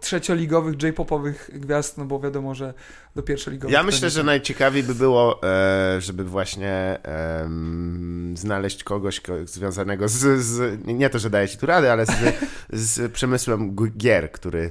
trzecioligowych 0.00 0.82
J-popowych 0.82 1.50
gwiazd, 1.54 1.98
no 1.98 2.04
bo 2.04 2.20
wiadomo, 2.20 2.54
że 2.54 2.74
do 3.16 3.22
pierwszoligowych... 3.22 3.72
Ja 3.74 3.82
myślę, 3.82 4.10
że 4.10 4.24
najciekawiej 4.24 4.82
by 4.82 4.94
było, 4.94 5.40
e, 5.42 6.00
żeby 6.00 6.24
właśnie 6.24 6.98
znaleźć 8.34 8.84
kogoś 8.84 9.20
ko- 9.20 9.46
związanego 9.46 10.08
z, 10.08 10.40
z, 10.40 10.78
nie 10.86 11.10
to, 11.10 11.18
że 11.18 11.30
daje 11.30 11.48
ci 11.48 11.58
tu 11.58 11.66
radę, 11.66 11.92
ale 11.92 12.06
z, 12.06 12.10
z 12.70 13.12
przemysłem 13.12 13.76
gier, 13.96 14.32
który 14.32 14.70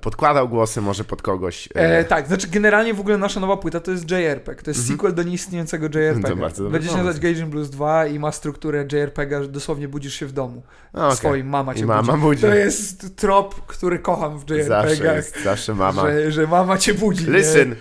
podkładał 0.00 0.48
głosy 0.48 0.80
może 0.80 1.04
pod 1.04 1.22
kogoś. 1.22 1.68
e, 1.76 1.98
E, 1.98 2.04
tak, 2.04 2.26
znaczy 2.26 2.48
generalnie 2.48 2.94
w 2.94 3.00
ogóle 3.00 3.18
nasza 3.18 3.40
nowa 3.40 3.56
płyta 3.56 3.80
to 3.80 3.90
jest 3.90 4.10
JRPG, 4.10 4.62
to 4.62 4.70
jest 4.70 4.80
Mhm. 4.80 4.96
sequel 4.98 5.14
do 5.14 5.22
nieistniejącego 5.22 5.88
To 5.88 5.98
JRPG. 5.98 6.36
bardzo 6.36 6.62
dobry 6.62 6.72
Będzie 6.72 6.88
się 6.88 6.92
pomysł. 6.92 7.06
nazywać 7.06 7.22
Gaijin 7.22 7.50
Blues 7.50 7.70
2 7.70 8.06
i 8.06 8.18
ma 8.18 8.32
strukturę 8.32 8.86
JRPG, 8.92 9.42
że 9.42 9.48
dosłownie 9.48 9.88
budzisz 9.88 10.14
się 10.14 10.26
w 10.26 10.32
domu. 10.32 10.62
no, 10.94 11.06
okej. 11.06 11.16
Swoim, 11.16 11.46
mama 11.48 11.74
cię 11.74 11.80
I 11.80 11.84
mama 11.86 12.02
budzi. 12.12 12.20
budzi. 12.22 12.42
To 12.42 12.54
jest 12.54 13.16
trop, 13.16 13.66
który 13.66 13.98
kocham 13.98 14.38
w 14.38 14.40
Zawsze 14.40 14.56
JRPG-ach, 14.94 15.16
jest, 15.16 15.42
zawsze 15.44 15.74
mama. 15.74 16.02
że, 16.02 16.32
że 16.32 16.46
mama 16.46 16.78
cię 16.78 16.94
budzi. 16.94 17.26
Listen! 17.30 17.74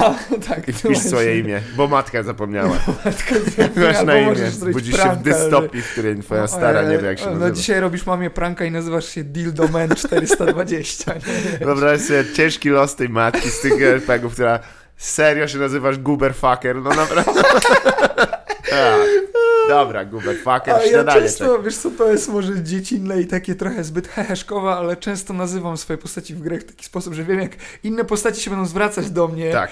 No, 0.00 0.14
tak. 0.48 0.68
I 0.68 0.72
wpisz 0.72 0.98
swoje 0.98 1.38
imię, 1.38 1.60
bo 1.76 1.88
matka 1.88 2.22
zapomniała. 2.22 2.68
Matka 3.04 3.34
albo 3.98 4.04
na 4.06 4.18
imię. 4.18 4.50
Budzisz 4.72 4.96
się 5.02 5.10
w 5.12 5.22
dystopii, 5.22 5.82
w 5.82 5.92
której 5.92 6.18
twoja 6.22 6.46
stara 6.46 6.80
e, 6.80 6.88
nie 6.90 6.98
wie, 6.98 7.06
jak 7.06 7.18
się 7.18 7.24
No 7.26 7.30
nazywa. 7.30 7.50
dzisiaj 7.50 7.80
robisz 7.80 8.06
mamie 8.06 8.30
pranka 8.30 8.64
i 8.64 8.70
nazywasz 8.70 9.04
się 9.08 9.24
Dildo 9.24 9.68
Man 9.68 9.88
420. 9.96 11.03
Nie? 11.06 11.58
Wyobraź 11.66 12.00
sobie 12.00 12.24
ciężki 12.34 12.68
los 12.68 12.96
tej 12.96 13.08
matki 13.08 13.50
z 13.50 13.60
tych 13.60 13.82
RPG-ów, 13.82 14.32
która 14.32 14.58
serio 14.96 15.48
się 15.48 15.58
nazywasz 15.58 15.98
Guberfucker, 15.98 16.76
no 16.76 16.90
naprawdę. 16.90 17.42
tak. 18.70 19.00
Dobra, 19.68 20.04
Guberfucker, 20.04 20.74
A 20.74 20.84
ja 20.84 21.04
często, 21.04 21.44
czeka. 21.50 21.62
wiesz 21.62 21.76
co, 21.76 21.90
to 21.90 22.12
jest 22.12 22.28
może 22.28 22.62
dziecinne 22.62 23.20
i 23.20 23.26
takie 23.26 23.54
trochę 23.54 23.84
zbyt 23.84 24.08
heheszkowe, 24.08 24.70
ale 24.70 24.96
często 24.96 25.32
nazywam 25.32 25.76
swoje 25.76 25.98
postaci 25.98 26.34
w 26.34 26.40
grach 26.40 26.60
w 26.60 26.64
taki 26.64 26.84
sposób, 26.84 27.14
że 27.14 27.24
wiem 27.24 27.40
jak 27.40 27.52
inne 27.82 28.04
postaci 28.04 28.40
się 28.42 28.50
będą 28.50 28.66
zwracać 28.66 29.10
do 29.10 29.28
mnie 29.28 29.50
Tak. 29.52 29.70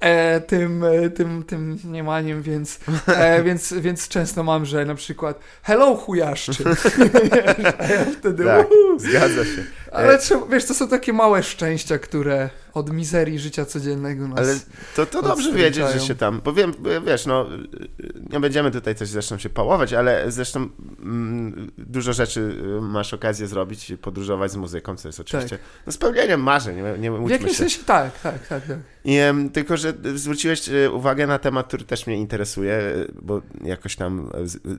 E, 0.00 0.40
tym, 0.40 0.84
e, 0.84 1.10
tym, 1.10 1.42
tym 1.44 1.78
niemaniem, 1.84 2.42
więc, 2.42 2.80
e, 3.08 3.42
więc, 3.46 3.72
więc 3.72 4.08
często 4.08 4.42
mam, 4.42 4.64
że 4.66 4.84
na 4.84 4.94
przykład 4.94 5.40
hello 5.62 5.96
chujaszczy. 5.96 6.52
Ja 7.90 8.04
wtedy 8.18 8.44
Tak, 8.44 8.66
uhu. 8.66 8.98
zgadza 8.98 9.44
się. 9.44 9.64
Ale 9.92 10.18
trzeba, 10.18 10.46
wiesz, 10.46 10.64
to 10.64 10.74
są 10.74 10.88
takie 10.88 11.12
małe 11.12 11.42
szczęścia, 11.42 11.98
które 11.98 12.50
od 12.74 12.92
mizerii 12.92 13.38
życia 13.38 13.64
codziennego 13.64 14.28
nas... 14.28 14.38
Ale 14.38 14.58
to, 14.96 15.06
to 15.06 15.22
dobrze 15.22 15.52
wiedzieć, 15.52 15.84
że 15.92 16.00
się 16.00 16.14
tam. 16.14 16.40
Bo 16.44 16.52
wiem, 16.52 16.74
wiesz, 17.06 17.26
no, 17.26 17.46
nie 18.32 18.40
będziemy 18.40 18.70
tutaj 18.70 18.94
coś 18.94 19.08
zresztą 19.08 19.38
się 19.38 19.48
pałować, 19.48 19.92
ale 19.92 20.32
zresztą 20.32 20.68
mm, 21.00 21.70
dużo 21.78 22.12
rzeczy 22.12 22.40
y, 22.78 22.80
masz 22.80 23.14
okazję 23.14 23.46
zrobić, 23.46 23.92
podróżować 24.02 24.52
z 24.52 24.56
muzyką, 24.56 24.96
co 24.96 25.08
jest 25.08 25.20
oczywiście 25.20 25.58
no, 25.86 25.92
spełnieniem 25.92 26.42
marzeń, 26.42 26.76
nie, 26.76 26.98
nie 26.98 27.26
w 27.26 27.30
jakimś 27.30 27.50
się. 27.50 27.56
sensie 27.56 27.84
tak, 27.86 28.20
tak, 28.20 28.46
tak, 28.46 28.66
tak. 28.66 28.78
I, 29.04 29.16
em, 29.16 29.50
tylko, 29.50 29.76
że 29.76 29.92
zwróciłeś 30.14 30.68
e, 30.68 30.90
uwagę 30.90 31.26
na 31.26 31.38
temat, 31.38 31.66
który 31.66 31.84
też 31.84 32.06
mnie 32.06 32.16
interesuje, 32.16 32.72
e, 32.72 32.94
bo 33.22 33.42
jakoś 33.64 33.96
tam 33.96 34.30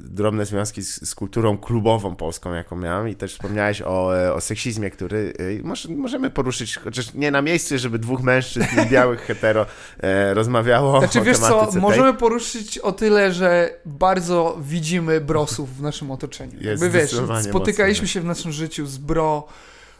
drobne 0.01 0.45
związki 0.45 0.81
z, 0.81 1.09
z 1.09 1.15
kulturą 1.15 1.57
klubową 1.57 2.15
polską, 2.15 2.53
jaką 2.53 2.75
miałem 2.75 3.09
i 3.09 3.15
też 3.15 3.33
wspomniałeś 3.33 3.81
o, 3.81 4.17
e, 4.17 4.33
o 4.33 4.41
seksizmie, 4.41 4.89
który 4.89 5.33
może, 5.63 5.89
możemy 5.89 6.29
poruszyć, 6.29 6.77
chociaż 6.77 7.13
nie 7.13 7.31
na 7.31 7.41
miejscu, 7.41 7.77
żeby 7.77 7.88
dwóch 7.97 8.21
mężczyzn 8.23 8.65
białych 8.91 9.21
hetero 9.21 9.65
e, 9.99 10.33
rozmawiało 10.33 10.99
Znaczy 10.99 11.19
o 11.19 11.23
wiesz 11.23 11.37
co, 11.37 11.65
tej. 11.65 11.81
możemy 11.81 12.13
poruszyć 12.13 12.77
o 12.77 12.91
tyle, 12.91 13.33
że 13.33 13.73
bardzo 13.85 14.57
widzimy 14.61 15.21
brosów 15.21 15.77
w 15.77 15.81
naszym 15.81 16.11
otoczeniu. 16.11 16.53
Jest 16.61 16.83
Jakby 16.83 16.99
wiesz, 16.99 17.15
spotykaliśmy 17.49 18.03
mocno, 18.03 18.13
się 18.13 18.21
w 18.21 18.25
naszym 18.25 18.51
życiu 18.51 18.85
z 18.85 18.97
bro, 18.97 19.47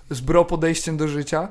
z 0.09 0.21
bro 0.21 0.45
podejściem 0.45 0.97
do 0.97 1.07
życia. 1.07 1.47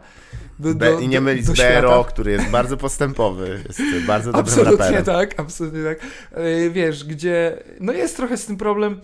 Do, 0.58 0.74
do, 0.74 0.98
I 1.00 1.08
nie 1.08 1.20
mylić 1.20 1.46
z 1.46 1.54
świata. 1.54 2.04
który 2.08 2.32
jest 2.32 2.48
bardzo 2.50 2.76
postępowy, 2.76 3.64
jest 3.68 4.06
bardzo 4.06 4.32
dobrym 4.32 4.44
Absolutnie 4.44 4.96
raperem. 4.96 5.04
tak, 5.04 5.40
absolutnie 5.40 5.80
tak. 5.84 5.98
Yy, 6.36 6.70
Wiesz, 6.70 7.04
gdzie, 7.04 7.62
no 7.80 7.92
jest 7.92 8.16
trochę 8.16 8.36
z 8.36 8.46
tym 8.46 8.56
problem. 8.56 9.00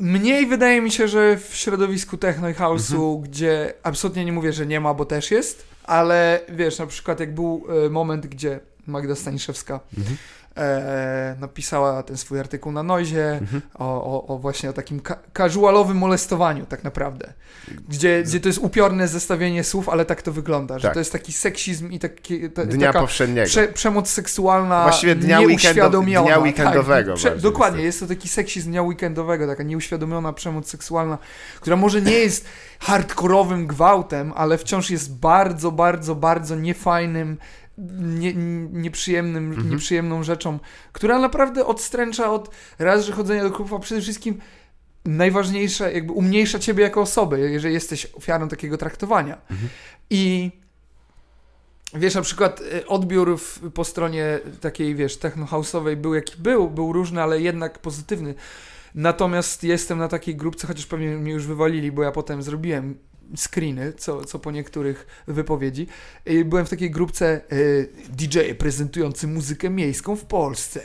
Mniej 0.00 0.46
wydaje 0.46 0.80
mi 0.80 0.90
się, 0.90 1.08
że 1.08 1.36
w 1.36 1.54
środowisku 1.56 2.16
techno 2.16 2.48
i 2.48 2.54
house'u, 2.54 2.94
Mhm. 3.14 3.20
gdzie 3.20 3.72
absolutnie 3.82 4.24
nie 4.24 4.32
mówię, 4.32 4.52
że 4.52 4.66
nie 4.66 4.80
ma, 4.80 4.94
bo 4.94 5.04
też 5.04 5.30
jest, 5.30 5.64
ale 5.84 6.40
wiesz, 6.48 6.78
na 6.78 6.86
przykład 6.86 7.20
jak 7.20 7.34
był 7.34 7.66
e, 7.86 7.90
moment, 7.90 8.26
gdzie 8.26 8.60
Magda 8.86 9.14
Staniszewska 9.14 9.80
Mhm. 9.98 10.16
E, 10.56 11.36
napisała 11.40 12.02
ten 12.02 12.16
swój 12.16 12.40
artykuł 12.40 12.72
na 12.72 12.82
Noizie 12.82 13.28
Mhm. 13.32 13.62
o, 13.74 14.04
o, 14.04 14.26
o 14.34 14.38
właśnie 14.38 14.70
o 14.70 14.72
takim 14.72 15.00
ka- 15.00 15.18
casualowym 15.38 15.96
molestowaniu 15.96 16.66
tak 16.66 16.84
naprawdę, 16.84 17.32
gdzie, 17.88 18.22
gdzie 18.22 18.40
to 18.40 18.48
jest 18.48 18.58
upiorne 18.58 19.08
zestawienie 19.08 19.64
słów, 19.64 19.88
ale 19.88 20.04
tak 20.04 20.22
to 20.22 20.32
wygląda, 20.32 20.78
że 20.78 20.82
Tak. 20.88 20.94
to 20.94 20.98
jest 20.98 21.12
taki 21.12 21.32
seksizm 21.32 21.90
i 21.90 21.98
taki, 21.98 22.50
ta, 22.50 22.64
Dnia 22.64 22.86
taka 22.86 23.00
powszedniego. 23.00 23.46
prze, 23.48 23.68
przemoc 23.68 24.08
seksualna 24.10 24.82
Właściwie 24.82 25.14
dnia 25.14 25.38
weekendo- 25.38 25.48
nieuświadomiona. 25.48 26.26
dnia 26.26 26.38
weekendowego 26.38 27.12
Tak, 27.12 27.22
bardziej 27.22 27.42
dokładnie, 27.42 27.82
jest 27.82 28.00
jest 28.00 28.10
to 28.10 28.14
taki 28.16 28.28
seksizm 28.28 28.70
dnia 28.70 28.82
weekendowego, 28.82 29.46
taka 29.46 29.62
nieuświadomiona 29.62 30.32
przemoc 30.32 30.68
seksualna, 30.68 31.18
która 31.60 31.76
może 31.76 32.02
nie 32.02 32.12
jest 32.18 32.46
hardkorowym 32.80 33.66
gwałtem, 33.66 34.32
ale 34.36 34.58
wciąż 34.58 34.90
jest 34.90 35.14
bardzo, 35.18 35.72
bardzo, 35.72 36.14
bardzo 36.14 36.56
niefajnym, 36.56 37.36
nie, 37.78 38.34
nieprzyjemnym, 38.72 39.50
Mhm. 39.50 39.70
nieprzyjemną 39.70 40.22
rzeczą, 40.22 40.58
która 40.92 41.18
naprawdę 41.18 41.66
odstręcza 41.66 42.32
od 42.32 42.50
raz, 42.78 43.04
że 43.04 43.12
chodzenia 43.12 43.42
do 43.42 43.50
klubów, 43.50 43.72
a 43.72 43.78
przede 43.78 44.00
wszystkim 44.00 44.38
najważniejsze, 45.04 45.92
jakby 45.92 46.12
umniejsza 46.12 46.58
ciebie 46.58 46.84
jako 46.84 47.00
osobę, 47.00 47.40
jeżeli 47.40 47.74
jesteś 47.74 48.06
ofiarą 48.06 48.48
takiego 48.48 48.78
traktowania. 48.78 49.38
Mhm. 49.50 49.68
I 50.10 50.50
wiesz, 51.94 52.14
na 52.14 52.22
przykład 52.22 52.60
y, 52.60 52.86
odbiór 52.86 53.38
w, 53.38 53.70
po 53.70 53.84
stronie 53.84 54.40
takiej, 54.60 54.94
wiesz, 54.94 55.18
techno-house'owej 55.18 55.96
był 55.96 56.14
jaki 56.14 56.34
był, 56.38 56.70
był 56.70 56.92
różny, 56.92 57.22
ale 57.22 57.40
jednak 57.40 57.78
pozytywny. 57.78 58.34
Natomiast 58.94 59.64
jestem 59.64 59.98
na 59.98 60.08
takiej 60.08 60.36
grupce, 60.36 60.66
chociaż 60.66 60.86
pewnie 60.86 61.08
mnie 61.08 61.32
już 61.32 61.46
wywalili, 61.46 61.92
bo 61.92 62.02
ja 62.02 62.12
potem 62.12 62.42
zrobiłem 62.42 62.98
screeny, 63.36 63.92
co, 63.92 64.24
co 64.24 64.38
po 64.38 64.50
niektórych 64.50 65.06
wypowiedzi. 65.26 65.86
Byłem 66.44 66.66
w 66.66 66.70
takiej 66.70 66.90
grupce 66.90 67.40
y, 67.52 67.88
DJ 68.08 68.38
prezentujący 68.58 69.26
muzykę 69.26 69.70
miejską 69.70 70.16
w 70.16 70.24
Polsce. 70.24 70.80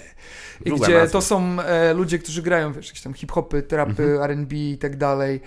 I 0.66 0.70
Długa 0.70 0.86
gdzie 0.88 0.98
nazwa. 0.98 1.12
to 1.12 1.22
są 1.22 1.62
e, 1.62 1.93
ludzie, 1.93 2.20
którzy 2.20 2.41
grają, 2.41 2.74
wiesz, 2.74 2.88
jakieś 2.88 3.02
tam 3.02 3.14
hip-hopy, 3.14 3.62
trapy, 3.64 4.04
Mhm. 4.04 4.22
R&B 4.32 4.56
i 4.56 4.78
tak 4.78 4.98
dalej. 4.98 5.41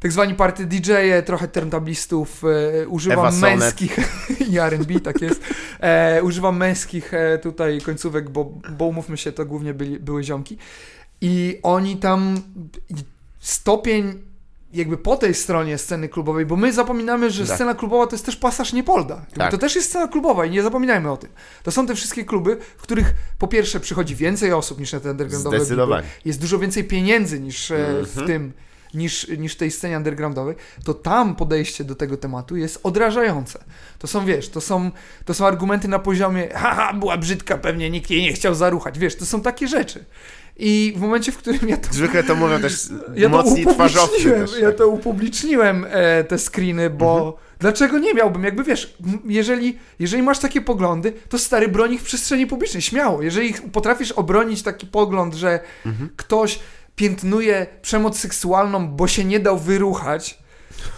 Tak 0.00 0.12
zwani 0.12 0.34
party 0.34 0.66
DJ-e, 0.66 1.22
trochę 1.22 1.48
turntablistów, 1.48 2.42
e, 2.44 2.88
używam 2.88 3.38
męskich 3.38 3.96
i 4.52 4.58
R&B, 4.58 5.00
tak 5.00 5.20
jest. 5.22 5.42
E, 5.80 6.22
używam 6.22 6.56
męskich 6.56 7.14
e, 7.14 7.38
tutaj 7.38 7.80
końcówek, 7.80 8.30
bo, 8.30 8.44
bo 8.78 8.86
umówmy 8.86 9.16
się, 9.16 9.32
to 9.32 9.44
głównie 9.46 9.74
byli, 9.74 9.98
były 10.00 10.24
ziomki. 10.24 10.58
I 11.20 11.58
oni 11.62 11.96
tam 11.96 12.42
stopień 13.38 14.22
jakby 14.72 14.96
po 14.98 15.16
tej 15.16 15.34
stronie 15.34 15.78
sceny 15.78 16.08
klubowej, 16.08 16.46
bo 16.46 16.56
my 16.56 16.72
zapominamy, 16.72 17.30
że 17.30 17.46
Tak. 17.46 17.54
scena 17.56 17.74
klubowa 17.74 18.06
to 18.06 18.14
jest 18.14 18.26
też 18.26 18.36
pasaż 18.36 18.72
Niepolda. 18.72 19.26
Tak. 19.36 19.50
To 19.50 19.58
też 19.58 19.76
jest 19.76 19.88
scena 19.88 20.08
klubowa 20.08 20.44
i 20.46 20.50
nie 20.50 20.62
zapominajmy 20.62 21.10
o 21.12 21.16
tym. 21.16 21.30
To 21.62 21.70
są 21.70 21.86
te 21.86 21.94
wszystkie 21.94 22.24
kluby, 22.24 22.56
w 22.76 22.82
których 22.82 23.14
po 23.38 23.48
pierwsze 23.48 23.80
przychodzi 23.80 24.16
więcej 24.16 24.52
osób 24.52 24.80
niż 24.80 24.92
na 24.92 25.00
te 25.00 25.10
undergroundowe 25.10 25.56
Zdecydowanie. 25.60 26.06
Jest 26.24 26.40
dużo 26.40 26.58
więcej 26.58 26.84
pieniędzy 26.84 27.40
niż 27.40 27.70
e, 27.70 27.76
w 28.04 28.08
Mhm. 28.18 28.26
tym, 28.26 28.52
niż, 28.94 29.28
niż 29.38 29.56
tej 29.56 29.70
scenie 29.70 29.96
undergroundowej, 29.96 30.54
to 30.84 30.94
tam 30.94 31.36
podejście 31.36 31.84
do 31.84 31.94
tego 31.94 32.16
tematu 32.16 32.56
jest 32.56 32.80
odrażające. 32.82 33.64
To 33.98 34.06
są, 34.06 34.24
wiesz, 34.26 34.48
to 34.48 34.60
są, 34.60 34.90
to 35.24 35.34
są 35.34 35.46
argumenty 35.46 35.88
na 35.88 35.98
poziomie 35.98 36.48
haha, 36.54 36.92
była 36.94 37.16
brzydka, 37.16 37.58
pewnie 37.58 37.90
nikt 37.90 38.10
jej 38.10 38.22
nie 38.22 38.32
chciał 38.32 38.54
zaruchać. 38.54 38.98
Wiesz, 38.98 39.16
to 39.16 39.26
są 39.26 39.40
takie 39.40 39.68
rzeczy. 39.68 40.04
I 40.64 40.92
w 40.96 41.00
momencie, 41.00 41.32
w 41.32 41.38
którym 41.38 41.68
ja 41.68 41.76
to 41.76 41.88
Zwykle 41.92 42.22
to 42.24 42.34
mówią 42.34 42.60
też 42.60 42.74
ja 43.16 43.28
to 43.30 43.36
mocni 43.36 43.66
twarzowcy 43.66 44.10
upubliczniłem, 44.16 44.40
też. 44.40 44.50
tak. 44.52 44.62
ja 44.62 44.72
to 44.72 44.88
upubliczniłem 44.88 45.86
e, 45.90 46.24
te 46.24 46.38
screeny, 46.38 46.90
bo 46.90 47.16
Mhm. 47.16 47.34
dlaczego 47.58 47.98
nie 47.98 48.14
miałbym? 48.14 48.44
Jakby 48.44 48.64
wiesz, 48.64 48.96
jeżeli, 49.24 49.78
jeżeli 49.98 50.22
masz 50.22 50.38
takie 50.38 50.60
poglądy, 50.60 51.12
to 51.28 51.38
stary 51.38 51.68
broń 51.68 51.92
ich 51.94 52.00
w 52.00 52.04
przestrzeni 52.04 52.46
publicznej, 52.46 52.82
śmiało. 52.82 53.22
Jeżeli 53.22 53.54
potrafisz 53.54 54.12
obronić 54.12 54.62
taki 54.62 54.86
pogląd, 54.86 55.34
że 55.34 55.60
Mhm. 55.86 56.10
ktoś 56.16 56.58
piętnuje 56.96 57.66
przemoc 57.82 58.18
seksualną, 58.18 58.88
bo 58.88 59.08
się 59.08 59.24
nie 59.24 59.40
dał 59.40 59.58
wyruchać, 59.58 60.38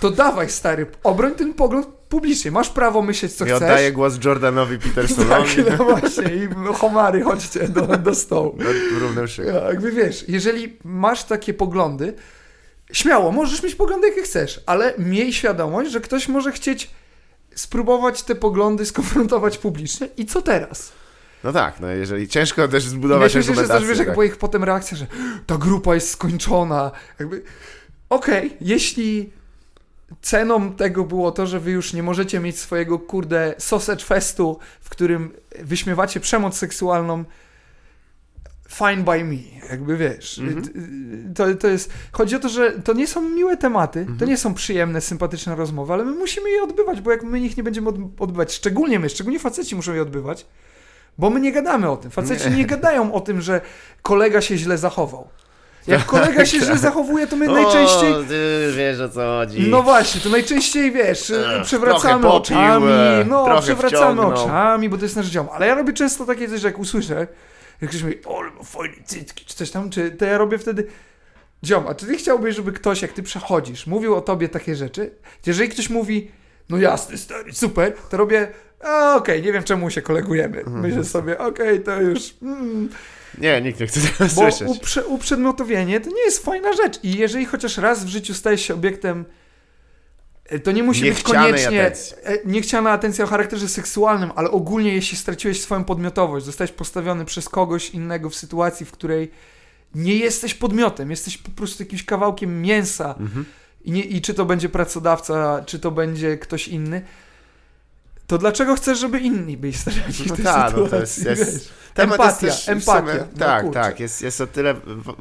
to 0.01 0.11
dawaj 0.11 0.51
stary, 0.51 0.87
obroń 1.03 1.35
ten 1.35 1.55
pogląd 1.55 1.87
publicznie. 2.09 2.51
Masz 2.51 2.71
prawo 2.71 3.03
myśleć, 3.03 3.33
co 3.33 3.45
I 3.45 3.49
chcesz. 3.49 3.63
oddaję 3.63 3.93
głos 3.93 4.25
Jordanowi 4.25 4.79
Petersonowi. 4.95 5.65
Tak, 5.65 5.79
no 5.79 5.85
właśnie, 5.85 6.35
i 6.35 6.49
homary, 6.75 7.23
chodźcie 7.23 7.69
do, 7.69 7.83
do 7.87 8.15
stołu. 8.15 8.59
Równym. 9.01 9.27
Ja, 9.47 9.53
Jakby 9.69 9.93
wiesz, 9.93 10.25
jeżeli 10.29 10.77
masz 10.85 11.25
takie 11.25 11.55
poglądy, 11.55 12.15
śmiało, 12.93 13.33
możesz 13.33 13.63
mieć 13.63 13.75
poglądy 13.75 14.09
jakie 14.09 14.23
chcesz, 14.23 14.61
ale 14.67 14.95
miej 14.99 15.33
świadomość, 15.33 15.91
że 15.91 16.01
ktoś 16.01 16.29
może 16.29 16.53
chcieć 16.53 16.91
spróbować 17.55 18.23
te 18.23 18.35
poglądy 18.35 18.87
skonfrontować 18.87 19.59
publicznie 19.59 20.09
i 20.17 20.27
co 20.27 20.43
teraz? 20.43 20.93
No 21.45 21.53
tak, 21.53 21.81
no 21.81 21.89
jeżeli 21.89 22.29
ciężko 22.29 22.69
też 22.69 22.85
I 22.85 22.89
zbudować 22.89 23.35
myślę, 23.35 23.43
że 23.43 23.47
też 23.49 23.59
argumentację. 23.59 23.89
wiesz, 23.89 23.99
jak 23.99 24.07
tak. 24.07 24.15
była 24.15 24.25
ich 24.25 24.37
potem 24.37 24.65
reakcja, 24.65 24.97
że 24.97 25.07
ta 25.47 25.57
grupa 25.59 25.95
jest 25.95 26.11
skończona. 26.11 26.91
Jakby, 27.19 27.43
okej, 28.11 28.57
jeśli 28.61 29.33
ceną 30.23 30.73
tego 30.73 31.05
było 31.05 31.33
to, 31.33 31.47
że 31.47 31.61
wy 31.61 31.71
już 31.71 31.93
nie 31.93 32.03
możecie 32.03 32.41
mieć 32.41 32.59
swojego, 32.59 32.99
kurde, 32.99 33.55
sausage 33.59 34.05
festu, 34.05 34.59
w 34.81 34.89
którym 34.89 35.33
wyśmiewacie 35.63 36.21
przemoc 36.21 36.57
seksualną, 36.57 37.25
fine 38.69 39.03
by 39.05 39.25
me, 39.25 39.37
jakby 39.71 39.97
wiesz. 39.97 40.39
Mhm. 40.39 41.35
To, 41.35 41.55
to 41.55 41.69
jest, 41.69 41.93
chodzi 42.13 42.37
o 42.37 42.39
to, 42.39 42.49
że 42.49 42.71
to 42.73 42.93
nie 42.93 43.07
są 43.07 43.23
miłe 43.29 43.57
tematy, 43.57 44.01
Mhm. 44.01 44.19
to 44.19 44.25
nie 44.25 44.37
są 44.37 44.55
przyjemne, 44.55 45.01
sympatyczne 45.01 45.57
rozmowy, 45.57 45.93
ale 45.93 46.05
my 46.05 46.13
musimy 46.13 46.51
je 46.51 46.63
odbywać, 46.63 47.01
bo 47.01 47.11
jak 47.11 47.23
my 47.23 47.41
ich 47.41 47.57
nie 47.57 47.63
będziemy 47.63 47.89
od, 47.89 47.97
odbywać, 48.19 48.53
szczególnie 48.53 48.99
my, 48.99 49.09
szczególnie 49.09 49.39
faceci 49.39 49.77
muszą 49.77 49.93
je 49.95 50.03
odbywać, 50.03 50.47
bo 51.19 51.31
my 51.31 51.41
nie 51.41 51.53
gadamy 51.53 51.91
o 51.91 51.97
tym. 51.97 52.11
Faceci 52.11 52.51
nie, 52.51 52.57
Nie. 52.57 52.67
gadają 52.67 53.13
o 53.13 53.21
tym, 53.21 53.41
że 53.41 53.61
kolega 54.03 54.41
się 54.41 54.57
źle 54.59 54.79
zachował. 54.79 55.29
Jak 55.87 56.05
kolega 56.07 56.47
się 56.47 56.59
źle 56.65 56.67
Tak. 56.69 56.79
zachowuje, 56.79 57.27
to 57.27 57.37
my 57.37 57.47
najczęściej... 57.47 58.13
O, 58.13 58.23
ty 58.23 58.71
wiesz 58.77 59.01
o 59.01 59.09
co 59.09 59.21
chodzi. 59.21 59.71
No 59.71 59.83
właśnie, 59.83 60.21
to 60.21 60.29
najczęściej 60.29 60.93
wiesz, 60.93 61.31
Ech, 61.31 61.63
przewracamy 61.65 62.23
popił, 62.23 62.37
oczami, 62.37 62.87
e, 62.87 63.25
no 63.29 63.61
przewracamy 63.61 64.13
wciągnął. 64.23 64.45
oczami, 64.45 64.89
bo 64.89 64.97
to 64.99 65.03
jest 65.03 65.17
nasz 65.17 65.27
ziom. 65.27 65.49
Ale 65.53 65.67
ja 65.67 65.75
robię 65.75 65.93
często 65.93 66.25
takie 66.27 66.49
coś, 66.49 66.61
że 66.61 66.69
jak 66.69 66.79
usłyszę, 66.79 67.27
jak 67.81 67.91
ktoś 67.91 68.03
mówi, 68.03 68.25
o, 68.25 68.43
ma 68.43 68.63
fajne 68.65 68.97
cycki, 69.05 69.45
czy 69.45 69.55
coś 69.55 69.71
tam, 69.71 69.91
czy 69.91 70.11
to 70.11 70.25
ja 70.25 70.39
robię 70.39 70.59
wtedy, 70.59 70.87
ziom, 71.65 71.85
a 71.89 71.95
czy 71.95 72.07
ty 72.07 72.17
chciałbyś, 72.17 72.57
żeby 72.57 72.73
ktoś, 72.73 73.03
jak 73.03 73.13
ty 73.13 73.23
przechodzisz, 73.23 73.87
mówił 73.87 74.15
o 74.15 74.21
tobie 74.21 74.49
takie 74.49 74.75
rzeczy? 74.77 75.11
Jeżeli 75.47 75.69
ktoś 75.69 75.91
mówi, 75.91 76.31
no 76.69 76.79
jasny, 76.79 77.19
stary, 77.19 77.53
super, 77.53 77.93
to 78.11 78.17
robię, 78.17 78.49
okej, 79.17 79.43
nie 79.43 79.53
wiem 79.53 79.63
czemu 79.63 79.91
się 79.91 80.03
kolegujemy. 80.03 80.59
Mhm. 80.59 80.81
Myślę 80.81 81.05
sobie, 81.05 81.39
okej, 81.39 81.81
to 81.81 82.01
już... 82.01 82.35
Mm, 82.43 82.89
Nie, 83.39 83.61
nikt 83.61 83.81
nie 83.81 83.87
chce 83.87 84.01
tego 84.01 84.15
bo 84.35 84.51
słyszeć. 84.51 84.69
uprze, 84.69 85.07
uprzedmiotowienie 85.07 86.01
to 86.01 86.09
nie 86.11 86.25
jest 86.25 86.45
fajna 86.45 86.73
rzecz. 86.73 86.99
I 87.03 87.19
jeżeli 87.19 87.45
chociaż 87.47 87.79
raz 87.79 88.05
w 88.05 88.09
życiu 88.09 88.35
stajesz 88.35 88.63
się 88.63 88.75
obiektem, 88.75 89.25
e, 90.45 90.59
to 90.59 90.73
nie 90.73 90.83
musi 90.83 91.05
być 91.05 91.23
koniecznie 91.23 91.81
atencji. 91.83 92.17
e, 92.25 92.39
niechciana 92.45 92.91
atencja 92.91 93.25
o 93.25 93.29
charakterze 93.29 93.69
seksualnym, 93.69 94.31
ale 94.37 94.51
ogólnie 94.51 94.95
jeśli 94.95 95.19
straciłeś 95.19 95.61
swoją 95.63 95.85
podmiotowość, 95.85 96.47
zostałeś 96.47 96.71
postawiony 96.73 97.25
przez 97.25 97.49
kogoś 97.49 97.91
innego 97.91 98.31
w 98.31 98.35
sytuacji, 98.35 98.87
w 98.87 98.93
której 98.93 99.31
nie 99.95 100.17
jesteś 100.17 100.55
podmiotem, 100.55 101.11
jesteś 101.11 101.39
po 101.39 101.51
prostu 101.51 101.83
jakimś 101.83 102.05
kawałkiem 102.05 102.63
mięsa 102.63 103.15
Mhm. 103.21 103.45
i, 103.85 103.93
nie, 103.93 104.03
i 104.03 104.21
czy 104.21 104.35
to 104.35 104.45
będzie 104.45 104.69
pracodawca, 104.69 105.63
czy 105.67 105.79
to 105.79 105.91
będzie 105.91 106.39
ktoś 106.39 106.69
inny, 106.69 107.03
to 108.27 108.39
dlaczego 108.39 108.77
chcesz, 108.77 108.99
żeby 108.99 109.19
inni 109.21 109.57
byli 109.57 109.73
stawiani 109.73 110.13
w 110.13 110.27
No 110.27 110.37
tej 110.37 110.45
tak, 110.45 110.69
sytuacji? 110.69 110.83
no 110.83 110.89
to 110.89 111.01
jest- 111.01 111.25
jest-? 111.25 111.69
Temat 111.95 112.21
Empatia, 112.21 112.47
jest 112.47 112.69
empatia, 112.69 113.01
Sumie, 113.13 113.25
no 113.33 113.39
tak, 113.39 113.65
kurczę. 113.65 113.81
tak. 113.81 114.01
Jest, 114.01 114.23
jest 114.23 114.41
o 114.41 114.47
tyle 114.47 114.75
w, 114.75 115.15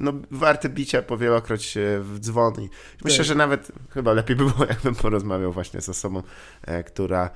no, 0.00 0.12
warte 0.30 0.68
bicia 0.68 1.02
po 1.02 1.18
wielokroć 1.18 1.76
e, 1.76 1.80
w 2.00 2.18
dzwon. 2.20 2.54
I 2.60 2.68
myślę, 3.04 3.18
Tak. 3.18 3.26
że 3.26 3.34
nawet 3.34 3.72
chyba 3.90 4.12
lepiej 4.12 4.36
by 4.36 4.44
było, 4.44 4.64
jakbym 4.68 4.94
porozmawiał 4.94 5.52
właśnie 5.52 5.80
z 5.80 5.88
osobą, 5.88 6.22
e, 6.62 6.84
która, 6.84 7.30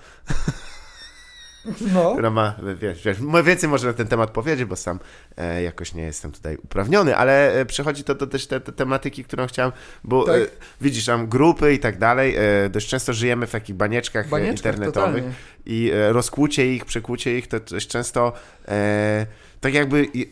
No. 1.94 2.12
która 2.12 2.30
ma, 2.30 2.54
wiesz, 2.80 3.02
wiesz, 3.04 3.16
więcej 3.44 3.68
może 3.68 3.86
na 3.86 3.92
ten 3.92 4.06
temat 4.06 4.30
powiedzieć, 4.30 4.64
bo 4.64 4.76
sam 4.76 4.98
e, 5.36 5.62
jakoś 5.62 5.94
nie 5.94 6.02
jestem 6.02 6.32
tutaj 6.32 6.56
uprawniony, 6.56 7.16
ale 7.16 7.60
e, 7.60 7.66
przechodzi 7.66 8.04
to 8.04 8.14
do 8.14 8.26
też 8.26 8.46
te, 8.46 8.60
te 8.60 8.72
tematyki, 8.72 9.24
którą 9.24 9.46
chciałem, 9.46 9.72
bo 10.04 10.24
Tak. 10.24 10.36
e, 10.36 10.46
widzisz 10.80 11.04
tam 11.06 11.28
grupy 11.28 11.72
i 11.74 11.78
tak 11.78 11.98
dalej, 11.98 12.34
e, 12.36 12.68
dość 12.70 12.88
często 12.88 13.12
żyjemy 13.12 13.46
w 13.46 13.50
takich 13.50 13.76
banieczkach, 13.76 14.26
e, 14.26 14.28
Banieczkach, 14.28 14.56
internetowych 14.74 15.24
totalnie. 15.24 15.34
i 15.66 15.90
e, 15.94 16.12
rozkłucie 16.12 16.74
ich, 16.74 16.84
przekłucie 16.84 17.38
ich, 17.38 17.46
to 17.48 17.60
dość 17.60 17.88
często 17.88 18.32
e, 18.68 19.26
tak 19.60 19.74
jakby 19.74 20.04
i, 20.04 20.22
e, 20.22 20.26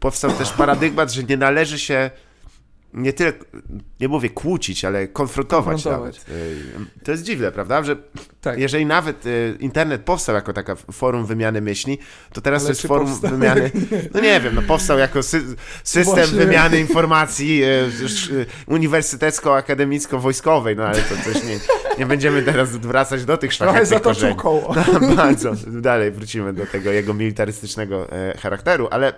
powstał 0.00 0.30
też 0.32 0.52
paradygmat, 0.52 1.12
że 1.12 1.22
nie 1.22 1.36
należy 1.36 1.78
się 1.78 2.10
nie 2.94 3.12
tyle, 3.12 3.32
nie 4.00 4.08
mówię 4.08 4.30
kłócić, 4.30 4.84
ale 4.84 5.08
konfrontować, 5.08 5.82
Konfrontować. 5.82 6.20
nawet. 6.28 6.36
E, 7.00 7.04
To 7.04 7.10
jest 7.10 7.22
dziwne, 7.22 7.52
prawda? 7.52 7.82
Że 7.82 7.96
Tak. 8.40 8.58
jeżeli 8.58 8.86
nawet 8.86 9.26
e, 9.26 9.30
internet 9.58 10.02
powstał 10.02 10.34
jako 10.34 10.52
taka 10.52 10.74
forum 10.76 11.26
wymiany 11.26 11.60
myśli, 11.60 11.98
to 12.32 12.40
teraz 12.40 12.62
Ale 12.62 12.66
to 12.66 12.70
jest 12.72 12.82
forum 12.86 13.08
powstał? 13.08 13.30
wymiany, 13.30 13.70
no 14.14 14.20
nie 14.20 14.40
wiem, 14.40 14.54
no 14.54 14.62
powstał 14.62 14.98
jako 14.98 15.22
sy 15.22 15.40
system 15.84 16.14
Właśnie. 16.14 16.38
wymiany 16.38 16.80
informacji 16.80 17.62
e, 17.62 17.66
sz- 17.86 18.46
uniwersytecko-akademicko-wojskowej, 18.66 20.76
no 20.76 20.84
ale 20.84 20.98
to 20.98 21.14
też 21.32 21.44
nie, 21.44 21.58
nie 21.98 22.06
będziemy 22.06 22.42
teraz 22.42 22.76
wracać 22.76 23.24
do 23.24 23.36
tych 23.36 23.56
Trochę 23.56 23.72
szlachetnych 23.72 23.98
zatoczył 23.98 24.36
korzeni. 24.36 24.36
koło. 24.36 24.74
Bardzo. 25.16 25.52
Dalej 25.66 26.10
wrócimy 26.10 26.52
do 26.52 26.66
tego 26.66 26.90
jego 26.90 27.14
militarystycznego 27.14 28.12
e, 28.12 28.38
charakteru, 28.38 28.88
ale 28.90 29.12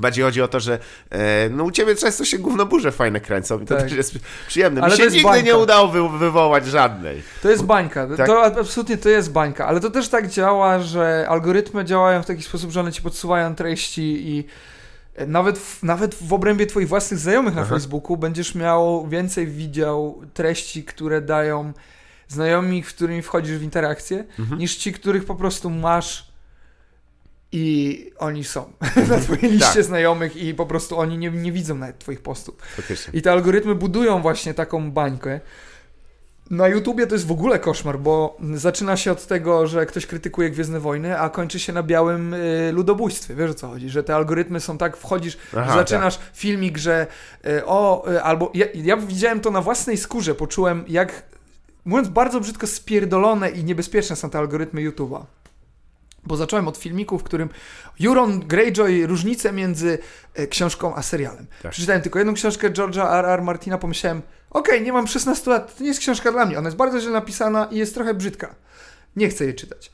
bardziej 0.00 0.24
chodzi 0.24 0.42
o 0.42 0.48
to, 0.48 0.60
że 0.60 0.78
e, 1.10 1.48
no 1.48 1.64
u 1.64 1.70
ciebie 1.70 1.94
często 1.94 2.24
się 2.24 2.38
gównoburze 2.38 2.92
fajne 2.92 3.20
kręcą 3.20 3.60
i 3.60 3.66
to 3.66 3.74
Tak. 3.74 3.82
też 3.84 3.92
jest 3.92 4.14
przyjemne. 4.48 4.80
Ale 4.82 4.96
się 4.96 5.02
nigdy 5.06 5.22
bańka. 5.22 5.46
nie 5.46 5.56
udało 5.56 5.88
wy, 5.88 6.18
wywołać 6.18 6.66
żadnej. 6.66 7.22
To 7.42 7.50
jest 7.50 7.62
bańka. 7.64 8.06
Tak. 8.16 8.26
To 8.26 8.44
absolutnie 8.44 8.96
to 8.98 9.08
jest 9.08 9.32
bańka, 9.32 9.66
ale 9.66 9.80
to 9.80 9.90
też 9.90 10.08
tak 10.08 10.28
działa, 10.28 10.78
że 10.80 11.26
algorytmy 11.28 11.84
działają 11.84 12.22
w 12.22 12.26
taki 12.26 12.42
sposób, 12.42 12.70
że 12.70 12.80
one 12.80 12.92
ci 12.92 13.02
podsuwają 13.02 13.54
treści 13.54 14.28
i 14.28 14.44
nawet 15.26 15.58
w, 15.58 15.82
nawet 15.82 16.14
w 16.14 16.32
obrębie 16.32 16.66
twoich 16.66 16.88
własnych 16.88 17.20
znajomych 17.20 17.54
na 17.54 17.60
Aha. 17.62 17.70
Facebooku 17.70 18.16
będziesz 18.16 18.54
miał 18.54 19.08
więcej 19.08 19.46
widział 19.46 20.20
treści, 20.34 20.84
które 20.84 21.20
dają 21.20 21.72
znajomi, 22.28 22.82
w 22.82 22.88
którymi 22.88 23.22
wchodzisz 23.22 23.58
w 23.58 23.62
interakcję, 23.62 24.24
Mhm. 24.38 24.58
niż 24.58 24.76
ci, 24.76 24.92
których 24.92 25.24
po 25.24 25.34
prostu 25.34 25.70
masz 25.70 26.27
i 27.52 28.10
oni 28.18 28.44
są 28.44 28.72
na 29.08 29.20
twojej 29.20 29.52
liście 29.52 29.74
Tak. 29.74 29.84
znajomych 29.84 30.36
i 30.36 30.54
po 30.54 30.66
prostu 30.66 30.98
oni 30.98 31.18
nie, 31.18 31.30
nie 31.30 31.52
widzą 31.52 31.74
nawet 31.74 31.98
twoich 31.98 32.20
postów. 32.20 32.54
Faktycznie. 32.76 33.18
I 33.18 33.22
te 33.22 33.32
algorytmy 33.32 33.74
budują 33.74 34.22
właśnie 34.22 34.54
taką 34.54 34.90
bańkę. 34.90 35.40
Na 36.50 36.68
YouTubie 36.68 37.06
to 37.06 37.14
jest 37.14 37.26
w 37.26 37.30
ogóle 37.32 37.58
koszmar, 37.58 37.98
bo 37.98 38.36
zaczyna 38.54 38.96
się 38.96 39.12
od 39.12 39.26
tego, 39.26 39.66
że 39.66 39.86
ktoś 39.86 40.06
krytykuje 40.06 40.50
Gwiezdne 40.50 40.80
Wojny, 40.80 41.20
a 41.20 41.30
kończy 41.30 41.58
się 41.58 41.72
na 41.72 41.82
białym 41.82 42.34
y, 42.34 42.70
ludobójstwie. 42.72 43.34
Wiesz 43.34 43.50
o 43.50 43.54
co 43.54 43.68
chodzi? 43.68 43.90
Że 43.90 44.02
te 44.02 44.14
algorytmy 44.14 44.60
są 44.60 44.78
tak, 44.78 44.96
wchodzisz, 44.96 45.38
Aha, 45.56 45.74
zaczynasz 45.74 46.18
filmik, 46.34 46.78
że 46.78 47.06
y, 47.46 47.66
o, 47.66 48.10
y, 48.12 48.22
albo 48.22 48.50
ja, 48.54 48.66
ja 48.74 48.96
widziałem 48.96 49.40
to 49.40 49.50
na 49.50 49.60
własnej 49.62 49.96
skórze, 49.96 50.34
poczułem 50.34 50.84
jak, 50.88 51.22
mówiąc 51.84 52.08
bardzo 52.08 52.40
brzydko, 52.40 52.66
spierdolone 52.66 53.50
i 53.50 53.64
niebezpieczne 53.64 54.16
są 54.16 54.30
te 54.30 54.38
algorytmy 54.38 54.90
YouTube'a. 54.90 55.22
Bo 56.26 56.36
zacząłem 56.36 56.68
od 56.68 56.76
filmiku, 56.76 57.18
w 57.18 57.22
którym 57.22 57.48
Euron 58.04 58.40
Greyjoy 58.40 59.06
różnicę 59.06 59.52
między 59.52 59.98
e, 60.34 60.46
książką 60.46 60.94
a 60.94 61.02
serialem. 61.02 61.46
Tak. 61.62 61.72
Przeczytałem 61.72 62.02
tylko 62.02 62.18
jedną 62.18 62.34
książkę 62.34 62.70
George'a 62.70 63.18
R. 63.18 63.24
R. 63.24 63.42
Martina, 63.42 63.78
pomyślałem, 63.78 64.22
okej, 64.50 64.82
nie 64.82 64.92
mam 64.92 65.06
16 65.06 65.50
lat, 65.50 65.76
to 65.76 65.82
nie 65.82 65.88
jest 65.88 66.00
książka 66.00 66.32
dla 66.32 66.46
mnie, 66.46 66.58
ona 66.58 66.68
jest 66.68 66.76
bardzo 66.76 67.00
źle 67.00 67.10
napisana 67.10 67.68
i 67.70 67.76
jest 67.76 67.94
trochę 67.94 68.14
brzydka. 68.14 68.54
Nie 69.16 69.28
chcę 69.28 69.44
jej 69.44 69.54
czytać. 69.54 69.90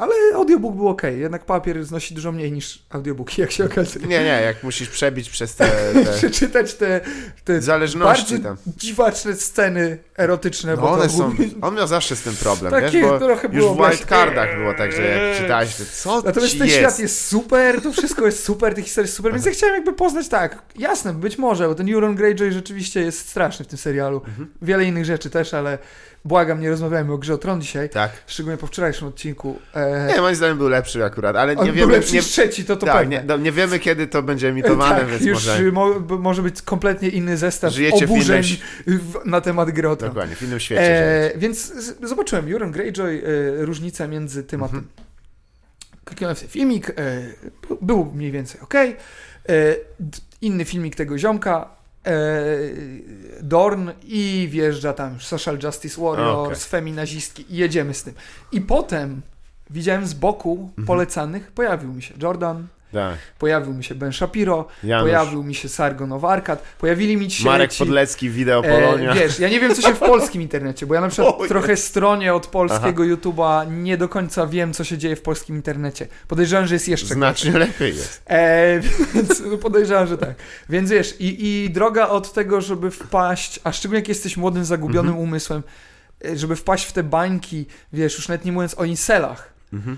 Ale 0.00 0.12
audiobook 0.34 0.74
był 0.76 0.88
ok, 0.88 1.02
jednak 1.18 1.44
papier 1.44 1.84
znosi 1.84 2.14
dużo 2.14 2.32
mniej 2.32 2.52
niż 2.52 2.82
audiobooki, 2.90 3.40
jak 3.40 3.50
się 3.50 3.64
okazuje. 3.64 4.06
Nie, 4.06 4.18
nie, 4.18 4.42
jak 4.44 4.62
musisz 4.62 4.88
przebić 4.88 5.30
przez 5.30 5.54
te, 5.56 5.70
te 6.04 6.12
Przeczytać 6.12 6.74
te, 6.74 7.00
te 7.44 7.62
zależności 7.62 8.38
bardzo 8.38 8.48
tam. 8.48 8.56
dziwaczne 8.76 9.34
sceny 9.34 9.98
erotyczne. 10.18 10.76
No 10.76 10.90
one 10.90 11.08
są, 11.08 11.26
ogólnie- 11.26 11.50
on 11.62 11.74
miał 11.74 11.86
zawsze 11.86 12.16
z 12.16 12.22
tym 12.22 12.34
problem, 12.36 12.72
Takie 12.72 12.90
wiesz, 13.00 13.10
bo 13.10 13.18
trochę 13.18 13.48
już 13.48 13.56
było 13.56 13.74
w 13.74 13.90
wildcardach 13.90 14.58
było 14.58 14.74
tak, 14.74 14.92
że 14.92 15.02
jak 15.02 15.36
czytałeś, 15.42 15.76
to 15.76 15.84
co 15.92 16.22
Natomiast 16.22 16.58
ten 16.58 16.66
jest? 16.66 16.78
świat 16.78 16.98
jest 16.98 17.26
super, 17.26 17.82
to 17.82 17.92
wszystko 17.92 18.26
jest 18.26 18.44
super, 18.44 18.74
tych 18.74 18.84
historii 18.84 19.06
jest 19.06 19.16
super, 19.16 19.32
więc 19.32 19.46
ja 19.46 19.52
chciałem 19.52 19.74
jakby 19.74 19.92
poznać 19.92 20.28
tak, 20.28 20.62
jasne, 20.78 21.14
być 21.14 21.38
może, 21.38 21.68
bo 21.68 21.74
ten 21.74 21.94
Euron 21.94 22.14
Greyjoy 22.14 22.52
rzeczywiście 22.52 23.00
jest 23.00 23.28
straszny 23.28 23.64
w 23.64 23.68
tym 23.68 23.78
serialu. 23.78 24.22
Mhm. 24.28 24.50
Wiele 24.62 24.84
innych 24.84 25.04
rzeczy 25.04 25.30
też, 25.30 25.54
ale 25.54 25.78
błagam, 26.24 26.60
nie 26.60 26.70
rozmawiajmy 26.70 27.12
o 27.12 27.18
Grze 27.18 27.34
o 27.34 27.38
Tron 27.38 27.60
dzisiaj, 27.60 27.88
Tak. 27.90 28.10
szczególnie 28.26 28.56
po 28.58 28.66
wczorajszym 28.66 29.08
odcinku. 29.08 29.58
E, 29.74 30.12
Nie, 30.14 30.20
moim 30.20 30.34
zdaniem 30.36 30.58
był 30.58 30.68
lepszy 30.68 31.04
akurat, 31.04 31.36
ale 31.36 31.52
on 31.56 31.64
nie 31.66 31.72
był 31.72 31.80
wiemy, 31.80 31.92
lepszy 31.92 32.14
nie, 32.14 32.22
trzeci, 32.22 32.64
to 32.64 32.76
to 32.76 32.86
tak, 32.86 32.96
pewne. 32.96 33.16
nie, 33.16 33.24
no, 33.26 33.36
nie 33.36 33.52
wiemy 33.52 33.78
kiedy 33.78 34.06
to 34.06 34.22
będzie 34.22 34.48
emitowane, 34.48 35.00
tak, 35.00 35.08
więc 35.08 35.22
już 35.24 35.46
może 35.46 35.72
mo, 35.72 36.00
może 36.18 36.42
być 36.42 36.62
kompletnie 36.62 37.08
inny 37.08 37.36
zestaw 37.36 37.72
Żyjecie 37.72 38.06
w 38.06 38.10
oburzeń 38.10 38.42
w, 38.86 39.14
na 39.24 39.40
temat 39.40 39.70
Gry 39.70 39.88
o 39.88 39.96
Tron. 39.96 40.10
dokładnie, 40.10 40.36
w 40.36 40.42
innym 40.42 40.60
świecie. 40.60 40.82
E, 41.34 41.38
więc 41.38 41.72
zobaczyłem 42.02 42.52
Euron 42.52 42.72
Greyjoy, 42.72 43.22
e, 43.60 43.64
różnica 43.64 44.06
między 44.08 44.44
tym 44.44 44.62
a 44.62 44.68
tym. 44.68 44.86
Kliknąłem 46.04 46.36
sobie 46.36 46.48
filmik, 46.48 46.90
e, 46.90 46.94
był- 47.68 47.78
był 47.82 48.12
mniej 48.14 48.32
więcej 48.32 48.60
ok. 48.60 48.74
E, 48.74 48.96
inny 50.40 50.64
filmik 50.64 50.96
tego 50.96 51.18
ziomka, 51.18 51.68
e, 51.70 51.79
Dorn 53.42 53.90
i 54.02 54.48
wjeżdża 54.50 54.92
tam 54.92 55.20
Social 55.20 55.58
Justice 55.62 56.00
Warriors, 56.00 56.38
Okej. 56.38 56.56
feminazistki 56.56 57.44
i 57.54 57.56
jedziemy 57.56 57.94
z 57.94 58.02
tym. 58.02 58.14
I 58.52 58.60
potem 58.60 59.22
widziałem 59.70 60.06
z 60.06 60.14
boku 60.14 60.52
Mhm. 60.68 60.86
polecanych, 60.86 61.52
pojawił 61.52 61.92
mi 61.92 62.02
się 62.02 62.14
Jordan, 62.22 62.66
Tak. 62.92 63.18
pojawił 63.38 63.74
mi 63.74 63.84
się 63.84 63.94
Ben 63.94 64.12
Shapiro, 64.12 64.66
Janusz, 64.84 65.04
pojawił 65.04 65.42
mi 65.42 65.54
się 65.54 65.68
Sargon 65.68 66.12
of 66.12 66.24
Arkad, 66.24 66.62
pojawili 66.78 67.16
mi 67.16 67.30
się 67.30 67.44
Marek 67.44 67.70
Podlecki, 67.78 68.30
Wideo 68.30 68.64
E, 68.64 68.80
Polonia. 68.80 69.14
wiesz, 69.14 69.38
ja 69.38 69.48
nie 69.48 69.60
wiem, 69.60 69.74
co 69.74 69.82
się 69.82 69.94
w 69.94 69.98
polskim 70.12 70.42
internecie, 70.42 70.86
bo 70.86 70.94
ja 70.94 71.00
na 71.00 71.08
przykład 71.08 71.34
trochę 71.48 71.76
stronie 71.76 72.34
od 72.34 72.46
polskiego 72.46 73.02
YouTube'a 73.02 73.70
nie 73.72 73.96
do 73.96 74.08
końca 74.08 74.46
wiem, 74.46 74.72
co 74.72 74.84
się 74.84 74.98
dzieje 74.98 75.16
w 75.16 75.22
polskim 75.22 75.56
internecie. 75.56 76.06
Podejrzewam, 76.28 76.66
że 76.66 76.74
jest 76.74 76.88
jeszcze 76.88 77.04
gorzej. 77.06 77.16
Znacznie 77.18 77.52
lepiej 77.58 77.96
jest. 77.96 78.22
E, 78.30 78.80
więc 79.14 79.42
podejrzewam, 79.62 80.06
że 80.06 80.18
tak. 80.18 80.34
Więc 80.68 80.90
wiesz, 80.90 81.20
i, 81.20 81.46
i 81.64 81.70
droga 81.70 82.08
od 82.08 82.32
tego, 82.32 82.60
żeby 82.60 82.90
wpaść, 82.90 83.60
a 83.64 83.72
szczególnie 83.72 83.98
jak 84.00 84.08
jesteś 84.08 84.36
młodym, 84.36 84.64
zagubionym 84.64 85.10
Mhm. 85.12 85.28
umysłem, 85.28 85.62
e, 86.24 86.36
żeby 86.38 86.56
wpaść 86.56 86.86
w 86.86 86.92
te 86.92 87.02
bańki, 87.02 87.66
wiesz, 87.92 88.14
już 88.16 88.28
nawet 88.28 88.44
nie 88.44 88.52
mówiąc 88.52 88.74
o 88.74 88.84
inselach, 88.84 89.50
Mhm. 89.72 89.96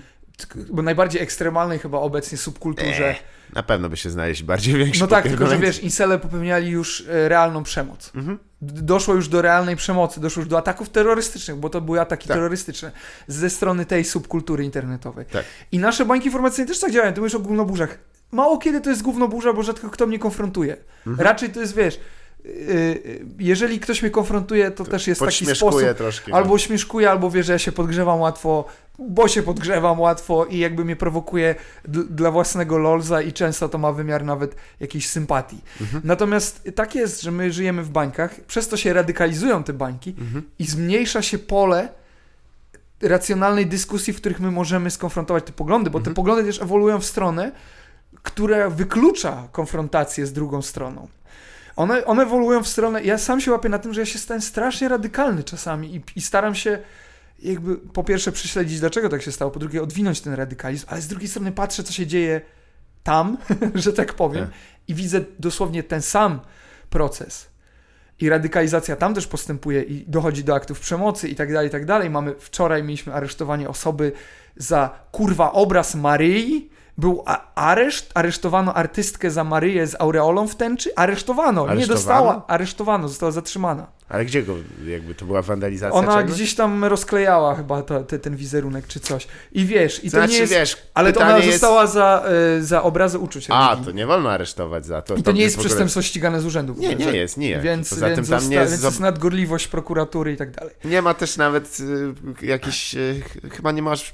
Bo 0.69 0.81
najbardziej 0.81 1.21
ekstremalnej 1.21 1.79
chyba 1.79 1.97
obecnie 1.97 2.37
subkulturze. 2.37 3.09
E, 3.09 3.15
Na 3.55 3.63
pewno 3.63 3.89
by 3.89 3.97
się 3.97 4.09
znaleźć 4.09 4.43
bardziej 4.43 4.75
większy 4.75 5.01
no 5.01 5.07
tak, 5.07 5.27
tylko 5.27 5.47
że 5.47 5.57
wiesz, 5.57 5.79
insele 5.79 6.19
popełniali 6.19 6.69
już 6.69 7.03
e, 7.09 7.29
realną 7.29 7.63
przemoc. 7.63 8.11
Mhm. 8.15 8.39
Doszło 8.61 9.13
już 9.13 9.27
do 9.27 9.41
realnej 9.41 9.75
przemocy, 9.75 10.19
doszło 10.19 10.41
już 10.41 10.49
do 10.49 10.57
ataków 10.57 10.89
terrorystycznych, 10.89 11.57
bo 11.57 11.69
to 11.69 11.81
były 11.81 12.01
ataki 12.01 12.27
Tak. 12.27 12.37
terrorystyczne 12.37 12.91
ze 13.27 13.49
strony 13.49 13.85
tej 13.85 14.03
subkultury 14.05 14.63
internetowej. 14.63 15.25
Tak. 15.25 15.45
I 15.71 15.79
nasze 15.79 16.05
bańki 16.05 16.25
informacyjne 16.25 16.67
też 16.67 16.79
tak 16.79 16.91
działają, 16.91 17.13
ty 17.13 17.21
mówisz 17.21 17.35
o 17.35 17.39
gównoburzach. 17.39 17.97
Mało 18.31 18.57
kiedy 18.57 18.81
to 18.81 18.89
jest 18.89 19.01
gównoburza, 19.01 19.53
bo 19.53 19.63
rzadko 19.63 19.89
kto 19.89 20.07
mnie 20.07 20.19
konfrontuje. 20.19 20.77
Mhm. 21.07 21.27
Raczej 21.27 21.49
to 21.49 21.59
jest, 21.59 21.75
wiesz, 21.75 21.99
jeżeli 23.39 23.79
ktoś 23.79 24.01
mnie 24.01 24.11
konfrontuje, 24.11 24.71
to, 24.71 24.83
też 24.85 25.07
jest 25.07 25.21
taki 25.21 25.45
sposób, 25.55 25.81
troszkę. 25.97 26.33
albo 26.35 26.57
śmieszkuje, 26.57 27.09
albo 27.11 27.31
wie, 27.31 27.43
że 27.43 27.53
ja 27.53 27.59
się 27.59 27.71
podgrzewam 27.71 28.19
łatwo, 28.19 28.65
bo 28.99 29.27
się 29.27 29.43
podgrzewam 29.43 29.99
łatwo 29.99 30.45
i 30.45 30.57
jakby 30.57 30.85
mnie 30.85 30.95
prowokuje 30.95 31.55
dla 31.87 32.31
własnego 32.31 32.77
lolza 32.77 33.21
i 33.21 33.33
często 33.33 33.69
to 33.69 33.77
ma 33.77 33.91
wymiar 33.91 34.23
nawet 34.25 34.55
jakiejś 34.79 35.09
sympatii. 35.09 35.61
Mhm. 35.81 36.01
Natomiast 36.05 36.69
tak 36.75 36.95
jest, 36.95 37.21
że 37.21 37.31
my 37.31 37.51
żyjemy 37.51 37.83
w 37.83 37.89
bańkach, 37.89 38.41
przez 38.47 38.67
to 38.67 38.77
się 38.77 38.93
radykalizują 38.93 39.63
te 39.63 39.73
bańki 39.73 40.15
Mhm. 40.19 40.43
i 40.59 40.65
zmniejsza 40.65 41.21
się 41.21 41.37
pole 41.39 41.89
racjonalnej 43.01 43.67
dyskusji, 43.67 44.13
w 44.13 44.17
których 44.17 44.39
my 44.39 44.51
możemy 44.51 44.91
skonfrontować 44.91 45.43
te 45.43 45.51
poglądy, 45.51 45.89
bo 45.89 45.99
te 45.99 46.01
Mhm. 46.01 46.15
poglądy 46.15 46.43
też 46.43 46.61
ewoluują 46.61 46.99
w 46.99 47.05
stronę, 47.05 47.51
która 48.23 48.69
wyklucza 48.69 49.47
konfrontację 49.51 50.25
z 50.25 50.33
drugą 50.33 50.61
stroną. 50.61 51.07
One, 51.75 52.05
one 52.05 52.23
ewoluują 52.23 52.63
w 52.63 52.67
stronę. 52.67 53.03
Ja 53.03 53.17
sam 53.17 53.41
się 53.41 53.51
łapię 53.51 53.69
na 53.69 53.79
tym, 53.79 53.93
że 53.93 53.99
ja 53.99 54.05
się 54.05 54.19
stałem 54.19 54.41
strasznie 54.41 54.89
radykalny 54.89 55.43
czasami 55.43 55.95
i, 55.95 56.01
i 56.15 56.21
staram 56.21 56.55
się 56.55 56.79
jakby 57.39 57.77
po 57.77 58.03
pierwsze 58.03 58.31
prześledzić, 58.31 58.79
dlaczego 58.79 59.09
tak 59.09 59.21
się 59.21 59.31
stało, 59.31 59.51
po 59.51 59.59
drugie 59.59 59.83
odwinąć 59.83 60.21
ten 60.21 60.33
radykalizm, 60.33 60.85
ale 60.89 61.01
z 61.01 61.07
drugiej 61.07 61.29
strony 61.29 61.51
patrzę, 61.51 61.83
co 61.83 61.93
się 61.93 62.07
dzieje 62.07 62.41
tam, 63.03 63.37
że 63.75 63.93
tak 63.93 64.13
powiem, 64.13 64.45
Tak. 64.45 64.55
i 64.87 64.93
widzę 64.93 65.21
dosłownie 65.39 65.83
ten 65.83 66.01
sam 66.01 66.39
proces. 66.89 67.53
I 68.19 68.29
radykalizacja 68.29 68.95
tam 68.95 69.13
też 69.13 69.27
postępuje 69.27 69.81
i 69.81 70.05
dochodzi 70.07 70.43
do 70.43 70.55
aktów 70.55 70.79
przemocy 70.79 71.29
i 71.29 71.35
tak 71.35 71.53
dalej, 71.53 71.67
i 71.67 71.71
tak 71.71 71.85
dalej. 71.85 72.09
Mamy, 72.09 72.35
wczoraj 72.39 72.83
mieliśmy 72.83 73.13
aresztowanie 73.13 73.69
osoby 73.69 74.11
za 74.55 74.89
kurwa 75.11 75.51
obraz 75.51 75.95
Maryi. 75.95 76.69
Był 76.97 77.23
areszt, 77.55 78.11
aresztowano 78.15 78.73
artystkę 78.73 79.31
za 79.31 79.43
Maryję 79.43 79.87
z 79.87 80.01
aureolą 80.01 80.47
w 80.47 80.55
tęczy. 80.55 80.95
Aresztowano, 80.95 81.65
nie 81.65 81.71
Aresztowano? 81.71 81.95
dostała, 81.97 82.43
aresztowano, 82.47 83.07
została 83.07 83.31
zatrzymana. 83.31 83.87
Ale 84.09 84.25
gdzie 84.25 84.43
go, 84.43 84.55
jakby 84.87 85.15
to 85.15 85.25
była 85.25 85.41
wandalizacja 85.41 85.99
Ona 85.99 86.17
czegoś? 86.17 86.33
gdzieś 86.35 86.55
tam 86.55 86.83
rozklejała 86.85 87.55
chyba 87.55 87.81
to, 87.81 88.03
te, 88.03 88.19
ten 88.19 88.35
wizerunek 88.35 88.87
czy 88.87 88.99
coś. 88.99 89.27
I 89.51 89.65
wiesz, 89.65 89.99
i 90.03 90.11
to 90.11 90.17
Znaczy, 90.17 90.33
nie 90.33 90.39
jest... 90.39 90.53
wiesz, 90.53 90.77
ale 90.93 91.13
to 91.13 91.19
ona 91.19 91.37
jest... 91.37 91.51
została 91.51 91.87
za, 91.87 92.25
y, 92.59 92.63
za 92.63 92.83
obrazy 92.83 93.19
uczuć 93.19 93.47
A, 93.49 93.75
to 93.85 93.91
nie 93.91 94.05
wolno 94.07 94.31
aresztować 94.31 94.85
za 94.85 95.01
to. 95.01 95.15
I 95.15 95.23
to 95.23 95.31
nie 95.31 95.41
jest 95.41 95.55
ogóle- 95.55 95.65
przestępstwo 95.69 96.01
ścigane 96.01 96.41
z 96.41 96.45
urzędu. 96.45 96.75
Nie, 96.77 96.95
nie 96.95 97.05
jest, 97.17 97.37
nie. 97.37 97.59
Więc, 97.59 97.89
Poza 97.89 98.05
więc, 98.05 98.15
tym 98.15 98.25
tam 98.25 98.39
zosta- 98.39 98.49
nie 98.49 98.55
jest, 98.55 98.71
więc 98.71 98.83
jest 98.83 98.99
nadgorliwość 98.99 99.67
prokuratury 99.67 100.33
i 100.33 100.37
tak 100.37 100.51
dalej. 100.51 100.73
nie 100.85 101.01
ma 101.01 101.13
też 101.13 101.37
nawet 101.37 101.77
y, 102.41 102.45
jakiś, 102.45 102.95
y, 102.95 103.21
ch- 103.25 103.53
chyba 103.55 103.71
nie 103.71 103.81
masz 103.81 104.13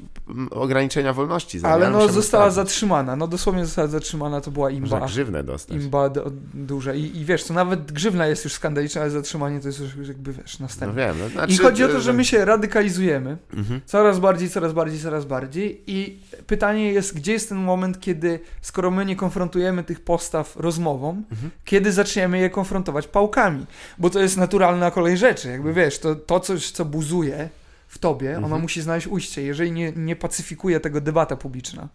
ograniczenia 0.51 1.13
wolności. 1.13 1.59
Za 1.59 1.69
Ale 1.69 1.89
no 1.89 2.07
została 2.07 2.21
sprawdzić. 2.43 2.55
zatrzymana. 2.55 3.15
No 3.15 3.27
dosłownie 3.27 3.65
została 3.65 3.87
zatrzymana, 3.87 4.41
to 4.41 4.51
była 4.51 4.69
Można 4.69 4.97
imba. 4.97 5.07
grzywnę 5.07 5.43
dostać. 5.43 5.77
Imba 5.77 6.09
d- 6.09 6.21
duże. 6.53 6.97
I, 6.97 7.17
I 7.17 7.25
wiesz, 7.25 7.43
to 7.43 7.53
nawet 7.53 7.91
grzywna 7.91 8.27
jest 8.27 8.43
już 8.43 8.53
skandaliczna, 8.53 9.01
ale 9.01 9.09
zatrzymanie 9.11 9.59
to 9.59 9.67
jest 9.67 9.78
już 9.97 10.07
jakby, 10.07 10.33
wiesz, 10.33 10.59
No 10.59 10.63
następne. 10.65 11.05
wiem. 11.07 11.15
No, 11.19 11.29
znaczy, 11.29 11.53
I 11.53 11.57
chodzi 11.57 11.83
o 11.83 11.87
to, 11.87 11.97
y, 11.97 12.01
że 12.01 12.13
my 12.13 12.25
się 12.25 12.45
radykalizujemy. 12.45 13.37
Mhm. 13.53 13.81
Coraz 13.85 14.19
bardziej, 14.19 14.49
coraz 14.49 14.73
bardziej, 14.73 14.99
coraz 14.99 15.25
bardziej. 15.25 15.83
I 15.87 16.19
pytanie 16.47 16.93
jest, 16.93 17.15
gdzie 17.15 17.31
jest 17.33 17.49
ten 17.49 17.57
moment, 17.57 17.99
kiedy, 17.99 18.39
skoro 18.61 18.91
my 18.91 19.05
nie 19.05 19.15
konfrontujemy 19.15 19.83
tych 19.83 19.99
postaw 19.99 20.55
rozmową, 20.57 21.23
Mhm. 21.31 21.51
kiedy 21.65 21.91
zaczniemy 21.91 22.39
je 22.39 22.49
konfrontować 22.49 23.07
pałkami? 23.07 23.65
Bo 23.97 24.09
to 24.09 24.19
jest 24.19 24.37
naturalna 24.37 24.91
kolej 24.91 25.17
rzeczy. 25.17 25.49
Jakby 25.49 25.73
wiesz, 25.73 25.99
to, 25.99 26.15
to 26.15 26.39
coś, 26.39 26.71
co 26.71 26.85
buzuje 26.85 27.49
w 27.87 27.97
tobie, 27.97 28.35
Mhm. 28.37 28.61
musi 28.61 28.81
znaleźć 28.81 29.07
ujście. 29.07 29.41
Jeżeli 29.43 29.71
nie, 29.71 29.91
nie 29.91 30.15
pacyfikuje 30.15 30.79
tego 30.79 31.01
debata 31.01 31.35
publiczna, 31.35 31.87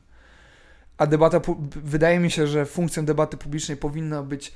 a 0.98 1.06
debata, 1.06 1.40
wydaje 1.84 2.20
mi 2.20 2.30
się, 2.30 2.46
że 2.46 2.66
funkcją 2.66 3.04
debaty 3.04 3.36
publicznej 3.36 3.76
powinna 3.76 4.22
być 4.22 4.52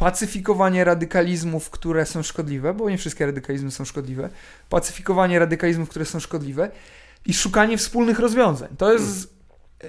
pacyfikowanie 0.00 0.84
radykalizmów, 0.84 1.70
które 1.70 2.06
są 2.06 2.22
szkodliwe, 2.22 2.74
bo 2.74 2.90
nie 2.90 2.98
wszystkie 2.98 3.26
radykalizmy 3.26 3.70
są 3.70 3.84
szkodliwe, 3.84 4.28
pacyfikowanie 4.68 5.38
radykalizmów, 5.38 5.88
które 5.88 6.04
są 6.04 6.20
szkodliwe 6.20 6.70
i 7.26 7.34
szukanie 7.34 7.78
wspólnych 7.78 8.18
rozwiązań. 8.18 8.68
To 8.78 8.92
jest... 8.92 9.39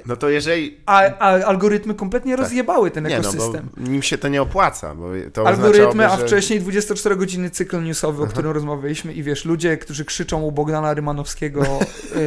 No 0.06 0.16
to 0.16 0.30
jeżeli... 0.30 0.78
A, 0.86 1.02
a 1.20 1.46
algorytmy 1.46 1.94
kompletnie 1.94 2.32
Tak. 2.32 2.42
rozjebały 2.42 2.92
ten 2.92 3.08
Nie 3.08 3.16
no, 3.18 3.24
bo 3.24 3.30
ekosystem. 3.30 3.70
nim 3.78 4.02
się 4.04 4.18
to 4.18 4.28
nie 4.28 4.42
opłaca, 4.42 4.96
bo 4.96 5.08
to 5.34 5.48
Algorytmy, 5.48 5.82
oznaczałoby, 5.82 6.06
a 6.06 6.18
że... 6.18 6.26
wcześniej 6.28 6.62
24-godzinny 6.62 7.50
cykl 7.50 7.84
newsowy, 7.84 8.22
o 8.22 8.24
Aha. 8.24 8.32
którym 8.34 8.52
rozmawialiśmy 8.52 9.14
i 9.14 9.24
wiesz, 9.24 9.46
ludzie, 9.46 9.78
którzy 9.78 10.06
krzyczą 10.06 10.42
u 10.42 10.52
Bogdana 10.52 10.94
Rymanowskiego 10.94 11.64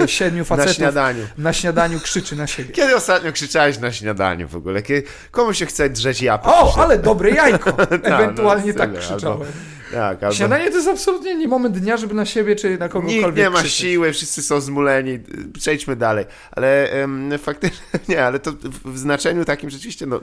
e, 0.02 0.08
siedmiu 0.08 0.38
Na 0.38 0.44
facetów 0.44 0.74
śniadaniu. 0.74 1.24
na 1.38 1.52
śniadaniu 1.52 2.00
krzyczy 2.00 2.36
na 2.36 2.46
siebie. 2.46 2.72
Kiedy 2.74 2.96
ostatnio 2.96 3.32
krzyczałeś 3.32 3.78
na 3.78 3.92
śniadaniu 3.92 4.48
w 4.48 4.56
ogóle? 4.56 4.82
Kiedy, 4.82 5.02
komu 5.30 5.54
się 5.54 5.66
chce 5.66 5.90
drzeć 5.90 6.22
japę? 6.22 6.48
O, 6.48 6.74
ale 6.82 6.98
dobre 6.98 7.30
jajko! 7.30 7.70
no, 7.78 8.16
Ewentualnie 8.16 8.74
tak 8.74 8.90
tyle, 8.90 9.00
krzyczałem. 9.02 9.48
Tak, 9.92 10.22
albo... 10.22 10.34
Śniadanie 10.34 10.70
to 10.70 10.76
jest 10.76 10.88
absolutnie 10.88 11.34
nie 11.34 11.48
moment 11.48 11.78
dnia, 11.78 11.96
żeby 11.96 12.14
na 12.14 12.24
siebie 12.24 12.56
czy 12.56 12.78
na 12.78 12.88
kogokolwiek 12.88 13.24
Nikt 13.26 13.36
nie 13.36 13.50
ma 13.50 13.58
krzyczeć. 13.58 13.78
siły, 13.78 14.12
wszyscy 14.12 14.42
są 14.42 14.60
zmuleni. 14.60 15.18
Przejdźmy 15.52 15.96
dalej. 15.96 16.24
Ale 16.50 16.88
faktycznie 17.38 17.78
nie, 18.08 18.24
ale 18.24 18.38
to 18.38 18.52
w, 18.52 18.92
w 18.92 18.98
znaczeniu 18.98 19.44
takim 19.44 19.70
rzeczywiście, 19.70 20.06
no, 20.06 20.20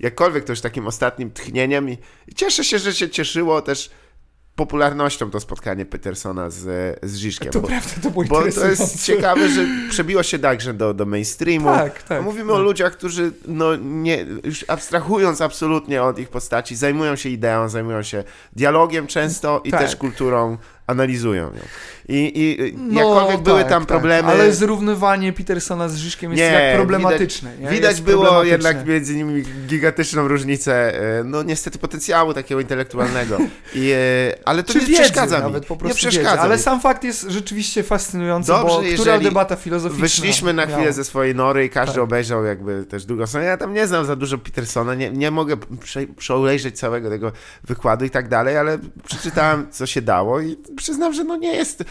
jakkolwiek 0.00 0.44
to 0.44 0.52
już 0.52 0.60
takim 0.60 0.86
ostatnim 0.86 1.30
tchnieniem 1.30 1.90
i, 1.90 1.98
i 2.28 2.34
cieszę 2.34 2.64
się, 2.64 2.78
że 2.78 2.94
się 2.94 3.10
cieszyło 3.10 3.62
też 3.62 3.90
popularnością 4.56 5.30
to 5.30 5.40
spotkanie 5.40 5.86
Petersona 5.86 6.50
z, 6.50 6.58
z 7.02 7.16
Żiżkiem. 7.16 7.52
To 7.52 7.60
bo, 7.60 7.68
prawda, 7.68 7.90
to 8.02 8.10
było 8.10 8.24
bo 8.24 8.42
to 8.52 8.66
jest 8.66 9.04
ciekawe, 9.06 9.48
że 9.48 9.66
przebiło 9.90 10.22
się 10.22 10.38
także 10.38 10.74
do, 10.74 10.94
do 10.94 11.06
mainstreamu. 11.06 11.66
Tak, 11.66 12.02
tak. 12.02 12.22
Mówimy 12.22 12.52
o 12.52 12.58
ludziach, 12.58 12.92
którzy 12.92 13.32
no 13.48 13.76
nie, 13.76 14.26
już 14.44 14.64
abstrahując 14.68 15.40
absolutnie 15.40 16.02
od 16.02 16.18
ich 16.18 16.28
postaci, 16.28 16.76
zajmują 16.76 17.16
się 17.16 17.28
ideą, 17.28 17.68
zajmują 17.68 18.02
się 18.02 18.24
dialogiem 18.52 19.06
często 19.06 19.60
i 19.64 19.70
Tak. 19.70 19.80
też 19.80 19.96
kulturą 19.96 20.58
analizują 20.86 21.42
ją. 21.42 21.60
I, 22.08 22.32
i 22.34 22.74
No, 22.78 23.00
jakkolwiek 23.00 23.40
były 23.42 23.60
tak, 23.60 23.68
tam 23.70 23.80
tak. 23.82 23.88
problemy... 23.88 24.28
Ale 24.28 24.52
zrównywanie 24.52 25.32
Petersona 25.32 25.88
z 25.88 25.96
Żyżkiem 25.96 26.30
jest 26.32 26.38
Nie, 26.42 26.58
jak 26.58 26.76
problematyczne. 26.76 27.58
nie? 27.58 27.68
Widać 27.68 28.00
było 28.00 28.44
jednak 28.44 28.86
między 28.86 29.16
nimi 29.16 29.42
gigantyczną 29.66 30.28
różnicę, 30.28 31.00
e, 31.20 31.24
no 31.24 31.42
niestety 31.42 31.78
potencjału 31.78 32.34
takiego 32.34 32.60
intelektualnego. 32.60 33.38
I, 33.74 33.90
e, 33.90 34.38
ale 34.44 34.62
to 34.62 34.72
Czy 34.72 34.78
nie 34.78 34.86
wiedzy 34.86 35.02
przeszkadza 35.02 35.36
mi. 35.38 35.42
nawet 35.42 35.66
po 35.66 35.76
prostu 35.76 36.06
nie 36.06 36.10
przeszkadza 36.10 36.30
wiedzy. 36.30 36.42
Ale 36.42 36.56
mi. 36.56 36.62
sam 36.62 36.80
fakt 36.80 37.04
jest 37.04 37.22
rzeczywiście 37.28 37.82
fascynujący, 37.82 38.48
Dobrze, 38.48 38.74
bo 38.74 38.82
która 38.94 39.18
debata 39.18 39.56
filozoficzna 39.56 40.02
Wyszliśmy 40.02 40.52
na 40.52 40.62
chwilę 40.62 40.80
miała? 40.80 40.92
ze 40.92 41.04
swojej 41.04 41.34
nory 41.34 41.64
i 41.64 41.70
każdy 41.70 41.94
Tak. 41.94 42.04
obejrzał 42.04 42.44
jakby 42.44 42.84
też 42.84 43.04
drugą 43.04 43.26
stronę. 43.26 43.46
Ja 43.46 43.56
tam 43.56 43.74
nie 43.74 43.86
znam 43.86 44.06
za 44.06 44.16
dużo 44.16 44.38
Petersona, 44.38 44.94
nie, 44.94 45.10
nie 45.10 45.30
mogę 45.30 45.56
prze, 45.80 46.06
przeobejrzeć 46.06 46.78
całego 46.78 47.10
tego 47.10 47.32
wykładu 47.64 48.04
i 48.04 48.10
tak 48.10 48.28
dalej, 48.28 48.56
ale 48.56 48.78
przeczytałem 49.04 49.66
co 49.70 49.86
się 49.86 50.02
dało 50.02 50.40
i 50.40 50.56
przyznam, 50.76 51.12
że 51.12 51.24
no 51.24 51.36
nie 51.36 51.54
jest, 51.54 51.84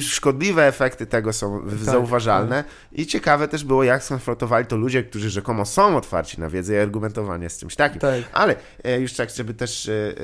szkodliwe 0.00 0.66
efekty 0.66 1.06
tego 1.06 1.32
są 1.32 1.60
Tak, 1.70 1.78
zauważalne 1.78 2.64
i 2.92 3.06
ciekawe 3.06 3.48
też 3.48 3.64
było 3.64 3.84
jak 3.84 4.02
skonfrontowali 4.04 4.66
to 4.66 4.76
ludzie, 4.76 5.02
którzy 5.02 5.30
rzekomo 5.30 5.66
są 5.66 5.96
otwarci 5.96 6.40
na 6.40 6.48
wiedzę 6.48 6.74
i 6.74 6.78
argumentowanie 6.78 7.50
z 7.50 7.58
czymś 7.58 7.76
takim. 7.76 8.00
Tak. 8.00 8.14
Ale 8.32 8.56
e, 8.84 9.00
już 9.00 9.12
tak, 9.12 9.30
żeby 9.30 9.54
też, 9.54 9.88
e, 9.88 10.14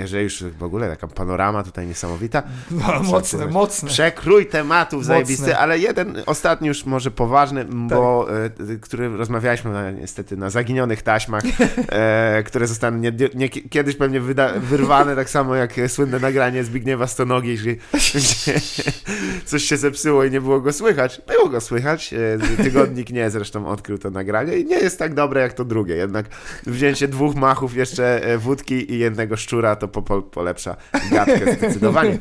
e, 0.00 0.06
że 0.06 0.22
już 0.22 0.42
w 0.42 0.62
ogóle 0.62 0.88
taka 0.90 1.06
panorama 1.08 1.62
tutaj 1.62 1.86
niesamowita. 1.86 2.42
No, 2.70 3.02
mocne, 3.02 3.46
mocne. 3.46 3.88
Przekrój 3.88 4.46
tematów 4.46 4.98
Mocne. 4.98 5.14
zajebisty, 5.14 5.56
ale 5.56 5.78
jeden 5.78 6.22
ostatni 6.26 6.68
już 6.68 6.84
może 6.86 7.10
poważny, 7.10 7.64
bo 7.64 8.26
e, 8.44 8.50
t- 8.50 8.64
który 8.80 9.16
rozmawialiśmy 9.16 9.70
na, 9.72 9.90
niestety 9.90 10.36
na 10.36 10.50
zaginionych 10.50 11.02
taśmach, 11.02 11.42
które 12.46 12.66
zostaną 12.66 12.98
nie, 12.98 13.12
nie, 13.34 13.48
kiedyś 13.48 13.96
pewnie 13.96 14.20
wyda, 14.20 14.52
wyrwane, 14.56 15.16
tak 15.16 15.30
samo 15.30 15.54
jak 15.54 15.72
słynne 15.88 16.18
nagranie 16.18 16.64
Zbigniewa 16.64 17.06
Stonogi, 17.06 17.23
gdzie, 17.26 17.76
gdzie 18.14 18.60
coś 19.44 19.64
się 19.64 19.76
zepsuło 19.76 20.24
i 20.24 20.30
nie 20.30 20.40
było 20.40 20.60
go 20.60 20.72
słychać. 20.72 21.20
Było 21.26 21.48
go 21.48 21.60
słychać, 21.60 22.14
e, 22.14 22.62
tygodnik 22.62 23.10
nie 23.10 23.30
zresztą 23.30 23.66
odkrył 23.66 23.98
to 23.98 24.10
nagranie 24.10 24.56
i 24.56 24.64
nie 24.64 24.78
jest 24.78 24.98
tak 24.98 25.14
dobre 25.14 25.40
jak 25.40 25.52
to 25.52 25.64
drugie, 25.64 25.94
jednak 25.94 26.26
wzięcie 26.66 27.08
dwóch 27.08 27.34
machów 27.34 27.76
jeszcze 27.76 28.24
e, 28.24 28.38
wódki 28.38 28.92
i 28.92 28.98
jednego 28.98 29.36
szczura 29.36 29.76
to 29.76 29.88
po, 29.88 30.02
po, 30.02 30.22
polepsza 30.22 30.76
gadkę 31.10 31.52
zdecydowanie. 31.52 32.18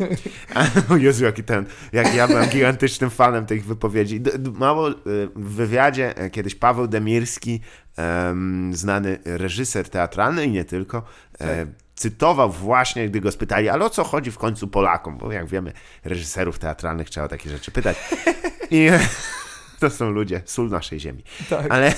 Jezu, 0.98 1.24
jaki 1.24 1.44
ten, 1.44 1.66
jak 1.94 2.16
ja 2.16 2.28
byłem 2.28 2.50
gigantycznym 2.50 3.10
fanem 3.10 3.46
tych 3.46 3.66
wypowiedzi. 3.66 4.22
Mało 4.60 4.90
y, 4.90 4.94
w 5.36 5.56
wywiadzie 5.56 6.18
e, 6.18 6.30
kiedyś 6.30 6.56
Paweł 6.56 6.88
Demirski, 6.88 7.62
em, 7.98 8.72
znany 8.76 9.20
reżyser 9.26 9.90
teatralny 9.90 10.46
i 10.46 10.52
nie 10.52 10.66
tylko, 10.66 11.04
e, 11.42 11.66
cytował 12.04 12.52
właśnie, 12.52 13.10
gdy 13.10 13.22
go 13.22 13.32
spytali, 13.32 13.70
ale 13.70 13.86
o 13.86 13.90
co 13.90 14.04
chodzi 14.04 14.32
w 14.32 14.38
końcu 14.38 14.68
Polakom? 14.68 15.18
Bo 15.18 15.32
jak 15.32 15.48
wiemy, 15.48 15.74
reżyserów 16.04 16.60
teatralnych 16.60 17.10
trzeba 17.10 17.26
o 17.26 17.30
takie 17.30 17.50
rzeczy 17.50 17.72
pytać. 17.72 17.98
I 18.72 18.90
to 19.80 19.90
są 19.90 20.10
ludzie, 20.10 20.42
sól 20.46 20.70
naszej 20.70 21.00
ziemi. 21.00 21.24
Tak. 21.50 21.66
Ale 21.70 21.94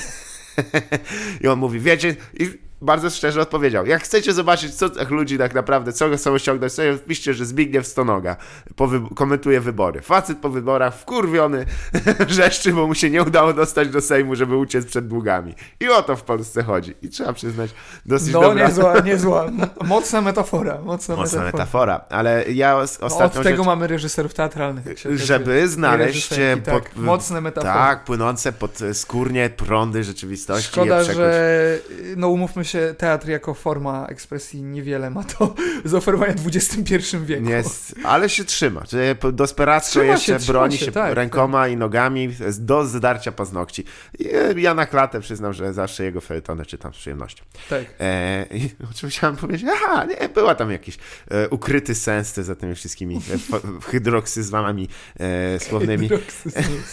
i 1.41 1.47
on 1.47 1.59
mówi, 1.59 1.79
wiecie, 1.79 2.15
i 2.33 2.59
bardzo 2.85 3.09
szczerze 3.09 3.41
odpowiedział, 3.41 3.85
jak 3.85 4.03
chcecie 4.03 4.33
zobaczyć, 4.33 4.75
co 4.75 4.89
tych 4.89 5.09
ludzi 5.09 5.37
tak 5.37 5.53
naprawdę, 5.53 5.93
co 5.93 6.17
chcą 6.17 6.31
osiągnąć, 6.33 6.73
sobie 6.73 6.97
wpiszcie, 6.97 7.33
że 7.33 7.45
Zbigniew 7.45 7.87
Stonoga 7.87 8.35
po 8.75 8.87
wy- 8.87 9.15
komentuje 9.15 9.61
wybory. 9.61 10.01
Facet 10.01 10.37
po 10.37 10.49
wyborach 10.49 10.95
wkurwiony, 10.95 11.65
wrzeszczy, 12.27 12.73
bo 12.73 12.87
mu 12.87 12.95
się 12.95 13.09
nie 13.09 13.23
udało 13.23 13.53
dostać 13.53 13.89
do 13.89 14.01
Sejmu, 14.01 14.35
żeby 14.35 14.55
uciec 14.57 14.85
przed 14.85 15.07
długami. 15.07 15.53
I 15.79 15.89
o 15.89 16.03
to 16.03 16.15
w 16.15 16.23
Polsce 16.23 16.63
chodzi. 16.63 16.93
I 17.01 17.09
trzeba 17.09 17.33
przyznać, 17.33 17.71
dosyć 18.05 18.33
No, 18.33 18.41
dobra... 18.41 18.67
niezła, 18.67 18.99
niezła. 19.11 19.45
Mocna 19.83 20.21
metafora. 20.21 20.77
Mocna, 20.83 21.15
Mocna 21.15 21.39
metafora. 21.39 21.45
metafora, 21.45 22.05
ale 22.09 22.45
ja 22.51 22.77
os- 22.77 22.99
No, 23.01 23.07
od 23.25 23.33
tego 23.33 23.57
rzecz, 23.57 23.65
mamy 23.65 23.87
reżyserów 23.87 24.33
teatralnych. 24.33 24.85
żeby 25.15 25.67
znaleźć 25.67 26.33
e, 26.33 26.57
tak. 26.65 26.73
pod, 26.89 27.03
Mocne 27.03 27.41
metafory. 27.41 27.73
tak, 27.73 28.03
płynące 28.03 28.51
pod 28.53 28.79
skórnie 28.93 29.49
prądy 29.49 30.03
rzeczywistości. 30.03 30.67
Szkoda, 30.71 31.03
że 31.03 31.79
no 32.17 32.27
umówmy 32.29 32.65
się, 32.65 32.74
teatr 32.97 33.27
jako 33.29 33.53
forma 33.53 34.07
ekspresji 34.07 34.63
niewiele 34.63 35.09
ma 35.09 35.23
do 35.39 35.55
zaoferowania 35.85 36.33
w 36.33 36.47
XXI 36.47 37.17
wieku. 37.25 37.51
S- 37.51 37.95
ale 38.03 38.29
się 38.29 38.43
trzyma. 38.45 38.81
Czy 38.81 39.15
Desperacko 39.33 40.03
jeszcze 40.03 40.39
się, 40.39 40.51
broni 40.51 40.77
się, 40.77 40.85
się, 40.85 40.91
tak, 40.91 41.13
rękoma 41.13 41.67
i 41.67 41.77
nogami 41.77 42.29
do 42.59 42.85
zdarcia 42.85 43.31
paznokci. 43.31 43.83
E, 44.25 44.59
ja 44.59 44.73
na 44.73 44.85
klatę 44.85 45.19
przyznam, 45.21 45.53
że 45.53 45.73
zawsze 45.73 46.03
jego 46.03 46.21
felietony 46.21 46.65
czytam 46.65 46.93
z 46.93 46.97
przyjemnością. 46.97 47.43
Tak. 47.69 47.83
E, 47.99 48.45
I 48.51 48.69
o 48.91 48.93
czym 48.93 49.09
chciałem 49.09 49.35
powiedzieć? 49.35 49.69
Aha, 49.73 50.05
nie, 50.05 50.29
była 50.29 50.55
tam 50.55 50.71
jakiś 50.71 50.97
e, 51.31 51.49
ukryty 51.49 51.95
sens 51.95 52.35
za 52.35 52.55
tymi 52.55 52.75
wszystkimi 52.75 53.15
e, 53.15 53.59
hydroksyzmami 53.91 54.87
e, 55.19 55.59
słownymi. 55.59 56.09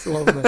Słowne. 0.03 0.43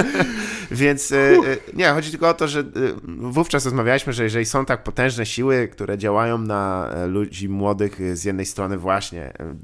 Więc 0.70 1.12
e, 1.12 1.16
e, 1.16 1.38
nie, 1.74 1.88
chodzi 1.90 2.10
tylko 2.10 2.28
o 2.28 2.34
to, 2.34 2.48
że 2.48 2.60
e, 2.60 2.64
wówczas 3.04 3.64
rozmawialiśmy, 3.64 4.12
że 4.12 4.24
jeżeli 4.24 4.44
są 4.46 4.64
tak 4.64 4.82
potężne 4.82 5.13
siły, 5.22 5.68
które 5.68 5.98
działają 5.98 6.38
na 6.38 6.90
e, 6.94 7.06
ludzi 7.06 7.48
młodych, 7.48 8.00
e, 8.00 8.16
z 8.16 8.24
jednej 8.24 8.46
strony 8.46 8.78
właśnie 8.78 9.22
e, 9.22 9.54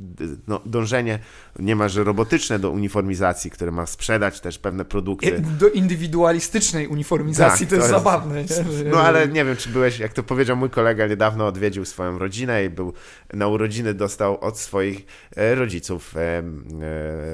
no, 0.49 0.61
dążenie 0.67 1.19
niemalże 1.59 2.05
robotyczne 2.05 2.59
do 2.59 2.71
uniformizacji, 2.71 3.51
które 3.51 3.71
ma 3.71 3.87
sprzedać 3.87 4.41
też 4.41 4.59
pewne 4.59 4.85
produkty. 4.85 5.41
Do 5.41 5.69
indywidualistycznej 5.69 6.87
uniformizacji 6.87 7.67
Tak, 7.67 7.71
to 7.71 7.77
jest 7.77 7.89
to 7.89 7.95
jest- 7.95 8.05
zabawne. 8.05 8.43
Nie? 8.45 8.91
No 8.91 9.01
ale 9.01 9.29
nie 9.29 9.45
wiem, 9.45 9.57
czy 9.57 9.69
byłeś, 9.69 9.99
jak 9.99 10.13
to 10.13 10.23
powiedział 10.23 10.57
mój 10.57 10.71
kolega, 10.71 11.07
niedawno 11.07 11.47
odwiedził 11.47 11.85
swoją 11.85 12.19
rodzinę 12.19 12.65
i 12.65 12.71
był 12.71 12.93
na 13.33 13.47
urodziny 13.47 13.95
dostał 13.95 14.41
od 14.41 14.59
swoich 14.59 15.07
rodziców 15.37 16.15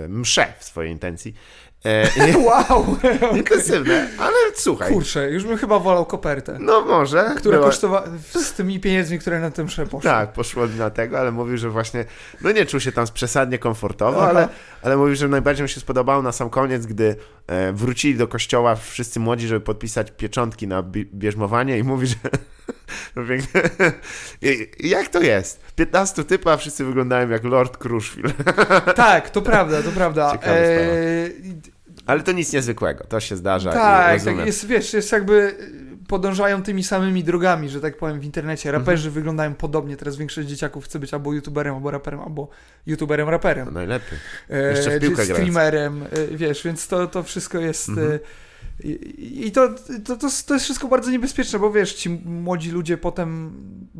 mszę 0.09 0.53
w 0.59 0.65
swojej 0.65 0.93
intencji. 0.93 1.35
E, 1.85 2.09
Wow! 2.47 2.97
intensywne, 3.37 4.09
ale 4.19 4.37
słuchaj. 4.55 4.93
Kurczę, 4.93 5.31
już 5.31 5.45
bym 5.45 5.57
chyba 5.59 5.79
wolał 5.79 6.07
kopertę. 6.07 6.59
No 6.61 6.81
może. 6.81 7.35
Która 7.37 7.57
była- 7.59 7.69
kosztowała 7.69 8.05
z 8.33 8.53
tymi 8.53 8.81
pieniędzmi, 8.81 9.19
które 9.19 9.41
na 9.41 9.51
tym 9.51 9.67
poszły. 9.67 10.01
Tak, 10.11 10.33
poszło 10.33 10.67
na 10.79 10.91
tego, 10.91 11.19
ale 11.19 11.33
mówił, 11.33 11.57
że 11.57 11.71
właśnie, 11.71 12.05
no 12.43 12.53
nie 12.53 12.67
czuł 12.67 12.81
się 12.81 12.93
tam 12.93 13.07
przesadnie 13.15 13.59
komfortowo, 13.59 14.19
Aha. 14.21 14.31
ale, 14.31 14.49
ale 14.83 14.97
mówił, 14.97 15.17
że 15.17 15.29
najbardziej 15.29 15.65
mu 15.65 15.69
się 15.69 15.81
spodobało 15.81 16.23
na 16.23 16.33
sam 16.33 16.51
koniec, 16.51 16.87
gdy 16.87 17.17
e, 17.47 17.73
wrócili 17.73 18.19
do 18.19 18.29
kościoła 18.29 18.77
wszyscy 18.77 19.21
młodzi, 19.21 19.47
żeby 19.49 19.61
podpisać 19.61 20.11
pieczątki 20.11 20.67
na 20.69 20.83
bi- 20.83 21.07
bierzmowanie 21.15 21.79
i 21.79 21.83
mówi, 21.83 22.07
że 22.07 22.17
no 23.17 23.23
piękne. 23.25 23.61
Jak 24.81 25.09
to 25.09 25.21
jest? 25.23 25.61
15 25.77 26.25
typa, 26.25 26.53
a 26.53 26.57
wszyscy 26.57 26.85
wyglądają 26.85 27.29
jak 27.29 27.45
Lord 27.45 27.77
Crushfield. 27.77 28.35
Tak, 28.97 29.31
to 29.31 29.43
prawda, 29.43 29.83
to 29.83 29.91
prawda. 29.91 30.33
Eee, 30.43 31.31
Ale 32.07 32.23
to 32.23 32.33
nic 32.33 32.53
niezwykłego, 32.53 33.05
to 33.05 33.21
się 33.21 33.37
zdarza. 33.37 33.73
tak, 33.73 34.25
tak, 34.25 34.47
jest, 34.47 34.67
wiesz, 34.67 34.93
jest 34.93 35.13
jakby 35.13 35.35
y, 35.35 36.07
podążają 36.09 36.63
tymi 36.63 36.85
samymi 36.85 37.25
drogami, 37.25 37.69
że 37.69 37.81
tak 37.81 37.97
powiem, 37.97 38.21
w 38.21 38.25
internecie. 38.25 38.69
Mhm. 38.69 38.83
Raperzy 38.83 39.11
wyglądają 39.11 39.55
podobnie, 39.55 39.97
teraz 39.97 40.17
większość 40.17 40.49
dzieciaków 40.49 40.85
chce 40.85 40.99
być 40.99 41.15
albo 41.15 41.33
youtuberem, 41.33 41.75
albo 41.75 41.91
raperem, 41.91 42.21
albo 42.21 42.49
youtuberem, 42.87 43.29
raperem. 43.29 43.65
No 43.65 43.71
najlepiej. 43.71 44.19
E, 44.51 44.71
Jeszcze 44.71 44.99
w 44.99 45.01
piłkę 45.01 45.15
grając. 45.17 45.37
streamerem, 45.39 46.03
e, 46.03 46.37
wiesz, 46.37 46.63
więc 46.63 46.89
to, 46.89 47.07
to 47.07 47.23
wszystko 47.23 47.59
jest... 47.59 47.89
Mhm. 47.89 48.19
I, 48.85 49.47
i 49.47 49.53
to, 49.53 49.69
to, 50.05 50.17
to, 50.17 50.29
to 50.47 50.55
jest 50.55 50.65
wszystko 50.65 50.89
bardzo 50.89 51.11
niebezpieczne, 51.11 51.59
bo 51.59 51.73
wiesz, 51.73 51.95
ci 51.95 52.11
młodzi 52.25 52.71
ludzie 52.71 52.99
potem, 52.99 53.53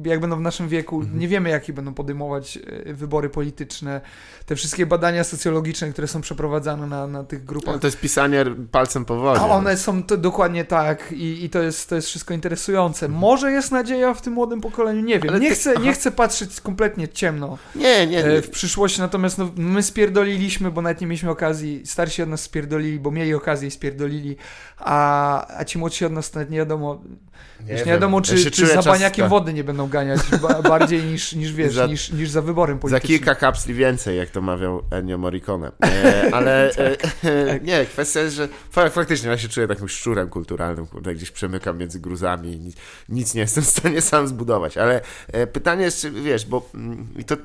jak 0.05 0.21
będą 0.21 0.37
w 0.37 0.41
naszym 0.41 0.69
wieku, 0.69 1.01
Mhm. 1.01 1.19
nie 1.19 1.29
wiemy, 1.29 1.51
jakie 1.51 1.73
będą 1.73 1.95
podejmować 1.95 2.59
e, 2.87 2.95
wybory 2.95 3.29
polityczne. 3.31 4.01
Te 4.47 4.57
wszystkie 4.57 4.87
badania 4.87 5.25
socjologiczne, 5.25 5.93
które 5.93 6.09
są 6.09 6.21
przeprowadzane 6.21 6.87
na, 6.87 7.07
na 7.07 7.25
tych 7.25 7.45
grupach. 7.45 7.75
No, 7.75 7.81
to 7.81 7.87
jest 7.87 8.01
pisanie 8.01 8.45
palcem 8.71 9.05
po 9.05 9.17
wodzie. 9.17 9.41
A 9.41 9.47
one 9.47 9.77
są 9.77 10.03
to 10.03 10.17
dokładnie 10.17 10.65
tak 10.65 11.13
i, 11.13 11.45
i 11.45 11.51
to, 11.51 11.63
jest, 11.63 11.89
to 11.89 11.95
jest 11.95 12.09
wszystko 12.09 12.35
interesujące. 12.35 13.09
Może 13.09 13.53
jest 13.53 13.73
nadzieja 13.73 14.15
w 14.15 14.23
tym 14.23 14.33
młodym 14.33 14.61
pokoleniu, 14.61 15.01
nie 15.03 15.15
wiem. 15.19 15.23
Mhm. 15.23 15.35
Ale 15.35 15.41
Nie 15.41 15.49
ty- 15.51 15.55
chcę, 15.55 15.77
nie 15.77 15.93
chcę 15.93 16.11
patrzeć 16.11 16.61
kompletnie 16.61 17.09
ciemno 17.09 17.59
Nie, 17.75 18.07
nie, 18.07 18.25
e, 18.25 18.33
nie. 18.33 18.43
w 18.43 18.51
przyszłości, 18.51 19.01
natomiast 19.01 19.39
no, 19.39 19.51
my 19.57 19.83
spierdoliliśmy, 19.83 20.71
bo 20.71 20.83
nawet 20.83 21.01
nie 21.01 21.07
mieliśmy 21.07 21.31
okazji, 21.31 21.83
starsi 21.85 22.23
od 22.23 22.29
nas 22.29 22.41
spierdolili, 22.43 23.01
bo 23.01 23.11
mieli 23.11 23.35
okazję 23.35 23.69
i 23.69 23.71
spierdolili, 23.71 24.37
a, 24.79 25.59
a 25.59 25.65
ci 25.65 25.79
młodsi 25.79 26.05
od 26.05 26.13
nas 26.13 26.35
nawet 26.35 26.51
nie 26.51 26.59
wiadomo, 26.59 27.03
już 27.61 27.69
nie 27.69 27.77
wiem. 27.77 27.87
wiadomo, 27.87 28.17
Ja 28.19 28.23
czy, 28.23 28.39
się 28.39 28.51
czy 28.51 28.67
za 28.67 28.75
czas- 28.75 28.87
baniakiem 28.87 29.23
tak. 29.23 29.31
wody 29.31 29.53
nie 29.53 29.65
będą 29.65 29.89
ganiać 29.89 30.21
ba, 30.43 30.63
bardziej 30.71 31.03
niż, 31.05 31.33
niż 31.33 31.53
wiesz, 31.53 31.75
Za- 31.75 31.87
niż, 31.87 32.13
niż 32.13 32.31
za 32.31 32.43
wyborem 32.43 32.77
Za 32.77 32.81
politycznym. 32.81 33.19
kilka 33.19 33.35
kapsli 33.35 33.75
więcej, 33.75 34.19
jak 34.19 34.31
to 34.31 34.41
mawiał 34.41 34.83
Ennio 34.91 35.19
Morricone. 35.19 35.73
E, 35.85 36.29
ale 36.37 36.71
e, 36.71 36.97
e, 37.53 37.61
nie, 37.61 37.85
kwestia 37.87 38.21
jest, 38.21 38.37
że 38.37 38.49
fa- 38.71 38.91
faktycznie 38.91 39.31
ja 39.31 39.39
się 39.39 39.49
czuję 39.49 39.69
takim 39.69 39.89
szczurem 39.89 40.29
kulturalnym, 40.29 40.87
kurde, 40.87 41.15
gdzieś 41.15 41.31
przemykam 41.31 41.79
między 41.79 42.01
gruzami 42.01 42.53
i 42.53 42.59
nic, 42.61 42.77
nic 43.09 43.35
nie 43.35 43.41
jestem 43.41 43.65
w 43.65 43.67
stanie 43.69 44.01
sam 44.01 44.29
zbudować. 44.29 44.77
Ale 44.79 45.01
e, 45.33 45.47
pytanie 45.47 45.85
jest, 45.85 46.01
czy 46.01 46.11
wiesz, 46.11 46.47
bo 46.47 46.69
mm, 46.75 47.07
i 47.19 47.25
to 47.25 47.37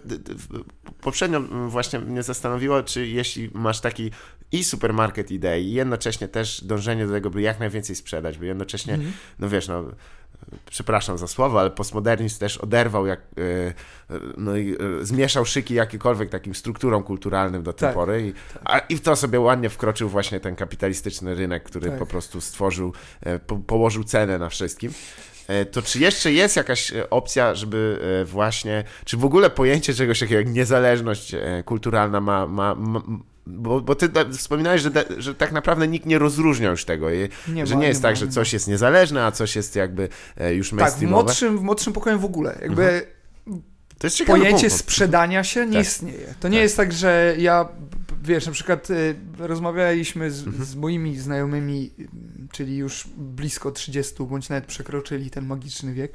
poprzednio 1.02 1.38
mm, 1.38 1.70
właśnie 1.70 2.00
mnie 2.00 2.24
zastanowiło, 2.24 2.84
czy 2.84 3.08
jeśli 3.08 3.50
masz 3.54 3.82
taki 3.82 4.12
i 4.52 4.64
supermarket 4.64 5.32
idei, 5.32 5.66
i 5.66 5.74
jednocześnie 5.74 6.28
też 6.28 6.64
dążenie 6.64 7.08
do 7.08 7.14
tego, 7.14 7.30
by 7.30 7.42
jak 7.42 7.60
najwięcej 7.60 7.96
sprzedać, 7.96 8.38
by 8.38 8.46
jednocześnie, 8.46 8.94
Mhm. 8.94 9.14
no 9.40 9.50
wiesz, 9.50 9.68
no 9.68 9.84
przepraszam 10.70 11.18
za 11.18 11.28
słowo, 11.28 11.60
ale 11.60 11.70
postmodernizm 11.72 12.40
też 12.40 12.58
oderwał, 12.58 13.06
jak, 13.08 13.20
e, 13.20 13.74
no 14.38 14.58
i 14.58 14.74
e, 14.74 15.06
zmieszał 15.06 15.46
szyki 15.46 15.74
jakikolwiek 15.74 16.30
takim 16.30 16.56
strukturom 16.56 17.04
kulturalnym 17.04 17.64
do 17.64 17.74
tej 17.74 17.88
Tak, 17.88 17.96
pory 17.96 18.28
i, 18.28 18.34
a, 18.66 18.80
i 18.80 18.96
w 18.96 19.02
to 19.02 19.16
sobie 19.16 19.40
ładnie 19.40 19.70
wkroczył 19.70 20.10
właśnie 20.10 20.40
ten 20.40 20.56
kapitalistyczny 20.56 21.36
rynek, 21.36 21.64
który 21.64 21.90
Tak. 21.90 22.00
po 22.00 22.06
prostu 22.06 22.42
stworzył, 22.42 22.94
e, 23.22 23.40
po, 23.40 23.56
położył 23.58 24.04
cenę 24.04 24.38
na 24.40 24.50
wszystkim. 24.50 24.94
E, 25.52 25.66
To 25.66 25.82
czy 25.82 26.00
jeszcze 26.00 26.32
jest 26.32 26.56
jakaś 26.56 26.94
e, 26.94 27.10
opcja, 27.10 27.56
żeby 27.56 28.00
e, 28.22 28.26
właśnie, 28.26 28.84
czy 29.06 29.18
w 29.18 29.26
ogóle 29.26 29.50
pojęcie 29.50 29.94
czegoś 29.94 30.20
takiego 30.20 30.40
jak 30.40 30.50
niezależność 30.50 31.36
kulturalna 31.66 32.22
ma, 32.22 32.48
ma, 32.48 32.76
ma 32.76 33.02
bo, 33.48 33.82
bo 33.82 33.96
ty 33.96 34.10
wspominałeś, 34.38 34.82
że, 34.82 34.90
że 35.18 35.36
tak 35.36 35.52
naprawdę 35.52 35.88
nikt 35.88 36.06
nie 36.06 36.20
rozróżnia 36.20 36.70
już 36.70 36.86
tego, 36.86 37.12
i, 37.12 37.30
Nie 37.48 37.66
że 37.66 37.76
ma, 37.76 37.82
nie 37.82 37.88
jest 37.88 38.00
nie 38.00 38.02
tak, 38.04 38.12
ma, 38.16 38.20
że 38.20 38.28
coś 38.28 38.54
jest 38.54 38.68
niezależne, 38.68 39.26
a 39.26 39.32
coś 39.32 39.56
jest 39.56 39.76
jakby 39.76 40.10
już 40.52 40.70
Tak, 40.70 40.78
w 40.78 40.82
mainstreamowe. 40.82 41.24
młodszym, 41.24 41.58
w 41.58 41.62
młodszym 41.62 41.94
pokoju 41.94 42.20
w 42.20 42.26
ogóle. 42.26 42.58
Jakby 42.62 43.08
to 43.98 44.08
jest 44.08 44.18
ciekawy 44.18 44.40
pojęcie 44.40 44.68
punkt. 44.70 44.76
sprzedania 44.84 45.44
się 45.44 45.66
nie 45.66 45.74
Tak. 45.78 45.82
istnieje. 45.86 46.34
To 46.40 46.48
nie 46.48 46.58
Tak. 46.58 46.64
jest 46.64 46.78
tak, 46.78 46.94
że 46.94 47.36
ja, 47.38 47.70
wiesz, 48.24 48.46
na 48.46 48.52
przykład 48.52 48.90
y, 48.90 49.16
rozmawialiśmy 49.38 50.32
z, 50.32 50.48
Mhm. 50.48 50.66
z 50.66 50.76
moimi 50.76 51.18
znajomymi, 51.18 51.92
y, 52.00 52.08
czyli 52.52 52.78
już 52.78 53.08
blisko 53.18 53.72
30, 53.72 54.24
bądź 54.24 54.50
nawet 54.50 54.66
przekroczyli 54.66 55.30
ten 55.30 55.46
magiczny 55.46 55.94
wiek, 55.94 56.14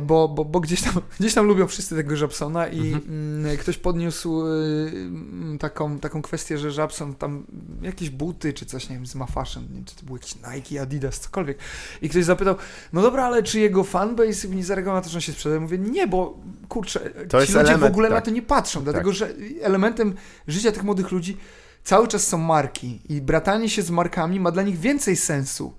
bo, 0.00 0.28
bo, 0.28 0.44
bo 0.44 0.60
gdzieś, 0.60 0.82
tam, 0.82 0.92
gdzieś 1.20 1.34
tam 1.34 1.46
lubią 1.46 1.66
wszyscy 1.66 1.96
tego 1.96 2.16
Żabsona 2.16 2.68
i 2.68 2.92
Mhm. 2.92 3.04
mm, 3.44 3.56
ktoś 3.56 3.78
podniósł 3.78 4.46
y, 4.46 4.90
mm, 4.92 5.58
taką, 5.58 5.98
taką 5.98 6.22
kwestię, 6.22 6.58
że 6.58 6.70
Żabson 6.70 7.14
tam 7.14 7.44
jakieś 7.82 8.10
buty 8.10 8.52
czy 8.52 8.66
coś, 8.66 8.88
nie 8.88 8.96
wiem, 8.96 9.06
z 9.06 9.14
Mafaszem, 9.14 9.62
nie 9.62 9.74
wiem, 9.74 9.84
czy 9.84 9.96
to 9.96 10.02
był 10.06 10.16
jakiś 10.16 10.34
Nike, 10.54 10.82
Adidas, 10.82 11.20
cokolwiek. 11.20 11.58
I 12.02 12.08
ktoś 12.08 12.24
zapytał, 12.24 12.54
no 12.92 13.02
dobra, 13.02 13.24
ale 13.24 13.42
czy 13.42 13.60
jego 13.60 13.84
fanbase 13.84 14.48
nie 14.48 14.64
zareagował 14.64 14.96
na 14.98 15.02
to, 15.02 15.10
że 15.10 15.16
on 15.16 15.20
się 15.20 15.32
sprzedaje? 15.32 15.60
Mówię, 15.60 15.78
nie, 15.78 16.06
bo 16.06 16.38
kurczę, 16.68 17.00
To 17.28 17.46
ci 17.46 17.52
ludzie 17.52 17.64
w 17.64 17.68
element, 17.68 17.92
ogóle 17.92 18.08
na 18.08 18.14
tak. 18.14 18.24
to 18.24 18.30
nie 18.30 18.42
patrzą, 18.42 18.84
dlatego 18.84 19.12
że 19.12 19.34
elementem 19.62 20.14
życia 20.48 20.72
tych 20.72 20.84
młodych 20.84 21.10
ludzi 21.10 21.36
cały 21.84 22.08
czas 22.08 22.26
są 22.26 22.38
marki 22.38 23.00
i 23.08 23.20
bratanie 23.20 23.68
się 23.68 23.82
z 23.82 23.90
markami 23.90 24.40
ma 24.40 24.50
dla 24.50 24.62
nich 24.62 24.78
więcej 24.78 25.16
sensu. 25.16 25.74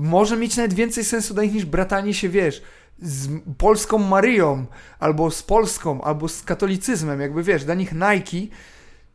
Może 0.00 0.36
mieć 0.36 0.56
nawet 0.56 0.72
więcej 0.72 1.04
sensu 1.04 1.34
dla 1.34 1.42
nich 1.42 1.54
niż 1.54 1.64
bratanie 1.64 2.14
się, 2.14 2.28
wiesz, 2.28 2.62
z 3.02 3.28
polską 3.58 3.98
Maryją, 3.98 4.66
albo 4.98 5.30
z 5.30 5.42
Polską, 5.42 6.02
albo 6.02 6.28
z 6.28 6.42
katolicyzmem, 6.42 7.20
jakby 7.20 7.42
wiesz, 7.42 7.64
dla 7.64 7.74
nich 7.74 7.92
Nike 7.92 8.56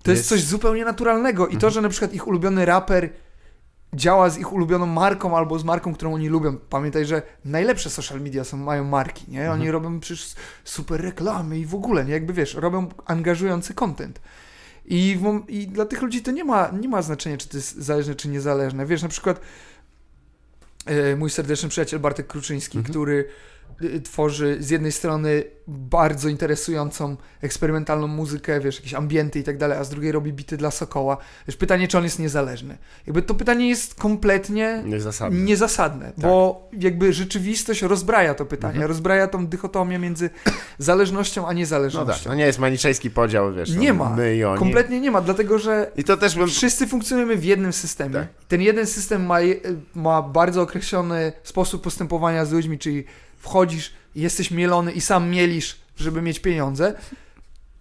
to 0.04 0.12
jest, 0.12 0.22
Jest- 0.22 0.30
coś 0.30 0.44
zupełnie 0.44 0.86
naturalnego 0.86 1.48
i 1.48 1.58
to, 1.58 1.70
że 1.70 1.82
na 1.82 1.90
przykład 1.90 2.14
ich 2.14 2.28
ulubiony 2.28 2.66
raper 2.66 3.10
działa 3.94 4.30
z 4.30 4.38
ich 4.38 4.54
ulubioną 4.54 4.86
marką 4.86 5.38
albo 5.38 5.60
z 5.60 5.64
marką, 5.64 5.94
którą 5.94 6.14
oni 6.14 6.30
lubią. 6.30 6.58
Pamiętaj, 6.58 7.06
że 7.06 7.22
najlepsze 7.46 7.90
social 7.90 8.22
media 8.22 8.44
są, 8.44 8.58
mają 8.58 8.84
marki, 8.84 9.26
nie? 9.32 9.52
Oni 9.52 9.72
robią 9.72 10.00
przecież 10.00 10.34
super 10.64 11.02
reklamy 11.02 11.60
i 11.60 11.66
w 11.66 11.76
ogóle, 11.76 12.06
nie? 12.06 12.14
Jakby 12.14 12.34
wiesz, 12.34 12.54
robią 12.54 12.88
angażujący 13.06 13.74
content. 13.74 14.22
I, 14.86 15.18
w, 15.22 15.44
I 15.48 15.68
dla 15.68 15.86
tych 15.86 16.02
ludzi 16.02 16.22
to 16.22 16.32
nie 16.32 16.44
ma, 16.44 16.70
nie 16.80 16.90
ma 16.90 17.02
znaczenia, 17.02 17.38
czy 17.38 17.50
to 17.50 17.58
jest 17.58 17.76
zależne, 17.76 18.16
czy 18.16 18.30
niezależne. 18.30 18.86
Wiesz, 18.86 19.04
na 19.04 19.10
przykład 19.10 19.42
mój 21.18 21.30
serdeczny 21.30 21.70
przyjaciel 21.70 22.00
Bartek 22.00 22.28
Kruczyński, 22.28 22.78
Mhm. 22.78 22.92
który 22.92 23.28
tworzy 24.04 24.58
z 24.60 24.70
jednej 24.70 24.92
strony 24.92 25.44
bardzo 25.68 26.30
interesującą, 26.30 27.18
eksperymentalną 27.42 28.08
muzykę, 28.08 28.60
wiesz, 28.60 28.76
jakieś 28.76 28.94
ambienty 28.94 29.40
i 29.40 29.44
tak 29.44 29.58
dalej, 29.58 29.78
a 29.78 29.84
z 29.84 29.90
drugiej 29.90 30.12
robi 30.12 30.34
bity 30.34 30.58
dla 30.58 30.72
Sokoła. 30.72 31.18
Wiesz, 31.48 31.58
pytanie, 31.58 31.88
czy 31.88 31.98
on 31.98 32.04
jest 32.04 32.20
niezależny. 32.20 32.78
Jakby 33.08 33.22
to 33.22 33.34
pytanie 33.36 33.70
jest 33.70 33.96
kompletnie 33.96 34.84
Niezasadne. 34.86 35.40
niezasadne, 35.40 36.12
bo 36.18 36.70
jakby 36.80 37.14
rzeczywistość 37.14 37.82
rozbraja 37.82 38.34
to 38.36 38.46
pytanie, 38.46 38.74
Mhm. 38.74 38.88
rozbraja 38.88 39.28
tą 39.28 39.48
dychotomię 39.48 40.00
między 40.00 40.30
zależnością 40.78 41.44
a 41.44 41.48
No 41.48 41.54
niezależnością. 41.54 42.14
tak, 42.14 42.26
no 42.26 42.36
nie 42.36 42.46
jest 42.46 42.60
maniczejski 42.60 43.12
podział, 43.12 43.54
wiesz, 43.54 43.76
nie 43.76 43.94
no, 43.94 44.04
ma, 44.06 44.16
my 44.16 44.36
i 44.36 44.44
oni. 44.44 44.60
kompletnie 44.60 45.00
nie 45.02 45.12
ma, 45.12 45.22
dlatego 45.22 45.60
że 45.60 45.92
I 45.96 46.04
to 46.04 46.18
też 46.18 46.36
bym... 46.36 46.48
wszyscy 46.48 46.88
funkcjonujemy 46.88 47.36
w 47.38 47.44
jednym 47.46 47.74
systemie. 47.74 48.14
Tak. 48.14 48.28
Ten 48.48 48.62
jeden 48.62 48.88
system 48.88 49.26
ma, 49.26 49.38
ma 49.96 50.22
bardzo 50.22 50.62
określony 50.62 51.32
sposób 51.44 51.84
postępowania 51.84 52.46
z 52.46 52.52
ludźmi, 52.52 52.80
czyli 52.80 53.04
wchodzisz, 53.50 53.94
jesteś 54.16 54.52
mielony 54.52 54.92
i 54.92 55.02
sam 55.02 55.30
mielisz, 55.30 55.80
żeby 55.98 56.22
mieć 56.22 56.40
pieniądze. 56.40 56.94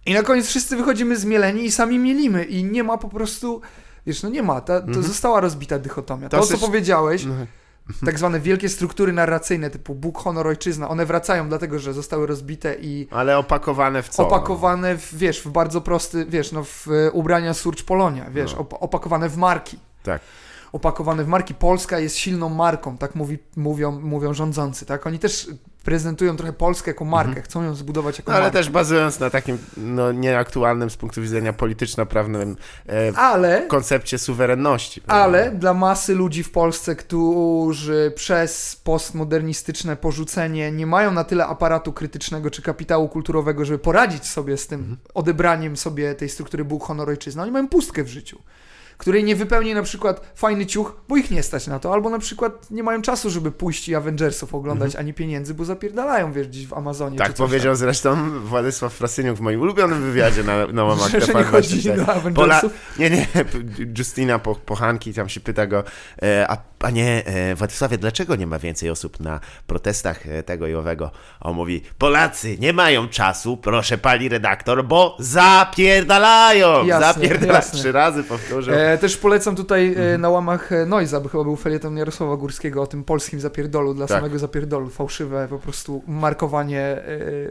I 0.05 0.13
na 0.13 0.23
koniec 0.23 0.47
wszyscy 0.47 0.75
wychodzimy 0.77 1.17
zmieleni 1.17 1.65
i 1.65 1.71
sami 1.71 1.99
mielimy 1.99 2.43
i 2.43 2.63
nie 2.63 2.83
ma 2.83 2.97
po 2.97 3.09
prostu, 3.09 3.61
wiesz, 4.05 4.23
no 4.23 4.29
nie 4.29 4.43
ma, 4.43 4.61
ta, 4.61 4.81
to 4.81 4.87
Mhm. 4.87 5.03
została 5.05 5.39
rozbita 5.41 5.79
dychotomia. 5.79 6.29
To, 6.29 6.37
Dosyć- 6.37 6.59
co 6.59 6.67
powiedziałeś, 6.67 7.23
Mhm. 7.23 7.47
tak 8.05 8.17
zwane 8.19 8.39
wielkie 8.39 8.69
struktury 8.69 9.13
narracyjne 9.13 9.69
typu 9.69 9.95
Bóg, 9.95 10.17
honor, 10.17 10.47
ojczyzna, 10.47 10.89
one 10.89 11.05
wracają 11.05 11.49
dlatego, 11.49 11.79
że 11.79 11.93
zostały 11.93 12.27
rozbite 12.27 12.75
i 12.81 13.07
Ale 13.11 13.37
opakowane 13.37 14.03
w 14.03 14.09
co? 14.09 14.27
opakowane 14.27 14.97
w, 14.97 15.15
wiesz, 15.17 15.41
w 15.41 15.47
bardzo 15.49 15.81
prosty, 15.81 16.25
wiesz, 16.29 16.51
no 16.51 16.63
w 16.63 16.87
e, 16.87 17.11
ubrania 17.11 17.53
Surge 17.53 17.83
Polonia, 17.83 18.29
wiesz, 18.29 18.53
No. 18.53 18.59
op- 18.63 18.77
opakowane 18.79 19.29
w 19.29 19.37
marki. 19.37 19.79
Tak. 20.03 20.21
Opakowane 20.75 21.23
w 21.23 21.27
marki. 21.27 21.53
Polska 21.53 21.99
jest 21.99 22.17
silną 22.17 22.49
marką, 22.49 22.97
tak 22.97 23.15
mówi, 23.15 23.39
mówią, 23.55 23.99
mówią 24.01 24.33
rządzący, 24.33 24.85
tak? 24.85 25.07
Oni 25.07 25.19
też 25.19 25.47
prezentują 25.83 26.37
trochę 26.37 26.53
Polskę 26.53 26.91
jako 26.91 27.05
markę, 27.05 27.41
chcą 27.41 27.63
ją 27.63 27.75
zbudować 27.75 28.17
jako 28.17 28.31
No, 28.31 28.35
ale 28.37 28.45
markę. 28.45 28.57
też 28.59 28.69
bazując 28.69 29.19
na 29.19 29.29
takim 29.29 29.57
no, 29.77 30.11
nieaktualnym 30.11 30.89
z 30.89 30.97
punktu 30.97 31.21
widzenia 31.21 31.53
polityczno-prawnym 31.53 32.55
e, 32.89 33.17
Ale, 33.17 33.61
koncepcie 33.67 34.17
suwerenności. 34.17 35.01
prawda? 35.01 35.23
ale 35.23 35.51
dla 35.51 35.73
masy 35.73 36.15
ludzi 36.15 36.43
w 36.43 36.51
Polsce, 36.51 36.95
którzy 36.95 38.11
przez 38.15 38.75
postmodernistyczne 38.83 39.95
porzucenie 39.95 40.71
nie 40.71 40.85
mają 40.85 41.11
na 41.11 41.23
tyle 41.23 41.45
aparatu 41.47 41.93
krytycznego 41.93 42.49
czy 42.51 42.61
kapitału 42.61 43.09
kulturowego, 43.09 43.65
żeby 43.65 43.79
poradzić 43.79 44.25
sobie 44.27 44.57
z 44.57 44.67
tym 44.67 44.79
Mhm. 44.79 44.97
odebraniem 45.13 45.77
sobie 45.77 46.15
tej 46.15 46.29
struktury 46.29 46.65
Bóg, 46.65 46.83
honor, 46.83 47.09
ojczyzna, 47.09 47.43
oni 47.43 47.51
mają 47.51 47.67
pustkę 47.67 48.03
w 48.03 48.07
życiu. 48.07 48.39
Której 48.97 49.23
nie 49.23 49.35
wypełni 49.35 49.73
na 49.73 49.83
przykład 49.83 50.31
fajny 50.35 50.65
ciuch, 50.65 51.01
bo 51.07 51.17
ich 51.17 51.31
nie 51.31 51.43
stać 51.43 51.67
na 51.67 51.79
to, 51.79 51.93
albo 51.93 52.09
na 52.09 52.19
przykład 52.19 52.71
nie 52.71 52.83
mają 52.83 53.01
czasu, 53.01 53.29
żeby 53.29 53.51
pójść 53.51 53.89
i 53.89 53.95
Avengersów 53.95 54.55
oglądać, 54.55 54.95
ani 54.95 55.13
pieniędzy, 55.13 55.53
bo 55.53 55.65
zapierdalają, 55.65 56.33
wiesz, 56.33 56.47
gdzieś 56.47 56.67
w 56.67 56.73
Amazonie. 56.73 57.11
Mhm. 57.11 57.29
Tak 57.29 57.37
powiedział 57.37 57.75
zresztą 57.75 58.39
Władysław 58.39 58.93
Frasyniuk 58.93 59.37
w 59.37 59.41
moim 59.41 59.61
ulubionym 59.61 60.01
wywiadzie 60.01 60.43
na, 60.43 60.67
na 60.67 60.83
łamach 60.83 61.11
Że, 61.11 61.21
że 61.25 61.33
nie 61.33 61.43
chodzi 61.43 61.69
24. 61.69 61.97
do 61.97 62.05
Pola... 62.05 62.15
Avengersów. 62.15 62.97
Nie, 62.99 63.09
nie, 63.09 63.27
Justyna 63.97 64.39
po, 64.39 64.55
Pochanki 64.55 65.13
tam 65.13 65.29
się 65.29 65.39
pyta 65.39 65.67
go, 65.67 65.83
e, 66.21 66.47
a 66.47 66.57
panie 66.79 67.23
e, 67.25 67.55
Władysławie, 67.55 67.97
dlaczego 67.97 68.35
nie 68.35 68.47
ma 68.47 68.59
więcej 68.59 68.89
osób 68.89 69.19
na 69.19 69.39
protestach 69.67 70.27
e, 70.27 70.43
tego 70.43 70.67
i 70.67 70.73
owego? 70.75 71.11
A 71.39 71.49
on 71.49 71.55
mówi, 71.55 71.81
Polacy 71.97 72.57
nie 72.59 72.73
mają 72.73 73.07
czasu, 73.07 73.57
proszę 73.57 73.97
pani 73.97 74.29
redaktor, 74.29 74.85
bo 74.85 75.17
zapierdalają! 75.19 76.85
Jasne, 76.85 77.13
zapierdalają. 77.13 77.53
jasne. 77.53 77.79
Trzy 77.79 77.91
razy 77.91 78.23
powtórzył. 78.23 78.73
E, 78.77 78.97
też 78.97 79.17
polecam 79.17 79.55
tutaj 79.55 79.87
Mhm. 79.87 80.07
e, 80.15 80.17
na 80.17 80.29
łamach 80.29 80.69
Noiza, 80.87 81.19
bo 81.21 81.29
chyba 81.29 81.43
był 81.43 81.55
felieton 81.55 81.97
Jarosława 81.97 82.37
Górskiego 82.37 82.81
o 82.81 82.87
tym 82.87 83.03
polskim 83.03 83.39
zapierdolu, 83.39 83.93
dla 83.93 84.07
Tak. 84.07 84.17
samego 84.17 84.39
zapierdolu, 84.39 84.89
fałszywe 84.89 85.47
po 85.49 85.59
prostu 85.59 86.03
markowanie, 86.07 86.97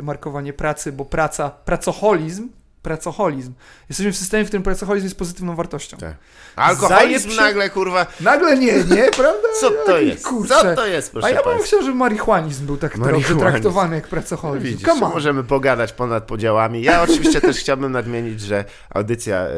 markowanie 0.03 0.53
pracy, 0.53 0.93
bo 0.93 1.05
praca, 1.05 1.51
pracoholizm, 1.51 2.49
pracoholizm. 2.85 3.52
Jesteśmy 3.89 4.12
w 4.12 4.16
systemie, 4.16 4.44
w 4.44 4.47
którym 4.47 4.62
pracoholizm 4.62 5.06
jest 5.06 5.19
pozytywną 5.19 5.56
wartością. 5.56 5.97
Tak. 5.97 6.15
Alkoholizm 6.56 7.36
nagle, 7.36 7.70
kurwa, 7.70 8.06
Nagle 8.20 8.59
nie, 8.59 8.73
nie, 8.73 9.05
prawda? 9.20 9.48
co 9.61 9.70
to 9.70 9.98
jest? 9.98 10.24
kurczę. 10.27 10.55
Co 10.55 10.74
to 10.74 10.86
jest, 10.86 11.12
proszę 11.12 11.27
A 11.27 11.31
ja 11.31 11.43
bym 11.43 11.59
chciał, 11.59 11.82
żeby 11.82 11.94
marihuanizm 11.94 12.66
był 12.66 12.77
tak 12.77 12.97
Marihuanizm. 12.97 13.39
traktowany 13.39 13.97
jak 13.97 14.09
pracoholizm. 14.09 14.66
Widzisz, 14.66 14.89
Come 14.89 15.06
on. 15.06 15.12
możemy 15.12 15.44
pogadać 15.44 15.93
ponad 15.93 16.24
podziałami. 16.24 16.82
Ja 16.82 17.02
oczywiście 17.02 17.40
też 17.40 17.56
chciałbym 17.56 17.93
nadmienić, 17.93 18.40
że 18.40 18.65
audycja 18.90 19.36
e, 19.36 19.51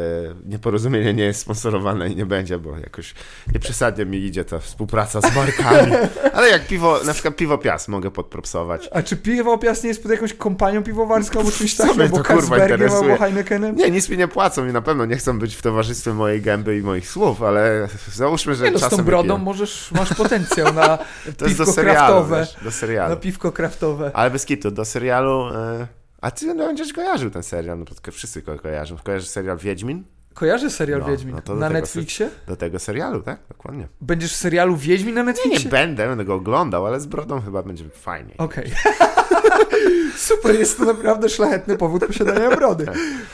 Nieporozumienie 0.46 1.14
nie 1.14 1.24
jest 1.24 1.40
sponsorowana 1.40 2.06
i 2.06 2.16
nie 2.16 2.26
będzie, 2.26 2.58
bo 2.58 2.78
jakoś 2.78 3.14
nieprzesadnie 3.52 4.06
mi 4.06 4.18
idzie 4.18 4.44
ta 4.44 4.58
współpraca 4.58 5.20
z 5.20 5.34
markami. 5.36 5.92
Ale 6.36 6.48
jak 6.48 6.66
piwo, 6.66 7.00
na 7.04 7.12
przykład 7.12 7.36
piwo 7.36 7.58
Piast 7.58 7.88
mogę 7.88 8.10
podpropsować. 8.10 8.88
A 8.92 9.02
czy 9.02 9.16
piwo 9.16 9.58
Piast 9.58 9.82
nie 9.82 9.88
jest 9.88 10.02
pod 10.02 10.12
jakąś 10.12 10.34
kompanią 10.34 10.82
piwowarską 10.82 11.44
takim, 11.78 11.94
mnie 11.94 12.04
albo 12.04 12.16
to, 12.16 12.24
kurwa, 12.24 12.58
interesuje? 12.58 13.15
Heinekenem? 13.18 13.76
Nie, 13.76 13.90
nic 13.90 14.08
mi 14.08 14.16
nie 14.16 14.28
płacą 14.28 14.66
i 14.68 14.72
na 14.72 14.82
pewno 14.82 15.04
nie 15.04 15.16
chcą 15.16 15.38
być 15.38 15.56
w 15.56 15.62
towarzystwie 15.62 16.12
mojej 16.12 16.42
gęby 16.42 16.78
i 16.78 16.82
moich 16.82 17.08
słów, 17.08 17.42
ale 17.42 17.88
załóżmy, 18.12 18.54
że 18.54 18.64
Nie 18.64 18.70
no, 18.70 18.78
z 18.78 18.88
tą 18.88 18.96
brodą 18.96 19.38
możesz, 19.38 19.92
masz 19.92 20.14
potencjał 20.14 20.74
na 20.74 20.98
To 21.38 21.44
jest 21.44 21.58
do 21.58 21.64
piwko 21.64 21.72
serialu, 21.72 21.96
kraftowe. 21.98 22.40
wiesz, 22.40 22.56
do 22.64 22.70
serialu. 22.70 23.10
Na 23.14 23.20
piwko 23.20 23.52
kraftowe. 23.52 24.10
Ale 24.14 24.30
bez 24.30 24.44
kitu, 24.44 24.70
do 24.70 24.84
serialu... 24.84 25.48
E, 25.54 25.86
a 26.20 26.30
ty 26.30 26.46
no, 26.46 26.66
będziesz 26.66 26.92
kojarzył 26.92 27.30
ten 27.30 27.42
serial, 27.42 27.78
no 27.78 27.84
to 27.84 28.12
wszyscy 28.12 28.42
go 28.42 28.58
kojarzą. 28.58 28.96
Kojarzysz 29.04 29.28
serial 29.28 29.58
Wiedźmin? 29.58 30.04
Kojarzy 30.34 30.70
serial 30.70 31.00
No, 31.00 31.06
Wiedźmin 31.06 31.34
no 31.48 31.54
na 31.54 31.66
tego 31.68 31.80
Netflixie? 31.80 32.30
Do 32.46 32.56
tego 32.56 32.78
serialu, 32.78 33.22
tak? 33.22 33.38
Dokładnie. 33.48 33.88
Będziesz 34.00 34.32
w 34.32 34.36
serialu 34.36 34.76
Wiedźmin 34.76 35.14
na 35.14 35.20
Nie, 35.20 35.26
nie 35.26 35.32
Netflixie? 35.32 35.70
będę, 35.70 36.08
będę 36.08 36.24
go 36.24 36.34
oglądał, 36.34 36.86
ale 36.86 37.00
z 37.00 37.06
brodą 37.06 37.40
chyba 37.40 37.62
będzie 37.62 37.84
fajniej. 37.88 38.36
Okej. 38.38 38.70
Super, 40.16 40.54
jest 40.58 40.78
to 40.78 40.84
naprawdę 40.84 41.28
szlachetny 41.28 41.76
powód 41.76 42.06
posiadania 42.06 42.56
brody. 42.56 42.86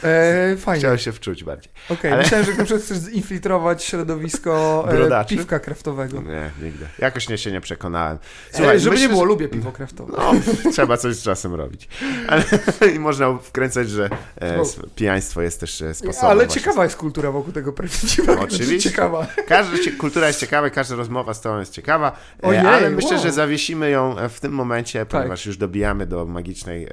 E, 0.04 0.56
fajnie. 0.56 0.78
Chciałem 0.80 0.98
się 0.98 1.12
wczuć 1.12 1.44
bardziej. 1.44 1.72
Okej, 1.88 2.12
ale- 2.12 2.22
myślałem, 2.22 2.46
że 2.46 2.52
na 2.52 2.64
przykład 2.64 2.82
chcesz 2.84 2.98
zinfiltrować 2.98 3.84
środowisko 3.84 4.84
e, 4.88 4.94
Brodaczy? 4.96 5.36
piwka 5.36 5.58
kraftowego. 5.58 6.22
Nie, 6.22 6.50
nigdy. 6.62 6.86
Jakoś 6.98 7.28
nie 7.28 7.38
się 7.38 7.52
nie 7.52 7.60
przekonałem. 7.60 8.18
Słuchaj, 8.52 8.80
żeby 8.80 8.90
myślę, 8.90 9.02
nie 9.06 9.08
było, 9.12 9.22
że- 9.24 9.28
lubię 9.28 9.48
piwo 9.48 9.72
kraftowe. 9.72 10.12
No, 10.16 10.32
trzeba 10.72 10.96
coś 10.96 11.16
z 11.16 11.22
czasem 11.22 11.54
robić. 11.54 11.88
Ale 12.28 12.44
i 12.94 12.98
można 12.98 13.38
wkręcać, 13.38 13.88
że 13.90 14.10
e, 14.40 14.62
pijaństwo 14.96 15.42
jest 15.42 15.60
też 15.60 15.82
e, 15.82 15.94
sposobem. 15.94 16.30
Ale 16.30 16.44
właśnie. 16.44 16.60
ciekawa 16.62 16.84
jest 16.84 16.96
kultura 16.96 17.30
wokół 17.30 17.52
tego 17.52 17.72
piwa. 17.72 18.40
Oczywiście. 18.40 18.90
Ciekawa. 18.90 19.26
Każda 19.48 19.78
cie- 19.78 19.92
kultura 19.92 20.26
jest 20.26 20.40
ciekawa, 20.40 20.70
każda 20.70 20.96
rozmowa 20.96 21.34
z 21.34 21.40
tobą 21.40 21.58
jest 21.58 21.72
ciekawa, 21.72 22.12
e, 22.42 22.46
Ojej, 22.46 22.60
ale 22.66 22.90
myślę, 22.90 23.10
wow. 23.10 23.18
Tak. 23.18 23.26
że 23.28 23.32
zawiesimy 23.32 23.90
ją 23.90 24.18
e, 24.18 24.28
w 24.28 24.40
tym 24.40 24.52
momencie, 24.52 25.06
ponieważ 25.06 25.46
już 25.46 25.56
dobijamy 25.56 26.01
do 26.06 26.26
magicznej 26.26 26.86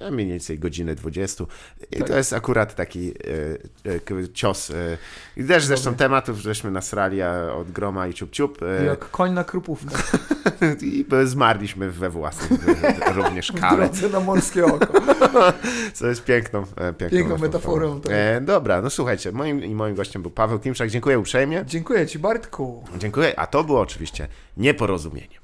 e, 0.00 0.10
mniej 0.10 0.26
więcej 0.26 0.58
godziny 0.58 0.94
20 0.94 1.44
i 1.92 1.96
Tak. 1.96 2.08
to 2.08 2.16
jest 2.16 2.32
akurat 2.32 2.74
taki 2.74 3.12
e, 3.86 4.14
e, 4.16 4.28
cios. 4.28 4.70
E, 4.70 4.74
I 5.36 5.44
też 5.44 5.64
zresztą 5.64 5.94
tematów 5.94 6.38
żeśmy 6.38 6.70
nasrali 6.70 7.22
a 7.22 7.52
od 7.54 7.70
groma 7.70 8.06
i 8.06 8.14
ciup 8.14 8.30
ciup 8.30 8.58
e, 8.62 8.84
Jak 8.84 9.10
koń 9.10 9.32
na 9.32 9.44
krupówkę. 9.44 9.96
i 10.82 11.06
zmarliśmy 11.24 11.90
we 11.90 12.10
własnym 12.10 12.58
również 13.14 13.52
kale, 13.52 13.90
na 14.12 14.20
morskie 14.20 14.64
oko. 14.64 15.00
co 15.94 16.06
jest 16.06 16.24
piękną, 16.24 16.64
piękną, 16.98 17.18
Piękną 17.18 17.38
metaforą, 17.38 18.00
tak. 18.00 18.12
E, 18.14 18.40
dobra, 18.40 18.82
no 18.82 18.90
słuchajcie, 18.90 19.32
moim 19.32 19.64
i 19.64 19.74
moim 19.74 19.94
gościem 19.94 20.22
był 20.22 20.30
Paweł 20.30 20.58
Klimczak. 20.58 20.90
Dziękuję 20.90 21.18
uprzejmie. 21.18 21.64
Dziękuję 21.66 22.06
ci, 22.06 22.18
Bartku. 22.18 22.84
Dziękuję, 22.98 23.38
a 23.38 23.46
to 23.46 23.64
było 23.64 23.80
oczywiście 23.80 24.28
nieporozumienie. 24.56 25.36